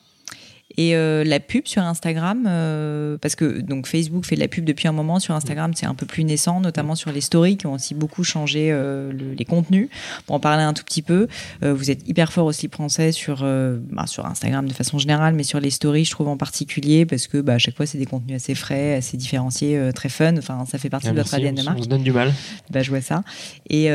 Et 0.77 0.97
euh, 0.97 1.23
la 1.23 1.39
pub 1.39 1.67
sur 1.67 1.83
Instagram, 1.83 2.47
euh, 2.49 3.17
parce 3.19 3.37
que 3.37 3.61
donc 3.61 3.87
Facebook 3.87 4.25
fait 4.25 4.35
de 4.35 4.41
la 4.41 4.49
pub 4.49 4.65
depuis 4.65 4.89
un 4.89 4.93
moment, 4.93 5.21
sur 5.21 5.35
Instagram 5.35 5.73
c'est 5.75 5.87
un 5.87 5.95
peu 5.95 6.05
plus 6.05 6.25
naissant, 6.25 6.61
notamment 6.61 6.97
sur 6.97 7.13
les 7.13 7.21
stories 7.21 7.57
qui 7.57 7.67
ont 7.67 7.75
aussi 7.75 7.95
beaucoup 7.95 8.25
changé 8.25 8.71
euh, 8.73 9.13
les 9.13 9.45
contenus. 9.45 9.89
Pour 10.27 10.35
en 10.35 10.41
parler 10.41 10.65
un 10.65 10.73
tout 10.73 10.83
petit 10.83 11.03
peu, 11.03 11.29
vous 11.63 11.91
êtes 11.91 12.09
hyper 12.09 12.33
fort 12.33 12.47
aussi 12.47 12.69
français 12.69 13.13
sur 13.13 13.45
bah, 13.45 14.07
sur 14.07 14.27
Instagram 14.27 14.67
de 14.67 14.73
façon 14.73 14.99
générale, 14.99 15.35
mais 15.35 15.45
sur 15.45 15.61
les 15.61 15.71
stories 15.71 16.05
je 16.05 16.11
trouve 16.11 16.29
en 16.29 16.37
particulier 16.37 17.07
parce 17.07 17.27
que 17.27 17.39
bah, 17.39 17.55
à 17.55 17.59
chaque 17.59 17.77
fois 17.77 17.87
c'est 17.87 17.99
des 17.99 18.07
contenus 18.07 18.37
assez 18.37 18.55
frais, 18.55 18.95
assez 18.95 19.17
différenciés, 19.17 19.91
très 19.95 20.09
fun. 20.09 20.37
Enfin 20.39 20.65
ça 20.67 20.79
fait 20.79 20.91
partie 20.91 21.09
ah, 21.09 21.13
de 21.13 21.17
votre 21.17 21.35
ADN 21.35 21.55
de 21.55 21.63
marque. 21.63 21.79
On 21.79 21.83
se 21.83 21.89
donne 21.89 22.03
du 22.03 22.13
mal. 22.13 22.33
Bah, 22.71 22.83
je 22.83 22.91
vois 22.91 23.01
ça. 23.01 23.23
Et 23.71 23.89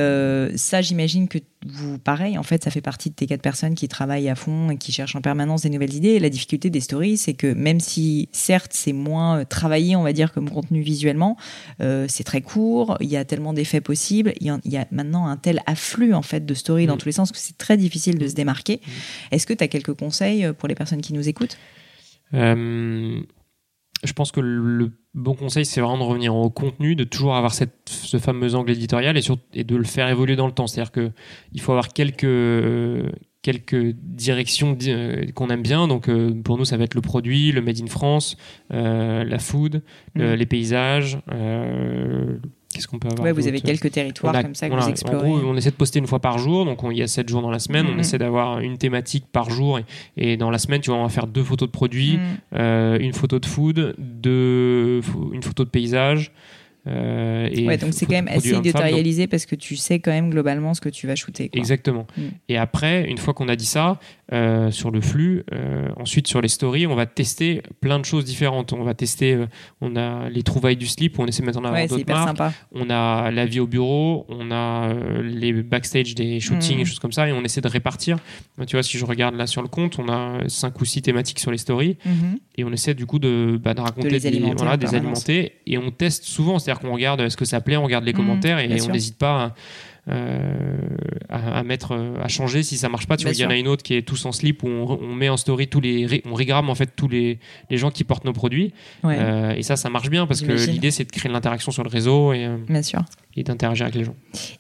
ça 0.56 0.82
j'imagine 0.82 1.28
que 1.28 1.40
vous, 1.66 2.00
pareil, 2.00 2.38
en 2.38 2.44
fait, 2.44 2.64
ça 2.64 2.72
fait 2.72 2.82
partie 2.82 3.10
de 3.10 3.16
tes 3.16 3.28
quatre 3.28 3.42
personnes 3.42 3.76
qui 3.76 3.90
travaillent 3.90 4.30
à 4.30 4.36
fond 4.36 4.70
et 4.70 4.78
qui 4.78 4.94
cherchent 4.94 5.18
en 5.18 5.22
permanence 5.22 5.64
des 5.64 5.70
nouvelles 5.70 5.94
idées. 5.94 6.10
Et 6.10 6.20
la 6.20 6.30
difficulté 6.30 6.70
des 6.70 6.80
stories, 6.80 7.18
c'est 7.18 7.34
que 7.34 7.54
même 7.54 7.82
si, 7.82 8.30
certes, 8.32 8.72
c'est 8.74 8.94
moins 8.94 9.40
euh, 9.40 9.46
travaillé, 9.46 9.98
on 9.98 10.04
va 10.04 10.14
dire, 10.14 10.32
comme 10.32 10.50
contenu 10.50 10.82
visuellement, 10.82 11.36
euh, 11.82 12.06
c'est 12.08 12.24
très 12.24 12.42
court, 12.42 12.98
il 13.02 13.10
y 13.10 13.18
a 13.18 13.26
tellement 13.26 13.52
d'effets 13.52 13.82
possibles, 13.82 14.34
il 14.40 14.48
y, 14.66 14.78
a, 14.78 14.88
maintenant 14.92 15.28
un 15.28 15.36
tel 15.36 15.62
afflux, 15.66 16.14
en 16.14 16.22
fait, 16.22 16.46
de 16.46 16.54
stories 16.54 16.86
dans 16.86 16.96
mm. 16.96 17.00
tous 17.00 17.06
les 17.08 17.14
sens 17.14 17.32
que 17.32 17.38
c'est 17.38 17.58
très 17.58 17.76
difficile 17.76 18.18
de 18.18 18.28
se 18.28 18.36
démarquer. 18.36 18.78
Mm. 18.78 18.90
Est-ce 19.36 19.46
que 19.46 19.54
tu 19.54 19.64
as 19.64 19.68
quelques 19.68 19.94
conseils 19.94 20.46
euh, 20.46 20.54
pour 20.54 20.70
les 20.70 20.76
personnes 20.76 21.02
qui 21.02 21.14
nous 21.14 21.28
écoutent? 21.28 21.58
Je 22.32 24.14
pense 24.14 24.32
que 24.32 24.40
le 24.40 24.92
bon 25.14 25.34
conseil, 25.34 25.66
c'est 25.66 25.82
vraiment 25.82 25.98
de 25.98 26.04
revenir 26.04 26.36
au 26.36 26.50
contenu, 26.50 26.96
de 26.96 27.04
toujours 27.04 27.36
avoir 27.36 27.54
cette, 27.54 27.90
ce 27.90 28.18
fameux 28.18 28.56
angle 28.56 28.72
éditorial 28.72 29.18
et, 29.18 29.22
sur, 29.22 29.38
et 29.54 29.64
de 29.64 29.76
le 29.76 29.84
faire 29.84 30.08
évoluer 30.10 30.36
dans 30.36 30.48
le 30.48 30.54
temps. 30.54 30.68
C'est-à-dire 30.68 30.92
qu'il 30.92 31.62
faut 31.62 31.72
avoir 31.72 31.90
quelques, 31.90 32.26
quelques 33.42 33.96
directions 33.96 34.78
euh, 34.88 35.26
qu'on 35.34 35.50
aime 35.50 35.62
bien. 35.62 35.88
Donc 35.88 36.10
euh, 36.10 36.34
pour 36.44 36.58
nous, 36.58 36.66
ça 36.66 36.78
va 36.78 36.84
être 36.84 36.96
le 36.96 37.02
produit, 37.02 37.52
le 37.52 37.62
made 37.62 37.82
in 37.82 37.88
France, 37.88 38.38
euh, 38.72 39.24
la 39.24 39.40
food, 39.40 39.82
mm. 40.16 40.34
les 40.34 40.46
paysages, 40.46 41.20
Qu'est-ce 42.74 42.88
qu'on 42.88 43.00
peut 43.00 43.08
avoir 43.08 43.34
Vous 43.34 43.48
avez 43.48 43.62
quelques 43.62 43.92
territoires 43.92 44.42
comme 44.42 44.56
ça 44.56 44.70
que 44.70 44.76
vous 44.76 44.90
explorez. 44.90 45.28
En 45.28 45.38
gros, 45.38 45.50
on 45.50 45.58
essaie 45.58 45.72
de 45.72 45.76
poster 45.76 46.00
une 46.00 46.08
fois 46.08 46.20
par 46.20 46.38
jour, 46.38 46.66
donc 46.66 46.80
il 46.92 46.98
y 46.98 47.02
a 47.02 47.08
7 47.08 47.28
jours 47.28 47.42
dans 47.42 47.52
la 47.52 47.60
semaine. 47.60 47.88
On 47.88 47.96
mm-hmm. 47.96 48.00
essaie 48.00 48.18
d'avoir 48.18 48.60
une 48.60 48.78
thématique 48.78 49.26
par 49.32 49.50
jour. 49.50 49.80
Et, 50.18 50.38
dans 50.38 50.52
la 50.52 50.60
semaine, 50.60 50.82
tu 50.82 50.92
vois, 50.92 51.00
on 51.00 51.04
va 51.04 51.10
faire 51.10 51.28
deux 51.28 51.44
photos 51.44 51.68
de 51.68 51.72
produits, 51.72 52.18
mm. 52.18 52.22
euh, 52.56 53.00
une 53.00 53.14
photo 53.14 53.40
de 53.40 53.46
food, 53.46 53.96
deux, 53.98 55.02
une 55.34 55.44
photo 55.44 55.66
de 55.66 55.70
paysage. 55.70 56.32
Euh, 56.88 57.50
et 57.52 57.68
ouais, 57.68 57.78
donc 57.78 57.94
c'est 57.94 58.06
quand 58.06 58.14
même 58.14 58.30
assez 58.30 58.54
éditorialisé 58.54 59.28
parce 59.28 59.46
que 59.46 59.56
tu 59.56 59.76
sais 59.76 60.00
quand 60.00 60.12
même 60.12 60.30
globalement 60.30 60.74
ce 60.74 60.82
que 60.82 60.90
tu 60.90 61.08
vas 61.08 61.16
shooter. 61.16 61.50
Exactement. 61.54 62.08
Mm. 62.18 62.22
Et 62.50 62.58
après, 62.58 63.10
une 63.10 63.18
fois 63.18 63.34
qu'on 63.34 63.50
a 63.50 63.56
dit 63.56 63.66
ça, 63.66 64.00
euh, 64.32 64.72
sur 64.72 64.92
le 64.92 65.02
flux, 65.02 65.44
euh, 65.54 65.90
ensuite 65.98 66.28
sur 66.28 66.42
les 66.42 66.48
stories, 66.48 66.88
on 66.88 66.96
va 66.96 67.06
tester 67.06 67.62
plein 67.82 68.00
de 68.00 68.06
choses 68.06 68.26
différentes. 68.26 68.74
On 68.74 68.84
va 68.84 68.94
tester, 68.94 69.46
on 69.82 69.96
a 69.96 70.30
les 70.30 70.44
trouvailles 70.44 70.78
du 70.78 70.88
slip, 70.88 71.20
on 71.20 71.26
essaie 71.26 71.42
de 71.42 71.48
mettre 71.48 71.60
en 71.60 71.66
avant 71.66 71.86
d'autres 71.86 72.08
marques. 72.08 72.28
Sympa. 72.28 72.54
On 72.72 72.90
a 72.90 73.32
la 73.32 73.46
vie 73.46 73.60
au 73.60 73.68
bureau, 73.68 74.26
on 74.30 74.52
a 74.52 74.94
les 75.24 75.54
backstage 75.64 76.16
des 76.16 76.40
shootings 76.40 76.78
mm. 76.78 76.82
et 76.82 76.86
choses 76.86 77.00
comme 77.00 77.12
ça, 77.12 77.28
et 77.28 77.32
on 77.32 77.44
essaie 77.44 77.62
de 77.62 77.68
répartir. 77.68 78.18
Tu 78.68 78.76
vois, 78.76 78.84
si 78.84 78.98
je 78.98 79.06
regarde 79.06 79.36
là 79.36 79.48
sur 79.48 79.62
le 79.62 79.68
compte, 79.68 79.98
on 80.00 80.10
a 80.10 80.48
5 80.48 80.80
ou 80.80 80.86
6 80.86 81.02
thématiques 81.02 81.40
sur 81.40 81.52
les 81.52 81.58
stories, 81.58 81.98
mm-hmm. 82.06 82.38
et 82.58 82.64
on 82.64 82.72
essaie 82.72 82.94
du 82.94 83.06
coup 83.06 83.20
de, 83.20 83.60
bah, 83.62 83.74
de 83.74 83.82
raconter 83.82 84.10
des, 84.10 84.28
alimenter, 84.28 84.56
voilà, 84.58 84.78
des 84.78 84.94
alimenter, 84.96 85.54
et 85.66 85.78
on 85.78 85.92
teste 85.92 86.24
souvent, 86.24 86.60
c'est-à-dire 86.60 86.82
qu'on 86.82 86.94
regarde 86.94 87.30
ce 87.30 87.38
que 87.38 87.46
ça 87.46 87.62
plaît, 87.62 87.78
on 87.78 87.84
regarde 87.84 88.06
les 88.06 88.14
mmh, 88.14 88.18
commentaires 88.18 88.60
et 88.60 88.82
on 88.82 88.92
n'hésite 88.92 89.18
pas 89.18 89.46
à, 89.46 89.54
mettre, 90.08 91.94
à 92.22 92.28
changer 92.28 92.64
si 92.64 92.78
ça 92.78 92.90
marche 92.90 93.08
pas. 93.08 93.18
Tu 93.18 93.26
vois, 93.26 93.34
il 93.34 93.40
y 93.40 93.46
en 93.46 93.50
a 93.50 93.56
une 93.56 93.68
autre 93.68 93.84
qui 93.84 93.96
est 93.96 94.02
tous 94.02 94.26
en 94.26 94.32
slip 94.32 94.64
où 94.64 94.68
on, 94.68 95.16
met 95.16 95.30
en 95.30 95.38
story 95.38 95.68
tous 95.68 95.82
les, 95.82 96.22
on 96.26 96.34
regramme 96.34 96.70
en 96.70 96.76
fait 96.76 96.96
tous 96.96 97.08
les, 97.08 97.40
les 97.70 97.78
gens 97.78 97.92
qui 97.92 98.04
portent 98.04 98.26
nos 98.26 98.34
produits. 98.34 98.74
et 99.04 99.64
ça, 99.64 99.76
ça 99.76 99.90
marche 99.90 100.10
bien 100.10 100.28
parce 100.28 100.42
que 100.42 100.54
l'idée 100.70 100.92
c'est 100.92 101.06
de 101.06 101.12
créer 101.12 101.30
de 101.30 101.34
l'interaction 101.34 101.72
sur 101.72 101.84
le 101.84 101.90
réseau 101.90 102.34
et, 102.34 102.48
bien 102.68 102.82
sûr. 102.82 103.04
Et 103.40 103.44
d'interagir 103.44 103.86
avec 103.86 103.96
les 103.96 104.04
gens. 104.04 104.16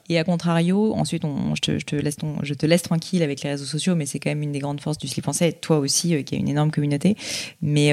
Et 0.07 0.17
à 0.17 0.23
contrario, 0.23 0.93
ensuite, 0.95 1.25
on, 1.25 1.53
je, 1.55 1.61
te, 1.61 1.79
je, 1.79 1.85
te 1.85 1.95
laisse 1.95 2.15
je 2.43 2.53
te 2.53 2.65
laisse 2.65 2.81
tranquille 2.81 3.21
avec 3.21 3.43
les 3.43 3.49
réseaux 3.49 3.65
sociaux, 3.65 3.95
mais 3.95 4.05
c'est 4.05 4.19
quand 4.19 4.29
même 4.29 4.41
une 4.41 4.53
des 4.53 4.59
grandes 4.59 4.79
forces 4.79 4.97
du 4.97 5.07
slip 5.07 5.23
français. 5.23 5.51
Toi 5.51 5.79
aussi, 5.79 6.23
qui 6.23 6.35
a 6.35 6.37
une 6.37 6.47
énorme 6.47 6.71
communauté. 6.71 7.15
Mais 7.61 7.91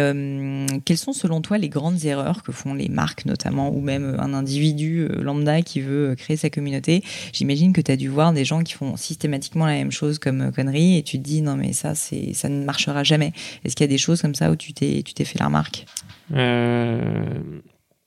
quelles 0.85 0.99
sont 0.99 1.13
selon 1.13 1.41
toi 1.41 1.59
les 1.59 1.69
grandes 1.69 2.05
erreurs 2.05 2.43
que 2.43 2.53
font 2.53 2.73
les 2.75 2.89
marques 2.89 3.27
notamment, 3.27 3.71
ou 3.71 3.81
même 3.81 4.17
un 4.19 4.33
individu 4.33 5.09
lambda 5.09 5.63
qui 5.63 5.81
veut 5.81 6.15
créer 6.15 6.37
sa 6.37 6.51
communauté? 6.51 7.03
J'imagine 7.33 7.73
que 7.73 7.81
tu 7.81 7.91
as 7.91 7.97
dû 7.97 8.09
voir 8.09 8.33
des 8.33 8.45
gens 8.45 8.63
qui 8.63 8.75
font 8.75 8.97
systématiquement 8.97 9.67
la 9.67 9.73
même 9.73 9.93
chose 9.93 10.19
comme 10.19 10.53
connerie 10.53 10.99
et 10.99 11.03
tu 11.03 11.19
te 11.19 11.23
dis 11.23 11.43
non 11.43 11.57
mais 11.57 11.73
ça 11.73 11.95
ça 11.95 12.49
ne 12.49 12.65
marchera 12.65 13.03
jamais. 13.03 13.33
Est-ce 13.65 13.75
qu'il 13.75 13.85
y 13.85 13.89
a 13.89 13.93
des 13.93 13.99
choses 13.99 14.23
comme 14.23 14.35
ça 14.35 14.51
où 14.51 14.57
tu 14.57 14.73
t'es 14.73 15.03
tu 15.05 15.15
t'es 15.15 15.25
fait 15.25 15.39
la 15.39 15.47
remarque? 15.47 15.87
Euh, 16.33 17.25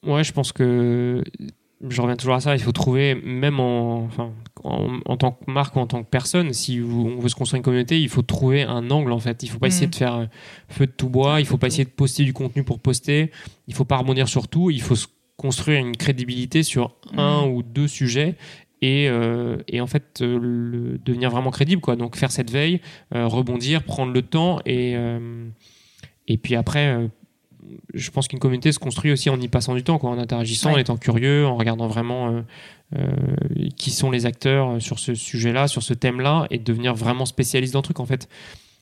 Ouais, 0.03 0.23
je 0.23 0.31
pense 0.31 0.51
que 0.53 1.23
je 1.87 2.01
reviens 2.01 2.15
toujours 2.15 2.35
à 2.35 2.39
ça. 2.39 2.55
Il 2.55 2.61
faut 2.61 2.71
trouver, 2.71 3.15
même 3.15 3.59
en, 3.59 4.03
enfin, 4.03 4.33
en, 4.63 5.17
tant 5.17 5.31
que 5.31 5.49
marque 5.49 5.75
ou 5.75 5.79
en 5.79 5.87
tant 5.87 6.03
que 6.03 6.09
personne, 6.09 6.51
si 6.53 6.81
on 6.81 7.19
veut 7.19 7.29
se 7.29 7.35
construire 7.35 7.59
une 7.59 7.63
communauté, 7.63 8.01
il 8.01 8.09
faut 8.09 8.21
trouver 8.21 8.63
un 8.63 8.89
angle 8.91 9.11
en 9.11 9.19
fait. 9.19 9.43
Il 9.43 9.49
faut 9.49 9.59
pas 9.59 9.67
essayer 9.67 9.87
mm. 9.87 9.91
de 9.91 9.95
faire 9.95 10.27
feu 10.67 10.87
de 10.87 10.91
tout 10.91 11.09
bois. 11.09 11.39
Il 11.39 11.45
faut 11.45 11.57
pas 11.57 11.67
essayer 11.67 11.85
de 11.85 11.89
poster 11.89 12.23
du 12.23 12.33
contenu 12.33 12.63
pour 12.63 12.79
poster. 12.79 13.31
Il 13.67 13.73
faut 13.73 13.85
pas 13.85 13.97
rebondir 13.97 14.27
sur 14.27 14.47
tout. 14.47 14.71
Il 14.71 14.81
faut 14.81 14.95
se 14.95 15.07
construire 15.37 15.79
une 15.79 15.95
crédibilité 15.95 16.63
sur 16.63 16.95
un 17.15 17.45
mm. 17.45 17.51
ou 17.51 17.63
deux 17.63 17.87
sujets 17.87 18.35
et, 18.81 19.07
euh, 19.09 19.57
et, 19.67 19.81
en 19.81 19.87
fait 19.87 20.21
euh, 20.21 20.97
devenir 21.03 21.29
vraiment 21.29 21.51
crédible 21.51 21.81
quoi 21.81 21.95
donc 21.95 22.15
faire 22.15 22.31
cette 22.31 22.49
veille 22.51 22.81
euh, 23.13 23.27
rebondir 23.27 23.83
prendre 23.83 24.13
le 24.13 24.21
temps 24.21 24.59
et 24.65 24.95
et 26.27 26.37
puis 26.37 26.55
après 26.55 27.09
je 27.93 28.11
pense 28.11 28.27
qu'une 28.27 28.39
communauté 28.39 28.71
se 28.71 28.79
construit 28.79 29.11
aussi 29.11 29.29
en 29.29 29.39
y 29.39 29.47
passant 29.47 29.75
du 29.75 29.83
temps 29.83 29.97
quoi 29.97 30.09
en 30.09 30.17
interagissant 30.17 30.73
en 30.73 30.77
étant 30.77 30.97
curieux 30.97 31.45
en 31.45 31.55
regardant 31.55 31.87
vraiment 31.87 32.43
qui 33.77 33.91
sont 33.91 34.09
les 34.09 34.25
acteurs 34.25 34.81
sur 34.81 34.99
ce 34.99 35.13
sujet 35.13 35.53
là 35.53 35.67
sur 35.67 35.83
ce 35.83 35.93
thème 35.93 36.21
là 36.21 36.47
et 36.49 36.57
devenir 36.57 36.95
vraiment 36.95 37.25
spécialiste 37.25 37.73
dans 37.73 37.79
le 37.79 37.83
truc 37.83 37.99
en 37.99 38.05
fait 38.05 38.27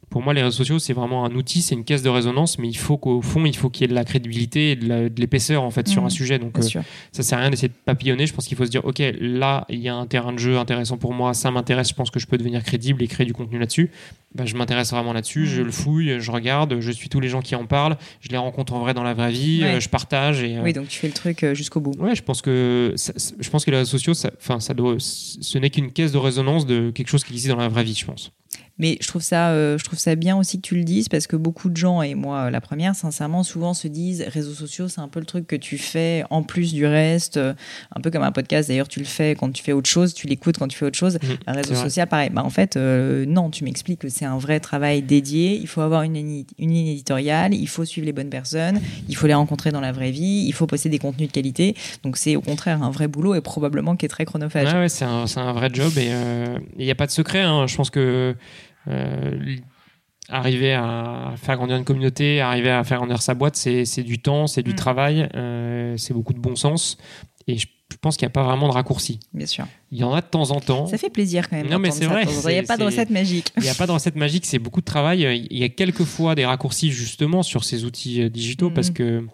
pour 0.09 0.21
moi, 0.21 0.33
les 0.33 0.41
réseaux 0.41 0.55
sociaux, 0.55 0.79
c'est 0.79 0.93
vraiment 0.93 1.25
un 1.25 1.35
outil, 1.35 1.61
c'est 1.61 1.75
une 1.75 1.83
caisse 1.83 2.01
de 2.01 2.09
résonance, 2.09 2.59
mais 2.59 2.69
il 2.69 2.77
faut 2.77 2.97
qu'au 2.97 3.21
fond, 3.21 3.45
il 3.45 3.55
faut 3.55 3.69
qu'il 3.69 3.81
y 3.81 3.85
ait 3.85 3.89
de 3.89 3.93
la 3.93 4.05
crédibilité 4.05 4.71
et 4.71 4.75
de 4.77 5.11
l'épaisseur 5.19 5.63
en 5.63 5.71
fait 5.71 5.87
sur 5.87 6.03
un 6.03 6.07
mmh, 6.07 6.11
sujet. 6.11 6.39
Donc, 6.39 6.57
euh, 6.57 6.81
ça 7.11 7.23
sert 7.23 7.37
à 7.37 7.41
rien 7.41 7.49
d'essayer 7.49 7.67
de 7.67 7.73
papillonner. 7.73 8.25
Je 8.25 8.33
pense 8.33 8.47
qu'il 8.47 8.55
faut 8.55 8.65
se 8.65 8.69
dire, 8.69 8.85
ok, 8.85 9.01
là, 9.19 9.65
il 9.69 9.79
y 9.79 9.89
a 9.89 9.95
un 9.95 10.07
terrain 10.07 10.31
de 10.31 10.39
jeu 10.39 10.57
intéressant 10.57 10.97
pour 10.97 11.13
moi, 11.13 11.33
ça 11.33 11.51
m'intéresse. 11.51 11.89
Je 11.89 11.93
pense 11.93 12.09
que 12.09 12.19
je 12.19 12.27
peux 12.27 12.37
devenir 12.37 12.63
crédible 12.63 13.03
et 13.03 13.07
créer 13.07 13.25
du 13.25 13.33
contenu 13.33 13.59
là-dessus. 13.59 13.91
Bah, 14.33 14.45
je 14.45 14.55
m'intéresse 14.55 14.91
vraiment 14.91 15.13
là-dessus, 15.13 15.45
je 15.45 15.61
mmh. 15.61 15.65
le 15.65 15.71
fouille, 15.71 16.19
je 16.19 16.31
regarde, 16.31 16.79
je 16.79 16.91
suis 16.91 17.09
tous 17.09 17.19
les 17.19 17.27
gens 17.27 17.41
qui 17.41 17.55
en 17.55 17.65
parlent, 17.65 17.97
je 18.21 18.29
les 18.29 18.37
rencontre 18.37 18.73
en 18.73 18.79
vrai 18.79 18.93
dans 18.93 19.03
la 19.03 19.13
vraie 19.13 19.31
vie, 19.31 19.61
euh, 19.63 19.79
je 19.79 19.89
partage. 19.89 20.41
Et, 20.41 20.57
euh, 20.57 20.63
Oui, 20.63 20.73
donc 20.73 20.87
tu 20.87 20.99
fais 20.99 21.07
le 21.07 21.13
truc 21.13 21.45
jusqu'au 21.53 21.81
bout. 21.81 21.95
Ouais, 21.99 22.15
je 22.15 22.23
pense 22.23 22.41
que 22.41 22.93
je 22.95 23.49
pense 23.49 23.65
que 23.65 23.71
les 23.71 23.77
réseaux 23.77 23.97
sociaux, 23.97 24.13
ça, 24.13 24.31
ça 24.59 24.73
doit, 24.73 24.95
ce 24.99 25.57
n'est 25.57 25.69
qu'une 25.69 25.91
caisse 25.91 26.13
de 26.13 26.17
résonance 26.17 26.65
de 26.65 26.91
quelque 26.91 27.09
chose 27.09 27.25
qui 27.25 27.33
existe 27.33 27.49
dans 27.49 27.57
la 27.57 27.67
vraie 27.67 27.83
vie, 27.83 27.95
je 27.95 28.05
pense. 28.05 28.31
Mais 28.79 28.97
je 29.01 29.07
trouve 29.07 29.21
ça, 29.21 29.49
euh, 29.49 29.77
je 29.77 29.83
trouve 29.83 29.97
ça 29.97 30.15
bien 30.15 30.37
aussi 30.37 30.57
que 30.57 30.67
tu 30.67 30.75
le 30.75 30.83
dises 30.83 31.09
parce 31.09 31.25
que 31.25 31.35
beaucoup 31.35 31.69
de 31.69 31.77
gens 31.77 32.01
et 32.01 32.15
moi 32.15 32.45
euh, 32.45 32.49
la 32.49 32.61
première, 32.61 32.95
sincèrement, 32.95 33.43
souvent 33.43 33.73
se 33.73 33.87
disent 33.87 34.23
réseaux 34.27 34.53
sociaux, 34.53 34.87
c'est 34.87 35.01
un 35.01 35.07
peu 35.07 35.19
le 35.19 35.25
truc 35.25 35.47
que 35.47 35.55
tu 35.55 35.77
fais 35.77 36.23
en 36.29 36.43
plus 36.43 36.73
du 36.73 36.85
reste, 36.85 37.37
euh, 37.37 37.53
un 37.95 38.01
peu 38.01 38.11
comme 38.11 38.23
un 38.23 38.31
podcast. 38.31 38.69
D'ailleurs, 38.69 38.87
tu 38.87 38.99
le 38.99 39.05
fais 39.05 39.35
quand 39.35 39.51
tu 39.51 39.63
fais 39.63 39.71
autre 39.71 39.89
chose, 39.89 40.13
tu 40.13 40.27
l'écoutes 40.27 40.57
quand 40.57 40.67
tu 40.67 40.77
fais 40.77 40.85
autre 40.85 40.97
chose. 40.97 41.15
Mmh, 41.15 41.27
un 41.47 41.53
réseau 41.53 41.75
social, 41.75 42.07
pareil. 42.07 42.29
Bah 42.31 42.43
en 42.43 42.49
fait, 42.49 42.75
non, 42.75 43.49
tu 43.49 43.63
m'expliques 43.63 43.99
que 43.99 44.09
c'est 44.09 44.25
un 44.25 44.37
vrai 44.37 44.59
travail 44.59 45.01
dédié. 45.01 45.55
Il 45.55 45.67
faut 45.67 45.81
avoir 45.81 46.03
une, 46.03 46.15
une 46.15 46.45
ligne 46.59 46.87
éditoriale, 46.87 47.53
il 47.53 47.67
faut 47.67 47.85
suivre 47.85 48.05
les 48.05 48.13
bonnes 48.13 48.29
personnes, 48.29 48.79
il 49.09 49.15
faut 49.15 49.27
les 49.27 49.33
rencontrer 49.33 49.71
dans 49.71 49.81
la 49.81 49.91
vraie 49.91 50.11
vie, 50.11 50.45
il 50.47 50.53
faut 50.53 50.67
poster 50.67 50.89
des 50.89 50.99
contenus 50.99 51.29
de 51.29 51.33
qualité. 51.33 51.75
Donc 52.03 52.17
c'est 52.17 52.35
au 52.35 52.41
contraire 52.41 52.83
un 52.83 52.91
vrai 52.91 53.07
boulot 53.07 53.33
et 53.35 53.41
probablement 53.41 53.95
qui 53.95 54.05
est 54.05 54.09
très 54.09 54.25
chronophage. 54.25 54.71
Ouais, 54.73 54.79
ouais 54.81 54.89
c'est 54.89 55.05
un, 55.05 55.25
un, 55.35 55.53
vrai 55.53 55.69
job 55.73 55.91
et 55.97 56.11
il 56.77 56.85
n'y 56.85 56.91
a 56.91 56.95
pas 56.95 57.07
de 57.07 57.11
secret. 57.11 57.41
Hein. 57.41 57.65
Je 57.67 57.75
pense 57.75 57.89
que 57.89 58.35
arriver 60.29 60.73
à 60.73 61.33
faire 61.37 61.55
grandir 61.57 61.77
une 61.77 61.85
communauté, 61.85 62.41
arriver 62.41 62.69
à 62.69 62.83
faire 62.83 62.97
grandir 62.97 63.21
sa 63.21 63.33
boîte, 63.33 63.55
c'est 63.55 64.03
du 64.03 64.19
temps, 64.19 64.47
c'est 64.47 64.63
du 64.63 64.71
mm. 64.71 64.75
travail, 64.75 65.29
euh, 65.35 65.95
c'est 65.97 66.13
beaucoup 66.13 66.33
de 66.33 66.39
bon 66.39 66.55
sens. 66.55 66.97
Et 67.47 67.57
je 67.57 67.67
pense 68.01 68.17
qu'il 68.17 68.25
n'y 68.25 68.31
a 68.31 68.33
pas 68.33 68.43
vraiment 68.43 68.67
de 68.67 68.73
raccourci. 68.73 69.21
Bien 69.33 69.45
sûr. 69.45 69.65
Il 69.91 69.97
y 69.97 70.03
en 70.03 70.13
a 70.13 70.19
de 70.19 70.25
temps 70.25 70.51
en 70.51 70.59
temps. 70.59 70.85
Ça 70.87 70.97
fait 70.97 71.09
plaisir 71.09 71.49
quand 71.49 71.55
même. 71.55 71.69
Non, 71.69 71.79
mais 71.79 71.91
c'est 71.91 72.05
vrai. 72.05 72.25
Il 72.25 72.49
n'y 72.49 72.57
a 72.57 72.63
pas 72.63 72.75
de 72.75 72.83
recette 72.83 73.09
magique. 73.09 73.53
Il 73.55 73.63
n'y 73.63 73.69
a 73.69 73.73
pas 73.73 73.87
de 73.87 73.91
recette 73.91 74.17
magique, 74.17 74.45
c'est 74.45 74.59
beaucoup 74.59 74.81
de 74.81 74.85
travail. 74.85 75.47
Il 75.49 75.57
y 75.57 75.63
a 75.63 75.69
quelques 75.69 76.03
fois 76.03 76.35
des 76.35 76.45
raccourcis 76.45 76.91
justement 76.91 77.43
sur 77.43 77.63
ces 77.63 77.85
outils 77.85 78.23
euh, 78.23 78.29
digitaux 78.29 78.69
parce 78.69 78.89
mm. 78.89 78.93
que 78.93 79.25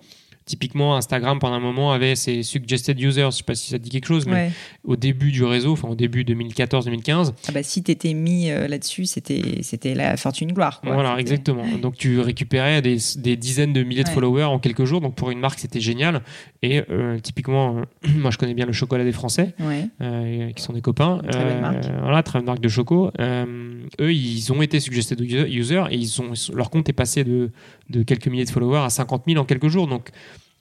Typiquement, 0.46 0.96
Instagram, 0.98 1.40
pendant 1.40 1.56
un 1.56 1.60
moment, 1.60 1.94
avait 1.94 2.16
ses 2.16 2.44
suggested 2.44 3.00
users. 3.00 3.28
Je 3.32 3.38
sais 3.38 3.44
pas 3.44 3.56
si 3.56 3.70
ça 3.70 3.78
dit 3.78 3.90
quelque 3.90 4.08
chose, 4.08 4.26
mais 4.26 4.52
au 4.84 4.96
début 4.96 5.32
du 5.32 5.44
réseau, 5.44 5.72
enfin 5.72 5.88
au 5.88 5.96
début 5.96 6.24
2014-2015. 6.24 7.34
Ah 7.48 7.52
bah, 7.54 7.64
si 7.64 7.82
tu 7.82 7.92
étais 7.92 8.14
mis 8.14 8.52
euh, 8.52 8.68
là-dessus, 8.68 9.06
c'était, 9.06 9.62
c'était 9.62 9.94
la 9.96 10.18
fortune 10.18 10.52
gloire. 10.52 10.82
Voilà, 10.84 11.18
exactement. 11.18 11.66
Donc 11.82 11.96
tu 11.96 12.20
récupérais 12.20 12.82
des, 12.82 12.98
des 13.18 13.38
dizaines 13.38 13.74
de 13.74 13.84
milliers 13.84 14.04
de 14.04 14.10
followers 14.10 14.44
en 14.44 14.60
quelques 14.60 14.84
jours. 14.84 15.00
Donc 15.00 15.16
pour 15.16 15.32
une 15.32 15.40
marque, 15.40 15.60
c'était 15.60 15.80
génial. 15.80 16.22
Et 16.62 16.84
euh, 16.90 17.20
typiquement, 17.20 17.78
euh, 17.78 18.10
moi 18.18 18.32
je 18.32 18.38
connais 18.38 18.54
bien 18.54 18.66
le 18.66 18.74
chocolat 18.74 19.04
des 19.04 19.12
Français, 19.14 19.56
qui 19.60 20.62
sont 20.62 20.74
des 20.74 20.82
copains. 20.82 21.20
Très 21.30 21.44
belle 21.44 21.62
marque. 21.62 21.86
Voilà, 22.02 22.24
très 22.24 22.40
belle 22.40 22.48
marque 22.48 22.62
de 22.62 22.70
choco. 22.70 23.12
eux, 23.20 24.14
ils 24.14 24.52
ont 24.52 24.62
été 24.62 24.80
suggested 24.80 25.20
users 25.22 25.86
et 25.92 25.96
ils 25.96 26.22
ont, 26.22 26.34
leur 26.54 26.70
compte 26.70 26.90
est 26.90 26.94
passé 26.94 27.24
de, 27.24 27.52
de 27.90 28.04
quelques 28.04 28.28
milliers 28.28 28.46
de 28.46 28.50
followers 28.50 28.84
à 28.86 28.90
50 28.90 29.24
000 29.28 29.40
en 29.40 29.46
quelques 29.46 29.68
jours. 29.68 29.88
Donc 29.88 30.12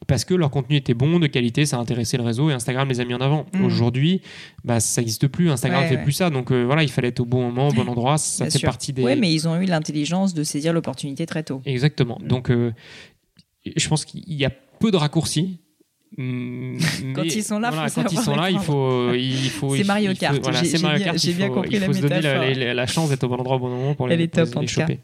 parce 0.07 0.25
que 0.25 0.35
leur 0.35 0.51
contenu 0.51 0.77
était 0.77 0.95
bon, 0.95 1.18
de 1.18 1.27
qualité, 1.27 1.66
ça 1.66 1.77
a 1.77 1.81
intéressé 1.81 2.16
le 2.16 2.23
réseau 2.23 2.51
et 2.51 2.53
Instagram 2.53 2.89
les 2.89 3.01
a 3.01 3.05
mis 3.05 3.14
en 3.14 3.20
avant. 3.20 3.47
Mm. 3.53 3.64
Aujourd'hui, 3.64 4.20
bah, 4.64 4.81
ça 4.81 5.01
n'existe 5.01 5.29
plus, 5.29 5.51
Instagram 5.51 5.85
ne 5.85 5.89
fait 5.89 6.03
plus 6.03 6.12
ça. 6.12 6.31
Donc 6.31 6.51
euh, 6.51 6.64
voilà, 6.64 6.83
il 6.83 6.91
fallait 6.91 7.09
être 7.09 7.20
au 7.20 7.25
bon 7.25 7.43
moment, 7.43 7.68
au 7.68 7.73
bon 7.73 7.87
endroit. 7.89 8.18
Ça 8.18 8.49
fait 8.51 8.59
partie 8.61 8.93
des. 8.93 9.03
Oui, 9.03 9.16
mais 9.16 9.33
ils 9.33 9.47
ont 9.49 9.61
eu 9.61 9.66
l'intelligence 9.66 10.35
de 10.35 10.43
saisir 10.43 10.73
l'opportunité 10.73 11.27
très 11.27 11.43
tôt. 11.43 11.62
Exactement. 11.64 12.18
Mm. 12.23 12.27
Donc 12.27 12.51
euh, 12.51 12.73
je 13.77 13.89
pense 13.89 14.05
qu'il 14.05 14.23
y 14.27 14.45
a 14.45 14.51
peu 14.81 14.91
de 14.91 14.97
raccourcis. 14.97 15.59
Mm, 16.16 16.79
quand 17.14 17.25
ils 17.25 17.43
sont 17.43 17.59
là, 17.59 17.70
quand 17.95 18.12
ils 18.12 18.18
sont 18.18 18.35
là, 18.35 18.51
il 18.51 18.59
faut, 18.59 19.12
il 19.14 19.51
faut. 19.51 19.77
C'est 19.77 19.85
Mario 19.85 20.12
Kart. 20.14 20.37
J'ai 21.16 21.33
bien, 21.33 21.49
compris 21.49 21.79
la 21.79 21.79
Il 21.79 21.85
faut 21.87 21.93
se 21.93 22.01
donner 22.01 22.75
la, 22.75 22.87
chance 22.87 23.09
d'être 23.09 23.25
au 23.25 23.29
bon 23.29 23.37
endroit 23.37 23.57
au 23.57 23.61
bon 23.61 23.70
moment 23.70 23.95
pour 23.95 24.11
Elle 24.11 24.18
les, 24.18 24.25
est 24.25 24.29
top, 24.29 24.49
les 24.61 24.66
choper. 24.66 24.99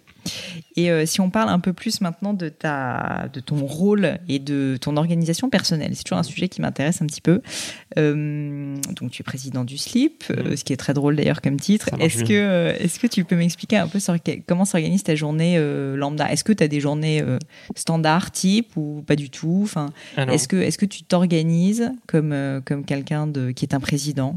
Et 0.77 0.91
euh, 0.91 1.07
si 1.07 1.21
on 1.21 1.31
parle 1.31 1.49
un 1.49 1.59
peu 1.59 1.73
plus 1.73 2.01
maintenant 2.01 2.35
de, 2.35 2.49
ta, 2.49 3.29
de 3.33 3.41
ton 3.41 3.57
rôle 3.67 4.19
et 4.29 4.39
de 4.39 4.79
ton 4.81 4.97
organisation 4.97 5.51
personnelle, 5.51 5.93
c'est 5.95 6.05
toujours 6.05 6.19
un 6.19 6.23
sujet 6.23 6.49
qui 6.49 6.61
m'intéresse 6.61 7.03
un 7.03 7.07
petit 7.07 7.21
peu. 7.21 7.41
Euh, 7.97 8.77
donc 9.01 9.11
tu 9.11 9.23
es 9.23 9.25
président 9.25 9.65
du 9.65 9.79
SLIP, 9.79 10.25
euh, 10.31 10.53
mm. 10.53 10.57
ce 10.57 10.65
qui 10.65 10.73
est 10.73 10.77
très 10.77 10.95
drôle 10.95 11.17
d'ailleurs 11.17 11.43
comme 11.43 11.59
titre. 11.59 11.89
Est-ce 11.99 12.23
que, 12.23 12.75
est 12.79 12.99
que 12.99 13.07
tu 13.07 13.25
peux 13.25 13.37
m'expliquer 13.37 13.77
un 13.77 13.89
peu 13.89 13.99
sur 13.99 14.17
comment 14.47 14.65
s'organise 14.65 15.03
ta 15.03 15.15
journée 15.15 15.59
lambda? 15.97 16.31
Est-ce 16.31 16.45
que 16.45 16.53
tu 16.53 16.63
as 16.63 16.69
des 16.69 16.81
journées 16.81 17.25
standards 17.75 18.31
type 18.31 18.77
ou 18.77 19.03
pas 19.07 19.17
du 19.17 19.31
tout? 19.31 19.61
Enfin, 19.65 19.91
ah 20.17 20.25
Est-ce 20.33 20.49
que, 20.49 20.57
est 20.57 20.77
que 20.77 20.87
tu 20.87 21.03
t'organises 21.03 21.91
comme, 22.07 22.63
comme 22.65 22.85
quelqu'un 22.85 23.33
qui 23.55 23.65
est 23.65 23.75
un 23.75 23.81
président 23.81 24.37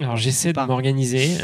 Alors 0.00 0.16
j'essaie 0.16 0.52
de 0.52 0.60
m'organiser. 0.60 1.38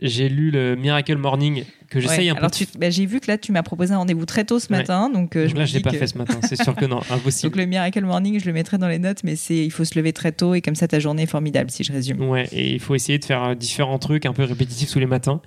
J'ai 0.00 0.28
lu 0.28 0.50
le 0.50 0.76
Miracle 0.76 1.16
Morning 1.16 1.64
que 1.90 2.00
j'essaye 2.00 2.28
un 2.28 2.34
peu. 2.34 2.46
Bah, 2.78 2.90
j'ai 2.90 3.06
vu 3.06 3.20
que 3.20 3.30
là, 3.30 3.38
tu 3.38 3.52
m'as 3.52 3.62
proposé 3.62 3.94
un 3.94 3.98
rendez-vous 3.98 4.26
très 4.26 4.44
tôt 4.44 4.58
ce 4.58 4.72
matin. 4.72 5.10
Donc, 5.10 5.36
euh, 5.36 5.48
je 5.48 5.54
là, 5.54 5.64
je 5.64 5.74
l'ai 5.74 5.80
pas 5.80 5.92
fait 5.92 6.06
ce 6.06 6.18
matin. 6.18 6.38
C'est 6.42 6.60
sûr 6.60 6.74
que 6.74 6.84
non, 6.84 7.00
impossible. 7.10 7.50
donc, 7.50 7.60
le 7.60 7.66
Miracle 7.66 8.04
Morning, 8.04 8.40
je 8.40 8.46
le 8.46 8.52
mettrai 8.52 8.78
dans 8.78 8.88
les 8.88 8.98
notes, 8.98 9.22
mais 9.24 9.36
c'est 9.36 9.64
il 9.64 9.70
faut 9.70 9.84
se 9.84 9.98
lever 9.98 10.12
très 10.12 10.32
tôt 10.32 10.54
et 10.54 10.60
comme 10.60 10.74
ça, 10.74 10.88
ta 10.88 10.98
journée 10.98 11.22
est 11.22 11.26
formidable, 11.26 11.70
si 11.70 11.84
je 11.84 11.92
résume. 11.92 12.28
Ouais, 12.28 12.48
et 12.52 12.74
il 12.74 12.80
faut 12.80 12.94
essayer 12.94 13.18
de 13.18 13.24
faire 13.24 13.42
euh, 13.42 13.54
différents 13.54 13.98
trucs 13.98 14.26
un 14.26 14.32
peu 14.32 14.44
répétitifs 14.44 14.90
tous 14.90 14.98
les 14.98 15.06
matins. 15.06 15.40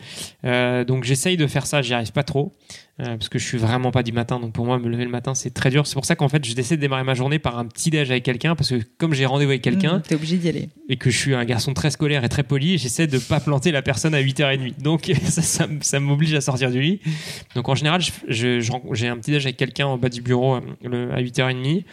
Euh, 0.45 0.83
donc, 0.85 1.03
j'essaye 1.03 1.37
de 1.37 1.47
faire 1.47 1.65
ça, 1.65 1.81
j'y 1.81 1.93
arrive 1.93 2.11
pas 2.11 2.23
trop. 2.23 2.55
Euh, 3.01 3.15
parce 3.15 3.29
que 3.29 3.39
je 3.39 3.45
suis 3.45 3.57
vraiment 3.57 3.91
pas 3.91 4.03
du 4.03 4.11
matin. 4.11 4.39
Donc 4.39 4.51
pour 4.51 4.65
moi, 4.65 4.77
me 4.77 4.89
lever 4.89 5.05
le 5.05 5.09
matin, 5.09 5.33
c'est 5.33 5.53
très 5.53 5.69
dur. 5.69 5.87
C'est 5.87 5.93
pour 5.93 6.03
ça 6.03 6.15
qu'en 6.15 6.27
fait, 6.27 6.43
je 6.43 6.53
décide 6.53 6.77
de 6.77 6.81
démarrer 6.81 7.03
ma 7.03 7.13
journée 7.13 7.39
par 7.39 7.57
un 7.57 7.65
petit 7.65 7.89
déj 7.89 8.11
avec 8.11 8.23
quelqu'un, 8.23 8.55
parce 8.55 8.69
que 8.69 8.81
comme 8.97 9.13
j'ai 9.13 9.25
rendez-vous 9.25 9.51
avec 9.51 9.61
quelqu'un, 9.61 9.99
mmh, 9.99 10.01
t'es 10.01 10.15
obligé 10.15 10.37
d'y 10.37 10.49
aller. 10.49 10.69
Et 10.89 10.97
que 10.97 11.09
je 11.09 11.17
suis 11.17 11.33
un 11.33 11.45
garçon 11.45 11.73
très 11.73 11.91
scolaire 11.91 12.25
et 12.25 12.29
très 12.29 12.43
poli, 12.43 12.77
j'essaie 12.77 13.07
de 13.07 13.17
pas 13.17 13.39
planter 13.39 13.71
la 13.71 13.81
personne 13.81 14.13
à 14.13 14.21
8h30. 14.21 14.81
Donc 14.81 15.11
ça, 15.23 15.67
ça, 15.79 15.99
m'oblige 16.01 16.33
à 16.33 16.41
sortir 16.41 16.71
du 16.71 16.81
lit. 16.81 16.99
Donc 17.55 17.69
en 17.69 17.75
général, 17.75 18.01
j'ai 18.27 19.07
un 19.07 19.17
petit 19.17 19.31
déj 19.31 19.45
avec 19.45 19.55
quelqu'un 19.55 19.87
en 19.87 19.97
bas 19.97 20.09
du 20.09 20.21
bureau 20.21 20.55
euh, 20.55 21.15
à 21.15 21.21
8h30. 21.21 21.85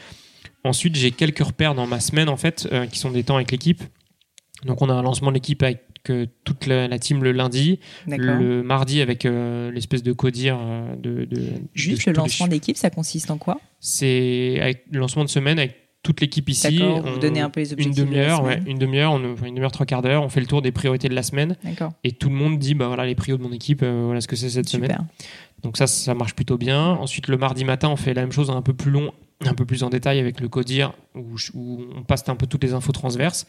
Ensuite, 0.64 0.96
j'ai 0.96 1.12
quelques 1.12 1.44
repères 1.44 1.76
dans 1.76 1.86
ma 1.86 2.00
semaine 2.00 2.28
en 2.28 2.36
fait, 2.36 2.68
euh, 2.72 2.86
qui 2.86 2.98
sont 2.98 3.12
des 3.12 3.22
temps 3.22 3.36
avec 3.36 3.52
l'équipe. 3.52 3.82
Donc 4.64 4.82
on 4.82 4.88
a 4.88 4.94
un 4.94 5.02
lancement 5.02 5.28
de 5.28 5.34
l'équipe 5.34 5.62
avec 5.62 5.86
toute 6.44 6.66
la, 6.66 6.98
team 6.98 7.22
le 7.22 7.32
lundi, 7.32 7.80
le 8.07 8.62
mardi 8.62 9.00
avec 9.00 9.24
euh, 9.24 9.70
l'espèce 9.70 10.02
de 10.02 10.12
codir 10.12 10.59
euh, 10.61 10.96
de, 10.96 11.28
Juste 11.74 12.07
le 12.07 12.12
lancement 12.12 12.48
d'équipe, 12.48 12.76
ça 12.76 12.90
consiste 12.90 13.30
en 13.30 13.38
quoi? 13.38 13.61
C'est 13.80 14.82
le 14.90 14.98
lancement 14.98 15.24
de 15.24 15.28
semaine 15.28 15.59
avec 15.59 15.76
toute 16.02 16.20
l'équipe 16.20 16.48
ici. 16.48 16.78
Vous 16.78 17.18
donnez 17.18 17.40
un 17.40 17.50
peu 17.50 17.61
les 17.61 17.72
objectifs. 17.72 17.98
Une 17.98 18.04
demi-heure, 18.04 18.44
ouais, 18.44 18.62
une 18.66 18.78
demi-heure, 18.78 19.16
une 19.16 19.54
demi-heure, 19.54 19.72
trois 19.72 19.86
quarts 19.86 20.02
d'heure. 20.02 20.22
On 20.22 20.28
fait 20.28 20.40
le 20.40 20.46
tour 20.46 20.62
des 20.62 20.72
priorités 20.72 21.09
de 21.09 21.14
la 21.14 21.22
semaine. 21.22 21.57
Et 22.04 22.12
tout 22.12 22.28
le 22.28 22.36
monde 22.36 22.59
dit, 22.59 22.74
bah 22.74 22.86
voilà, 22.86 23.07
les 23.07 23.14
prios 23.14 23.36
de 23.36 23.42
mon 23.42 23.52
équipe, 23.52 23.84
voilà 23.84 24.20
ce 24.20 24.28
que 24.28 24.36
c'est 24.36 24.50
cette 24.50 24.68
Super. 24.68 24.88
semaine. 24.88 25.07
Donc 25.62 25.76
ça, 25.76 25.86
ça 25.86 26.14
marche 26.14 26.34
plutôt 26.34 26.59
bien. 26.59 26.92
Ensuite, 26.92 27.28
le 27.28 27.36
mardi 27.36 27.64
matin, 27.64 27.88
on 27.88 27.96
fait 27.96 28.14
la 28.14 28.22
même 28.22 28.32
chose 28.32 28.50
un 28.50 28.62
peu 28.62 28.72
plus 28.72 28.90
long, 28.90 29.12
un 29.44 29.54
peu 29.54 29.64
plus 29.64 29.82
en 29.82 29.90
détail 29.90 30.18
avec 30.18 30.40
le 30.40 30.48
CODIR, 30.48 30.92
où, 31.14 31.36
où 31.54 31.84
on 31.96 32.02
passe 32.02 32.28
un 32.28 32.36
peu 32.36 32.46
toutes 32.46 32.62
les 32.62 32.72
infos 32.72 32.92
transverses. 32.92 33.46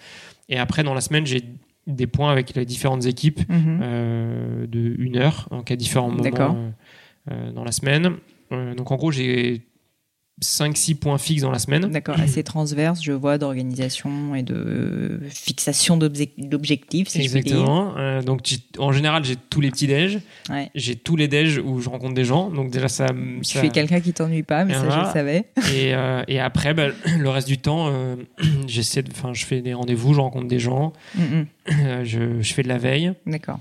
Et 0.49 0.57
après, 0.57 0.83
dans 0.83 0.93
la 0.93 1.01
semaine, 1.01 1.25
j'ai 1.25 1.43
des 1.87 2.07
points 2.07 2.31
avec 2.31 2.53
les 2.53 2.65
différentes 2.65 3.05
équipes 3.05 3.39
mhm. 3.49 3.79
euh, 3.81 4.67
de 4.67 4.95
une 4.99 5.17
heure, 5.17 5.47
donc 5.49 5.71
à 5.71 5.75
différents 5.75 6.11
moments 6.11 6.23
euh, 6.25 6.69
euh, 7.31 7.51
dans 7.51 7.63
la 7.63 7.71
semaine. 7.71 8.17
donc 8.51 8.91
en 8.91 8.95
gros, 8.95 9.11
j'ai 9.11 9.61
5-6 10.43 10.95
points 10.95 11.17
fixes 11.17 11.41
dans 11.41 11.51
la 11.51 11.57
semaine. 11.57 11.89
D'accord, 11.89 12.19
assez 12.19 12.43
transverse, 12.43 13.01
je 13.01 13.11
vois, 13.11 13.39
d'organisation 13.39 14.35
et 14.35 14.43
de 14.43 15.19
fixation 15.29 15.97
d'objectifs, 15.97 17.07
si 17.07 17.21
Exactement. 17.21 17.93
Je 17.95 17.99
euh, 17.99 18.21
donc, 18.21 18.41
en 18.77 18.91
général, 18.91 19.25
j'ai 19.25 19.35
tous 19.35 19.61
les 19.61 19.71
petits 19.71 19.87
déj. 19.87 20.19
J'ai 20.75 20.95
tous 20.95 21.15
les 21.15 21.27
déj 21.27 21.57
où 21.57 21.81
je 21.81 21.89
rencontre 21.89 22.13
des 22.13 22.23
gens. 22.23 22.51
Donc, 22.51 22.69
déjà, 22.69 22.87
ça. 22.87 23.07
Tu 23.07 23.57
fais 23.57 23.69
quelqu'un 23.69 23.99
qui 23.99 24.13
t'ennuie 24.13 24.43
pas, 24.43 24.63
mais 24.63 24.73
ça, 24.73 24.89
je 24.89 24.99
le 24.99 25.11
savais. 25.11 25.45
Et, 25.73 25.93
euh, 25.93 26.23
et 26.27 26.39
après, 26.39 26.73
bah, 26.73 26.87
le 27.17 27.29
reste 27.29 27.47
du 27.47 27.57
temps, 27.57 27.89
euh, 27.91 28.15
j'essaie 28.67 29.01
de. 29.01 29.11
Enfin, 29.11 29.33
je 29.33 29.45
fais 29.45 29.61
des 29.61 29.73
rendez-vous, 29.73 30.13
je 30.13 30.19
rencontre 30.19 30.47
des 30.47 30.59
gens. 30.59 30.93
je, 31.17 32.41
je, 32.41 32.53
fais 32.53 32.63
de 32.63 32.67
la 32.67 32.77
veille. 32.77 33.13
D'accord. 33.25 33.59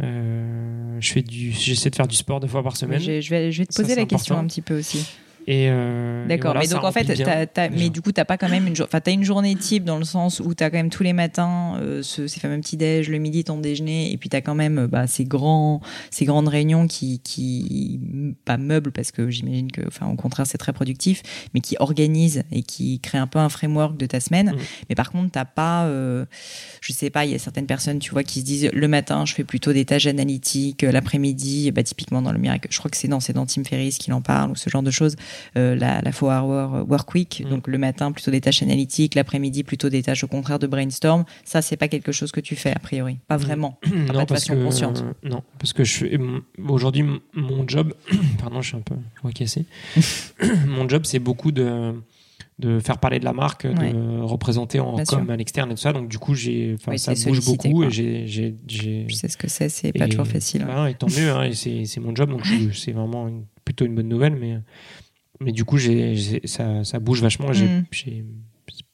je 0.00 1.12
fais 1.12 1.22
du, 1.22 1.52
j'essaie 1.52 1.90
de 1.90 1.96
faire 1.96 2.08
du 2.08 2.16
sport 2.16 2.40
deux 2.40 2.48
fois 2.48 2.62
par 2.62 2.76
semaine. 2.76 3.00
Je, 3.00 3.20
je 3.20 3.30
vais, 3.30 3.52
je 3.52 3.62
vais 3.62 3.66
te 3.66 3.74
poser 3.74 3.94
la 3.94 4.06
question 4.06 4.36
un 4.36 4.46
petit 4.46 4.62
peu 4.62 4.78
aussi. 4.78 5.06
Euh, 5.48 6.26
D'accord, 6.26 6.56
mais 6.58 6.66
donc 6.66 6.82
en 6.82 6.90
fait, 6.90 7.06
mais 7.72 7.88
du 7.88 8.02
coup, 8.02 8.10
t'as 8.10 8.24
pas 8.24 8.36
quand 8.36 8.48
même 8.48 8.66
une, 8.66 8.74
enfin, 8.82 9.00
as 9.04 9.10
une 9.10 9.22
journée 9.22 9.54
type 9.54 9.84
dans 9.84 9.98
le 9.98 10.04
sens 10.04 10.40
où 10.40 10.54
tu 10.54 10.64
as 10.64 10.70
quand 10.70 10.76
même 10.76 10.90
tous 10.90 11.04
les 11.04 11.12
matins 11.12 11.76
euh, 11.80 12.02
ce, 12.02 12.26
ces 12.26 12.40
fameux 12.40 12.60
petits 12.60 12.76
déj, 12.76 13.08
le 13.08 13.18
midi 13.18 13.44
ton 13.44 13.58
déjeuner, 13.58 14.12
et 14.12 14.16
puis 14.16 14.28
tu 14.28 14.36
as 14.36 14.40
quand 14.40 14.56
même 14.56 14.78
euh, 14.78 14.86
bah, 14.88 15.06
ces 15.06 15.24
grands, 15.24 15.80
ces 16.10 16.24
grandes 16.24 16.48
réunions 16.48 16.88
qui, 16.88 17.20
qui 17.20 18.00
pas 18.44 18.56
meublent 18.56 18.90
parce 18.90 19.12
que 19.12 19.30
j'imagine 19.30 19.70
que, 19.70 19.82
enfin, 19.86 20.08
au 20.08 20.16
contraire, 20.16 20.46
c'est 20.46 20.58
très 20.58 20.72
productif, 20.72 21.22
mais 21.54 21.60
qui 21.60 21.76
organisent 21.78 22.42
et 22.50 22.62
qui 22.62 22.98
créent 22.98 23.18
un 23.18 23.28
peu 23.28 23.38
un 23.38 23.48
framework 23.48 23.96
de 23.96 24.06
ta 24.06 24.18
semaine. 24.18 24.52
Mmh. 24.52 24.58
Mais 24.88 24.94
par 24.96 25.12
contre, 25.12 25.30
t'as 25.30 25.44
pas, 25.44 25.88
je 26.80 26.92
sais 26.92 27.10
pas, 27.10 27.24
il 27.24 27.32
y 27.32 27.34
a 27.34 27.38
certaines 27.38 27.66
personnes, 27.66 28.00
tu 28.00 28.10
vois, 28.10 28.24
qui 28.24 28.40
se 28.40 28.44
disent 28.44 28.70
le 28.72 28.88
matin, 28.88 29.24
je 29.24 29.34
fais 29.34 29.44
plutôt 29.44 29.72
des 29.72 29.84
tâches 29.84 30.06
analytiques, 30.06 30.82
l'après-midi, 30.82 31.70
bah, 31.70 31.84
typiquement 31.84 32.20
dans 32.20 32.32
le 32.32 32.38
miracle, 32.38 32.66
je 32.70 32.78
crois 32.78 32.90
que 32.90 32.96
c'est 32.96 33.08
dans, 33.08 33.20
c'est 33.20 33.32
dans 33.32 33.46
Tim 33.46 33.62
Ferriss 33.64 33.98
qu'il 33.98 34.12
en 34.12 34.22
parle 34.22 34.50
ou 34.50 34.56
ce 34.56 34.68
genre 34.70 34.82
de 34.82 34.90
choses. 34.90 35.14
Euh, 35.56 35.74
la, 35.74 36.00
la 36.02 36.12
four 36.12 36.30
hour 36.30 36.88
work 36.88 37.14
week, 37.14 37.42
mm. 37.44 37.48
donc 37.48 37.68
le 37.68 37.78
matin 37.78 38.12
plutôt 38.12 38.30
des 38.30 38.40
tâches 38.40 38.62
analytiques, 38.62 39.14
l'après-midi 39.14 39.64
plutôt 39.64 39.88
des 39.88 40.02
tâches 40.02 40.24
au 40.24 40.28
contraire 40.28 40.58
de 40.58 40.66
brainstorm. 40.66 41.24
Ça, 41.44 41.62
c'est 41.62 41.76
pas 41.76 41.88
quelque 41.88 42.12
chose 42.12 42.32
que 42.32 42.40
tu 42.40 42.56
fais 42.56 42.72
a 42.72 42.78
priori, 42.78 43.18
pas 43.28 43.36
vraiment, 43.36 43.78
non, 43.86 44.14
pas 44.14 44.24
de 44.24 44.30
façon 44.30 44.54
que, 44.54 44.62
consciente. 44.62 45.04
non, 45.22 45.42
parce 45.58 45.72
que 45.72 45.84
je 45.84 46.06
aujourd'hui 46.68 47.04
mon 47.34 47.66
job, 47.66 47.94
pardon, 48.40 48.62
je 48.62 48.68
suis 48.68 48.76
un 48.76 48.80
peu 48.80 48.94
cassé. 49.32 49.64
mon 50.66 50.88
job, 50.88 51.02
c'est 51.04 51.18
beaucoup 51.18 51.52
de 51.52 51.94
de 52.58 52.80
faire 52.80 52.98
parler 52.98 53.18
de 53.18 53.24
la 53.24 53.34
marque, 53.34 53.66
de 53.66 54.20
représenter 54.22 54.80
en 54.80 54.96
com 55.04 55.28
à 55.28 55.36
l'externe 55.36 55.70
et 55.70 55.74
tout 55.74 55.80
ça. 55.80 55.92
Donc 55.92 56.08
du 56.08 56.18
coup, 56.18 56.34
j'ai, 56.34 56.76
ça 56.96 57.12
bouge 57.26 57.44
beaucoup 57.44 57.84
et 57.84 57.90
j'ai, 57.90 58.26
Je 58.66 59.14
sais 59.14 59.28
ce 59.28 59.36
que 59.36 59.48
c'est, 59.48 59.68
c'est 59.68 59.92
pas 59.92 60.08
toujours 60.08 60.26
facile. 60.26 60.66
et 60.88 60.94
tant 60.94 61.08
mieux, 61.08 61.30
hein, 61.30 61.50
c'est 61.52 62.00
mon 62.00 62.14
job, 62.14 62.30
donc 62.30 62.46
c'est 62.72 62.92
vraiment 62.92 63.30
plutôt 63.64 63.84
une 63.84 63.94
bonne 63.94 64.08
nouvelle, 64.08 64.36
mais 64.36 64.58
mais 65.40 65.52
du 65.52 65.64
coup, 65.64 65.78
j'ai, 65.78 66.40
ça, 66.44 66.84
ça, 66.84 66.98
bouge 66.98 67.22
vachement. 67.22 67.52
J'ai, 67.52 67.66
mm 67.66 67.84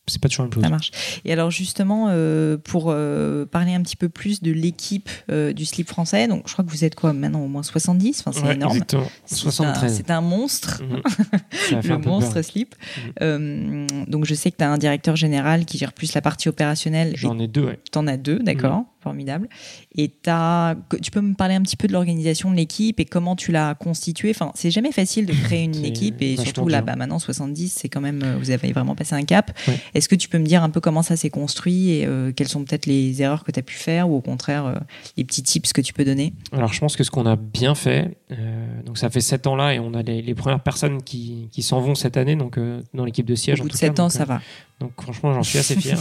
c'est 0.06 0.20
pas 0.20 0.28
toujours 0.28 0.46
une 0.46 0.52
chose. 0.52 0.62
Ça 0.62 0.68
marche. 0.68 0.90
Et 1.24 1.32
alors 1.32 1.50
justement, 1.50 2.08
euh, 2.10 2.56
pour 2.56 2.86
euh, 2.88 3.46
parler 3.46 3.72
un 3.72 3.82
petit 3.82 3.96
peu 3.96 4.08
plus 4.08 4.42
de 4.42 4.50
l'équipe 4.50 5.08
euh, 5.30 5.52
du 5.52 5.64
slip 5.64 5.88
français, 5.88 6.26
donc 6.26 6.48
je 6.48 6.52
crois 6.52 6.64
que 6.64 6.70
vous 6.70 6.84
êtes 6.84 6.96
quoi 6.96 7.12
maintenant 7.12 7.40
au 7.40 7.48
moins 7.48 7.62
70, 7.62 8.20
enfin, 8.20 8.32
c'est 8.32 8.54
énorme. 8.54 8.72
Exactement. 8.72 9.06
73. 9.26 9.94
C'est 9.94 10.10
un, 10.10 10.20
monstre, 10.20 10.82
mhm. 11.72 11.80
le 11.84 11.98
monstre 11.98 12.42
slip. 12.42 12.74
Mhm. 13.20 14.06
donc 14.08 14.24
je 14.24 14.34
sais 14.34 14.50
que 14.50 14.56
tu 14.56 14.64
as 14.64 14.70
un 14.70 14.78
directeur 14.78 15.14
général 15.14 15.64
qui 15.64 15.78
gère 15.78 15.92
plus 15.92 16.14
la 16.14 16.20
partie 16.20 16.48
opérationnelle. 16.48 17.12
J'en 17.14 17.38
ai 17.38 17.46
deux, 17.46 17.64
ouais. 17.64 17.78
Tu 17.90 17.98
en 17.98 18.06
as 18.08 18.16
deux, 18.16 18.40
d'accord. 18.40 18.78
Mhm. 18.78 18.84
Formidable. 19.02 19.48
Et 19.96 20.12
as, 20.26 20.76
tu 21.02 21.10
peux 21.10 21.20
me 21.20 21.34
parler 21.34 21.54
un 21.54 21.62
petit 21.62 21.76
peu 21.76 21.88
de 21.88 21.92
l'organisation 21.92 22.50
de 22.50 22.56
l'équipe 22.56 23.00
et 23.00 23.04
comment 23.04 23.34
tu 23.36 23.52
l'as 23.52 23.74
constituée? 23.74 24.30
Enfin, 24.30 24.52
c'est 24.54 24.70
jamais 24.70 24.92
facile 24.92 25.26
de 25.26 25.32
créer 25.32 25.64
une 25.64 25.84
équipe 25.84 26.22
et 26.22 26.36
surtout 26.36 26.68
là, 26.68 26.82
bas 26.82 26.96
maintenant 26.96 27.18
70, 27.18 27.72
c'est 27.72 27.88
quand 27.88 28.00
même, 28.00 28.36
vous 28.38 28.50
avez 28.50 28.72
vraiment 28.72 28.94
passé 28.94 29.14
un 29.14 29.24
cap. 29.24 29.50
Est-ce 29.94 30.08
que 30.08 30.14
tu 30.14 30.28
peux 30.28 30.38
me 30.38 30.46
dire 30.46 30.62
un 30.62 30.70
peu 30.70 30.80
comment 30.80 31.02
ça 31.02 31.16
s'est 31.16 31.30
construit 31.30 31.90
et 31.90 32.06
euh, 32.06 32.32
quelles 32.32 32.48
sont 32.48 32.64
peut-être 32.64 32.86
les 32.86 33.22
erreurs 33.22 33.44
que 33.44 33.52
tu 33.52 33.58
as 33.58 33.62
pu 33.62 33.74
faire 33.74 34.08
ou 34.08 34.16
au 34.16 34.20
contraire 34.20 34.66
euh, 34.66 34.74
les 35.16 35.24
petits 35.24 35.42
tips 35.42 35.72
que 35.72 35.80
tu 35.80 35.92
peux 35.92 36.04
donner? 36.04 36.32
Alors 36.52 36.72
je 36.72 36.80
pense 36.80 36.96
que 36.96 37.04
ce 37.04 37.10
qu'on 37.10 37.26
a 37.26 37.36
bien 37.36 37.74
fait, 37.74 38.16
euh, 38.32 38.82
donc 38.84 38.98
ça 38.98 39.10
fait 39.10 39.20
7 39.20 39.46
ans 39.46 39.56
là 39.56 39.74
et 39.74 39.78
on 39.78 39.94
a 39.94 40.02
les, 40.02 40.34
premières 40.34 40.62
personnes 40.62 41.02
qui, 41.02 41.48
qui 41.52 41.62
s'en 41.62 41.80
vont 41.80 41.94
cette 41.94 42.16
année 42.16 42.36
donc 42.36 42.58
dans 42.94 43.04
l'équipe 43.04 43.26
de 43.26 43.34
siège. 43.34 43.60
Au 43.60 43.64
bout 43.64 43.70
de 43.70 43.74
7 43.74 44.00
ans, 44.00 44.08
ça 44.08 44.24
va. 44.24 44.40
Donc 44.80 44.92
franchement, 45.00 45.32
j'en 45.32 45.42
suis 45.42 45.58
assez 45.58 45.76
fier. 45.76 45.98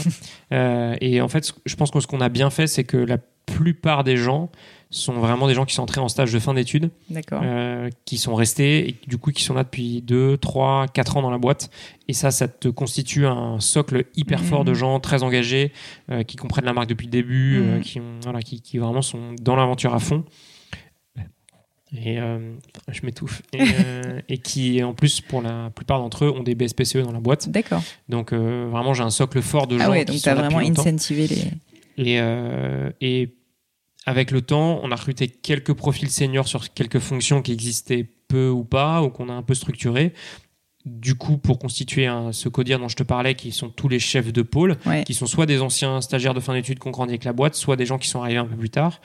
et 1.01 1.21
en 1.21 1.27
fait, 1.27 1.53
je 1.65 1.75
pense 1.75 1.91
que 1.91 1.99
ce 1.99 2.07
qu'on 2.07 2.21
a 2.21 2.29
bien 2.29 2.49
fait, 2.49 2.67
c'est 2.67 2.84
que 2.84 2.97
la 2.97 3.17
plupart 3.45 4.03
des 4.03 4.17
gens 4.17 4.49
sont 4.89 5.13
vraiment 5.13 5.47
des 5.47 5.53
gens 5.53 5.65
qui 5.65 5.73
sont 5.73 5.84
entrés 5.84 6.01
en 6.01 6.09
stage 6.09 6.34
de 6.34 6.39
fin 6.39 6.53
d'études, 6.53 6.89
euh, 7.32 7.89
qui 8.05 8.17
sont 8.17 8.36
restés 8.36 8.89
et 8.89 8.95
du 9.07 9.17
coup 9.17 9.32
qui 9.32 9.41
sont 9.41 9.53
là 9.53 9.63
depuis 9.63 10.01
2, 10.01 10.38
3, 10.38 10.88
4 10.93 11.17
ans 11.17 11.21
dans 11.21 11.29
la 11.29 11.38
boîte. 11.38 11.69
Et 12.09 12.13
ça, 12.13 12.29
ça 12.29 12.49
te 12.49 12.67
constitue 12.67 13.25
un 13.25 13.59
socle 13.61 14.05
hyper 14.15 14.41
fort 14.41 14.65
de 14.65 14.71
mmh. 14.71 14.75
gens 14.75 14.99
très 14.99 15.23
engagés, 15.23 15.71
euh, 16.09 16.23
qui 16.23 16.36
comprennent 16.36 16.65
la 16.65 16.73
marque 16.73 16.89
depuis 16.89 17.05
le 17.05 17.11
début, 17.11 17.61
euh, 17.61 17.77
mmh. 17.77 17.82
qui, 17.82 18.01
voilà, 18.23 18.41
qui, 18.41 18.61
qui, 18.61 18.77
vraiment 18.79 19.01
sont 19.01 19.34
dans 19.41 19.55
l'aventure 19.55 19.93
à 19.93 19.99
fond. 19.99 20.25
Et 21.95 22.17
je 22.89 23.01
m'étouffe. 23.03 23.41
Et, 23.53 23.63
et, 24.29 24.37
qui, 24.37 24.81
en 24.81 24.93
plus, 24.93 25.19
pour 25.19 25.41
la 25.41 25.69
plupart 25.75 25.99
d'entre 25.99 26.25
eux, 26.25 26.31
ont 26.31 26.43
des 26.43 26.55
BSPCE 26.55 26.97
dans 26.97 27.11
la 27.11 27.19
boîte. 27.19 27.49
D'accord. 27.49 27.83
Donc, 28.07 28.33
vraiment, 28.33 28.93
j'ai 28.93 29.03
un 29.03 29.09
socle 29.09 29.41
fort 29.41 29.67
de 29.67 29.75
ah 29.75 29.79
gens. 29.79 29.85
Ah 29.85 29.91
ouais, 29.91 30.05
donc 30.05 30.17
tu 30.17 30.29
as 30.29 30.35
vraiment 30.35 30.59
incentivé 30.59 31.27
les. 31.27 31.51
Et, 31.97 32.19
et 33.01 33.35
avec 34.05 34.31
le 34.31 34.41
temps, 34.41 34.79
on 34.83 34.91
a 34.91 34.95
recruté 34.95 35.27
quelques 35.27 35.73
profils 35.73 36.09
seniors 36.09 36.47
sur 36.47 36.73
quelques 36.73 36.99
fonctions 36.99 37.41
qui 37.41 37.51
existaient 37.51 38.07
peu 38.27 38.49
ou 38.49 38.63
pas, 38.63 39.03
ou 39.03 39.09
qu'on 39.09 39.29
a 39.29 39.33
un 39.33 39.43
peu 39.43 39.53
structuré. 39.53 40.13
Du 40.85 41.13
coup, 41.13 41.37
pour 41.37 41.59
constituer 41.59 42.07
un, 42.07 42.31
ce 42.31 42.49
codir 42.49 42.79
dont 42.79 42.87
je 42.87 42.95
te 42.95 43.03
parlais, 43.03 43.35
qui 43.35 43.51
sont 43.51 43.69
tous 43.69 43.87
les 43.87 43.99
chefs 43.99 44.33
de 44.33 44.41
pôle, 44.41 44.77
qui 45.05 45.13
sont 45.13 45.27
soit 45.27 45.45
des 45.45 45.61
anciens 45.61 46.01
stagiaires 46.01 46.33
de 46.33 46.39
fin 46.39 46.53
d'études 46.53 46.79
qui 46.79 46.87
ont 46.87 46.91
grandi 46.91 47.11
avec 47.11 47.23
la 47.23 47.33
boîte, 47.33 47.53
soit 47.53 47.75
des 47.75 47.85
gens 47.85 47.99
qui 47.99 48.07
sont 48.07 48.21
arrivés 48.21 48.39
un 48.39 48.45
peu 48.45 48.55
plus 48.55 48.71
tard. 48.71 48.99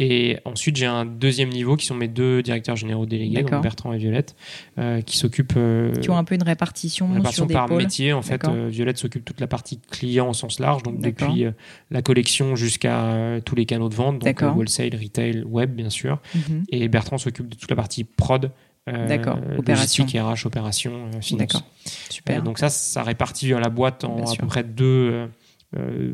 Et 0.00 0.38
ensuite, 0.44 0.76
j'ai 0.76 0.86
un 0.86 1.04
deuxième 1.04 1.48
niveau 1.48 1.76
qui 1.76 1.84
sont 1.84 1.94
mes 1.96 2.06
deux 2.06 2.40
directeurs 2.40 2.76
généraux 2.76 3.04
délégués, 3.04 3.42
Bertrand 3.42 3.92
et 3.92 3.98
Violette, 3.98 4.36
euh, 4.78 5.00
qui 5.00 5.16
s'occupent. 5.18 5.54
Euh, 5.56 5.92
qui 5.94 6.08
ont 6.08 6.16
un 6.16 6.22
peu 6.22 6.36
une 6.36 6.44
répartition, 6.44 7.12
répartition 7.12 7.42
sur 7.42 7.46
des 7.48 7.54
par 7.54 7.68
métier. 7.68 8.12
En 8.12 8.22
fait, 8.22 8.44
euh, 8.44 8.68
Violette 8.70 8.98
s'occupe 8.98 9.24
toute 9.24 9.40
la 9.40 9.48
partie 9.48 9.80
client 9.90 10.28
au 10.28 10.34
sens 10.34 10.60
large, 10.60 10.84
donc 10.84 11.00
depuis 11.00 11.46
la 11.90 12.02
collection 12.02 12.54
jusqu'à 12.54 13.40
tous 13.44 13.56
les 13.56 13.66
canaux 13.66 13.88
de 13.88 13.94
vente, 13.94 14.20
donc 14.20 14.40
wholesale, 14.40 14.94
retail, 14.94 15.42
web, 15.44 15.74
bien 15.74 15.90
sûr. 15.90 16.20
Mhm. 16.34 16.64
Et 16.70 16.88
Bertrand 16.88 17.18
s'occupe 17.18 17.48
de 17.48 17.56
toute 17.56 17.70
la 17.70 17.76
partie 17.76 18.04
prod. 18.04 18.52
D'accord, 18.86 19.38
opération. 19.58 20.06
RH, 20.06 20.46
opération, 20.46 21.10
finance. 21.20 21.52
D'accord, 21.52 21.62
super. 22.08 22.42
donc 22.42 22.58
ça, 22.58 22.70
ça 22.70 23.02
répartit 23.02 23.48
la 23.48 23.68
boîte 23.68 24.04
en 24.04 24.24
à 24.24 24.36
peu 24.36 24.46
près 24.46 24.62
deux 24.62 25.28
euh, 25.76 26.12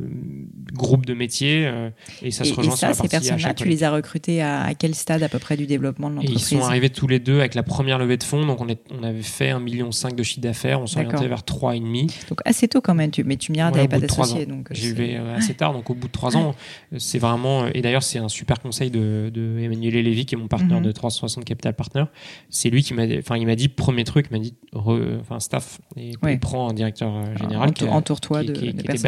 groupe 0.73 1.07
de 1.07 1.15
métiers 1.15 1.65
euh, 1.65 1.89
et 2.23 2.33
ça 2.33 2.43
se 2.43 2.53
rejoint 2.53 2.75
et 2.75 2.77
ça, 2.77 2.93
ces 2.93 3.07
personnes-là, 3.07 3.55
tu 3.55 3.69
les 3.69 3.85
as 3.85 3.93
recrutés 3.93 4.43
à, 4.43 4.75
quel 4.77 4.97
stade 4.97 5.23
à 5.23 5.29
peu 5.29 5.39
près 5.39 5.57
du 5.57 5.69
développement 5.69 6.11
de 6.11 6.17
l'entreprise 6.17 6.51
Ils 6.51 6.59
sont 6.59 6.65
arrivés 6.65 6.91
tous 6.91 7.07
les 7.07 7.21
deux 7.21 7.39
avec 7.39 7.55
la 7.55 7.63
première 7.63 7.99
levée 7.99 8.17
de 8.17 8.25
fonds, 8.25 8.45
donc 8.45 8.61
on, 8.61 8.69
est, 8.69 8.81
on 8.91 9.05
avait 9.05 9.23
fait 9.23 9.53
1,5 9.53 9.63
million 9.63 9.91
de 9.91 10.23
chiffre 10.25 10.41
d'affaires, 10.41 10.81
on 10.81 10.87
orienté 10.97 11.29
vers 11.29 11.43
3,5. 11.43 12.29
Donc 12.29 12.41
assez 12.45 12.67
tôt 12.67 12.81
quand 12.81 12.97
même, 12.97 13.13
tu, 13.13 13.23
mais 13.23 13.37
tu 13.37 13.53
me 13.53 13.55
diras, 13.55 13.71
tu 13.71 13.77
n'avais 13.77 13.87
pas 13.87 14.01
d'associé. 14.01 14.49
J'ai 14.73 14.89
eu 14.89 15.17
assez 15.37 15.55
tard, 15.55 15.73
donc 15.73 15.89
au 15.89 15.95
bout 15.95 16.09
de 16.09 16.13
3 16.13 16.37
ans, 16.37 16.57
c'est 16.99 17.21
vraiment, 17.21 17.69
et 17.69 17.81
d'ailleurs 17.81 18.03
c'est 18.03 18.19
un 18.19 18.29
super 18.29 18.59
conseil 18.59 18.91
de, 18.91 19.31
de 19.33 19.61
Emmanuel 19.61 20.03
Lévy 20.03 20.27
qui 20.27 20.35
est 20.35 20.39
mon 20.39 20.49
partenaire 20.49 20.81
mhm. 20.81 20.87
de 20.87 20.91
360 20.91 21.45
Capital 21.45 21.75
Partner, 21.75 22.07
c'est 22.51 22.71
lui 22.71 22.83
qui 22.83 22.93
m'a 22.93 23.05
enfin 23.19 23.37
il 23.37 23.47
m'a 23.47 23.55
dit, 23.55 23.69
premier 23.69 24.03
truc, 24.03 24.27
il 24.31 24.37
m'a 24.37 24.43
dit, 24.43 24.55
enfin 24.73 25.39
staff, 25.39 25.81
et 25.97 26.11
il 26.25 26.41
prend 26.41 26.69
un 26.69 26.75
directeur 26.75 27.15
euh, 27.15 27.37
général 27.37 27.73
entoure-toi 27.89 28.45
de, 28.45 28.53
qui, 28.53 28.69
était 28.69 28.99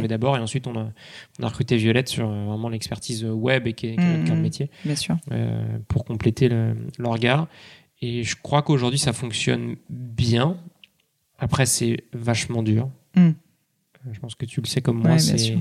D'abord 0.00 0.36
et 0.36 0.40
ensuite 0.40 0.66
on 0.66 0.76
a, 0.76 0.88
on 1.38 1.42
a 1.42 1.48
recruté 1.48 1.76
Violette 1.76 2.08
sur 2.08 2.28
euh, 2.28 2.44
vraiment 2.44 2.68
l'expertise 2.68 3.24
web 3.24 3.66
et 3.66 3.72
qui 3.72 3.88
est, 3.88 3.96
de 3.96 4.32
mmh, 4.32 4.40
métier. 4.40 4.70
Bien 4.84 4.96
sûr. 4.96 5.16
Euh, 5.30 5.78
pour 5.88 6.04
compléter 6.04 6.48
le, 6.48 6.74
regard. 7.04 7.48
Et 8.00 8.22
je 8.24 8.36
crois 8.40 8.62
qu'aujourd'hui 8.62 8.98
ça 8.98 9.12
fonctionne 9.12 9.76
bien. 9.88 10.56
Après 11.38 11.66
c'est 11.66 12.04
vachement 12.12 12.62
dur. 12.62 12.90
Mmh. 13.16 13.30
Je 14.10 14.20
pense 14.20 14.34
que 14.34 14.46
tu 14.46 14.60
le 14.60 14.66
sais 14.66 14.80
comme 14.80 14.98
moi. 14.98 15.18
c'est 15.18 15.56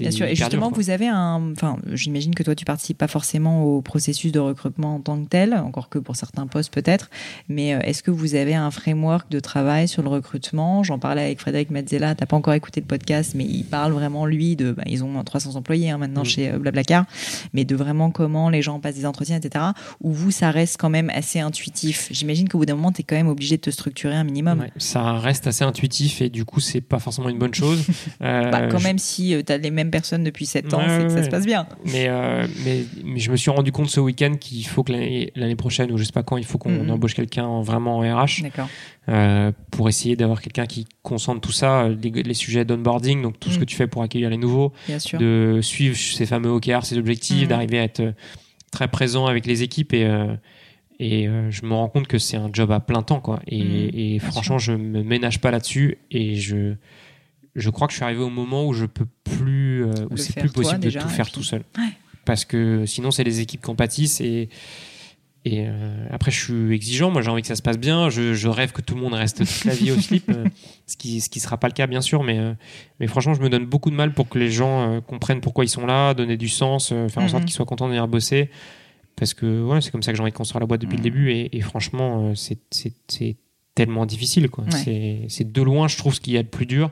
Bien 0.00 0.10
sûr, 0.10 0.26
et 0.26 0.34
justement, 0.34 0.70
vous 0.70 0.90
avez 0.90 1.08
un. 1.08 1.52
Enfin, 1.52 1.76
j'imagine 1.92 2.34
que 2.34 2.42
toi, 2.42 2.54
tu 2.54 2.64
participes 2.64 2.98
pas 2.98 3.08
forcément 3.08 3.64
au 3.64 3.82
processus 3.82 4.32
de 4.32 4.38
recrutement 4.38 4.96
en 4.96 5.00
tant 5.00 5.22
que 5.22 5.28
tel, 5.28 5.54
encore 5.54 5.88
que 5.88 5.98
pour 5.98 6.16
certains 6.16 6.46
postes 6.46 6.72
peut-être, 6.72 7.10
mais 7.48 7.74
euh, 7.74 7.80
est-ce 7.80 8.02
que 8.02 8.10
vous 8.10 8.34
avez 8.34 8.54
un 8.54 8.70
framework 8.70 9.30
de 9.30 9.40
travail 9.40 9.88
sur 9.88 10.02
le 10.02 10.08
recrutement? 10.08 10.82
J'en 10.82 10.98
parlais 10.98 11.22
avec 11.22 11.40
Frédéric 11.40 11.70
Mazzella, 11.70 12.14
tu 12.14 12.26
pas 12.26 12.36
encore 12.36 12.54
écouté 12.54 12.80
le 12.80 12.86
podcast, 12.86 13.32
mais 13.34 13.44
il 13.44 13.64
parle 13.64 13.92
vraiment, 13.92 14.26
lui, 14.26 14.56
de. 14.56 14.72
Bah, 14.72 14.82
ils 14.86 15.04
ont 15.04 15.22
300 15.22 15.56
employés 15.56 15.90
hein, 15.90 15.98
maintenant 15.98 16.22
mm. 16.22 16.26
chez 16.26 16.50
euh, 16.50 16.58
Blablacar, 16.58 17.04
mais 17.52 17.64
de 17.64 17.76
vraiment 17.76 18.10
comment 18.10 18.50
les 18.50 18.62
gens 18.62 18.80
passent 18.80 18.96
des 18.96 19.06
entretiens, 19.06 19.36
etc. 19.36 19.64
Où 20.00 20.12
vous, 20.12 20.30
ça 20.30 20.50
reste 20.50 20.76
quand 20.78 20.90
même 20.90 21.10
assez 21.10 21.40
intuitif. 21.40 22.08
J'imagine 22.10 22.48
qu'au 22.48 22.58
bout 22.58 22.66
d'un 22.66 22.76
moment, 22.76 22.92
tu 22.92 23.00
es 23.00 23.04
quand 23.04 23.16
même 23.16 23.28
obligé 23.28 23.56
de 23.56 23.62
te 23.62 23.70
structurer 23.70 24.14
un 24.14 24.24
minimum. 24.24 24.66
ça 24.76 25.14
reste 25.14 25.46
assez 25.46 25.64
intuitif 25.64 26.20
et 26.20 26.28
du 26.28 26.44
coup, 26.44 26.60
c'est 26.60 26.80
pas 26.80 26.98
forcément 26.98 27.28
une 27.28 27.38
bonne 27.38 27.54
chose. 27.54 27.84
bah, 28.20 28.68
quand 28.68 28.82
même, 28.82 28.98
si 28.98 29.35
tu 29.42 29.52
as 29.52 29.58
les 29.58 29.70
mêmes 29.70 29.90
personnes 29.90 30.24
depuis 30.24 30.46
7 30.46 30.74
ans, 30.74 30.82
c'est 30.86 31.04
que 31.04 31.10
ça 31.10 31.22
se 31.22 31.28
passe 31.28 31.46
bien. 31.46 31.66
Mais, 31.84 32.06
euh, 32.08 32.46
mais, 32.64 32.84
mais, 33.04 33.20
je 33.20 33.30
me 33.30 33.36
suis 33.36 33.50
rendu 33.50 33.72
compte 33.72 33.88
ce 33.88 34.00
week-end 34.00 34.34
qu'il 34.38 34.66
faut 34.66 34.82
que 34.82 34.92
l'année 34.92 35.56
prochaine, 35.56 35.90
ou 35.92 35.98
je 35.98 36.04
sais 36.04 36.12
pas 36.12 36.22
quand, 36.22 36.36
il 36.36 36.44
faut 36.44 36.58
qu'on 36.58 36.70
mm-hmm. 36.70 36.90
embauche 36.90 37.14
quelqu'un 37.14 37.60
vraiment 37.62 37.98
en 37.98 38.00
RH. 38.00 38.42
Euh, 39.08 39.52
pour 39.70 39.88
essayer 39.88 40.16
d'avoir 40.16 40.40
quelqu'un 40.40 40.66
qui 40.66 40.86
concentre 41.02 41.40
tout 41.40 41.52
ça, 41.52 41.88
les, 41.88 42.34
sujets 42.34 42.64
d'onboarding, 42.64 43.22
donc 43.22 43.38
tout 43.38 43.50
ce 43.50 43.56
mm. 43.56 43.60
que 43.60 43.64
tu 43.64 43.76
fais 43.76 43.86
pour 43.86 44.02
accueillir 44.02 44.30
les 44.30 44.36
nouveaux, 44.36 44.72
de 45.18 45.60
suivre 45.62 45.96
ces 45.96 46.26
fameux 46.26 46.50
OKR, 46.50 46.84
ces 46.84 46.98
objectifs, 46.98 47.44
mm. 47.44 47.48
d'arriver 47.48 47.78
à 47.78 47.84
être 47.84 48.00
euh, 48.00 48.12
très 48.72 48.88
présent 48.88 49.26
avec 49.26 49.46
les 49.46 49.62
équipes 49.62 49.94
et 49.94 50.06
et 50.98 51.28
je 51.50 51.66
me 51.66 51.74
rends 51.74 51.88
compte 51.88 52.06
que 52.06 52.16
c'est 52.16 52.38
un 52.38 52.48
job 52.50 52.70
à 52.72 52.80
plein 52.80 53.02
temps 53.02 53.20
quoi 53.20 53.40
et, 53.46 54.14
et 54.14 54.18
franchement 54.18 54.58
je 54.58 54.72
me 54.72 55.02
ménage 55.02 55.42
pas 55.42 55.50
là-dessus 55.50 55.98
et 56.10 56.36
je 56.36 56.74
je 57.56 57.70
crois 57.70 57.86
que 57.86 57.92
je 57.92 57.96
suis 57.96 58.04
arrivé 58.04 58.22
au 58.22 58.30
moment 58.30 58.66
où 58.66 58.74
je 58.74 58.84
peux 58.84 59.06
plus, 59.24 59.84
euh, 59.84 59.92
où 60.10 60.16
c'est 60.16 60.38
plus 60.38 60.50
possible 60.50 60.80
de 60.80 60.90
tout 60.90 61.08
faire 61.08 61.30
tout 61.30 61.42
seul. 61.42 61.62
Parce 62.24 62.44
que 62.44 62.86
sinon, 62.86 63.10
c'est 63.10 63.24
les 63.24 63.40
équipes 63.40 63.62
qui 63.62 63.70
en 63.70 63.74
pâtissent 63.74 64.20
et, 64.20 64.48
et 65.44 65.64
euh, 65.66 66.06
après, 66.10 66.32
je 66.32 66.44
suis 66.44 66.74
exigeant. 66.74 67.10
Moi, 67.10 67.22
j'ai 67.22 67.30
envie 67.30 67.40
que 67.40 67.48
ça 67.48 67.54
se 67.54 67.62
passe 67.62 67.78
bien. 67.78 68.10
Je, 68.10 68.34
je, 68.34 68.48
rêve 68.48 68.72
que 68.72 68.82
tout 68.82 68.96
le 68.96 69.00
monde 69.00 69.14
reste 69.14 69.38
toute 69.38 69.64
la 69.64 69.74
vie 69.74 69.92
au 69.92 70.00
slip, 70.00 70.28
euh, 70.30 70.44
ce 70.86 70.96
qui 70.96 71.20
ce 71.20 71.30
qui 71.30 71.38
sera 71.40 71.56
pas 71.56 71.68
le 71.68 71.72
cas, 71.72 71.86
bien 71.86 72.00
sûr. 72.00 72.24
Mais 72.24 72.38
mais 73.00 73.06
franchement, 73.06 73.34
je 73.34 73.40
me 73.40 73.48
donne 73.48 73.64
beaucoup 73.64 73.90
de 73.90 73.96
mal 73.96 74.12
pour 74.12 74.28
que 74.28 74.38
les 74.38 74.50
gens 74.50 75.00
comprennent 75.02 75.40
pourquoi 75.40 75.64
ils 75.64 75.68
sont 75.68 75.86
là, 75.86 76.14
donner 76.14 76.36
du 76.36 76.48
sens, 76.48 76.88
faire 76.88 77.22
en 77.22 77.28
sorte 77.28 77.42
mhm. 77.42 77.44
qu'ils 77.44 77.54
soient 77.54 77.66
contents 77.66 77.86
de 77.86 77.90
venir 77.90 78.08
bosser. 78.08 78.50
Parce 79.14 79.32
que 79.32 79.62
ouais, 79.62 79.80
c'est 79.80 79.90
comme 79.90 80.02
ça 80.02 80.12
que 80.12 80.16
j'ai 80.16 80.22
envie 80.22 80.32
de 80.32 80.36
construire 80.36 80.60
la 80.60 80.66
boîte 80.66 80.82
depuis 80.82 80.96
le 80.96 81.02
mhm. 81.02 81.04
début. 81.04 81.30
Et, 81.30 81.56
et 81.56 81.60
franchement, 81.60 82.34
c'est 82.34 82.58
c'est 82.70 83.36
tellement 83.76 84.06
difficile. 84.06 84.50
quoi. 84.50 84.64
C'est 84.72 85.52
de 85.52 85.62
loin, 85.62 85.86
je 85.86 85.96
trouve, 85.96 86.12
ce 86.12 86.20
qu'il 86.20 86.32
y 86.32 86.38
a 86.38 86.42
de 86.42 86.48
plus 86.48 86.66
dur. 86.66 86.90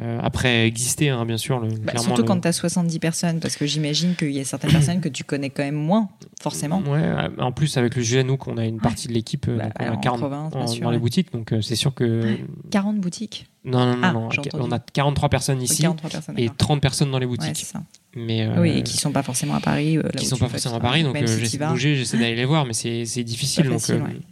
Euh, 0.00 0.20
après 0.22 0.66
exister, 0.66 1.08
hein, 1.08 1.24
bien 1.26 1.36
sûr. 1.36 1.58
Le, 1.60 1.68
bah, 1.70 1.92
surtout 1.96 2.24
quand 2.24 2.40
tu 2.40 2.48
as 2.48 2.52
70 2.52 2.98
personnes, 2.98 3.40
parce 3.40 3.56
que 3.56 3.66
j'imagine 3.66 4.14
qu'il 4.14 4.30
y 4.30 4.40
a 4.40 4.44
certaines 4.44 4.70
personnes 4.70 5.00
que 5.00 5.08
tu 5.08 5.24
connais 5.24 5.50
quand 5.50 5.64
même 5.64 5.74
moins, 5.74 6.08
forcément. 6.40 6.80
Ouais, 6.80 7.02
euh, 7.02 7.28
en 7.38 7.52
plus, 7.52 7.76
avec 7.76 7.96
le 7.96 8.02
GNU, 8.02 8.36
qu'on 8.36 8.58
a 8.58 8.64
une 8.64 8.80
partie 8.80 9.08
de 9.08 9.12
l'équipe 9.12 9.46
euh, 9.48 9.58
bah, 9.58 9.70
on 9.80 9.92
a 9.94 9.96
40 9.96 10.80
dans 10.80 10.90
les 10.90 10.98
boutiques, 10.98 11.32
donc 11.32 11.52
c'est 11.62 11.76
sûr 11.76 11.94
que. 11.94 12.36
40 12.70 12.98
boutiques 12.98 13.46
Non, 13.68 13.96
non, 13.96 14.12
non, 14.12 14.28
ah, 14.30 14.40
on 14.54 14.72
a 14.72 14.78
43 14.78 15.28
personnes 15.28 15.62
ici 15.62 15.84
et 16.36 16.48
30 16.56 16.80
personnes 16.80 17.10
dans 17.10 17.18
les 17.18 17.26
boutiques. 17.26 17.56
Ça. 17.56 17.82
Mais 18.16 18.48
oui, 18.58 18.78
et 18.78 18.82
qui 18.82 18.96
sont 18.96 19.12
pas 19.12 19.22
forcément 19.22 19.54
à 19.54 19.60
Paris. 19.60 19.98
qui 20.16 20.24
sont 20.24 20.38
pas 20.38 20.48
forcément 20.48 20.76
à 20.76 20.80
Paris, 20.80 21.02
donc 21.02 21.16
j'essaie 21.16 21.58
de 21.58 21.66
bouger, 21.66 21.94
j'essaie 21.94 22.18
d'aller 22.18 22.34
les 22.34 22.44
voir, 22.44 22.64
mais 22.64 22.72
c'est 22.72 23.24
difficile. 23.24 23.68
Donc, 23.68 23.82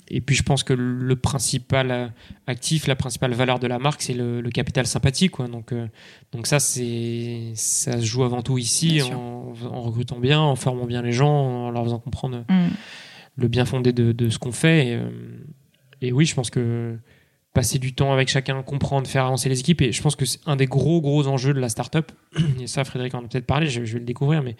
Et 0.09 0.21
puis 0.21 0.35
je 0.35 0.43
pense 0.43 0.63
que 0.63 0.73
le 0.73 1.17
principal 1.17 2.13
actif, 2.47 2.87
la 2.87 2.97
principale 2.97 3.35
valeur 3.35 3.59
de 3.59 3.67
la 3.67 3.79
marque, 3.79 4.03
c'est 4.03 4.15
le, 4.15 4.43
capital 4.51 4.87
sympathique. 4.87 5.33
Quoi. 5.33 5.49
Donc, 5.49 5.75
donc 6.33 6.47
ça, 6.47 6.59
ça 6.59 6.71
se 6.81 8.05
joue 8.05 8.25
avant 8.25 8.43
tout 8.43 8.59
ici, 8.59 9.03
en, 9.03 9.53
recrutant 9.83 10.19
bien, 10.19 10.41
en 10.41 10.57
formant 10.57 10.87
bien 10.87 11.03
les 11.03 11.13
gens, 11.13 11.67
en 11.67 11.71
leur 11.71 11.85
faisant 11.85 11.99
comprendre 11.99 12.45
mm. 12.49 12.69
le 13.37 13.49
bien 13.49 13.67
fondé 13.67 13.93
de, 13.93 14.13
de 14.13 14.31
ce 14.31 14.39
qu'on 14.39 14.53
fait. 14.53 14.89
Et, 14.89 16.09
et, 16.09 16.13
oui, 16.13 16.25
je 16.25 16.35
pense 16.35 16.51
que 16.51 16.97
passer 17.57 17.79
du 17.79 17.95
temps 17.95 18.13
avec 18.13 18.29
chacun, 18.29 18.63
comprendre, 18.63 19.09
faire 19.09 19.25
avancer 19.25 19.49
les 19.49 19.59
équipes. 19.59 19.81
Et 19.81 19.91
je 19.91 20.03
pense 20.03 20.15
que 20.15 20.27
c'est 20.27 20.41
un 20.45 20.57
des 20.57 20.67
gros, 20.67 21.01
gros 21.01 21.27
enjeux 21.27 21.55
de 21.55 21.59
la 21.59 21.71
startup. 21.71 22.13
Et 22.61 22.67
ça, 22.67 22.85
Frédéric 22.85 23.15
en 23.15 23.21
a 23.21 23.23
peut-être 23.23 23.47
parlé, 23.47 23.67
je, 23.67 23.81
vais 23.81 23.99
le 23.99 24.05
découvrir, 24.05 24.43
mais 24.43 24.57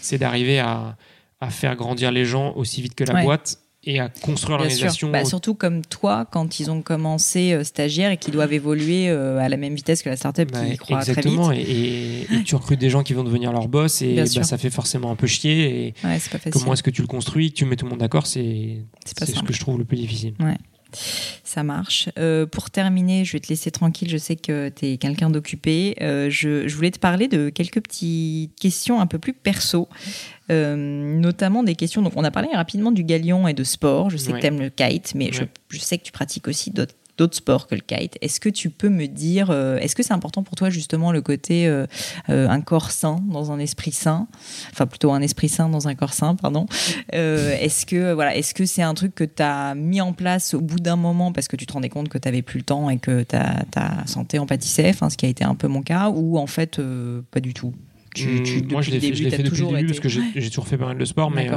c'est 0.00 0.16
d'arriver 0.16 0.58
à, 0.58 0.96
à, 1.42 1.50
faire 1.50 1.76
grandir 1.76 2.10
les 2.10 2.24
gens 2.24 2.54
aussi 2.56 2.80
vite 2.80 2.94
que 2.94 3.04
la 3.04 3.22
boîte 3.22 3.58
et 3.84 4.00
à 4.00 4.08
construire 4.08 4.56
l'organisation. 4.56 5.10
Bah, 5.10 5.26
surtout 5.26 5.54
comme 5.54 5.84
toi, 5.84 6.26
quand 6.30 6.58
ils 6.58 6.70
ont 6.70 6.80
commencé 6.80 7.52
euh, 7.52 7.64
stagiaires 7.64 8.10
et 8.10 8.16
qui 8.16 8.30
doivent 8.30 8.54
évoluer 8.54 9.10
euh, 9.10 9.38
à 9.38 9.50
la 9.50 9.58
même 9.58 9.74
vitesse 9.74 10.02
que 10.02 10.08
la 10.08 10.16
startup 10.16 10.50
qui 10.50 10.76
croît 10.78 11.00
très 11.00 11.12
vite. 11.12 11.26
Exactement, 11.26 11.52
et, 11.52 12.26
tu 12.46 12.54
recrutes 12.54 12.80
des 12.80 12.90
gens 12.90 13.02
qui 13.02 13.12
vont 13.12 13.24
devenir 13.24 13.52
leur 13.52 13.68
boss 13.68 14.00
et 14.00 14.14
bah, 14.14 14.26
ça 14.26 14.56
fait 14.56 14.70
forcément 14.70 15.10
un 15.10 15.16
peu 15.16 15.26
chier. 15.26 15.86
Et 15.86 15.94
comment 16.50 16.72
est-ce 16.72 16.82
que 16.82 16.90
tu 16.90 17.02
le 17.02 17.08
construis, 17.08 17.52
que 17.52 17.56
tu 17.56 17.66
mets 17.66 17.76
tout 17.76 17.84
le 17.84 17.90
monde 17.90 18.00
d'accord, 18.00 18.26
c'est 18.26 18.78
ce 19.04 19.42
que 19.42 19.52
je 19.52 19.60
trouve 19.60 19.78
le 19.78 19.84
plus 19.84 19.98
difficile. 19.98 20.32
Ouais. 20.40 20.56
Ça 20.92 21.62
marche. 21.62 22.08
Euh, 22.18 22.46
pour 22.46 22.70
terminer, 22.70 23.24
je 23.24 23.32
vais 23.32 23.40
te 23.40 23.48
laisser 23.48 23.70
tranquille. 23.70 24.08
Je 24.08 24.16
sais 24.16 24.36
que 24.36 24.68
tu 24.70 24.86
es 24.86 24.96
quelqu'un 24.96 25.30
d'occupé. 25.30 25.96
Euh, 26.00 26.30
je, 26.30 26.68
voulais 26.74 26.90
te 26.90 26.98
parler 26.98 27.28
de 27.28 27.50
quelques 27.50 27.80
petites 27.80 28.54
questions 28.58 29.00
un 29.00 29.06
peu 29.06 29.18
plus 29.18 29.32
perso, 29.34 29.88
euh, 30.50 30.76
notamment 30.76 31.62
des 31.62 31.74
questions. 31.74 32.02
Donc, 32.02 32.14
on 32.16 32.24
a 32.24 32.30
parlé 32.30 32.48
rapidement 32.54 32.90
du 32.90 33.04
galion 33.04 33.48
et 33.48 33.54
de 33.54 33.64
sport. 33.64 34.10
Je 34.10 34.16
sais 34.16 34.32
que 34.32 34.38
tu 34.38 34.46
aimes 34.46 34.60
le 34.60 34.70
kite, 34.70 35.14
mais 35.14 35.30
je, 35.32 35.44
je, 35.68 35.78
sais 35.78 35.98
que 35.98 36.04
tu 36.04 36.12
pratiques 36.12 36.48
aussi 36.48 36.70
d'autres 36.70 36.94
d'autres 37.18 37.36
sports 37.36 37.66
que 37.66 37.74
le 37.74 37.82
kite. 37.82 38.16
Est-ce 38.22 38.40
que 38.40 38.48
tu 38.48 38.70
peux 38.70 38.88
me 38.88 39.06
dire, 39.06 39.50
euh, 39.50 39.76
est-ce 39.78 39.94
que 39.94 40.02
c'est 40.02 40.14
important 40.14 40.42
pour 40.42 40.54
toi 40.54 40.70
justement 40.70 41.12
le 41.12 41.20
côté 41.20 41.66
euh, 41.66 41.86
euh, 42.30 42.48
un 42.48 42.60
corps 42.60 42.90
sain 42.90 43.20
dans 43.30 43.52
un 43.52 43.58
esprit 43.58 43.92
sain, 43.92 44.28
enfin 44.72 44.86
plutôt 44.86 45.12
un 45.12 45.20
esprit 45.20 45.48
sain 45.48 45.68
dans 45.68 45.88
un 45.88 45.94
corps 45.94 46.14
sain, 46.14 46.36
pardon. 46.36 46.66
est-ce 47.12 47.84
que 47.84 48.12
voilà, 48.12 48.36
est-ce 48.36 48.54
que 48.54 48.64
c'est 48.64 48.82
un 48.82 48.94
truc 48.94 49.14
que 49.14 49.24
tu 49.24 49.42
as 49.42 49.74
mis 49.74 50.00
en 50.00 50.12
place 50.12 50.54
au 50.54 50.60
bout 50.60 50.80
d'un 50.80 50.96
moment 50.96 51.32
parce 51.32 51.48
que 51.48 51.56
tu 51.56 51.66
te 51.66 51.72
rendais 51.72 51.88
compte 51.88 52.08
que 52.08 52.18
tu 52.18 52.28
n'avais 52.28 52.42
plus 52.42 52.58
le 52.58 52.64
temps 52.64 52.88
et 52.88 52.98
que 52.98 53.22
ta, 53.24 53.64
ta 53.70 54.06
santé 54.06 54.38
en 54.38 54.46
pâtissait, 54.46 54.88
enfin, 54.90 55.10
ce 55.10 55.16
qui 55.16 55.26
a 55.26 55.28
été 55.28 55.44
un 55.44 55.56
peu 55.56 55.68
mon 55.68 55.82
cas, 55.82 56.08
ou 56.10 56.38
en 56.38 56.46
fait 56.46 56.80
pas 57.30 57.40
du 57.40 57.52
tout? 57.52 57.74
Tu, 58.14 58.62
Moi, 58.70 58.82
je 58.82 58.90
l'ai 58.90 59.00
fait, 59.00 59.10
depuis 59.42 59.62
le 59.62 59.76
début 59.76 59.86
parce 59.86 60.00
que 60.00 60.08
j'ai 60.08 60.48
toujours 60.48 60.66
fait 60.66 60.78
pas 60.78 60.86
mal 60.86 60.98
de 60.98 61.04
sport, 61.04 61.30
mais 61.30 61.50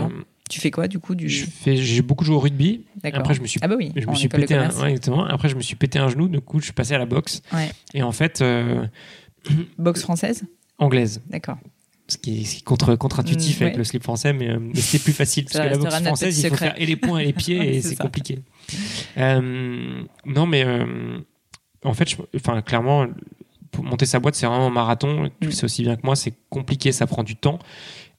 tu 0.51 0.59
fais 0.59 0.69
quoi 0.69 0.89
du 0.89 0.99
coup 0.99 1.15
du... 1.15 1.29
J'ai 1.29 2.01
beaucoup 2.01 2.25
joué 2.25 2.35
au 2.35 2.39
rugby. 2.39 2.85
Après, 3.03 3.33
je 3.33 3.41
me 3.41 3.47
suis, 3.47 3.59
ah 3.63 3.69
bah 3.69 3.75
oui, 3.77 3.91
je 3.95 4.05
me 4.05 4.15
suis 4.15 4.27
pété 4.27 4.53
un, 4.53 4.65
exactement. 4.65 5.25
Après, 5.25 5.47
je 5.47 5.55
me 5.55 5.61
suis 5.61 5.75
pété 5.75 5.97
un 5.97 6.09
genou. 6.09 6.27
Du 6.27 6.41
coup, 6.41 6.59
je 6.59 6.65
suis 6.65 6.73
passé 6.73 6.93
à 6.93 6.97
la 6.97 7.05
boxe. 7.05 7.41
Et 7.93 8.03
en 8.03 8.11
fait. 8.11 8.41
Euh, 8.41 8.85
boxe 9.77 10.01
française 10.01 10.43
Anglaise. 10.77 11.21
D'accord. 11.29 11.57
Ce 12.07 12.17
qui 12.17 12.41
est, 12.41 12.63
contre, 12.65 12.95
contre-intuitif 12.95 13.61
mm, 13.61 13.63
avec 13.63 13.77
le 13.77 13.85
slip 13.85 14.03
français, 14.03 14.33
mais, 14.33 14.49
euh, 14.49 14.59
c'est 14.75 15.01
plus 15.01 15.13
facile. 15.13 15.45
Parce 15.45 15.65
que 15.65 15.71
la 15.71 15.77
boxe 15.77 16.03
française, 16.03 16.37
il 16.37 16.49
faut 16.49 16.55
faire 16.57 16.75
et 16.77 16.85
les 16.85 16.97
poings 16.97 17.19
et 17.19 17.25
les 17.25 17.33
pieds 17.33 17.75
et 17.77 17.81
c'est 17.81 17.95
compliqué. 17.95 18.39
Euh, 19.17 20.03
non, 20.25 20.45
mais 20.45 20.65
en 21.85 21.93
fait, 21.93 22.17
enfin, 22.35 22.61
clairement, 22.61 23.07
pour 23.71 23.85
monter 23.85 24.05
sa 24.05 24.19
boîte, 24.19 24.35
c'est 24.35 24.45
vraiment 24.45 24.67
un 24.67 24.71
marathon. 24.71 25.29
Tu 25.39 25.47
mm. 25.47 25.51
sais 25.51 25.63
aussi 25.63 25.83
bien 25.83 25.95
que 25.95 26.01
moi, 26.03 26.17
c'est 26.17 26.33
compliqué, 26.49 26.91
ça 26.91 27.07
prend 27.07 27.23
du 27.23 27.37
temps. 27.37 27.59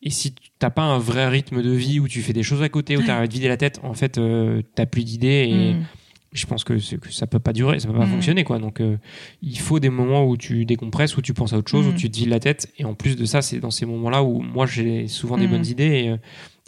Et 0.03 0.11
si 0.11 0.35
tu 0.35 0.51
n'as 0.61 0.71
pas 0.71 0.83
un 0.83 0.99
vrai 0.99 1.29
rythme 1.29 1.63
de 1.63 1.71
vie 1.71 2.01
où 2.01 2.09
tu 2.09 2.23
fais 2.23 2.33
des 2.33 2.43
choses 2.43 2.63
à 2.63 2.69
côté, 2.69 2.97
où 2.97 3.03
tu 3.03 3.11
arrives 3.11 3.25
à 3.25 3.29
te 3.29 3.33
vider 3.33 3.49
la 3.49 3.57
tête, 3.57 3.81
en 3.83 3.95
fait, 3.95 4.19
euh, 4.19 4.61
tu 4.61 4.83
n'as 4.83 4.87
plus 4.87 5.05
d'idées 5.05 5.49
et 5.49 5.75
mm. 5.75 5.85
je 6.33 6.47
pense 6.47 6.65
que, 6.65 6.75
que 6.75 7.13
ça 7.13 7.29
peut 7.29 7.39
pas 7.39 7.53
durer, 7.53 7.79
ça 7.79 7.87
peut 7.87 7.97
pas 7.97 8.07
mm. 8.07 8.11
fonctionner. 8.11 8.45
quoi. 8.45 8.59
Donc, 8.59 8.81
euh, 8.81 8.97
il 9.43 9.59
faut 9.59 9.79
des 9.79 9.91
moments 9.91 10.27
où 10.27 10.37
tu 10.37 10.65
décompresses, 10.65 11.17
où 11.17 11.23
tu 11.23 11.35
penses 11.35 11.53
à 11.53 11.59
autre 11.59 11.71
chose, 11.71 11.87
où 11.87 11.93
mm. 11.93 11.97
tu 11.97 12.11
te 12.11 12.17
vides 12.17 12.31
la 12.31 12.41
tête. 12.41 12.73
Et 12.79 12.85
en 12.85 12.95
plus 12.95 13.15
de 13.15 13.25
ça, 13.25 13.43
c'est 13.43 13.61
dans 13.61 13.71
ces 13.71 13.87
moments-là 13.87 14.25
où 14.25 14.41
moi, 14.41 14.67
j'ai 14.67 15.07
souvent 15.07 15.39
des 15.39 15.47
bonnes 15.47 15.67
idées. 15.67 15.85
Et, 15.85 16.09
euh, 16.11 16.17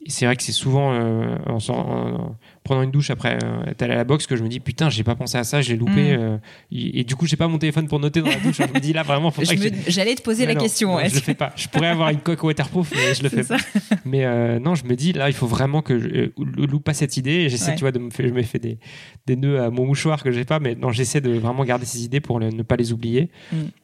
c'est 0.07 0.26
vrai 0.26 0.36
que 0.36 0.42
c'est 0.42 0.52
souvent 0.52 0.92
euh, 0.92 1.36
en, 1.46 2.36
prenant 2.62 2.82
une 2.82 2.90
douche 2.90 3.11
après 3.11 3.38
euh, 3.42 3.64
être 3.66 3.82
allé 3.82 3.94
à 3.94 3.96
la 3.96 4.05
boxe 4.05 4.26
que 4.26 4.36
je 4.36 4.42
me 4.42 4.48
dis 4.48 4.61
putain 4.61 4.90
j'ai 4.90 5.02
pas 5.02 5.14
pensé 5.14 5.38
à 5.38 5.44
ça 5.44 5.62
j'ai 5.62 5.76
loupé 5.76 6.16
mm. 6.16 6.20
euh, 6.20 6.38
et, 6.72 7.05
du 7.05 7.16
coup 7.16 7.26
j'ai 7.26 7.36
pas 7.36 7.48
mon 7.48 7.59
téléphone 7.59 7.88
pour 7.88 8.00
noter 8.00 8.20
dans 8.20 8.28
la 8.28 8.36
douche 8.36 8.57
je 8.59 8.74
me 8.74 8.80
dis 8.80 8.92
là 8.92 9.02
vraiment 9.02 9.30
faut 9.30 9.42
j'allais 9.44 10.14
te 10.14 10.22
poser 10.22 10.46
la 10.46 10.55
question 10.55 10.98
je 10.98 11.14
le 11.14 11.20
fais 11.20 11.34
pas. 11.34 11.52
Je 11.57 11.68
pourrais 11.68 11.88
avoir 11.88 12.11
une 12.11 12.20
coque 12.20 12.42
waterproof 12.42 12.92
mais 12.94 13.14
je 13.14 13.22
le 13.22 13.28
fais 13.28 13.44
pas. 13.44 13.57
Mais 14.05 14.59
non 14.61 14.74
je 14.74 14.84
me 14.84 14.94
dis 14.94 15.12
là 15.12 15.28
il 15.28 15.34
faut 15.34 15.46
vraiment 15.46 15.82
que 15.82 15.98
je 15.98 16.30
loupe 16.36 16.84
pas 16.84 16.94
cette 16.94 17.16
idée 17.16 17.48
j'essaie 17.48 17.74
tu 17.74 17.80
vois 17.80 17.92
de 17.92 17.98
me 17.98 18.11
faire 18.11 18.28
je 18.28 18.32
me 18.32 18.42
fais 18.42 18.59
des, 18.59 18.78
des 19.26 19.36
nœuds 19.36 19.62
à 19.62 19.70
mon 19.70 19.86
mouchoir 19.86 20.22
que 20.22 20.30
j'ai 20.30 20.44
pas 20.44 20.61
mais 20.61 20.74
non 20.74 20.90
j'essaie 20.90 21.20
de 21.20 21.32
vraiment 21.32 21.64
garder 21.64 21.86
ces 21.86 22.05
idées 22.05 22.20
pour 22.20 22.40
ne 22.40 22.62
pas 22.62 22.76
les 22.76 22.92
oublier. 22.92 23.30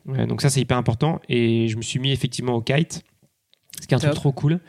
Mm. 0.07 0.27
donc 0.27 0.43
ça 0.43 0.51
c'est 0.51 0.61
hyper 0.61 0.77
important. 0.77 1.21
Et 1.29 1.69
je 1.69 1.77
me 1.77 1.83
suis 1.83 1.99
mis 1.99 2.13
effectivement 2.13 2.55
au 2.55 2.63
kite 2.63 3.03
ce 3.81 3.87
qui 3.87 3.95
est 3.95 3.97
un 3.97 4.01
truc 4.01 4.15
trop 4.15 4.33
cool. 4.33 4.61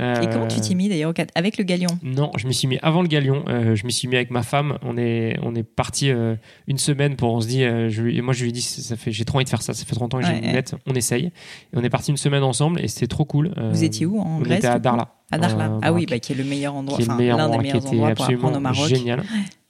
Et 0.00 0.28
comment 0.32 0.46
tu 0.46 0.60
t'y 0.60 0.74
mis 0.74 0.88
d'ailleurs 0.88 1.12
avec 1.34 1.58
le 1.58 1.64
galion? 1.64 1.90
Non, 2.02 2.30
je 2.36 2.46
me 2.46 2.52
suis 2.52 2.66
mis 2.68 2.78
avant 2.82 3.02
le 3.02 3.08
galion. 3.08 3.44
Euh, 3.48 3.74
je 3.74 3.84
me 3.84 3.90
suis 3.90 4.08
mis 4.08 4.16
avec 4.16 4.30
ma 4.30 4.42
femme. 4.42 4.78
On 4.82 4.96
est 4.96 5.38
on 5.42 5.54
est 5.54 5.62
parti 5.62 6.10
euh, 6.10 6.36
une 6.66 6.78
semaine 6.78 7.16
pour 7.16 7.32
on 7.34 7.40
se 7.40 7.48
dit. 7.48 7.64
Euh, 7.64 7.88
je, 7.90 8.20
moi 8.20 8.32
je 8.32 8.42
lui 8.42 8.50
ai 8.50 8.52
dit 8.52 8.62
ça 8.62 8.96
fait 8.96 9.12
j'ai 9.12 9.24
trop 9.24 9.36
envie 9.36 9.44
de 9.44 9.50
faire 9.50 9.62
ça. 9.62 9.74
Ça 9.74 9.84
fait 9.84 9.94
trop 9.94 10.04
longtemps 10.04 10.20
que 10.20 10.26
j'ai 10.26 10.36
une 10.36 10.62
On 10.86 10.94
essaye. 10.94 11.26
Et 11.26 11.32
on 11.76 11.82
est 11.82 11.90
parti 11.90 12.10
une 12.10 12.16
semaine 12.16 12.42
ensemble 12.42 12.80
et 12.80 12.88
c'était 12.88 13.06
trop 13.06 13.24
cool. 13.24 13.52
Vous 13.72 13.84
étiez 13.84 14.06
où 14.06 14.20
en 14.20 14.38
on 14.38 14.40
Grèce 14.40 14.58
était 14.58 14.68
à 14.68 14.78
Darla. 14.78 15.14
À 15.32 15.38
Darla. 15.38 15.78
ah 15.82 15.92
oui, 15.92 16.06
bah, 16.06 16.18
qui 16.18 16.32
est 16.32 16.36
le 16.36 16.42
meilleur 16.42 16.74
endroit, 16.74 16.96
qui 16.96 17.04
est 17.04 17.08
le 17.08 17.14
meilleur 17.14 17.38
endroit, 17.38 17.58
des 17.58 17.68
meilleurs 17.68 17.86
endroits 17.86 18.14
pour 18.14 18.26
apprendre 18.26 18.56
au 18.56 18.60
Maroc. 18.60 18.88
Génial. 18.88 19.22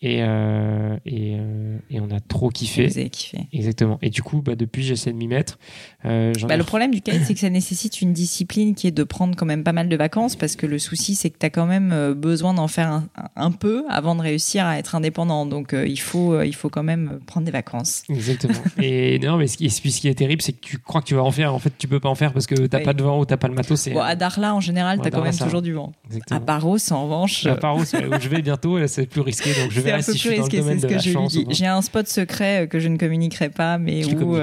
Et, 0.03 0.23
euh, 0.23 0.97
et, 1.05 1.37
euh, 1.39 1.77
et, 1.91 2.01
on 2.01 2.11
a 2.11 2.21
trop 2.21 2.49
kiffé. 2.49 2.87
Vous 2.87 2.99
avez 2.99 3.11
kiffé. 3.11 3.41
Exactement. 3.53 3.99
Et 4.01 4.09
du 4.09 4.23
coup, 4.23 4.41
bah, 4.41 4.57
depuis, 4.57 4.83
j'essaie 4.83 5.13
de 5.13 5.17
m'y 5.19 5.29
mettre. 5.29 5.59
Euh, 6.07 6.33
bah, 6.49 6.57
le 6.57 6.65
problème 6.65 6.91
du 6.91 7.03
kite, 7.03 7.21
c'est 7.27 7.35
que 7.35 7.41
ça 7.41 7.51
nécessite 7.51 8.01
une 8.01 8.15
discipline 8.15 8.75
qui 8.75 8.87
est 8.87 8.93
de 8.93 9.05
prendre 9.05 9.37
quand 9.37 9.45
même 9.45 9.63
pas 9.63 9.75
mal 9.75 9.91
de 9.91 9.97
vacances 9.97 10.20
parce 10.39 10.57
que 10.57 10.67
le 10.67 10.79
souci, 10.79 11.15
c'est 11.15 11.31
que 11.31 11.39
tu 11.39 11.47
as 11.47 11.51
quand 11.51 11.67
même 11.67 11.93
euh, 11.93 12.15
besoin 12.15 12.55
d'en 12.55 12.69
faire 12.69 12.91
un, 12.91 13.05
un, 13.37 13.51
peu 13.51 13.85
avant 13.89 14.15
de 14.15 14.23
réussir 14.23 14.67
à 14.67 14.79
être 14.79 14.95
indépendant. 14.95 15.47
Donc, 15.47 15.73
euh, 15.73 15.87
il, 15.87 16.01
faut, 16.01 16.41
il 16.43 16.55
faut 16.55 16.69
quand 16.69 16.83
même 16.83 17.21
prendre 17.27 17.47
des 17.47 17.53
vacances. 17.53 18.03
Exactement. 18.09 18.55
et 18.79 19.19
non, 19.19 19.37
mais 19.37 19.47
ce 19.47 19.57
qui, 19.57 19.71
ce 19.71 19.81
qui 19.81 20.09
est 20.09 20.15
terrible, 20.15 20.43
c'est 20.43 20.53
que 20.53 20.61
tu 20.61 20.79
crois 20.79 21.01
que 21.01 21.07
tu 21.07 21.15
vas 21.15 21.23
en 21.23 21.31
faire. 21.31 21.55
En 21.55 21.59
fait, 21.59 21.73
tu 21.79 21.89
peux 21.89 22.01
pas 22.01 22.09
en 22.09 22.15
faire 22.15 22.33
parce 22.33 22.47
que 22.47 22.67
t'as 22.67 22.81
pas 22.81 22.93
de 22.93 23.03
vent 23.03 23.21
ou 23.21 23.25
t'as 23.25 23.37
pas 23.37 23.49
le 23.49 23.55
matos. 23.55 23.89
Bon, 23.89 24.01
à 24.01 24.15
Darla, 24.15 24.55
en 24.55 24.61
général, 24.61 25.01
tu 25.01 25.09
as 25.09 25.11
quand 25.11 25.23
même 25.23 25.37
toujours 25.37 25.63
du 25.63 25.73
vent. 25.73 25.93
Exactement. 26.07 26.41
À 26.41 26.43
Paros, 26.43 26.93
en 26.93 27.05
revanche. 27.05 27.47
À 27.47 27.57
Paros, 27.57 27.83
où 27.83 28.21
je 28.21 28.29
vais 28.29 28.43
bientôt, 28.43 28.87
c'est 28.87 29.07
plus 29.07 29.21
risqué. 29.21 29.51
Donc, 29.61 29.71
je 29.71 29.81
verrai 29.81 30.03
si 30.03 30.13
je 30.13 30.19
suis 30.19 30.37
dans 30.37 30.45
le 30.45 30.51
domaine 30.51 30.81
de 30.81 30.89
la 30.89 30.99
chance. 30.99 31.37
J'ai 31.49 31.67
un 31.67 31.83
spot 31.83 32.07
secret 32.07 32.69
que 32.71 32.79
je 32.79 32.89
ne 32.89 32.97
communiquerai 32.97 33.51
pas, 33.51 33.79
mais 33.79 34.05
où, 34.05 34.37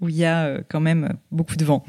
où 0.00 0.08
il 0.08 0.16
y 0.16 0.24
a 0.24 0.58
quand 0.68 0.80
même 0.80 1.14
beaucoup 1.30 1.56
de 1.56 1.64
vent. 1.64 1.84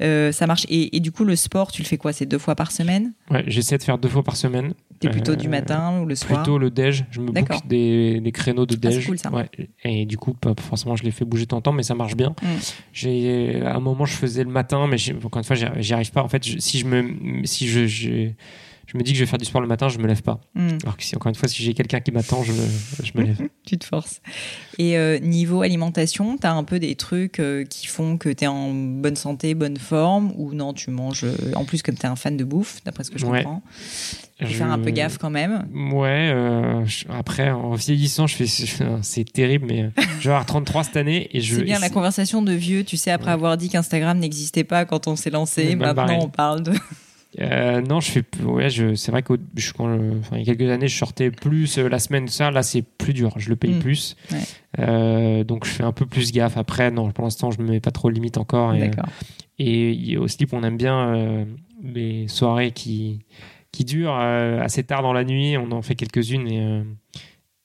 Euh, 0.00 0.32
ça 0.32 0.46
marche. 0.46 0.66
Et, 0.68 1.00
du 1.00 1.12
coup, 1.12 1.24
le 1.24 1.36
sport, 1.36 1.72
tu 1.72 1.82
le 1.82 1.86
fais 1.86 1.96
quoi 2.04 2.12
C'est 2.12 2.26
deux 2.26 2.38
fois 2.38 2.54
par 2.54 2.70
semaine? 2.70 3.14
Ouais, 3.30 3.44
j'essaie 3.46 3.78
de 3.78 3.82
faire 3.82 3.96
deux 3.96 4.10
fois 4.10 4.22
par 4.22 4.36
semaine. 4.36 4.74
T'es 5.00 5.08
plutôt 5.08 5.36
du 5.36 5.46
euh, 5.46 5.50
matin 5.50 6.00
ou 6.00 6.04
le 6.04 6.14
soir? 6.14 6.42
Plutôt 6.42 6.58
le 6.58 6.70
déj. 6.70 7.06
Je 7.10 7.20
me 7.20 7.32
boucle 7.32 7.56
des, 7.66 8.20
des, 8.20 8.30
créneaux 8.30 8.66
de 8.66 8.74
ah, 8.74 8.88
déj. 8.88 8.98
Ah, 9.02 9.06
cool, 9.06 9.18
ça. 9.18 9.32
Ouais. 9.32 9.48
Et 9.84 10.04
du 10.04 10.18
coup, 10.18 10.34
pas 10.34 10.52
forcément, 10.60 10.96
je 10.96 11.02
les 11.02 11.10
fais 11.10 11.24
bouger 11.24 11.44
de 11.44 11.48
temps 11.48 11.56
en 11.56 11.62
temps, 11.62 11.72
mais 11.72 11.82
ça 11.82 11.94
marche 11.94 12.14
bien. 12.14 12.34
Mm. 12.42 12.46
J'ai 12.92 13.62
à 13.64 13.74
un 13.74 13.80
moment, 13.80 14.04
je 14.04 14.14
faisais 14.16 14.44
le 14.44 14.50
matin, 14.50 14.86
mais 14.86 14.98
encore 15.24 15.38
une 15.38 15.44
fois, 15.44 15.56
j'y 15.56 15.94
arrive 15.94 16.12
pas. 16.12 16.22
En 16.22 16.28
fait, 16.28 16.44
si 16.44 16.78
je 16.78 16.86
me, 16.86 17.46
si 17.46 17.68
je, 17.68 17.86
je 17.86 18.28
je 18.94 18.98
me 18.98 19.02
dis 19.02 19.10
que 19.10 19.18
je 19.18 19.24
vais 19.24 19.28
faire 19.28 19.40
du 19.40 19.44
sport 19.44 19.60
le 19.60 19.66
matin, 19.66 19.88
je 19.88 19.98
me 19.98 20.06
lève 20.06 20.22
pas. 20.22 20.38
Hmm. 20.54 20.78
Alors 20.84 20.96
que 20.96 21.02
si, 21.02 21.16
encore 21.16 21.28
une 21.28 21.34
fois, 21.34 21.48
si 21.48 21.64
j'ai 21.64 21.74
quelqu'un 21.74 21.98
qui 21.98 22.12
m'attend, 22.12 22.44
je 22.44 22.52
me, 22.52 22.64
je 23.02 23.10
me 23.16 23.24
lève. 23.24 23.48
tu 23.66 23.76
te 23.76 23.84
forces. 23.84 24.20
Et 24.78 24.96
euh, 24.96 25.18
niveau 25.18 25.62
alimentation, 25.62 26.38
tu 26.38 26.46
as 26.46 26.52
un 26.52 26.62
peu 26.62 26.78
des 26.78 26.94
trucs 26.94 27.40
euh, 27.40 27.64
qui 27.64 27.88
font 27.88 28.18
que 28.18 28.28
tu 28.28 28.44
es 28.44 28.46
en 28.46 28.72
bonne 28.72 29.16
santé, 29.16 29.54
bonne 29.54 29.78
forme, 29.78 30.32
ou 30.36 30.54
non, 30.54 30.72
tu 30.72 30.90
manges. 30.92 31.24
Euh, 31.24 31.34
en 31.56 31.64
plus, 31.64 31.82
comme 31.82 31.96
tu 31.96 32.02
es 32.02 32.06
un 32.06 32.14
fan 32.14 32.36
de 32.36 32.44
bouffe, 32.44 32.84
d'après 32.84 33.02
ce 33.02 33.10
que 33.10 33.18
je 33.18 33.26
comprends. 33.26 33.62
Tu 34.38 34.46
je... 34.46 34.54
faire 34.54 34.70
un 34.70 34.78
peu 34.78 34.92
gaffe 34.92 35.18
quand 35.18 35.30
même. 35.30 35.66
Ouais, 35.92 36.32
après, 37.08 37.50
en 37.50 37.74
vieillissant, 37.74 38.28
je 38.28 38.36
fais, 38.36 38.46
c'est 39.02 39.24
terrible, 39.24 39.66
mais 39.66 39.90
je 40.20 40.28
vais 40.28 40.30
avoir 40.30 40.46
33 40.46 40.84
cette 40.84 40.96
année 40.96 41.28
et 41.32 41.40
je. 41.40 41.56
C'est 41.56 41.62
bien 41.62 41.80
la 41.80 41.90
conversation 41.90 42.42
de 42.42 42.52
vieux, 42.52 42.84
tu 42.84 42.96
sais, 42.96 43.10
après 43.10 43.32
avoir 43.32 43.56
dit 43.56 43.70
qu'Instagram 43.70 44.18
n'existait 44.18 44.64
pas 44.64 44.84
quand 44.84 45.08
on 45.08 45.16
s'est 45.16 45.30
lancé, 45.30 45.74
maintenant 45.74 46.20
on 46.20 46.28
parle 46.28 46.62
de. 46.62 46.72
Euh, 47.40 47.80
non, 47.80 48.00
je 48.00 48.10
fais. 48.10 48.24
Ouais, 48.42 48.70
je, 48.70 48.94
c'est 48.94 49.10
vrai 49.10 49.22
qu'il 49.22 49.38
y 49.38 50.40
a 50.40 50.44
quelques 50.44 50.70
années, 50.70 50.88
je 50.88 50.96
sortais 50.96 51.30
plus 51.30 51.78
euh, 51.78 51.88
la 51.88 51.98
semaine, 51.98 52.28
ça. 52.28 52.50
Là, 52.50 52.62
c'est 52.62 52.82
plus 52.82 53.12
dur. 53.12 53.32
Je 53.36 53.48
le 53.48 53.56
paye 53.56 53.74
mm. 53.74 53.78
plus. 53.80 54.16
Euh, 54.78 55.44
donc, 55.44 55.64
je 55.64 55.70
fais 55.70 55.82
un 55.82 55.92
peu 55.92 56.06
plus 56.06 56.32
gaffe. 56.32 56.56
Après, 56.56 56.90
non, 56.90 57.10
pour 57.10 57.24
l'instant, 57.24 57.50
je 57.50 57.60
me 57.60 57.70
mets 57.70 57.80
pas 57.80 57.90
trop 57.90 58.10
limite 58.10 58.38
encore. 58.38 58.74
Et, 59.58 60.12
et 60.12 60.16
au 60.16 60.28
slip, 60.28 60.52
on 60.52 60.62
aime 60.62 60.76
bien 60.76 61.46
les 61.82 62.28
soirées 62.28 62.72
qui, 62.72 63.20
qui 63.72 63.84
durent 63.84 64.16
assez 64.16 64.84
tard 64.84 65.02
dans 65.02 65.12
la 65.12 65.24
nuit. 65.24 65.56
On 65.56 65.70
en 65.72 65.82
fait 65.82 65.94
quelques-unes 65.94 66.48
et, 66.48 66.82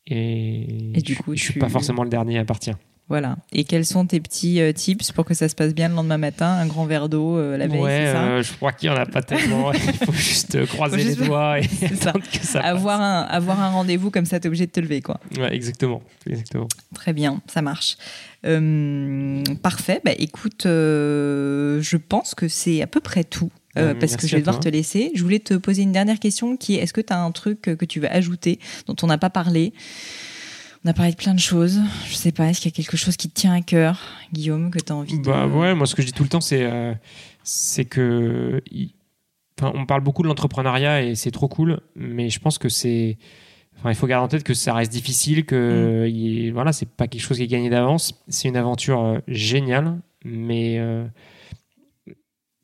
et, 0.07 0.97
et, 0.97 1.01
du 1.01 1.15
coup, 1.15 1.35
je, 1.35 1.39
je 1.39 1.51
suis 1.51 1.59
pas 1.59 1.69
forcément 1.69 2.03
le 2.03 2.09
dernier 2.09 2.37
à 2.39 2.45
partir. 2.45 2.75
Voilà. 3.09 3.37
Et 3.51 3.63
quels 3.63 3.85
sont 3.85 4.05
tes 4.05 4.19
petits 4.19 4.61
euh, 4.61 4.71
tips 4.71 5.11
pour 5.11 5.25
que 5.25 5.33
ça 5.33 5.49
se 5.49 5.55
passe 5.55 5.73
bien 5.73 5.89
le 5.89 5.95
lendemain 5.95 6.19
matin? 6.19 6.45
Un 6.45 6.67
grand 6.67 6.85
verre 6.85 7.09
d'eau 7.09 7.37
euh, 7.37 7.57
la 7.57 7.67
veille, 7.67 7.79
ouais, 7.81 8.05
c'est 8.05 8.13
ça? 8.13 8.23
euh, 8.23 8.43
je 8.43 8.53
crois 8.53 8.71
qu'il 8.71 8.87
n'y 8.89 8.95
en 8.95 8.99
a 8.99 9.07
pas 9.07 9.23
tellement. 9.23 9.73
Il 9.73 9.79
faut 10.05 10.11
juste 10.11 10.63
croiser 10.67 11.03
les 11.03 11.15
doigts 11.15 11.59
et 11.59 11.63
attendre 11.85 12.23
que 12.31 12.45
ça 12.45 12.59
avoir 12.59 13.01
Un, 13.01 13.21
avoir 13.21 13.59
un 13.61 13.69
rendez-vous 13.69 14.11
comme 14.11 14.25
ça, 14.25 14.39
tu 14.39 14.45
es 14.45 14.47
obligé 14.47 14.67
de 14.67 14.71
te 14.71 14.79
lever. 14.79 15.01
Quoi. 15.01 15.19
Ouais, 15.39 15.53
exactement. 15.55 16.03
exactement. 16.27 16.67
Très 16.93 17.13
bien, 17.13 17.41
ça 17.47 17.63
marche. 17.63 17.97
parfait. 18.43 20.01
Bah, 20.05 20.11
écoute, 20.15 20.61
je 20.65 21.97
pense 21.97 22.35
que 22.35 22.47
c'est 22.47 22.83
à 22.83 22.87
peu 22.87 22.99
près 22.99 23.23
tout. 23.23 23.49
parce 23.73 24.17
que 24.17 24.27
je 24.27 24.35
vais 24.35 24.41
devoir 24.41 24.59
te 24.59 24.69
laisser. 24.69 25.11
Je 25.15 25.23
voulais 25.23 25.39
te 25.39 25.55
poser 25.55 25.81
une 25.81 25.93
dernière 25.93 26.19
question 26.19 26.57
qui 26.57 26.75
est 26.75 26.83
est-ce 26.83 26.93
que 26.93 27.01
tu 27.01 27.11
as 27.11 27.19
un 27.19 27.31
truc 27.31 27.61
que 27.61 27.85
tu 27.85 27.99
veux 27.99 28.11
ajouter 28.11 28.59
dont 28.85 28.95
on 29.01 29.07
n'a 29.07 29.17
pas 29.17 29.31
parlé? 29.31 29.73
On 30.89 30.91
a 30.91 30.93
parlé 30.95 31.11
de 31.11 31.17
plein 31.17 31.35
de 31.35 31.39
choses. 31.39 31.79
Je 32.07 32.15
sais 32.15 32.31
pas, 32.31 32.47
est-ce 32.49 32.61
qu'il 32.61 32.71
y 32.71 32.73
a 32.73 32.75
quelque 32.75 32.97
chose 32.97 33.15
qui 33.15 33.29
te 33.29 33.39
tient 33.39 33.53
à 33.53 33.61
cœur, 33.61 34.01
Guillaume, 34.33 34.71
que 34.71 34.79
tu 34.79 34.91
as 34.91 34.95
envie 34.95 35.19
de. 35.19 35.23
Bah 35.23 35.45
ouais, 35.45 35.75
moi 35.75 35.85
ce 35.85 35.93
que 35.93 36.01
je 36.01 36.07
dis 36.07 36.13
tout 36.13 36.23
le 36.23 36.29
temps, 36.29 36.41
c'est 36.41 36.63
euh, 36.63 36.95
c'est 37.43 37.85
que. 37.85 38.59
Enfin, 39.59 39.71
on 39.75 39.85
parle 39.85 40.01
beaucoup 40.01 40.23
de 40.23 40.27
l'entrepreneuriat 40.27 41.03
et 41.03 41.13
c'est 41.13 41.29
trop 41.29 41.47
cool, 41.47 41.79
mais 41.95 42.29
je 42.31 42.39
pense 42.39 42.57
que 42.57 42.69
c'est. 42.69 43.19
Enfin, 43.77 43.91
il 43.91 43.95
faut 43.95 44.07
garder 44.07 44.25
en 44.25 44.27
tête 44.29 44.43
que 44.43 44.55
ça 44.55 44.73
reste 44.73 44.91
difficile, 44.91 45.45
que 45.45 46.07
mm. 46.07 46.53
voilà, 46.53 46.73
c'est 46.73 46.89
pas 46.89 47.07
quelque 47.07 47.21
chose 47.21 47.37
qui 47.37 47.43
est 47.43 47.47
gagné 47.47 47.69
d'avance. 47.69 48.23
C'est 48.27 48.47
une 48.47 48.57
aventure 48.57 49.05
euh, 49.05 49.19
géniale, 49.27 50.01
mais 50.25 50.79
euh, 50.79 51.05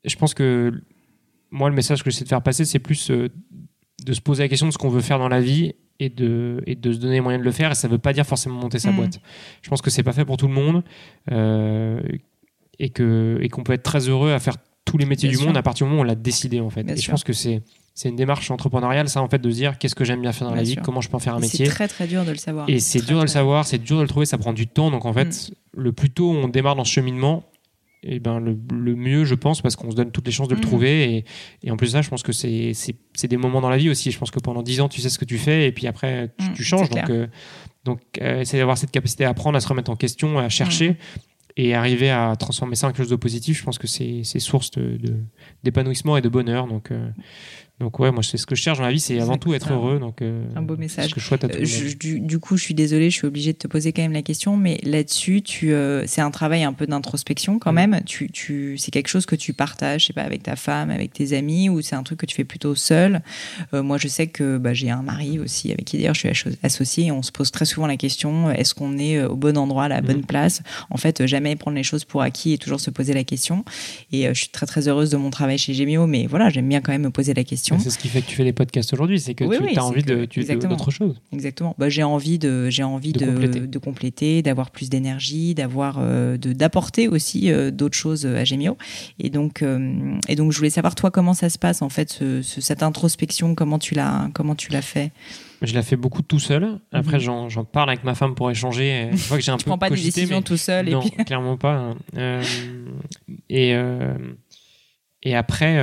je 0.04 0.16
pense 0.16 0.34
que 0.34 0.72
moi, 1.52 1.68
le 1.68 1.76
message 1.76 2.02
que 2.02 2.10
j'essaie 2.10 2.24
de 2.24 2.28
faire 2.28 2.42
passer, 2.42 2.64
c'est 2.64 2.80
plus 2.80 3.08
de 3.08 4.12
se 4.12 4.20
poser 4.20 4.42
la 4.42 4.48
question 4.48 4.66
de 4.66 4.72
ce 4.72 4.78
qu'on 4.78 4.88
veut 4.88 5.00
faire 5.00 5.20
dans 5.20 5.28
la 5.28 5.40
vie 5.40 5.74
et 5.98 6.08
de, 6.08 6.62
et 6.66 6.74
de 6.74 6.92
se 6.92 6.98
donner 6.98 7.14
les 7.14 7.20
moyens 7.20 7.42
de 7.42 7.46
le 7.46 7.52
faire. 7.52 7.72
Et 7.72 7.74
ça 7.74 7.88
ne 7.88 7.92
veut 7.92 7.98
pas 7.98 8.12
dire 8.12 8.26
forcément 8.26 8.56
monter 8.56 8.78
sa 8.78 8.92
mm. 8.92 8.96
boîte. 8.96 9.20
Je 9.62 9.68
pense 9.68 9.82
que 9.82 9.90
c'est 9.90 10.02
pas 10.02 10.12
fait 10.12 10.24
pour 10.24 10.36
tout 10.36 10.48
le 10.48 10.54
monde 10.54 10.82
euh, 11.30 12.00
et 12.78 12.90
qu'on 12.90 13.38
et 13.40 13.48
qu'on 13.48 13.62
peut 13.62 13.72
être 13.72 13.82
très 13.82 14.08
heureux 14.08 14.32
à 14.32 14.38
faire 14.38 14.56
tous 14.84 14.98
les 14.98 15.06
métiers 15.06 15.28
du 15.28 15.38
monde 15.38 15.56
à 15.56 15.62
partir 15.62 15.86
du 15.86 15.90
moment 15.90 16.02
où 16.02 16.04
on 16.04 16.08
l'a 16.08 16.14
décidé 16.14 16.60
en 16.60 16.70
fait. 16.70 16.88
et 16.88 16.96
je 16.96 17.10
pense 17.10 17.24
que 17.24 17.32
c'est 17.32 17.62
c'est 17.96 18.10
une 18.10 18.16
démarche 18.16 18.50
entrepreneuriale, 18.50 19.08
ça 19.08 19.22
en 19.22 19.28
fait, 19.28 19.38
de 19.38 19.50
se 19.50 19.56
dire 19.56 19.78
qu'est-ce 19.78 19.94
que 19.94 20.04
j'aime 20.04 20.20
bien 20.20 20.32
faire 20.32 20.46
dans 20.46 20.54
la 20.54 20.62
vie, 20.62 20.76
comment 20.76 21.00
je 21.00 21.08
peux 21.08 21.16
en 21.16 21.18
faire 21.18 21.34
un 21.34 21.40
métier. 21.40 21.64
C'est 21.64 21.70
très 21.70 21.88
très 21.88 22.06
dur 22.06 22.26
de 22.26 22.30
le 22.30 22.36
savoir. 22.36 22.68
Et 22.68 22.78
c'est 22.78 23.00
dur 23.00 23.16
de 23.16 23.22
le 23.22 23.28
savoir, 23.28 23.64
c'est 23.64 23.78
dur 23.78 23.96
de 23.96 24.02
le 24.02 24.08
trouver, 24.08 24.26
ça 24.26 24.36
prend 24.36 24.52
du 24.52 24.66
temps. 24.66 24.90
Donc 24.90 25.06
en 25.06 25.14
fait, 25.14 25.28
mm. 25.28 25.80
le 25.80 25.92
plus 25.92 26.10
tôt 26.10 26.30
on 26.30 26.46
démarre 26.48 26.76
dans 26.76 26.84
ce 26.84 26.92
cheminement, 26.92 27.44
et 28.02 28.20
ben 28.20 28.40
le, 28.40 28.94
mieux, 28.94 29.24
je 29.24 29.34
pense, 29.34 29.62
parce 29.62 29.74
qu'on 29.74 29.90
se 29.90 29.96
donne 29.96 30.12
toutes 30.12 30.26
les 30.26 30.32
chances 30.32 30.48
de 30.48 30.54
le 30.54 30.60
mm. 30.60 30.64
trouver. 30.64 31.16
Et, 31.16 31.24
et, 31.62 31.70
en 31.70 31.76
plus 31.76 31.88
de 31.88 31.92
ça, 31.92 32.02
je 32.02 32.08
pense 32.08 32.22
que 32.22 32.32
c'est 32.32 33.28
des 33.28 33.36
moments 33.36 33.60
dans 33.60 33.70
la 33.70 33.76
vie 33.76 33.90
aussi. 33.90 34.10
Je 34.10 34.18
pense 34.18 34.30
que 34.30 34.38
pendant 34.38 34.62
10 34.62 34.80
ans, 34.80 34.88
tu 34.88 35.00
sais 35.00 35.08
ce 35.08 35.18
que 35.18 35.24
tu 35.24 35.38
fais, 35.38 35.66
et 35.66 35.72
puis 35.72 35.86
après, 35.86 36.32
tu, 36.38 36.50
mm, 36.50 36.64
changes. 36.64 36.88
Donc, 36.90 37.10
euh, 37.10 37.26
donc 37.84 38.00
euh, 38.20 38.40
essayer 38.40 38.60
d'avoir 38.60 38.78
cette 38.78 38.90
capacité 38.90 39.24
à 39.24 39.30
apprendre, 39.30 39.56
à 39.56 39.60
se 39.60 39.68
remettre 39.68 39.90
en 39.90 39.96
question, 39.96 40.38
à 40.38 40.48
chercher. 40.48 40.90
Mm. 40.90 40.96
Et 41.58 41.74
arriver 41.74 42.10
à 42.10 42.36
transformer 42.36 42.76
ça 42.76 42.86
en 42.86 42.90
quelque 42.90 42.98
chose 42.98 43.08
de 43.08 43.16
positif, 43.16 43.58
je 43.58 43.64
pense 43.64 43.78
que 43.78 43.86
c'est 43.86 44.22
source 44.38 44.72
d'épanouissement 45.64 46.12
de, 46.12 46.18
et 46.18 46.20
de 46.20 46.28
bonheur. 46.28 46.66
Donc, 46.66 46.90
euh, 46.90 47.08
donc 47.78 47.98
ouais, 47.98 48.10
moi 48.10 48.22
c'est 48.22 48.38
ce 48.38 48.46
que 48.46 48.54
je 48.54 48.62
cherche 48.62 48.78
dans 48.78 48.84
la 48.84 48.90
vie, 48.90 49.00
c'est 49.00 49.20
avant 49.20 49.36
tout 49.36 49.52
être 49.52 49.70
heureux. 49.70 49.98
Donc 49.98 50.22
euh, 50.22 50.46
un 50.54 50.62
beau 50.62 50.78
message. 50.78 51.12
Que 51.12 51.20
je 51.20 51.26
souhaite 51.26 51.44
à 51.44 51.48
tout 51.48 51.58
euh, 51.58 51.94
du, 51.98 52.20
du, 52.20 52.38
coup, 52.38 52.56
je 52.56 52.62
suis 52.62 52.72
désolée, 52.72 53.10
je 53.10 53.16
suis 53.16 53.26
obligée 53.26 53.52
de 53.52 53.58
te 53.58 53.66
poser 53.66 53.92
quand 53.92 54.00
même 54.00 54.14
la 54.14 54.22
question, 54.22 54.56
mais 54.56 54.80
là-dessus, 54.82 55.42
tu, 55.42 55.74
euh, 55.74 56.04
c'est 56.06 56.22
un 56.22 56.30
travail 56.30 56.64
un 56.64 56.72
peu 56.72 56.86
d'introspection 56.86 57.58
quand 57.58 57.72
mm. 57.72 57.74
même. 57.74 58.00
Tu, 58.06 58.30
tu, 58.30 58.78
c'est 58.78 58.90
quelque 58.90 59.08
chose 59.08 59.26
que 59.26 59.36
tu 59.36 59.52
partages, 59.52 60.02
je 60.02 60.06
sais 60.06 60.12
pas, 60.14 60.22
avec 60.22 60.42
ta 60.42 60.56
femme, 60.56 60.88
avec 60.88 61.12
tes 61.12 61.36
amis, 61.36 61.68
ou 61.68 61.82
c'est 61.82 61.96
un 61.96 62.02
truc 62.02 62.18
que 62.20 62.24
tu 62.24 62.34
fais 62.34 62.44
plutôt 62.44 62.74
seul. 62.74 63.20
moi, 63.74 63.98
je 63.98 64.08
sais 64.08 64.26
que 64.26 64.56
bah, 64.56 64.72
j'ai 64.72 64.88
un 64.88 65.02
mari 65.02 65.38
aussi 65.38 65.70
avec 65.70 65.84
qui 65.84 65.98
d'ailleurs 65.98 66.14
je 66.14 66.32
suis 66.32 66.58
associée. 66.62 67.06
Et 67.06 67.12
on 67.12 67.22
se 67.22 67.30
pose 67.30 67.50
très 67.50 67.66
souvent 67.66 67.86
la 67.86 67.98
question 67.98 68.50
est-ce 68.50 68.74
qu'on 68.74 68.96
est 68.96 69.22
au 69.22 69.36
bon 69.36 69.58
endroit, 69.58 69.84
à 69.84 69.88
la 69.88 70.00
bonne 70.00 70.20
mm. 70.20 70.26
place? 70.26 70.62
En 70.88 70.96
fait, 70.96 71.26
jamais 71.26 71.56
prendre 71.56 71.76
les 71.76 71.82
choses 71.82 72.04
pour 72.04 72.22
acquis 72.22 72.54
et 72.54 72.58
toujours 72.58 72.80
se 72.80 72.88
poser 72.88 73.12
la 73.12 73.24
question. 73.24 73.66
Et 74.12 74.28
je 74.28 74.40
suis 74.40 74.48
très 74.48 74.64
très 74.64 74.88
heureuse 74.88 75.10
de 75.10 75.18
mon 75.18 75.28
travail 75.28 75.58
chez 75.58 75.74
Gemio, 75.74 76.06
mais 76.06 76.26
voilà, 76.26 76.48
j'aime 76.48 76.70
bien 76.70 76.80
quand 76.80 76.92
même 76.92 77.02
me 77.02 77.10
poser 77.10 77.34
la 77.34 77.44
question. 77.44 77.65
C'est 77.78 77.90
ce 77.90 77.98
qui 77.98 78.08
fait 78.08 78.22
que 78.22 78.26
tu 78.26 78.36
fais 78.36 78.44
les 78.44 78.52
podcasts 78.52 78.92
aujourd'hui, 78.92 79.20
c'est 79.20 79.34
que 79.34 79.44
tu 79.44 79.78
as 79.78 79.84
envie 79.84 80.02
de, 80.02 80.26
d'autre 80.66 80.90
chose. 80.90 81.20
Exactement. 81.32 81.74
Bah, 81.78 81.88
j'ai 81.88 82.02
envie 82.02 82.38
de, 82.38 82.70
j'ai 82.70 82.82
envie 82.82 83.12
de, 83.12 83.78
compléter, 83.78 84.42
d'avoir 84.42 84.70
plus 84.70 84.88
d'énergie, 84.90 85.54
d'avoir, 85.54 85.96
euh, 85.98 86.36
de, 86.36 86.52
d'apporter 86.52 87.08
aussi 87.08 87.50
euh, 87.50 87.70
d'autres 87.70 87.96
choses 87.96 88.26
à 88.26 88.44
Gemio. 88.44 88.76
Et 89.18 89.30
donc, 89.30 89.62
euh, 89.62 90.18
et 90.28 90.36
donc, 90.36 90.52
je 90.52 90.58
voulais 90.58 90.70
savoir 90.70 90.94
toi 90.94 91.10
comment 91.10 91.34
ça 91.34 91.48
se 91.48 91.58
passe 91.58 91.82
en 91.82 91.88
fait, 91.88 92.22
cette 92.42 92.82
introspection, 92.82 93.54
comment 93.54 93.78
tu 93.78 93.94
l'as, 93.94 94.28
comment 94.34 94.54
tu 94.54 94.70
l'as 94.72 94.82
fait? 94.82 95.12
Je 95.62 95.74
la 95.74 95.82
fais 95.82 95.96
beaucoup 95.96 96.22
tout 96.22 96.38
seul. 96.38 96.78
Après, 96.92 97.18
mhm. 97.18 97.48
j'en 97.48 97.64
parle 97.64 97.90
avec 97.90 98.04
ma 98.04 98.14
femme 98.14 98.34
pour 98.34 98.50
échanger. 98.50 99.08
Je 99.12 99.28
vois 99.28 99.38
que 99.38 99.42
j'ai 99.42 99.52
un 99.52 99.56
tu 99.56 99.64
peu 99.64 99.70
prends 99.70 99.78
pas 99.78 99.90
des 99.90 99.96
décisions 99.96 100.42
tout 100.42 100.56
seul. 100.58 100.90
Non, 100.90 101.00
clairement 101.26 101.56
pas. 101.56 101.94
Hein. 102.16 102.40
et 103.48 103.74
et 105.22 105.34
après, 105.34 105.76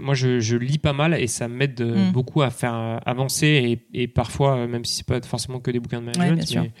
moi, 0.00 0.14
je, 0.14 0.56
lis 0.56 0.78
pas 0.78 0.92
mal 0.92 1.14
et 1.14 1.26
ça 1.26 1.48
m'aide 1.48 1.80
euh, 1.80 2.08
mm. 2.08 2.12
beaucoup 2.12 2.42
à 2.42 2.50
faire 2.50 2.74
euh, 2.74 2.98
avancer 3.06 3.80
et, 3.92 4.08
parfois, 4.08 4.56
euh, 4.56 4.68
même 4.68 4.84
si 4.84 4.96
c'est 4.96 5.06
pas 5.06 5.20
forcément 5.22 5.60
que 5.60 5.70
des 5.70 5.80
bouquins 5.80 6.00
de 6.00 6.06
management, 6.06 6.72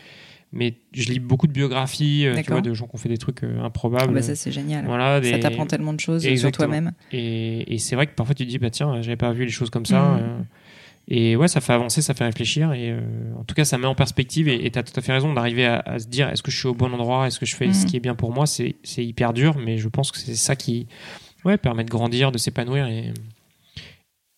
mais, 0.54 0.74
je 0.92 1.10
lis 1.10 1.18
beaucoup 1.18 1.46
de 1.46 1.52
biographies, 1.52 2.26
tu 2.44 2.50
vois, 2.50 2.60
de 2.60 2.74
gens 2.74 2.86
qui 2.86 2.94
ont 2.94 2.98
fait 2.98 3.08
des 3.08 3.16
trucs 3.16 3.42
improbables. 3.42 4.10
Ah 4.10 4.12
bah 4.12 4.22
ça, 4.22 4.34
c'est 4.34 4.52
génial. 4.52 4.84
Voilà, 4.84 5.22
Ça 5.22 5.38
t'apprend 5.38 5.64
tellement 5.64 5.94
de 5.94 6.00
choses 6.00 6.22
sur 6.36 6.52
toi-même. 6.52 6.92
Et, 7.10 7.78
c'est 7.78 7.96
vrai 7.96 8.06
que 8.06 8.14
parfois 8.14 8.34
tu 8.34 8.44
te 8.44 8.50
dis, 8.50 8.58
bah 8.58 8.70
tiens, 8.70 9.00
j'avais 9.00 9.16
pas 9.16 9.32
vu 9.32 9.44
les 9.44 9.50
choses 9.50 9.70
comme 9.70 9.86
ça. 9.86 10.02
Mm. 10.02 10.44
et 11.08 11.36
ouais, 11.36 11.48
ça 11.48 11.62
fait 11.62 11.72
avancer, 11.72 12.02
ça 12.02 12.12
fait 12.12 12.24
réfléchir. 12.24 12.74
Et 12.74 12.94
en 13.38 13.44
tout 13.44 13.54
cas, 13.54 13.64
ça 13.64 13.78
met 13.78 13.86
en 13.86 13.94
perspective. 13.94 14.46
Et 14.48 14.70
tu 14.70 14.78
as 14.78 14.82
tout 14.82 14.92
à 14.94 15.00
fait 15.00 15.12
raison 15.12 15.32
d'arriver 15.32 15.64
à, 15.64 15.98
se 15.98 16.06
dire 16.06 16.28
est-ce 16.28 16.42
que 16.42 16.50
je 16.50 16.58
suis 16.58 16.68
au 16.68 16.74
bon 16.74 16.92
endroit? 16.92 17.26
Est-ce 17.26 17.40
que 17.40 17.46
je 17.46 17.56
fais 17.56 17.72
ce 17.72 17.84
mm. 17.84 17.88
qui 17.88 17.96
est 17.96 18.00
bien 18.00 18.14
pour 18.14 18.34
moi? 18.34 18.44
C'est 18.46 18.74
hyper 18.98 19.32
dur, 19.32 19.56
mais 19.56 19.78
je 19.78 19.88
pense 19.88 20.12
que 20.12 20.18
c'est 20.18 20.34
ça 20.34 20.54
qui, 20.54 20.86
Ouais, 21.44 21.56
permet 21.56 21.84
de 21.84 21.90
grandir, 21.90 22.32
de 22.32 22.38
s'épanouir 22.38 22.86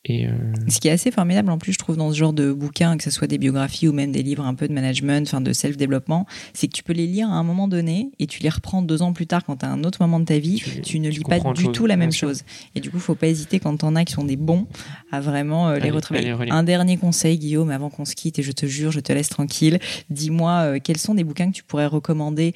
et 0.06 0.26
euh, 0.26 0.32
ce 0.68 0.80
qui 0.80 0.88
est 0.88 0.90
assez 0.90 1.10
formidable 1.10 1.50
en 1.50 1.56
plus, 1.56 1.72
je 1.72 1.78
trouve, 1.78 1.96
dans 1.96 2.12
ce 2.12 2.16
genre 2.16 2.34
de 2.34 2.52
bouquins, 2.52 2.98
que 2.98 3.02
ce 3.02 3.10
soit 3.10 3.26
des 3.26 3.38
biographies 3.38 3.88
ou 3.88 3.92
même 3.92 4.12
des 4.12 4.22
livres 4.22 4.44
un 4.44 4.54
peu 4.54 4.68
de 4.68 4.72
management, 4.74 5.26
enfin 5.26 5.40
de 5.40 5.52
self-développement, 5.52 6.26
c'est 6.52 6.68
que 6.68 6.72
tu 6.72 6.82
peux 6.82 6.92
les 6.92 7.06
lire 7.06 7.28
à 7.30 7.32
un 7.32 7.42
moment 7.42 7.68
donné 7.68 8.10
et 8.18 8.26
tu 8.26 8.42
les 8.42 8.50
reprends 8.50 8.82
deux 8.82 9.00
ans 9.00 9.14
plus 9.14 9.26
tard 9.26 9.44
quand 9.44 9.56
tu 9.56 9.64
as 9.64 9.70
un 9.70 9.82
autre 9.82 10.02
moment 10.02 10.20
de 10.20 10.26
ta 10.26 10.38
vie, 10.38 10.62
tu, 10.82 11.00
ne 11.00 11.08
lis 11.08 11.24
pas 11.24 11.38
du 11.38 11.68
tout 11.72 11.86
la 11.86 11.96
même 11.96 12.12
chose. 12.12 12.42
Et 12.74 12.80
du 12.80 12.90
coup, 12.90 12.98
faut 12.98 13.14
pas 13.14 13.28
hésiter 13.28 13.60
quand 13.60 13.78
t'en 13.78 13.96
as 13.96 14.04
qui 14.04 14.12
sont 14.12 14.24
des 14.24 14.36
bons 14.36 14.66
à 15.10 15.20
vraiment 15.20 15.70
euh, 15.70 15.78
les 15.78 15.90
retravailler. 15.90 16.34
Un 16.50 16.64
dernier 16.64 16.98
conseil, 16.98 17.38
Guillaume, 17.38 17.70
avant 17.70 17.88
qu'on 17.88 18.04
se 18.04 18.14
quitte 18.14 18.38
et 18.38 18.42
je 18.42 18.52
te 18.52 18.66
jure, 18.66 18.90
je 18.90 19.00
te 19.00 19.12
laisse 19.12 19.30
tranquille. 19.30 19.78
Dis-moi 20.10 20.52
euh, 20.52 20.78
quels 20.82 20.98
sont 20.98 21.14
des 21.14 21.24
bouquins 21.24 21.50
que 21.50 21.56
tu 21.56 21.62
pourrais 21.62 21.86
recommander 21.86 22.54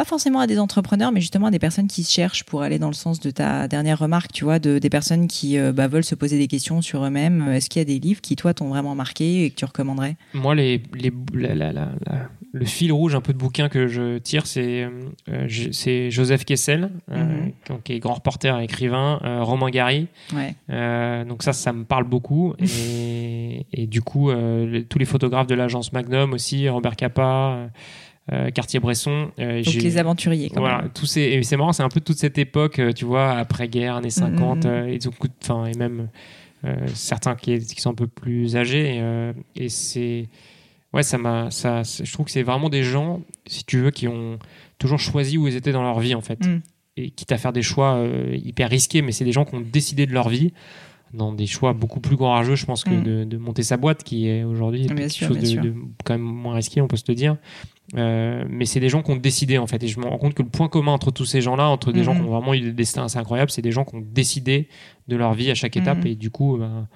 pas 0.00 0.06
forcément 0.06 0.40
à 0.40 0.46
des 0.46 0.58
entrepreneurs, 0.58 1.12
mais 1.12 1.20
justement 1.20 1.48
à 1.48 1.50
des 1.50 1.58
personnes 1.58 1.86
qui 1.86 2.04
se 2.04 2.10
cherchent 2.10 2.44
pour 2.44 2.62
aller 2.62 2.78
dans 2.78 2.88
le 2.88 2.94
sens 2.94 3.20
de 3.20 3.30
ta 3.30 3.68
dernière 3.68 3.98
remarque, 3.98 4.32
tu 4.32 4.44
vois, 4.44 4.58
de, 4.58 4.78
des 4.78 4.88
personnes 4.88 5.28
qui 5.28 5.58
euh, 5.58 5.72
bah, 5.72 5.88
veulent 5.88 6.04
se 6.04 6.14
poser 6.14 6.38
des 6.38 6.46
questions 6.46 6.80
sur 6.80 7.04
eux-mêmes. 7.04 7.50
Est-ce 7.50 7.68
qu'il 7.68 7.80
y 7.80 7.82
a 7.82 7.84
des 7.84 7.98
livres 7.98 8.22
qui, 8.22 8.34
toi, 8.34 8.54
t'ont 8.54 8.70
vraiment 8.70 8.94
marqué 8.94 9.44
et 9.44 9.50
que 9.50 9.56
tu 9.56 9.66
recommanderais? 9.66 10.16
Moi, 10.32 10.54
les, 10.54 10.82
les 10.94 11.12
le 12.52 12.64
fil 12.64 12.92
rouge 12.92 13.14
un 13.14 13.20
peu 13.20 13.34
de 13.34 13.38
bouquin 13.38 13.68
que 13.68 13.88
je 13.88 14.16
tire, 14.16 14.46
c'est 14.46 14.88
euh, 15.28 16.08
Joseph 16.08 16.46
Kessel, 16.46 16.90
euh, 17.10 17.22
mhm. 17.68 17.82
qui 17.84 17.92
est 17.92 17.98
grand 17.98 18.14
reporter 18.14 18.58
et 18.58 18.64
écrivain, 18.64 19.20
Romain 19.42 19.68
Gary. 19.68 20.08
donc 20.70 21.42
ça, 21.42 21.52
ça 21.52 21.74
me 21.74 21.84
parle 21.84 22.04
beaucoup. 22.04 22.54
Et, 22.62 23.66
et 23.72 23.86
du 23.86 24.00
coup, 24.00 24.30
tous 24.88 24.98
les 24.98 25.04
photographes 25.04 25.46
de 25.46 25.54
l'agence 25.54 25.92
Magnum 25.92 26.32
aussi, 26.32 26.68
Robert 26.68 26.96
Capa. 26.96 27.68
Euh, 28.32 28.50
Cartier-Bresson. 28.50 29.32
Euh, 29.40 29.62
Donc 29.62 29.74
les 29.74 29.98
aventuriers. 29.98 30.50
Quand 30.50 30.60
voilà, 30.60 30.84
tous 30.94 31.06
ces, 31.06 31.22
et 31.22 31.42
c'est 31.42 31.56
marrant, 31.56 31.72
c'est 31.72 31.82
un 31.82 31.88
peu 31.88 32.00
toute 32.00 32.18
cette 32.18 32.38
époque, 32.38 32.78
euh, 32.78 32.92
tu 32.92 33.04
vois, 33.04 33.32
après-guerre, 33.32 33.96
années 33.96 34.10
50, 34.10 34.64
mm, 34.64 34.68
mm, 34.68 34.72
mm. 34.72 34.88
et, 34.88 34.98
enfin, 35.42 35.66
et 35.66 35.76
même 35.76 36.08
certains 36.94 37.34
qui, 37.34 37.58
qui, 37.58 37.80
sont 37.80 37.90
un 37.90 37.94
peu 37.94 38.06
plus 38.06 38.54
âgés. 38.56 39.02
et 39.56 39.68
c'est, 39.70 40.28
ouais, 40.92 41.02
ça 41.02 41.16
m'a, 41.16 41.50
ça, 41.50 41.82
je 41.82 42.12
trouve 42.12 42.26
que 42.26 42.32
c'est 42.32 42.42
vraiment 42.42 42.68
des 42.68 42.82
gens, 42.82 43.22
si 43.46 43.64
tu 43.64 43.78
veux, 43.78 43.90
qui 43.90 44.06
ont 44.06 44.38
toujours 44.78 45.00
choisi 45.00 45.38
où 45.38 45.48
ils 45.48 45.56
étaient 45.56 45.72
dans 45.72 45.82
leur 45.82 45.98
vie, 46.00 46.14
en 46.14 46.20
fait. 46.20 46.38
Et 46.96 47.10
quitte 47.10 47.32
à 47.32 47.38
faire 47.38 47.54
des 47.54 47.62
choix 47.62 48.06
hyper 48.34 48.68
risqués, 48.68 49.00
mais 49.00 49.10
c'est 49.10 49.24
des 49.24 49.32
gens 49.32 49.46
qui 49.46 49.54
ont 49.54 49.62
décidé 49.62 50.06
de 50.06 50.12
leur 50.12 50.28
vie 50.28 50.52
dans 51.14 51.32
des 51.32 51.46
choix 51.46 51.72
beaucoup 51.72 51.98
plus 51.98 52.16
courageux, 52.16 52.54
je 52.54 52.66
pense, 52.66 52.84
que 52.84 53.24
de, 53.24 53.36
monter 53.38 53.62
sa 53.62 53.76
boîte, 53.76 54.04
qui 54.04 54.28
est 54.28 54.44
aujourd'hui 54.44 54.86
quelque 54.86 55.08
chose 55.08 55.38
de, 55.38 55.60
de, 55.60 55.74
quand 56.04 56.14
même 56.14 56.22
moins 56.22 56.54
risqué, 56.54 56.80
on 56.80 56.86
peut 56.88 56.96
se 56.96 57.04
le 57.08 57.14
dire. 57.14 57.36
Euh, 57.96 58.44
mais 58.48 58.66
c'est 58.66 58.78
des 58.78 58.88
gens 58.88 59.02
qui 59.02 59.10
ont 59.10 59.16
décidé 59.16 59.58
en 59.58 59.66
fait 59.66 59.82
et 59.82 59.88
je 59.88 59.98
me 59.98 60.06
rends 60.06 60.18
compte 60.18 60.34
que 60.34 60.42
le 60.42 60.48
point 60.48 60.68
commun 60.68 60.92
entre 60.92 61.10
tous 61.10 61.24
ces 61.24 61.40
gens-là 61.40 61.68
entre 61.68 61.90
des 61.90 62.04
gens 62.04 62.14
qui 62.14 62.20
mhm. 62.20 62.28
ont 62.28 62.30
vraiment 62.30 62.54
eu 62.54 62.60
des 62.60 62.72
destins 62.72 63.04
assez 63.04 63.18
incroyables 63.18 63.50
c'est 63.50 63.62
des 63.62 63.72
gens 63.72 63.84
qui 63.84 63.96
ont 63.96 64.00
décidé 64.00 64.68
de 65.08 65.16
leur 65.16 65.34
vie 65.34 65.50
à 65.50 65.56
chaque 65.56 65.76
étape 65.76 65.98
mhm. 65.98 66.06
et 66.06 66.14
du 66.14 66.30
coup 66.30 66.56
bah, 66.56 66.86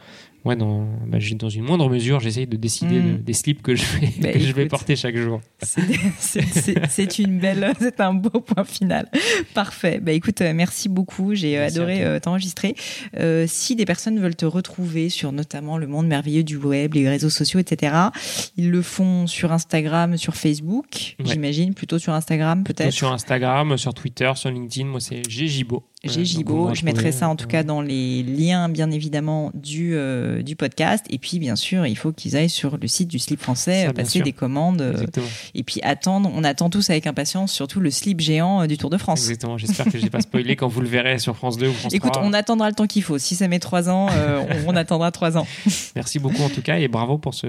ouais, 0.44 0.56
dans, 0.56 0.86
bah, 1.06 1.18
dans 1.36 1.48
une 1.48 1.64
moindre 1.64 1.88
mesure, 1.88 2.20
j'essaye 2.20 2.46
de 2.46 2.56
décider 2.56 3.00
mm. 3.00 3.18
des 3.18 3.32
slips 3.32 3.62
que 3.62 3.74
je 3.74 3.84
vais, 3.84 4.12
bah, 4.20 4.38
je 4.38 4.52
vais 4.52 4.66
porter 4.66 4.96
chaque 4.96 5.16
jour. 5.16 5.40
C'est 5.62 7.18
une 7.18 7.38
belle, 7.38 7.72
c'est 7.80 8.00
un 8.00 8.14
beau 8.14 8.40
point 8.40 8.64
final. 8.64 9.08
Parfait. 9.54 10.00
Bah 10.00 10.12
écoute, 10.12 10.40
euh, 10.40 10.52
merci 10.54 10.88
beaucoup. 10.88 11.34
J'ai 11.34 11.58
euh, 11.58 11.66
adoré 11.66 12.04
euh, 12.04 12.20
t'enregistrer. 12.20 12.74
si 13.46 13.76
des 13.76 13.84
personnes 13.84 14.20
veulent 14.20 14.36
te 14.36 14.46
retrouver 14.46 15.08
sur 15.08 15.32
notamment 15.32 15.78
le 15.78 15.86
monde 15.86 16.06
merveilleux 16.06 16.44
du 16.44 16.56
web, 16.56 16.94
les 16.94 17.08
réseaux 17.08 17.30
sociaux, 17.30 17.60
etc., 17.60 17.96
ils 18.56 18.70
le 18.70 18.82
font 18.82 19.26
sur 19.26 19.52
Instagram, 19.52 20.16
sur 20.16 20.36
Facebook, 20.36 21.16
j'imagine, 21.24 21.74
plutôt 21.74 21.98
sur 21.98 22.12
Instagram 22.12 22.64
peut-être. 22.64 22.92
Sur 22.92 23.12
Instagram, 23.12 23.76
sur 23.76 23.94
Twitter, 23.94 24.30
sur 24.34 24.50
LinkedIn. 24.50 24.86
Moi, 24.86 25.00
c'est 25.00 25.22
Gjibo. 26.08 26.24
Gjibo. 26.24 26.74
Je 26.74 26.84
mettrai 26.84 27.12
ça 27.12 27.28
en 27.28 27.36
tout 27.36 27.46
cas 27.46 27.62
dans 27.62 27.80
les 27.80 28.22
liens, 28.22 28.68
bien 28.68 28.90
évidemment, 28.90 29.50
du 29.54 29.94
euh, 29.94 30.42
du 30.42 30.56
podcast. 30.56 31.04
Et 31.10 31.18
puis, 31.18 31.38
bien 31.38 31.56
sûr, 31.56 31.86
il 31.86 31.96
faut 31.96 32.12
qu'ils 32.12 32.36
aillent 32.36 32.50
sur 32.50 32.78
le 32.78 32.86
site 32.88 33.08
du 33.08 33.18
slip 33.18 33.40
français, 33.40 33.90
passer 33.94 34.20
des 34.20 34.32
commandes. 34.32 34.80
Euh, 34.80 35.06
et 35.54 35.62
puis 35.62 35.80
attendre. 35.82 36.30
On 36.34 36.44
attend 36.44 36.70
tous 36.70 36.90
avec 36.90 37.06
impatience, 37.06 37.52
surtout 37.52 37.80
le 37.80 37.90
slip 37.90 38.20
géant 38.20 38.62
euh, 38.62 38.66
du 38.66 38.78
Tour 38.78 38.90
de 38.90 38.96
France. 38.96 39.20
Exactement. 39.20 39.58
J'espère 39.58 39.86
que 39.86 39.98
je 39.98 40.04
n'ai 40.04 40.10
pas 40.10 40.20
spoilé 40.20 40.56
quand 40.56 40.68
vous 40.68 40.80
le 40.80 40.88
verrez 40.88 41.18
sur 41.18 41.36
France 41.36 41.56
2 41.56 41.68
ou 41.68 41.72
France 41.72 41.94
Écoute, 41.94 42.16
on 42.20 42.32
attendra 42.32 42.68
le 42.68 42.74
temps 42.74 42.86
qu'il 42.86 43.02
faut. 43.02 43.18
Si 43.18 43.34
ça 43.34 43.48
met 43.48 43.58
trois 43.58 43.88
ans, 43.88 44.08
on, 44.66 44.76
attendra 44.76 45.10
trois 45.10 45.36
ans. 45.36 45.46
Merci 45.94 46.18
beaucoup 46.18 46.42
en 46.42 46.48
tout 46.48 46.62
cas 46.62 46.78
et 46.78 46.88
bravo 46.88 47.18
pour 47.18 47.34
ce 47.34 47.46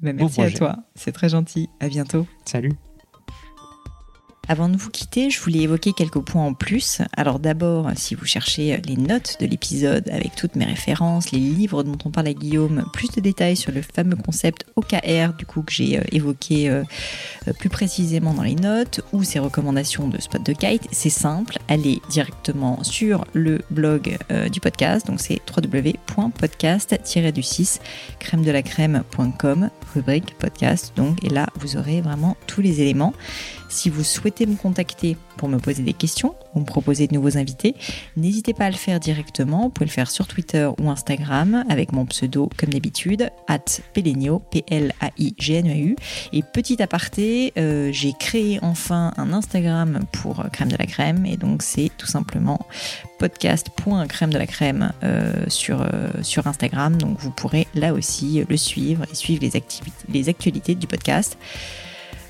ben, 0.00 0.16
merci 0.16 0.40
à 0.40 0.50
toi. 0.50 0.76
C'est 0.94 1.12
très 1.12 1.28
gentil. 1.28 1.68
À 1.80 1.88
bientôt. 1.88 2.26
Salut. 2.44 2.72
Avant 4.46 4.68
de 4.68 4.76
vous 4.76 4.90
quitter, 4.90 5.30
je 5.30 5.40
voulais 5.40 5.60
évoquer 5.60 5.92
quelques 5.92 6.20
points 6.20 6.44
en 6.44 6.52
plus. 6.52 7.00
Alors 7.16 7.38
d'abord, 7.38 7.90
si 7.96 8.14
vous 8.14 8.26
cherchez 8.26 8.78
les 8.86 8.96
notes 8.96 9.38
de 9.40 9.46
l'épisode 9.46 10.10
avec 10.10 10.36
toutes 10.36 10.56
mes 10.56 10.66
références, 10.66 11.32
les 11.32 11.38
livres 11.38 11.82
dont 11.82 11.96
on 12.04 12.10
parle 12.10 12.28
à 12.28 12.34
Guillaume, 12.34 12.84
plus 12.92 13.10
de 13.10 13.20
détails 13.20 13.56
sur 13.56 13.72
le 13.72 13.80
fameux 13.80 14.16
concept 14.16 14.66
OKR 14.76 15.32
du 15.38 15.46
coup 15.46 15.62
que 15.62 15.72
j'ai 15.72 15.98
euh, 15.98 16.02
évoqué 16.12 16.68
euh, 16.68 16.84
plus 17.58 17.70
précisément 17.70 18.34
dans 18.34 18.42
les 18.42 18.54
notes 18.54 19.00
ou 19.12 19.22
ses 19.22 19.38
recommandations 19.38 20.08
de 20.08 20.20
spot 20.20 20.44
de 20.44 20.52
kite, 20.52 20.88
c'est 20.92 21.08
simple, 21.10 21.58
allez 21.68 22.02
directement 22.10 22.84
sur 22.84 23.24
le 23.32 23.62
blog 23.70 24.18
euh, 24.30 24.48
du 24.48 24.60
podcast, 24.60 25.06
donc 25.06 25.20
c'est 25.20 25.40
www.podcast-du6 25.56 27.80
crème 28.18 28.44
de 28.44 28.50
la 28.50 28.60
rubrique 29.94 30.36
podcast 30.38 30.92
donc 30.96 31.22
et 31.24 31.28
là 31.28 31.46
vous 31.56 31.76
aurez 31.76 32.00
vraiment 32.00 32.36
tous 32.46 32.60
les 32.60 32.80
éléments. 32.80 33.14
Si 33.74 33.90
vous 33.90 34.04
souhaitez 34.04 34.46
me 34.46 34.54
contacter 34.54 35.16
pour 35.36 35.48
me 35.48 35.58
poser 35.58 35.82
des 35.82 35.94
questions 35.94 36.36
ou 36.54 36.60
me 36.60 36.64
proposer 36.64 37.08
de 37.08 37.14
nouveaux 37.14 37.36
invités, 37.36 37.74
n'hésitez 38.16 38.54
pas 38.54 38.66
à 38.66 38.70
le 38.70 38.76
faire 38.76 39.00
directement. 39.00 39.62
Vous 39.62 39.70
pouvez 39.70 39.86
le 39.86 39.90
faire 39.90 40.12
sur 40.12 40.28
Twitter 40.28 40.70
ou 40.80 40.90
Instagram 40.90 41.64
avec 41.68 41.90
mon 41.90 42.06
pseudo 42.06 42.48
comme 42.56 42.70
d'habitude, 42.70 43.30
at 43.48 43.64
Pelenio, 43.92 44.38
P-L-A-I-G-N-E-U. 44.52 45.96
Et 46.32 46.42
petit 46.44 46.80
aparté, 46.84 47.52
euh, 47.58 47.90
j'ai 47.90 48.12
créé 48.12 48.60
enfin 48.62 49.12
un 49.16 49.32
Instagram 49.32 50.04
pour 50.12 50.44
Crème 50.52 50.70
de 50.70 50.76
la 50.76 50.86
Crème 50.86 51.26
et 51.26 51.36
donc 51.36 51.64
c'est 51.64 51.90
tout 51.98 52.06
simplement 52.06 52.68
podcast.crème 53.18 54.32
de 54.32 54.38
la 54.38 54.46
crème 54.46 54.92
euh, 55.02 55.32
sur, 55.48 55.82
euh, 55.82 56.10
sur 56.22 56.46
Instagram. 56.46 56.96
Donc 56.96 57.18
vous 57.18 57.32
pourrez 57.32 57.66
là 57.74 57.92
aussi 57.92 58.44
le 58.48 58.56
suivre 58.56 59.04
et 59.10 59.16
suivre 59.16 59.44
les 60.08 60.28
actualités 60.28 60.76
du 60.76 60.86
podcast. 60.86 61.36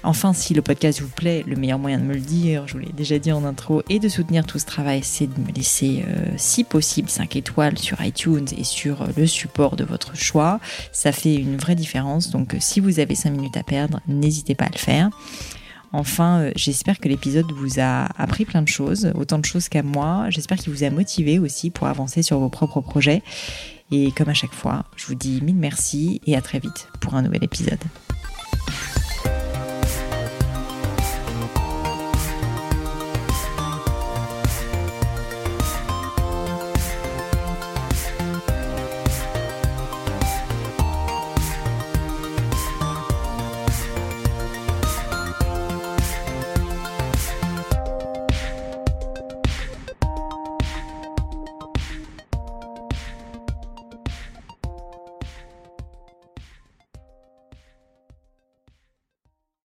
Enfin, 0.07 0.35
si 0.35 0.53
le 0.53 0.61
podcast 0.61 1.01
vous 1.01 1.09
plaît, 1.09 1.45
le 1.47 1.57
meilleur 1.57 1.79
moyen 1.79 1.99
de 1.99 2.05
me 2.05 2.13
le 2.13 2.21
dire, 2.21 2.69
je 2.69 2.75
vous 2.75 2.81
l'ai 2.81 2.93
déjà 2.93 3.19
dit 3.19 3.33
en 3.33 3.43
intro, 3.43 3.83
et 3.89 3.99
de 3.99 4.09
soutenir 4.11 4.45
tout 4.45 4.59
ce 4.59 4.67
travail, 4.67 5.01
c'est 5.03 5.27
de 5.27 5.41
me 5.41 5.51
laisser, 5.51 6.05
euh, 6.07 6.27
si 6.37 6.63
possible, 6.63 7.09
5 7.09 7.37
étoiles 7.37 7.79
sur 7.79 8.05
iTunes 8.05 8.47
et 8.55 8.65
sur 8.65 9.01
euh, 9.01 9.07
le 9.17 9.27
support 9.27 9.77
de 9.77 9.85
votre 9.85 10.15
choix. 10.15 10.61
Ça 10.93 11.11
fait 11.11 11.35
une 11.35 11.57
vraie 11.57 11.75
différence, 11.75 12.31
donc 12.31 12.53
euh, 12.53 12.59
si 12.61 12.81
vous 12.81 13.01
avez 13.01 13.15
5 13.15 13.31
minutes 13.31 13.57
à 13.57 13.63
perdre, 13.63 14.01
n'hésitez 14.07 14.55
pas 14.55 14.67
à 14.67 14.71
le 14.71 14.79
faire. 14.79 15.09
Enfin, 15.93 16.51
j'espère 16.55 16.99
que 16.99 17.09
l'épisode 17.09 17.51
vous 17.53 17.81
a 17.81 18.07
appris 18.21 18.45
plein 18.45 18.61
de 18.61 18.69
choses, 18.69 19.11
autant 19.15 19.39
de 19.39 19.47
choses 19.47 19.71
qu'à 19.71 19.83
moi. 19.83 20.27
J'espère 20.29 20.59
qu'il 20.59 20.73
vous 20.73 20.85
a 20.85 20.91
motivé 20.91 21.39
aussi 21.39 21.71
pour 21.71 21.87
avancer 21.87 22.23
sur 22.23 22.41
vos 22.41 22.51
propres 22.51 22.81
projets. 22.81 23.23
Et 23.91 24.11
comme 24.11 24.29
à 24.29 24.35
chaque 24.35 24.53
fois, 24.53 24.85
je 24.97 25.07
vous 25.07 25.15
dis 25.15 25.41
mille 25.41 25.55
merci 25.55 26.21
et 26.27 26.37
à 26.37 26.43
très 26.43 26.59
vite 26.59 26.89
pour 27.01 27.15
un 27.15 27.23
nouvel 27.23 27.45
épisode. 27.45 27.79